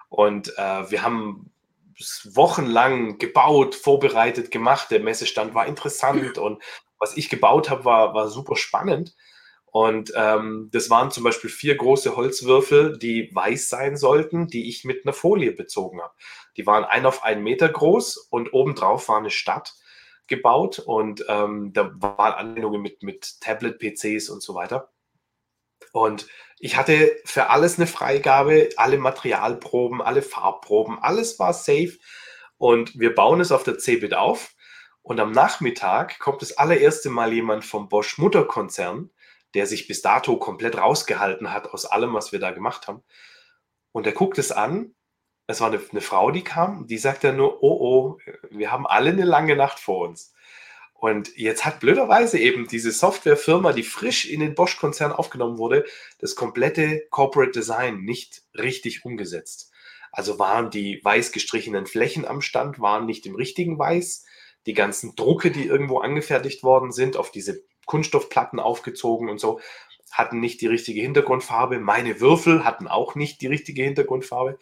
Und 0.08 0.58
äh, 0.58 0.90
wir 0.90 1.04
haben 1.04 1.52
wochenlang 2.24 3.18
gebaut, 3.18 3.76
vorbereitet, 3.76 4.50
gemacht. 4.50 4.90
Der 4.90 4.98
Messestand 4.98 5.54
war 5.54 5.66
interessant 5.66 6.36
und 6.38 6.60
was 6.98 7.16
ich 7.16 7.28
gebaut 7.28 7.70
habe, 7.70 7.84
war, 7.84 8.12
war 8.12 8.26
super 8.26 8.56
spannend. 8.56 9.14
Und 9.70 10.12
ähm, 10.16 10.68
das 10.72 10.90
waren 10.90 11.12
zum 11.12 11.22
Beispiel 11.22 11.50
vier 11.50 11.76
große 11.76 12.16
Holzwürfel, 12.16 12.98
die 12.98 13.30
weiß 13.32 13.68
sein 13.68 13.96
sollten, 13.96 14.48
die 14.48 14.68
ich 14.68 14.84
mit 14.84 15.04
einer 15.04 15.12
Folie 15.12 15.52
bezogen 15.52 16.00
habe. 16.00 16.14
Die 16.58 16.66
waren 16.66 16.84
ein 16.84 17.06
auf 17.06 17.22
einen 17.24 17.42
Meter 17.42 17.68
groß 17.68 18.16
und 18.30 18.52
obendrauf 18.52 19.08
war 19.08 19.18
eine 19.18 19.30
Stadt 19.30 19.74
gebaut 20.26 20.78
und 20.78 21.24
ähm, 21.28 21.72
da 21.72 21.90
waren 21.94 22.34
Anwendungen 22.34 22.82
mit, 22.82 23.02
mit 23.02 23.40
Tablet-PCs 23.40 24.28
und 24.28 24.42
so 24.42 24.54
weiter. 24.54 24.92
Und 25.92 26.26
ich 26.58 26.76
hatte 26.76 27.16
für 27.24 27.48
alles 27.48 27.78
eine 27.78 27.86
Freigabe, 27.86 28.68
alle 28.76 28.98
Materialproben, 28.98 30.02
alle 30.02 30.20
Farbproben, 30.20 30.98
alles 30.98 31.38
war 31.38 31.54
safe. 31.54 31.96
Und 32.58 32.98
wir 32.98 33.14
bauen 33.14 33.40
es 33.40 33.52
auf 33.52 33.62
der 33.62 33.78
Cebit 33.78 34.12
auf. 34.12 34.54
Und 35.00 35.18
am 35.20 35.32
Nachmittag 35.32 36.18
kommt 36.18 36.42
das 36.42 36.58
allererste 36.58 37.08
Mal 37.08 37.32
jemand 37.32 37.64
vom 37.64 37.88
Bosch 37.88 38.18
Mutterkonzern 38.18 39.10
der 39.54 39.66
sich 39.66 39.88
bis 39.88 40.02
dato 40.02 40.36
komplett 40.36 40.76
rausgehalten 40.76 41.52
hat 41.52 41.68
aus 41.68 41.86
allem, 41.86 42.14
was 42.14 42.32
wir 42.32 42.38
da 42.38 42.50
gemacht 42.50 42.86
haben. 42.86 43.02
Und 43.92 44.06
er 44.06 44.12
guckt 44.12 44.38
es 44.38 44.52
an. 44.52 44.94
Es 45.48 45.60
war 45.60 45.68
eine, 45.68 45.80
eine 45.90 46.02
Frau, 46.02 46.30
die 46.30 46.44
kam, 46.44 46.86
die 46.86 46.98
sagt 46.98 47.24
dann 47.24 47.36
nur, 47.36 47.62
oh, 47.62 47.78
oh, 47.80 48.18
wir 48.50 48.70
haben 48.70 48.86
alle 48.86 49.10
eine 49.10 49.24
lange 49.24 49.56
Nacht 49.56 49.80
vor 49.80 50.06
uns. 50.06 50.32
Und 50.92 51.34
jetzt 51.36 51.64
hat 51.64 51.80
blöderweise 51.80 52.38
eben 52.38 52.68
diese 52.68 52.92
Softwarefirma, 52.92 53.72
die 53.72 53.82
frisch 53.82 54.26
in 54.26 54.40
den 54.40 54.54
Bosch-Konzern 54.54 55.12
aufgenommen 55.12 55.56
wurde, 55.56 55.86
das 56.18 56.34
komplette 56.34 57.06
Corporate 57.10 57.52
Design 57.52 58.02
nicht 58.02 58.42
richtig 58.54 59.04
umgesetzt. 59.04 59.72
Also 60.12 60.38
waren 60.38 60.70
die 60.70 61.00
weiß 61.02 61.32
gestrichenen 61.32 61.86
Flächen 61.86 62.26
am 62.26 62.42
Stand, 62.42 62.78
waren 62.78 63.06
nicht 63.06 63.24
im 63.26 63.34
richtigen 63.34 63.78
Weiß. 63.78 64.26
Die 64.66 64.74
ganzen 64.74 65.14
Drucke, 65.16 65.50
die 65.50 65.64
irgendwo 65.64 66.00
angefertigt 66.00 66.62
worden 66.62 66.92
sind, 66.92 67.16
auf 67.16 67.30
diese 67.30 67.62
Kunststoffplatten 67.86 68.60
aufgezogen 68.60 69.30
und 69.30 69.38
so, 69.38 69.60
hatten 70.10 70.40
nicht 70.40 70.60
die 70.60 70.66
richtige 70.66 71.00
Hintergrundfarbe. 71.00 71.78
Meine 71.78 72.20
Würfel 72.20 72.64
hatten 72.64 72.88
auch 72.88 73.14
nicht 73.14 73.40
die 73.40 73.46
richtige 73.46 73.84
Hintergrundfarbe. 73.84 74.58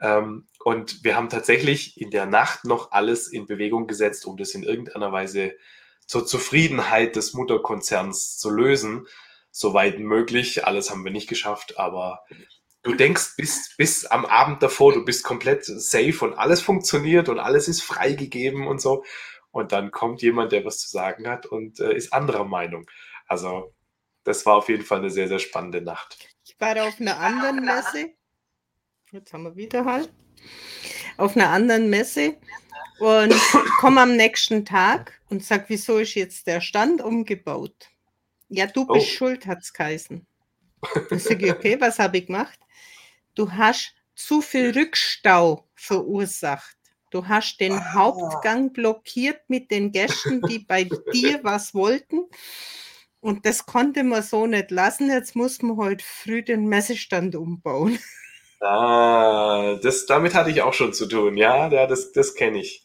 Ähm, 0.00 0.46
und 0.64 1.04
wir 1.04 1.16
haben 1.16 1.28
tatsächlich 1.28 2.00
in 2.00 2.10
der 2.10 2.26
Nacht 2.26 2.64
noch 2.64 2.92
alles 2.92 3.28
in 3.28 3.46
Bewegung 3.46 3.86
gesetzt, 3.86 4.26
um 4.26 4.36
das 4.36 4.50
in 4.50 4.62
irgendeiner 4.62 5.12
Weise 5.12 5.54
zur 6.06 6.26
Zufriedenheit 6.26 7.16
des 7.16 7.34
Mutterkonzerns 7.34 8.38
zu 8.38 8.50
lösen. 8.50 9.06
Soweit 9.50 9.98
möglich. 9.98 10.66
Alles 10.66 10.90
haben 10.90 11.04
wir 11.04 11.12
nicht 11.12 11.28
geschafft, 11.28 11.78
aber 11.78 12.24
du 12.82 12.94
denkst 12.94 13.34
bis, 13.36 13.74
bis 13.76 14.04
am 14.04 14.24
Abend 14.24 14.62
davor, 14.62 14.92
du 14.92 15.04
bist 15.04 15.24
komplett 15.24 15.64
safe 15.64 16.24
und 16.24 16.34
alles 16.34 16.60
funktioniert 16.60 17.28
und 17.28 17.38
alles 17.38 17.68
ist 17.68 17.82
freigegeben 17.82 18.66
und 18.66 18.80
so. 18.80 19.04
Und 19.50 19.72
dann 19.72 19.90
kommt 19.90 20.22
jemand, 20.22 20.52
der 20.52 20.64
was 20.64 20.78
zu 20.78 20.90
sagen 20.90 21.28
hat 21.28 21.46
und 21.46 21.80
äh, 21.80 21.94
ist 21.94 22.12
anderer 22.12 22.44
Meinung. 22.44 22.88
Also 23.26 23.74
das 24.24 24.44
war 24.46 24.56
auf 24.56 24.68
jeden 24.68 24.84
Fall 24.84 24.98
eine 24.98 25.10
sehr, 25.10 25.28
sehr 25.28 25.38
spannende 25.38 25.80
Nacht. 25.80 26.18
Ich 26.44 26.56
war 26.60 26.76
auf 26.86 27.00
einer 27.00 27.18
anderen 27.18 27.64
Messe. 27.64 28.12
Jetzt 29.10 29.32
haben 29.32 29.44
wir 29.44 29.56
wieder 29.56 29.86
halt. 29.86 30.12
Auf 31.16 31.34
einer 31.34 31.48
anderen 31.48 31.88
Messe 31.88 32.36
und 33.00 33.34
komme 33.80 34.02
am 34.02 34.16
nächsten 34.16 34.66
Tag 34.66 35.18
und 35.30 35.42
sage, 35.42 35.64
wieso 35.68 35.98
ist 35.98 36.14
jetzt 36.14 36.46
der 36.46 36.60
Stand 36.60 37.00
umgebaut? 37.00 37.88
Ja, 38.50 38.66
du 38.66 38.86
bist 38.86 39.06
oh. 39.06 39.16
schuld, 39.16 39.46
hat 39.46 39.62
es 39.62 39.72
geheißen. 39.72 40.26
Dann 41.08 41.18
sage 41.18 41.46
ich, 41.46 41.52
okay, 41.52 41.80
was 41.80 41.98
habe 41.98 42.18
ich 42.18 42.26
gemacht? 42.26 42.58
Du 43.34 43.50
hast 43.50 43.94
zu 44.14 44.42
viel 44.42 44.76
Rückstau 44.76 45.66
verursacht. 45.74 46.76
Du 47.10 47.26
hast 47.26 47.58
den 47.58 47.72
ah. 47.72 47.94
Hauptgang 47.94 48.72
blockiert 48.74 49.40
mit 49.48 49.70
den 49.70 49.90
Gästen, 49.90 50.42
die 50.42 50.58
bei 50.58 50.84
dir 51.12 51.40
was 51.42 51.74
wollten. 51.74 52.26
Und 53.20 53.46
das 53.46 53.64
konnte 53.64 54.04
man 54.04 54.22
so 54.22 54.46
nicht 54.46 54.70
lassen. 54.70 55.08
Jetzt 55.08 55.34
muss 55.34 55.62
man 55.62 55.78
heute 55.78 56.04
früh 56.04 56.42
den 56.42 56.66
Messestand 56.66 57.34
umbauen. 57.34 57.98
Ah, 58.60 59.76
das, 59.82 60.06
damit 60.06 60.34
hatte 60.34 60.50
ich 60.50 60.62
auch 60.62 60.74
schon 60.74 60.92
zu 60.92 61.06
tun. 61.06 61.36
Ja, 61.36 61.68
ja 61.68 61.86
das, 61.86 62.12
das 62.12 62.34
kenne 62.34 62.60
ich. 62.60 62.84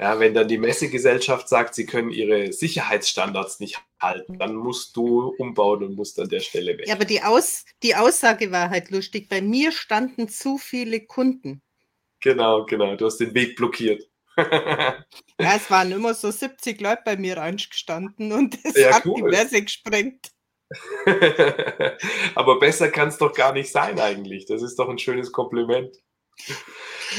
Ja, 0.00 0.18
wenn 0.18 0.34
dann 0.34 0.48
die 0.48 0.58
Messegesellschaft 0.58 1.48
sagt, 1.48 1.74
sie 1.74 1.86
können 1.86 2.10
ihre 2.10 2.52
Sicherheitsstandards 2.52 3.60
nicht 3.60 3.80
halten, 4.00 4.38
dann 4.38 4.56
musst 4.56 4.96
du 4.96 5.32
umbauen 5.38 5.84
und 5.84 5.94
musst 5.94 6.18
an 6.18 6.28
der 6.28 6.40
Stelle 6.40 6.76
weg. 6.76 6.88
Ja, 6.88 6.94
aber 6.94 7.04
die, 7.04 7.22
Aus, 7.22 7.64
die 7.84 7.94
Aussage 7.94 8.50
war 8.50 8.70
halt 8.70 8.90
lustig. 8.90 9.28
Bei 9.28 9.40
mir 9.40 9.70
standen 9.70 10.28
zu 10.28 10.58
viele 10.58 11.06
Kunden. 11.06 11.62
Genau, 12.20 12.64
genau. 12.64 12.96
Du 12.96 13.06
hast 13.06 13.18
den 13.18 13.34
Weg 13.34 13.54
blockiert. 13.54 14.02
ja, 14.38 15.04
es 15.38 15.70
waren 15.70 15.92
immer 15.92 16.14
so 16.14 16.30
70 16.30 16.80
Leute 16.80 17.02
bei 17.04 17.16
mir 17.16 17.36
reingestanden 17.36 18.32
und 18.32 18.58
es 18.64 18.76
ja, 18.76 18.94
hat 18.94 19.06
cool. 19.06 19.16
die 19.16 19.22
Messe 19.22 19.62
gesprengt. 19.62 20.32
Aber 22.34 22.58
besser 22.58 22.90
kann 22.90 23.08
es 23.08 23.18
doch 23.18 23.34
gar 23.34 23.52
nicht 23.52 23.70
sein 23.70 23.98
eigentlich. 24.00 24.46
Das 24.46 24.62
ist 24.62 24.78
doch 24.78 24.88
ein 24.88 24.98
schönes 24.98 25.32
Kompliment. 25.32 25.96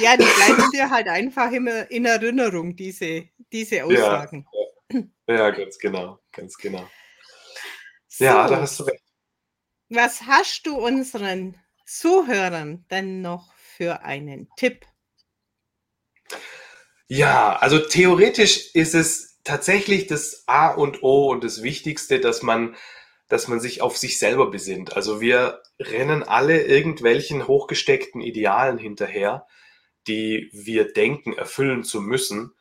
Ja, 0.02 0.18
die 0.18 0.26
bleiben 0.26 0.72
dir 0.72 0.90
halt 0.90 1.08
einfach 1.08 1.52
immer 1.52 1.90
in 1.92 2.06
Erinnerung, 2.06 2.76
diese, 2.76 3.30
diese 3.52 3.84
Aussagen. 3.84 4.48
Ja, 4.90 5.00
ja. 5.28 5.36
ja 5.36 5.50
ganz 5.52 5.78
genau, 5.78 6.20
ganz 6.32 6.58
genau. 6.58 6.88
So, 8.08 8.26
ja, 8.26 8.48
da 8.48 8.62
hast 8.62 8.80
du 8.80 8.84
recht. 8.84 9.04
Was 9.90 10.24
hast 10.24 10.66
du 10.66 10.76
unseren 10.78 11.56
Zuhörern 11.86 12.86
denn 12.90 13.22
noch 13.22 13.54
für 13.56 14.02
einen 14.02 14.50
Tipp? 14.58 14.86
Ja, 17.08 17.58
also 17.58 17.80
theoretisch 17.80 18.74
ist 18.74 18.96
es 18.96 19.40
tatsächlich 19.44 20.08
das 20.08 20.44
A 20.48 20.70
und 20.70 21.04
O 21.04 21.30
und 21.32 21.44
das 21.44 21.62
Wichtigste, 21.62 22.20
dass 22.20 22.42
man, 22.42 22.76
dass 23.34 23.48
man 23.48 23.60
sich 23.60 23.82
auf 23.82 23.98
sich 23.98 24.20
selber 24.20 24.52
besinnt. 24.52 24.96
Also 24.96 25.20
wir 25.20 25.64
rennen 25.80 26.22
alle 26.22 26.62
irgendwelchen 26.62 27.48
hochgesteckten 27.48 28.22
Idealen 28.22 28.78
hinterher, 28.78 29.48
die 30.08 30.52
wir 30.54 30.94
denken 30.94 31.34
erfüllen 31.34 31.84
zu 31.84 32.00
müssen. 32.00 32.54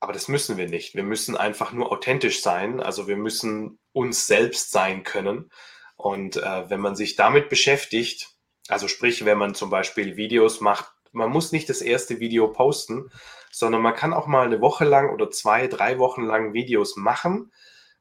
Aber 0.00 0.14
das 0.14 0.28
müssen 0.28 0.56
wir 0.56 0.66
nicht. 0.66 0.94
Wir 0.94 1.02
müssen 1.02 1.36
einfach 1.36 1.72
nur 1.72 1.92
authentisch 1.92 2.40
sein. 2.40 2.80
Also 2.80 3.06
wir 3.06 3.18
müssen 3.18 3.78
uns 3.92 4.26
selbst 4.26 4.70
sein 4.70 5.02
können. 5.02 5.50
Und 5.96 6.38
äh, 6.38 6.70
wenn 6.70 6.80
man 6.80 6.96
sich 6.96 7.16
damit 7.16 7.50
beschäftigt, 7.50 8.30
also 8.68 8.88
sprich, 8.88 9.26
wenn 9.26 9.36
man 9.36 9.54
zum 9.54 9.68
Beispiel 9.68 10.16
Videos 10.16 10.62
macht 10.62 10.90
man 11.14 11.28
muss 11.28 11.52
nicht 11.52 11.68
das 11.68 11.82
erste 11.82 12.20
Video 12.20 12.48
posten, 12.48 13.10
sondern 13.50 13.82
man 13.82 13.94
kann 13.94 14.14
auch 14.14 14.26
mal 14.26 14.46
eine 14.46 14.62
Woche 14.62 14.86
lang 14.86 15.10
oder 15.12 15.30
zwei, 15.30 15.66
drei 15.66 15.98
Wochen 15.98 16.22
lang 16.22 16.54
Videos 16.54 16.96
machen 16.96 17.52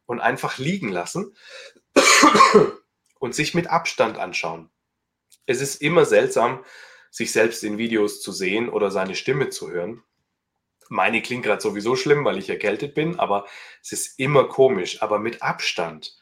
und 0.06 0.22
einfach 0.22 0.58
liegen 0.58 0.90
lassen 0.90 1.36
und 3.20 3.36
sich 3.36 3.54
mit 3.54 3.68
Abstand 3.68 4.18
anschauen. 4.18 4.70
Es 5.46 5.62
ist 5.62 5.82
immer 5.82 6.06
seltsam, 6.06 6.64
sich 7.10 7.32
selbst 7.32 7.64
in 7.64 7.78
Videos 7.78 8.22
zu 8.22 8.32
sehen 8.32 8.70
oder 8.70 8.90
seine 8.90 9.16
Stimme 9.16 9.50
zu 9.50 9.70
hören. 9.70 10.04
Meine 10.90 11.22
klingt 11.22 11.44
gerade 11.44 11.62
sowieso 11.62 11.96
schlimm, 11.96 12.26
weil 12.26 12.38
ich 12.38 12.50
erkältet 12.50 12.96
bin, 12.96 13.20
aber 13.20 13.46
es 13.82 13.92
ist 13.92 14.20
immer 14.20 14.48
komisch, 14.48 15.02
aber 15.02 15.20
mit 15.20 15.42
Abstand. 15.42 16.18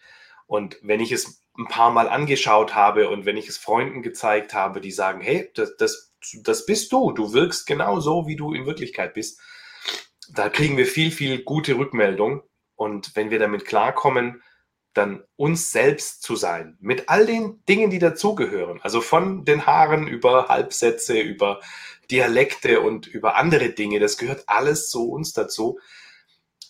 Und 0.47 0.77
wenn 0.81 0.99
ich 0.99 1.11
es 1.11 1.43
ein 1.57 1.67
paar 1.67 1.91
Mal 1.91 2.07
angeschaut 2.07 2.75
habe 2.75 3.09
und 3.09 3.25
wenn 3.25 3.37
ich 3.37 3.47
es 3.47 3.57
Freunden 3.57 4.01
gezeigt 4.01 4.53
habe, 4.53 4.81
die 4.81 4.91
sagen, 4.91 5.21
hey, 5.21 5.51
das, 5.53 5.75
das, 5.77 6.13
das 6.43 6.65
bist 6.65 6.91
du, 6.91 7.11
du 7.11 7.33
wirkst 7.33 7.67
genau 7.67 7.99
so, 7.99 8.27
wie 8.27 8.35
du 8.35 8.53
in 8.53 8.65
Wirklichkeit 8.65 9.13
bist, 9.13 9.39
da 10.31 10.49
kriegen 10.49 10.77
wir 10.77 10.85
viel, 10.85 11.11
viel 11.11 11.43
gute 11.43 11.77
Rückmeldung. 11.77 12.43
Und 12.75 13.15
wenn 13.15 13.29
wir 13.29 13.39
damit 13.39 13.65
klarkommen, 13.65 14.41
dann 14.93 15.23
uns 15.35 15.71
selbst 15.71 16.23
zu 16.23 16.35
sein, 16.35 16.77
mit 16.79 17.09
all 17.09 17.25
den 17.25 17.63
Dingen, 17.67 17.89
die 17.89 17.99
dazugehören, 17.99 18.81
also 18.81 19.01
von 19.01 19.45
den 19.45 19.65
Haaren 19.65 20.07
über 20.07 20.47
Halbsätze, 20.47 21.19
über 21.19 21.61
Dialekte 22.09 22.81
und 22.81 23.07
über 23.07 23.35
andere 23.35 23.69
Dinge, 23.69 23.99
das 23.99 24.17
gehört 24.17 24.43
alles 24.47 24.89
zu 24.89 25.09
uns 25.09 25.33
dazu, 25.33 25.79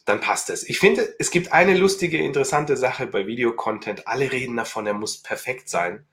dann 0.06 0.20
passt 0.20 0.50
es. 0.50 0.68
Ich 0.68 0.80
finde, 0.80 1.16
es 1.20 1.32
gibt 1.32 1.54
eine 1.54 1.78
lustige, 1.78 2.18
interessante 2.18 2.76
Sache 2.76 3.08
bei 3.08 3.28
Videocontent. 3.28 4.08
Alle 4.08 4.32
reden 4.32 4.58
davon, 4.58 4.88
er 4.88 4.96
muss 4.96 5.22
perfekt 5.22 5.70
sein. 5.70 6.08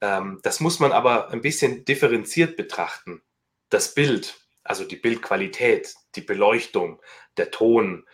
Ähm, 0.00 0.40
das 0.42 0.60
muss 0.60 0.80
man 0.80 0.92
aber 0.92 1.30
ein 1.30 1.42
bisschen 1.42 1.84
differenziert 1.84 2.56
betrachten. 2.56 3.22
Das 3.68 3.94
Bild, 3.94 4.40
also 4.64 4.84
die 4.84 4.96
Bildqualität, 4.96 5.94
die 6.14 6.22
Beleuchtung, 6.22 7.00
der 7.36 7.50
Ton, 7.50 8.06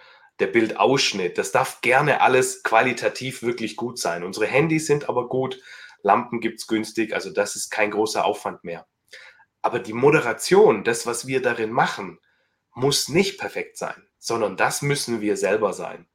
der 0.43 0.49
Bildausschnitt, 0.49 1.39
das 1.39 1.53
darf 1.53 1.81
gerne 1.83 2.21
alles 2.21 2.65
qualitativ 2.65 3.43
wirklich 3.43 3.77
gut 3.77 4.01
sein. 4.01 4.25
Unsere 4.25 4.47
Handys 4.47 4.87
sind 4.87 5.09
aber 5.09 5.29
gut, 5.29 5.63
Lampen 6.03 6.41
gibt 6.41 6.59
es 6.59 6.67
günstig, 6.67 7.15
also 7.15 7.31
das 7.31 7.55
ist 7.55 7.71
kein 7.71 7.93
großer 7.93 8.25
Aufwand 8.25 8.65
mehr. 8.65 8.89
Aber 9.63 9.79
die 9.79 9.93
Moderation, 9.93 10.83
das, 10.83 11.07
was 11.07 11.29
wir 11.29 11.41
darin 11.41 11.71
machen, 11.71 12.19
muss 12.75 13.09
nicht 13.09 13.39
perfekt 13.39 13.79
sein, 13.79 14.09
sondern 14.19 14.57
das 14.57 14.83
müssen 14.83 15.21
wir 15.21 15.37
selber 15.37 15.73
sein, 15.73 16.09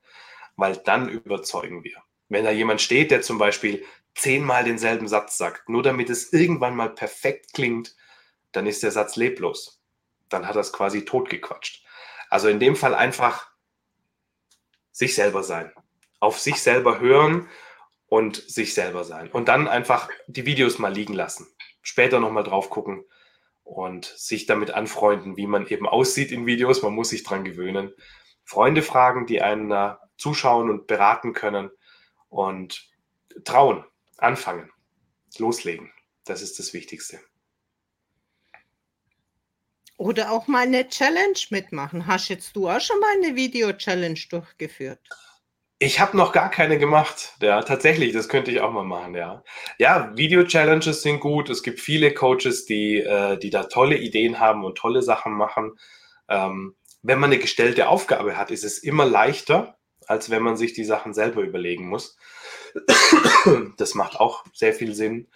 weil 0.58 0.76
dann 0.76 1.08
überzeugen 1.08 1.86
wir. 1.86 2.04
Wenn 2.28 2.44
da 2.44 2.52
jemand 2.52 2.82
steht, 2.82 3.12
der 3.12 3.22
zum 3.22 3.38
Beispiel 3.38 3.86
zehnmal 4.14 4.66
denselben 4.66 5.08
Satz 5.08 5.38
sagt, 5.38 5.70
nur 5.70 5.84
damit 5.84 6.10
es 6.10 6.34
irgendwann 6.34 6.76
mal 6.76 6.90
perfekt 6.90 7.54
klingt, 7.54 7.95
dann 8.52 8.68
ist 8.68 8.84
der 8.84 8.91
Satz 8.91 9.16
leblos. 9.16 9.82
Dann 10.28 10.49
hat 10.49 10.56
er 10.56 10.62
es 10.62 10.74
quasi 10.74 11.06
totgequatscht. 11.06 11.86
Also 12.30 12.49
in 12.49 12.60
dem 12.60 12.76
Fall 12.76 12.94
einfach 12.94 13.56
sich 14.98 15.14
selber 15.14 15.44
sein. 15.44 15.72
Auf 16.19 16.40
sich 16.40 16.60
selber 16.60 16.99
hören 16.99 17.48
und 18.07 18.36
sich 18.36 18.74
selber 18.74 19.03
sein. 19.03 19.30
Und 19.32 19.48
dann 19.48 19.68
einfach 19.68 20.10
die 20.26 20.48
Videos 20.48 20.80
mal 20.80 20.91
liegen 20.91 21.14
lassen. 21.14 21.48
Später 21.84 22.19
nochmal 22.19 22.44
drauf 22.44 22.72
gucken 22.72 23.06
und 23.64 24.06
sich 24.06 24.48
damit 24.48 24.72
anfreunden, 24.72 25.38
wie 25.38 25.45
man 25.45 25.68
eben 25.68 25.88
aussieht 25.88 26.32
in 26.32 26.48
Videos. 26.48 26.82
Man 26.82 26.95
muss 26.95 27.10
sich 27.10 27.24
dran 27.24 27.44
gewöhnen. 27.44 27.94
Freunde 28.44 28.82
fragen, 28.82 29.28
die 29.28 29.40
einen 29.40 29.69
da 29.69 30.02
zuschauen 30.18 30.72
und 30.72 30.88
beraten 30.88 31.34
können 31.34 31.69
und 32.30 32.90
trauen, 33.45 33.86
anfangen, 34.18 34.72
loslegen. 35.38 35.91
Das 36.26 36.41
ist 36.41 36.57
das 36.57 36.74
Wichtigste. 36.74 37.19
Oder 39.98 40.32
auch 40.32 40.48
mal 40.48 40.64
eine 40.64 40.88
Challenge 40.88 41.40
mitmachen. 41.49 42.06
Hast 42.06 42.30
jetzt 42.30 42.56
du 42.56 42.69
auch 42.69 42.80
schon 42.80 42.99
mal 42.99 43.14
eine 43.18 43.36
Video-Challenge 43.36 44.19
durchgeführt? 44.30 44.99
Ich 45.80 45.99
habe 45.99 46.18
noch 46.18 46.32
gar 46.32 46.49
keine 46.49 46.80
gemacht. 46.80 47.34
Ja, 47.41 47.61
tatsächlich, 47.61 48.14
das 48.14 48.30
könnte 48.30 48.49
ich 48.52 48.61
auch 48.61 48.72
mal 48.72 48.84
machen, 48.84 49.15
ja. 49.15 49.44
Ja, 49.78 50.11
Video-Challenges 50.15 51.02
sind 51.03 51.19
gut. 51.19 51.49
Es 51.49 51.61
gibt 51.61 51.80
viele 51.80 52.14
Coaches, 52.14 52.65
die, 52.65 52.98
äh, 52.98 53.38
die 53.38 53.49
da 53.49 53.64
tolle 53.64 53.98
Ideen 53.98 54.40
haben 54.40 54.64
und 54.64 54.78
tolle 54.78 55.02
Sachen 55.03 55.34
machen. 55.34 55.78
Ähm, 56.30 56.76
wenn 57.03 57.19
man 57.19 57.32
eine 57.32 57.40
gestellte 57.40 57.90
Aufgabe 57.90 58.38
hat, 58.38 58.49
ist 58.52 58.64
es 58.64 58.80
immer 58.80 59.06
leichter, 59.06 59.78
als 60.07 60.30
wenn 60.30 60.41
man 60.41 60.57
sich 60.57 60.74
die 60.74 60.84
Sachen 60.84 61.14
selber 61.14 61.41
überlegen 61.41 61.88
muss. 61.88 62.18
Das 63.78 63.95
macht 63.95 64.19
auch 64.19 64.45
sehr 64.53 64.74
viel 64.74 64.94
Sinn. 64.94 65.30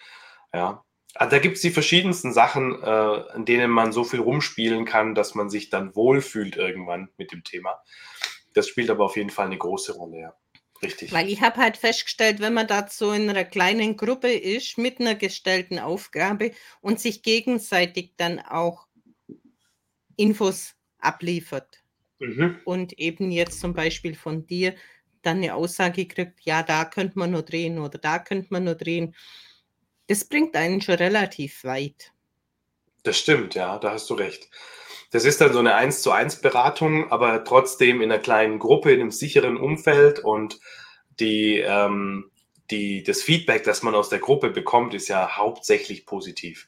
Ja. 0.54 0.84
Also 1.16 1.32
da 1.32 1.40
gibt 1.40 1.58
es 1.58 1.62
die 1.62 1.72
verschiedensten 1.72 2.34
Sachen, 2.34 2.82
äh, 2.82 3.36
in 3.36 3.46
denen 3.46 3.70
man 3.70 3.92
so 3.92 4.04
viel 4.04 4.20
rumspielen 4.20 4.86
kann, 4.86 5.14
dass 5.14 5.36
man 5.36 5.50
sich 5.50 5.70
dann 5.70 5.96
wohlfühlt 5.96 6.56
irgendwann 6.56 7.10
mit 7.18 7.32
dem 7.32 7.44
Thema. 7.44 7.82
Das 8.54 8.68
spielt 8.68 8.90
aber 8.90 9.06
auf 9.06 9.18
jeden 9.18 9.30
Fall 9.30 9.48
eine 9.48 9.58
große 9.58 9.94
Rolle, 9.94 10.20
ja. 10.20 10.34
Richtig. 10.82 11.12
Weil 11.12 11.30
ich 11.30 11.42
habe 11.42 11.58
halt 11.58 11.78
festgestellt, 11.78 12.40
wenn 12.40 12.54
man 12.54 12.66
da 12.66 12.88
so 12.90 13.12
in 13.12 13.30
einer 13.30 13.46
kleinen 13.46 13.98
Gruppe 13.98 14.32
ist 14.32 14.78
mit 14.78 15.00
einer 15.00 15.16
gestellten 15.16 15.78
Aufgabe 15.78 16.52
und 16.82 17.00
sich 17.00 17.22
gegenseitig 17.22 18.14
dann 18.18 18.40
auch 18.40 18.88
Infos 20.16 20.76
abliefert 20.98 21.84
mhm. 22.20 22.60
und 22.66 22.98
eben 22.98 23.32
jetzt 23.32 23.60
zum 23.60 23.74
Beispiel 23.74 24.16
von 24.16 24.48
dir 24.48 24.76
dann 25.22 25.38
eine 25.38 25.54
Aussage 25.54 26.08
kriegt, 26.08 26.42
ja, 26.42 26.64
da 26.64 26.86
könnte 26.86 27.20
man 27.20 27.32
nur 27.32 27.44
drehen 27.44 27.78
oder 27.78 28.00
da 28.00 28.18
könnte 28.18 28.48
man 28.50 28.64
nur 28.64 28.76
drehen, 28.76 29.16
das 30.12 30.26
bringt 30.26 30.58
einen 30.58 30.82
schon 30.82 30.96
relativ 30.96 31.64
weit. 31.64 32.12
Das 33.04 33.18
stimmt, 33.18 33.56
ja, 33.56 33.80
da 33.80 33.92
hast 33.92 34.10
du 34.10 34.16
recht. 34.16 34.50
Das 35.12 35.24
ist 35.24 35.40
dann 35.40 35.54
so 35.54 35.60
eine 35.60 35.76
1 35.76 36.02
zu 36.02 36.12
1 36.12 36.42
Beratung, 36.42 37.10
aber 37.14 37.46
trotzdem 37.46 38.02
in 38.02 38.12
einer 38.12 38.22
kleinen 38.22 38.60
Gruppe, 38.60 38.92
in 38.92 39.00
einem 39.00 39.12
sicheren 39.12 39.56
Umfeld 39.56 40.20
und 40.20 40.60
die, 41.22 41.60
ähm, 41.60 42.30
die, 42.72 43.04
das 43.04 43.22
Feedback, 43.22 43.64
das 43.64 43.84
man 43.84 43.96
aus 43.96 44.10
der 44.10 44.20
Gruppe 44.20 44.50
bekommt, 44.50 44.94
ist 44.94 45.08
ja 45.08 45.38
hauptsächlich 45.38 46.06
positiv. 46.06 46.68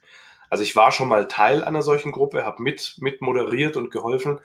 Also 0.49 0.64
ich 0.64 0.78
war 0.78 0.94
schon 0.94 1.10
mal 1.10 1.28
Teil 1.28 1.65
einer 1.65 1.82
solchen 1.82 2.14
Gruppe, 2.14 2.45
habe 2.45 2.64
mit, 2.64 2.95
mit 2.99 3.22
moderiert 3.22 3.76
und 3.76 3.91
geholfen, 3.91 4.40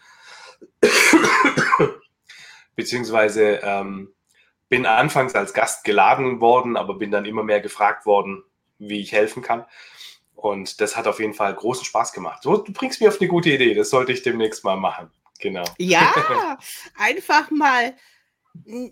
beziehungsweise 2.75 3.61
ähm, 3.63 4.13
bin 4.69 4.87
anfangs 4.87 5.37
als 5.37 5.55
Gast 5.55 5.85
geladen 5.85 6.41
worden, 6.41 6.77
aber 6.77 6.95
bin 6.95 7.13
dann 7.13 7.27
immer 7.27 7.45
mehr 7.45 7.61
gefragt 7.61 8.05
worden, 8.05 8.43
wie 8.79 9.01
ich 9.01 9.13
helfen 9.13 9.43
kann. 9.43 9.65
Und 10.35 10.81
das 10.81 10.97
hat 10.97 11.07
auf 11.07 11.19
jeden 11.19 11.35
Fall 11.35 11.55
großen 11.55 11.85
Spaß 11.85 12.13
gemacht. 12.13 12.43
So, 12.45 12.59
du 12.59 12.73
bringst 12.73 13.01
mich 13.01 13.09
auf 13.09 13.21
eine 13.21 13.29
gute 13.29 13.51
Idee. 13.51 13.75
Das 13.75 13.91
sollte 13.91 14.13
ich 14.13 14.23
demnächst 14.23 14.65
mal 14.65 14.77
machen. 14.77 15.11
Genau. 15.41 15.65
Ja, 15.79 16.59
einfach 16.97 17.51
mal. 17.51 17.97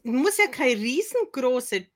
Muss 0.02 0.38
ja 0.38 0.48
keine 0.48 0.72
riesengroße 0.72 1.86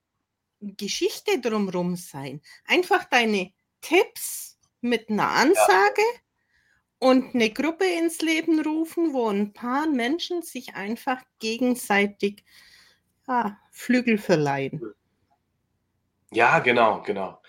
Geschichte 0.60 1.40
drumherum 1.40 1.96
sein. 1.96 2.40
Einfach 2.66 3.04
deine 3.04 3.52
Tipps 3.80 4.58
mit 4.80 5.08
einer 5.08 5.28
Ansage 5.28 6.00
ja. 6.00 6.20
und 6.98 7.34
eine 7.34 7.50
Gruppe 7.50 7.86
ins 7.86 8.20
Leben 8.20 8.60
rufen, 8.60 9.12
wo 9.12 9.28
ein 9.28 9.52
paar 9.52 9.86
Menschen 9.86 10.42
sich 10.42 10.74
einfach 10.74 11.22
gegenseitig 11.38 12.44
ja, 13.26 13.58
Flügel 13.70 14.18
verleihen. 14.18 14.94
Ja, 16.32 16.60
genau, 16.60 17.02
genau. 17.02 17.40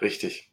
Richtig. 0.00 0.50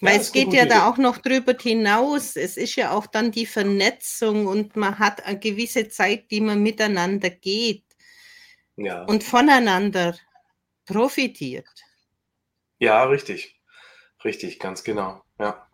Weil 0.00 0.14
ja, 0.14 0.20
es 0.20 0.32
geht 0.32 0.52
ja 0.52 0.62
Idee. 0.62 0.74
da 0.74 0.88
auch 0.88 0.96
noch 0.96 1.18
drüber 1.18 1.54
hinaus. 1.60 2.36
Es 2.36 2.56
ist 2.56 2.76
ja 2.76 2.92
auch 2.92 3.06
dann 3.06 3.32
die 3.32 3.46
Vernetzung 3.46 4.46
und 4.46 4.76
man 4.76 4.98
hat 4.98 5.24
eine 5.24 5.38
gewisse 5.38 5.88
Zeit, 5.88 6.30
die 6.30 6.40
man 6.40 6.62
miteinander 6.62 7.30
geht 7.30 7.84
ja. 8.76 9.04
und 9.04 9.24
voneinander 9.24 10.16
profitiert. 10.86 11.68
Ja, 12.78 13.04
richtig. 13.04 13.60
Richtig, 14.24 14.58
ganz 14.58 14.84
genau. 14.84 15.22
Ja. 15.38 15.68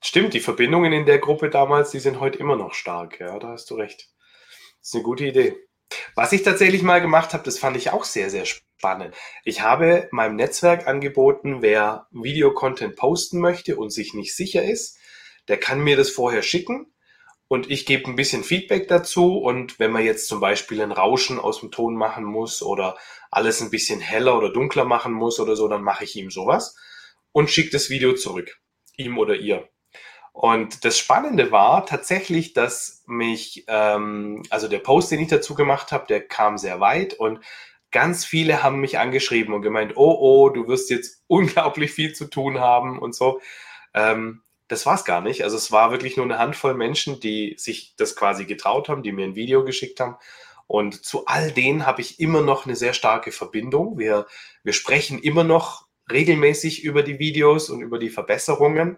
Stimmt, 0.00 0.34
die 0.34 0.40
Verbindungen 0.40 0.92
in 0.92 1.06
der 1.06 1.18
Gruppe 1.18 1.48
damals, 1.48 1.90
die 1.90 2.00
sind 2.00 2.20
heute 2.20 2.38
immer 2.38 2.56
noch 2.56 2.74
stark. 2.74 3.20
Ja, 3.20 3.38
da 3.38 3.48
hast 3.48 3.70
du 3.70 3.76
recht. 3.76 4.10
Das 4.80 4.88
ist 4.88 4.94
eine 4.94 5.04
gute 5.04 5.24
Idee. 5.26 5.56
Was 6.14 6.32
ich 6.32 6.42
tatsächlich 6.42 6.82
mal 6.82 7.00
gemacht 7.00 7.32
habe, 7.32 7.44
das 7.44 7.58
fand 7.58 7.76
ich 7.76 7.90
auch 7.90 8.04
sehr, 8.04 8.30
sehr 8.30 8.44
spannend. 8.46 9.14
Ich 9.44 9.62
habe 9.62 10.08
meinem 10.12 10.36
Netzwerk 10.36 10.86
angeboten, 10.86 11.60
wer 11.60 12.06
Videocontent 12.10 12.96
posten 12.96 13.40
möchte 13.40 13.76
und 13.76 13.90
sich 13.90 14.14
nicht 14.14 14.34
sicher 14.36 14.64
ist, 14.64 14.98
der 15.48 15.58
kann 15.58 15.82
mir 15.82 15.96
das 15.96 16.10
vorher 16.10 16.42
schicken 16.42 16.94
und 17.48 17.70
ich 17.70 17.86
gebe 17.86 18.08
ein 18.08 18.16
bisschen 18.16 18.44
Feedback 18.44 18.88
dazu. 18.88 19.38
Und 19.38 19.78
wenn 19.78 19.92
man 19.92 20.04
jetzt 20.04 20.28
zum 20.28 20.40
Beispiel 20.40 20.80
ein 20.80 20.92
Rauschen 20.92 21.38
aus 21.38 21.60
dem 21.60 21.70
Ton 21.70 21.94
machen 21.94 22.24
muss 22.24 22.62
oder 22.62 22.96
alles 23.30 23.60
ein 23.60 23.70
bisschen 23.70 24.00
heller 24.00 24.36
oder 24.36 24.52
dunkler 24.52 24.84
machen 24.84 25.12
muss 25.12 25.40
oder 25.40 25.56
so, 25.56 25.68
dann 25.68 25.82
mache 25.82 26.04
ich 26.04 26.16
ihm 26.16 26.30
sowas 26.30 26.76
und 27.32 27.50
schicke 27.50 27.70
das 27.70 27.90
Video 27.90 28.14
zurück, 28.14 28.58
ihm 28.96 29.18
oder 29.18 29.36
ihr. 29.36 29.68
Und 30.34 30.84
das 30.84 30.98
Spannende 30.98 31.52
war 31.52 31.86
tatsächlich, 31.86 32.54
dass 32.54 33.04
mich, 33.06 33.64
ähm, 33.68 34.42
also 34.50 34.66
der 34.66 34.80
Post, 34.80 35.12
den 35.12 35.20
ich 35.20 35.28
dazu 35.28 35.54
gemacht 35.54 35.92
habe, 35.92 36.08
der 36.08 36.26
kam 36.26 36.58
sehr 36.58 36.80
weit 36.80 37.14
und 37.14 37.38
ganz 37.92 38.24
viele 38.24 38.64
haben 38.64 38.80
mich 38.80 38.98
angeschrieben 38.98 39.54
und 39.54 39.62
gemeint, 39.62 39.92
oh, 39.94 40.18
oh, 40.18 40.48
du 40.48 40.66
wirst 40.66 40.90
jetzt 40.90 41.22
unglaublich 41.28 41.92
viel 41.92 42.14
zu 42.14 42.24
tun 42.24 42.58
haben 42.58 42.98
und 42.98 43.14
so. 43.14 43.40
Ähm, 43.94 44.42
das 44.66 44.86
war 44.86 44.96
es 44.96 45.04
gar 45.04 45.20
nicht. 45.20 45.44
Also 45.44 45.56
es 45.56 45.70
war 45.70 45.92
wirklich 45.92 46.16
nur 46.16 46.26
eine 46.26 46.40
Handvoll 46.40 46.74
Menschen, 46.74 47.20
die 47.20 47.54
sich 47.56 47.94
das 47.96 48.16
quasi 48.16 48.44
getraut 48.44 48.88
haben, 48.88 49.04
die 49.04 49.12
mir 49.12 49.26
ein 49.26 49.36
Video 49.36 49.64
geschickt 49.64 50.00
haben. 50.00 50.16
Und 50.66 51.04
zu 51.04 51.26
all 51.26 51.52
denen 51.52 51.86
habe 51.86 52.00
ich 52.00 52.18
immer 52.18 52.42
noch 52.42 52.66
eine 52.66 52.74
sehr 52.74 52.92
starke 52.92 53.30
Verbindung. 53.30 53.98
Wir, 53.98 54.26
wir 54.64 54.72
sprechen 54.72 55.20
immer 55.20 55.44
noch 55.44 55.86
regelmäßig 56.10 56.82
über 56.82 57.04
die 57.04 57.20
Videos 57.20 57.70
und 57.70 57.82
über 57.82 58.00
die 58.00 58.10
Verbesserungen. 58.10 58.96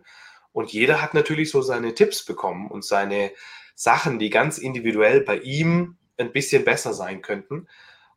Und 0.57 0.73
jeder 0.73 1.03
hat 1.03 1.13
natürlich 1.13 1.51
so 1.51 1.61
seine 1.61 1.95
Tipps 1.95 2.25
bekommen 2.25 2.69
und 2.69 2.83
seine 2.83 3.31
Sachen, 3.75 4.19
die 4.19 4.31
ganz 4.31 4.57
individuell 4.57 5.21
bei 5.21 5.37
ihm 5.37 5.99
ein 6.17 6.33
bisschen 6.33 6.65
besser 6.65 6.95
sein 6.95 7.21
könnten. 7.21 7.69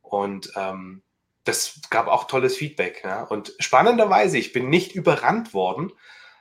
Und 0.02 0.54
ähm, 0.56 1.02
das 1.44 1.82
gab 1.90 2.08
auch 2.08 2.28
tolles 2.28 2.56
Feedback. 2.56 3.02
Ja? 3.04 3.24
Und 3.24 3.54
spannenderweise, 3.60 4.38
ich 4.38 4.54
bin 4.54 4.70
nicht 4.70 4.96
überrannt 4.96 5.54
worden, 5.54 5.92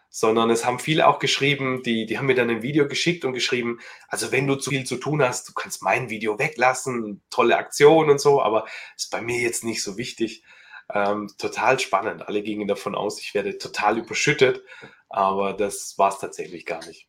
sondern 0.08 0.50
es 0.50 0.64
haben 0.64 0.78
viele 0.78 1.04
auch 1.08 1.18
geschrieben, 1.18 1.82
die, 1.82 2.06
die 2.06 2.16
haben 2.16 2.26
mir 2.26 2.36
dann 2.36 2.48
ein 2.48 2.62
Video 2.62 2.86
geschickt 2.86 3.24
und 3.24 3.32
geschrieben, 3.32 3.80
also 4.06 4.30
wenn 4.30 4.46
du 4.46 4.54
zu 4.54 4.70
viel 4.70 4.84
zu 4.84 4.98
tun 4.98 5.20
hast, 5.20 5.48
du 5.48 5.52
kannst 5.52 5.82
mein 5.82 6.10
Video 6.10 6.38
weglassen, 6.38 7.22
tolle 7.28 7.56
Aktion 7.56 8.08
und 8.08 8.20
so, 8.20 8.40
aber 8.40 8.68
ist 8.96 9.10
bei 9.10 9.20
mir 9.20 9.40
jetzt 9.40 9.64
nicht 9.64 9.82
so 9.82 9.98
wichtig. 9.98 10.44
Ähm, 10.92 11.30
total 11.38 11.78
spannend. 11.78 12.26
Alle 12.26 12.42
gingen 12.42 12.66
davon 12.66 12.94
aus, 12.94 13.20
ich 13.20 13.34
werde 13.34 13.58
total 13.58 13.98
überschüttet, 13.98 14.62
aber 15.08 15.52
das 15.52 15.94
war 15.98 16.10
es 16.10 16.18
tatsächlich 16.18 16.64
gar 16.64 16.84
nicht. 16.86 17.06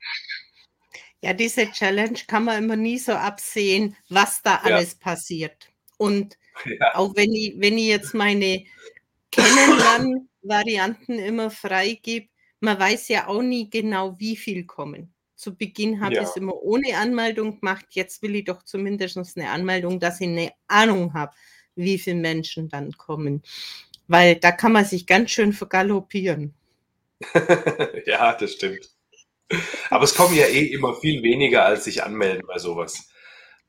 Ja, 1.21 1.33
diese 1.33 1.69
Challenge 1.71 2.19
kann 2.27 2.45
man 2.45 2.63
immer 2.63 2.75
nie 2.75 2.97
so 2.97 3.13
absehen, 3.13 3.95
was 4.09 4.41
da 4.41 4.55
alles 4.63 4.93
ja. 4.93 4.97
passiert. 4.99 5.69
Und 5.97 6.37
ja. 6.65 6.95
auch 6.95 7.15
wenn 7.15 7.31
ich, 7.33 7.55
wenn 7.57 7.77
ich 7.77 7.87
jetzt 7.87 8.13
meine 8.13 8.63
Kennenlernen-Varianten 9.31 11.19
immer 11.19 11.51
freigebe, 11.51 12.29
man 12.61 12.79
weiß 12.79 13.07
ja 13.09 13.27
auch 13.27 13.41
nie 13.41 13.69
genau, 13.69 14.19
wie 14.19 14.35
viel 14.35 14.65
kommen. 14.65 15.13
Zu 15.35 15.55
Beginn 15.55 16.01
habe 16.01 16.15
ja. 16.15 16.21
ich 16.21 16.27
es 16.27 16.35
immer 16.35 16.55
ohne 16.55 16.97
Anmeldung 16.97 17.59
gemacht. 17.61 17.85
Jetzt 17.91 18.21
will 18.21 18.35
ich 18.35 18.43
doch 18.43 18.63
zumindest 18.63 19.37
eine 19.37 19.49
Anmeldung, 19.49 19.99
dass 19.99 20.19
ich 20.19 20.27
eine 20.27 20.51
Ahnung 20.67 21.13
habe, 21.13 21.33
wie 21.75 21.99
viele 21.99 22.17
Menschen 22.17 22.69
dann 22.69 22.91
kommen. 22.93 23.43
Weil 24.07 24.35
da 24.35 24.51
kann 24.51 24.71
man 24.71 24.85
sich 24.85 25.05
ganz 25.05 25.31
schön 25.31 25.53
vergaloppieren. 25.53 26.53
ja, 28.05 28.33
das 28.33 28.53
stimmt. 28.53 28.89
Aber 29.89 30.03
es 30.03 30.15
kommen 30.15 30.35
ja 30.35 30.45
eh 30.45 30.65
immer 30.65 30.95
viel 30.95 31.23
weniger, 31.23 31.65
als 31.65 31.85
sich 31.85 32.03
anmelden 32.03 32.43
bei 32.47 32.59
sowas. 32.59 33.09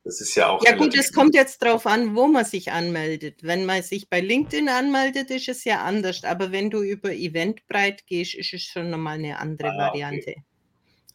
Das 0.04 0.20
ist 0.20 0.34
ja 0.34 0.48
auch. 0.48 0.64
Ja, 0.64 0.76
gut, 0.76 0.94
es 0.96 1.12
kommt 1.12 1.34
jetzt 1.34 1.62
darauf 1.62 1.86
an, 1.86 2.16
wo 2.16 2.26
man 2.26 2.44
sich 2.44 2.72
anmeldet. 2.72 3.42
Wenn 3.42 3.66
man 3.66 3.82
sich 3.82 4.08
bei 4.08 4.20
LinkedIn 4.20 4.68
anmeldet, 4.68 5.30
ist 5.30 5.48
es 5.48 5.64
ja 5.64 5.82
anders. 5.82 6.24
Aber 6.24 6.52
wenn 6.52 6.70
du 6.70 6.82
über 6.82 7.12
Eventbrite 7.12 8.04
gehst, 8.06 8.34
ist 8.34 8.54
es 8.54 8.62
schon 8.62 8.90
nochmal 8.90 9.18
eine 9.18 9.38
andere 9.38 9.68
ah, 9.68 9.88
Variante. 9.88 10.30
Okay. 10.30 10.44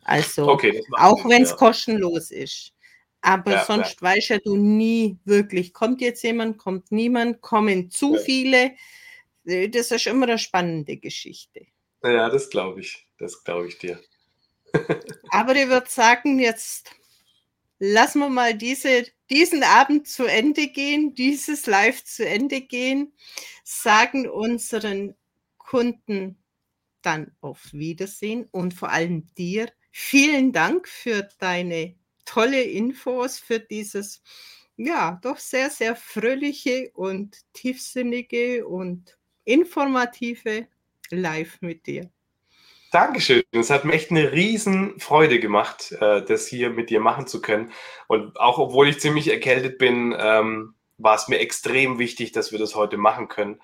Also, 0.03 0.47
okay, 0.47 0.83
auch 0.97 1.27
wenn 1.27 1.41
es 1.41 1.49
ja. 1.51 1.55
kostenlos 1.55 2.29
ist. 2.29 2.73
Aber 3.21 3.51
ja, 3.51 3.65
sonst 3.65 4.01
ja. 4.01 4.01
weißt 4.01 4.29
ja 4.29 4.37
du 4.39 4.55
nie 4.55 5.17
wirklich, 5.25 5.73
kommt 5.73 6.01
jetzt 6.01 6.23
jemand, 6.23 6.57
kommt 6.57 6.91
niemand, 6.91 7.41
kommen 7.41 7.89
zu 7.89 8.15
viele. 8.17 8.73
Äh, 9.45 9.69
das 9.69 9.91
ist 9.91 10.07
immer 10.07 10.27
eine 10.27 10.37
spannende 10.37 10.97
Geschichte. 10.97 11.65
Ja, 12.03 12.29
das 12.29 12.49
glaube 12.49 12.81
ich. 12.81 13.07
Das 13.17 13.43
glaube 13.43 13.67
ich 13.67 13.77
dir. 13.77 13.99
Aber 15.29 15.55
ich 15.55 15.67
würde 15.69 15.89
sagen, 15.89 16.39
jetzt 16.39 16.91
lassen 17.79 18.19
wir 18.19 18.29
mal 18.29 18.53
diese, 18.53 19.05
diesen 19.29 19.63
Abend 19.63 20.07
zu 20.07 20.25
Ende 20.25 20.67
gehen, 20.67 21.13
dieses 21.13 21.65
Live 21.65 22.03
zu 22.03 22.27
Ende 22.27 22.61
gehen, 22.61 23.13
sagen 23.63 24.29
unseren 24.29 25.15
Kunden 25.57 26.37
dann 27.01 27.35
auf 27.41 27.73
Wiedersehen 27.73 28.47
und 28.51 28.73
vor 28.73 28.89
allem 28.89 29.33
dir 29.35 29.71
vielen 29.91 30.51
Dank 30.51 30.87
für 30.87 31.27
deine 31.39 31.95
tolle 32.25 32.61
Infos, 32.61 33.39
für 33.39 33.59
dieses 33.59 34.21
ja 34.77 35.19
doch 35.21 35.37
sehr, 35.37 35.69
sehr 35.69 35.95
fröhliche 35.95 36.91
und 36.93 37.37
tiefsinnige 37.53 38.67
und 38.67 39.17
informative 39.45 40.67
Live 41.11 41.61
mit 41.61 41.85
dir. 41.85 42.09
Dankeschön. 42.91 43.43
Es 43.51 43.69
hat 43.69 43.83
mir 43.83 43.93
echt 43.93 44.11
eine 44.11 44.31
riesen 44.31 44.99
Freude 44.99 45.39
gemacht, 45.39 45.91
äh, 45.99 46.23
das 46.23 46.47
hier 46.47 46.69
mit 46.69 46.89
dir 46.89 46.99
machen 46.99 47.27
zu 47.27 47.41
können. 47.41 47.71
Und 48.07 48.39
auch 48.39 48.57
obwohl 48.57 48.87
ich 48.87 48.99
ziemlich 48.99 49.27
erkältet 49.27 49.77
bin, 49.77 50.15
ähm, 50.17 50.75
war 50.97 51.15
es 51.15 51.27
mir 51.27 51.39
extrem 51.39 51.99
wichtig, 51.99 52.31
dass 52.31 52.51
wir 52.51 52.59
das 52.59 52.75
heute 52.75 52.97
machen 52.97 53.27
können. 53.27 53.61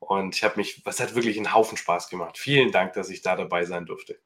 Und 0.00 0.36
ich 0.36 0.44
habe 0.44 0.56
mich, 0.56 0.84
was 0.84 1.00
hat 1.00 1.14
wirklich 1.14 1.38
einen 1.38 1.54
Haufen 1.54 1.78
Spaß 1.78 2.10
gemacht. 2.10 2.36
Vielen 2.36 2.72
Dank, 2.72 2.92
dass 2.92 3.08
ich 3.08 3.22
da 3.22 3.36
dabei 3.36 3.64
sein 3.64 3.86
durfte. 3.86 4.18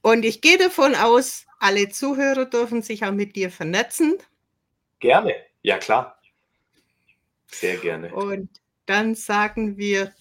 Und 0.00 0.24
ich 0.24 0.40
gehe 0.40 0.58
davon 0.58 0.94
aus, 0.94 1.46
alle 1.60 1.88
Zuhörer 1.88 2.46
dürfen 2.46 2.82
sich 2.82 3.04
auch 3.04 3.12
mit 3.12 3.36
dir 3.36 3.50
vernetzen. 3.50 4.18
Gerne, 4.98 5.34
ja 5.62 5.78
klar. 5.78 6.20
Sehr 7.46 7.76
gerne. 7.76 8.12
Und 8.12 8.50
dann 8.86 9.14
sagen 9.14 9.76
wir 9.76 10.12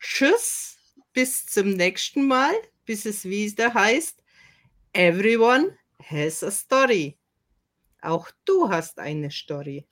Tschüss, 0.00 0.78
bis 1.12 1.46
zum 1.46 1.70
nächsten 1.70 2.26
Mal 2.26 2.54
bis 2.84 3.06
es 3.06 3.24
wieder 3.24 3.74
heißt, 3.74 4.22
Everyone 4.92 5.76
has 5.98 6.42
a 6.42 6.50
story. 6.50 7.16
Auch 8.00 8.30
du 8.44 8.68
hast 8.68 8.98
eine 8.98 9.30
Story. 9.30 9.86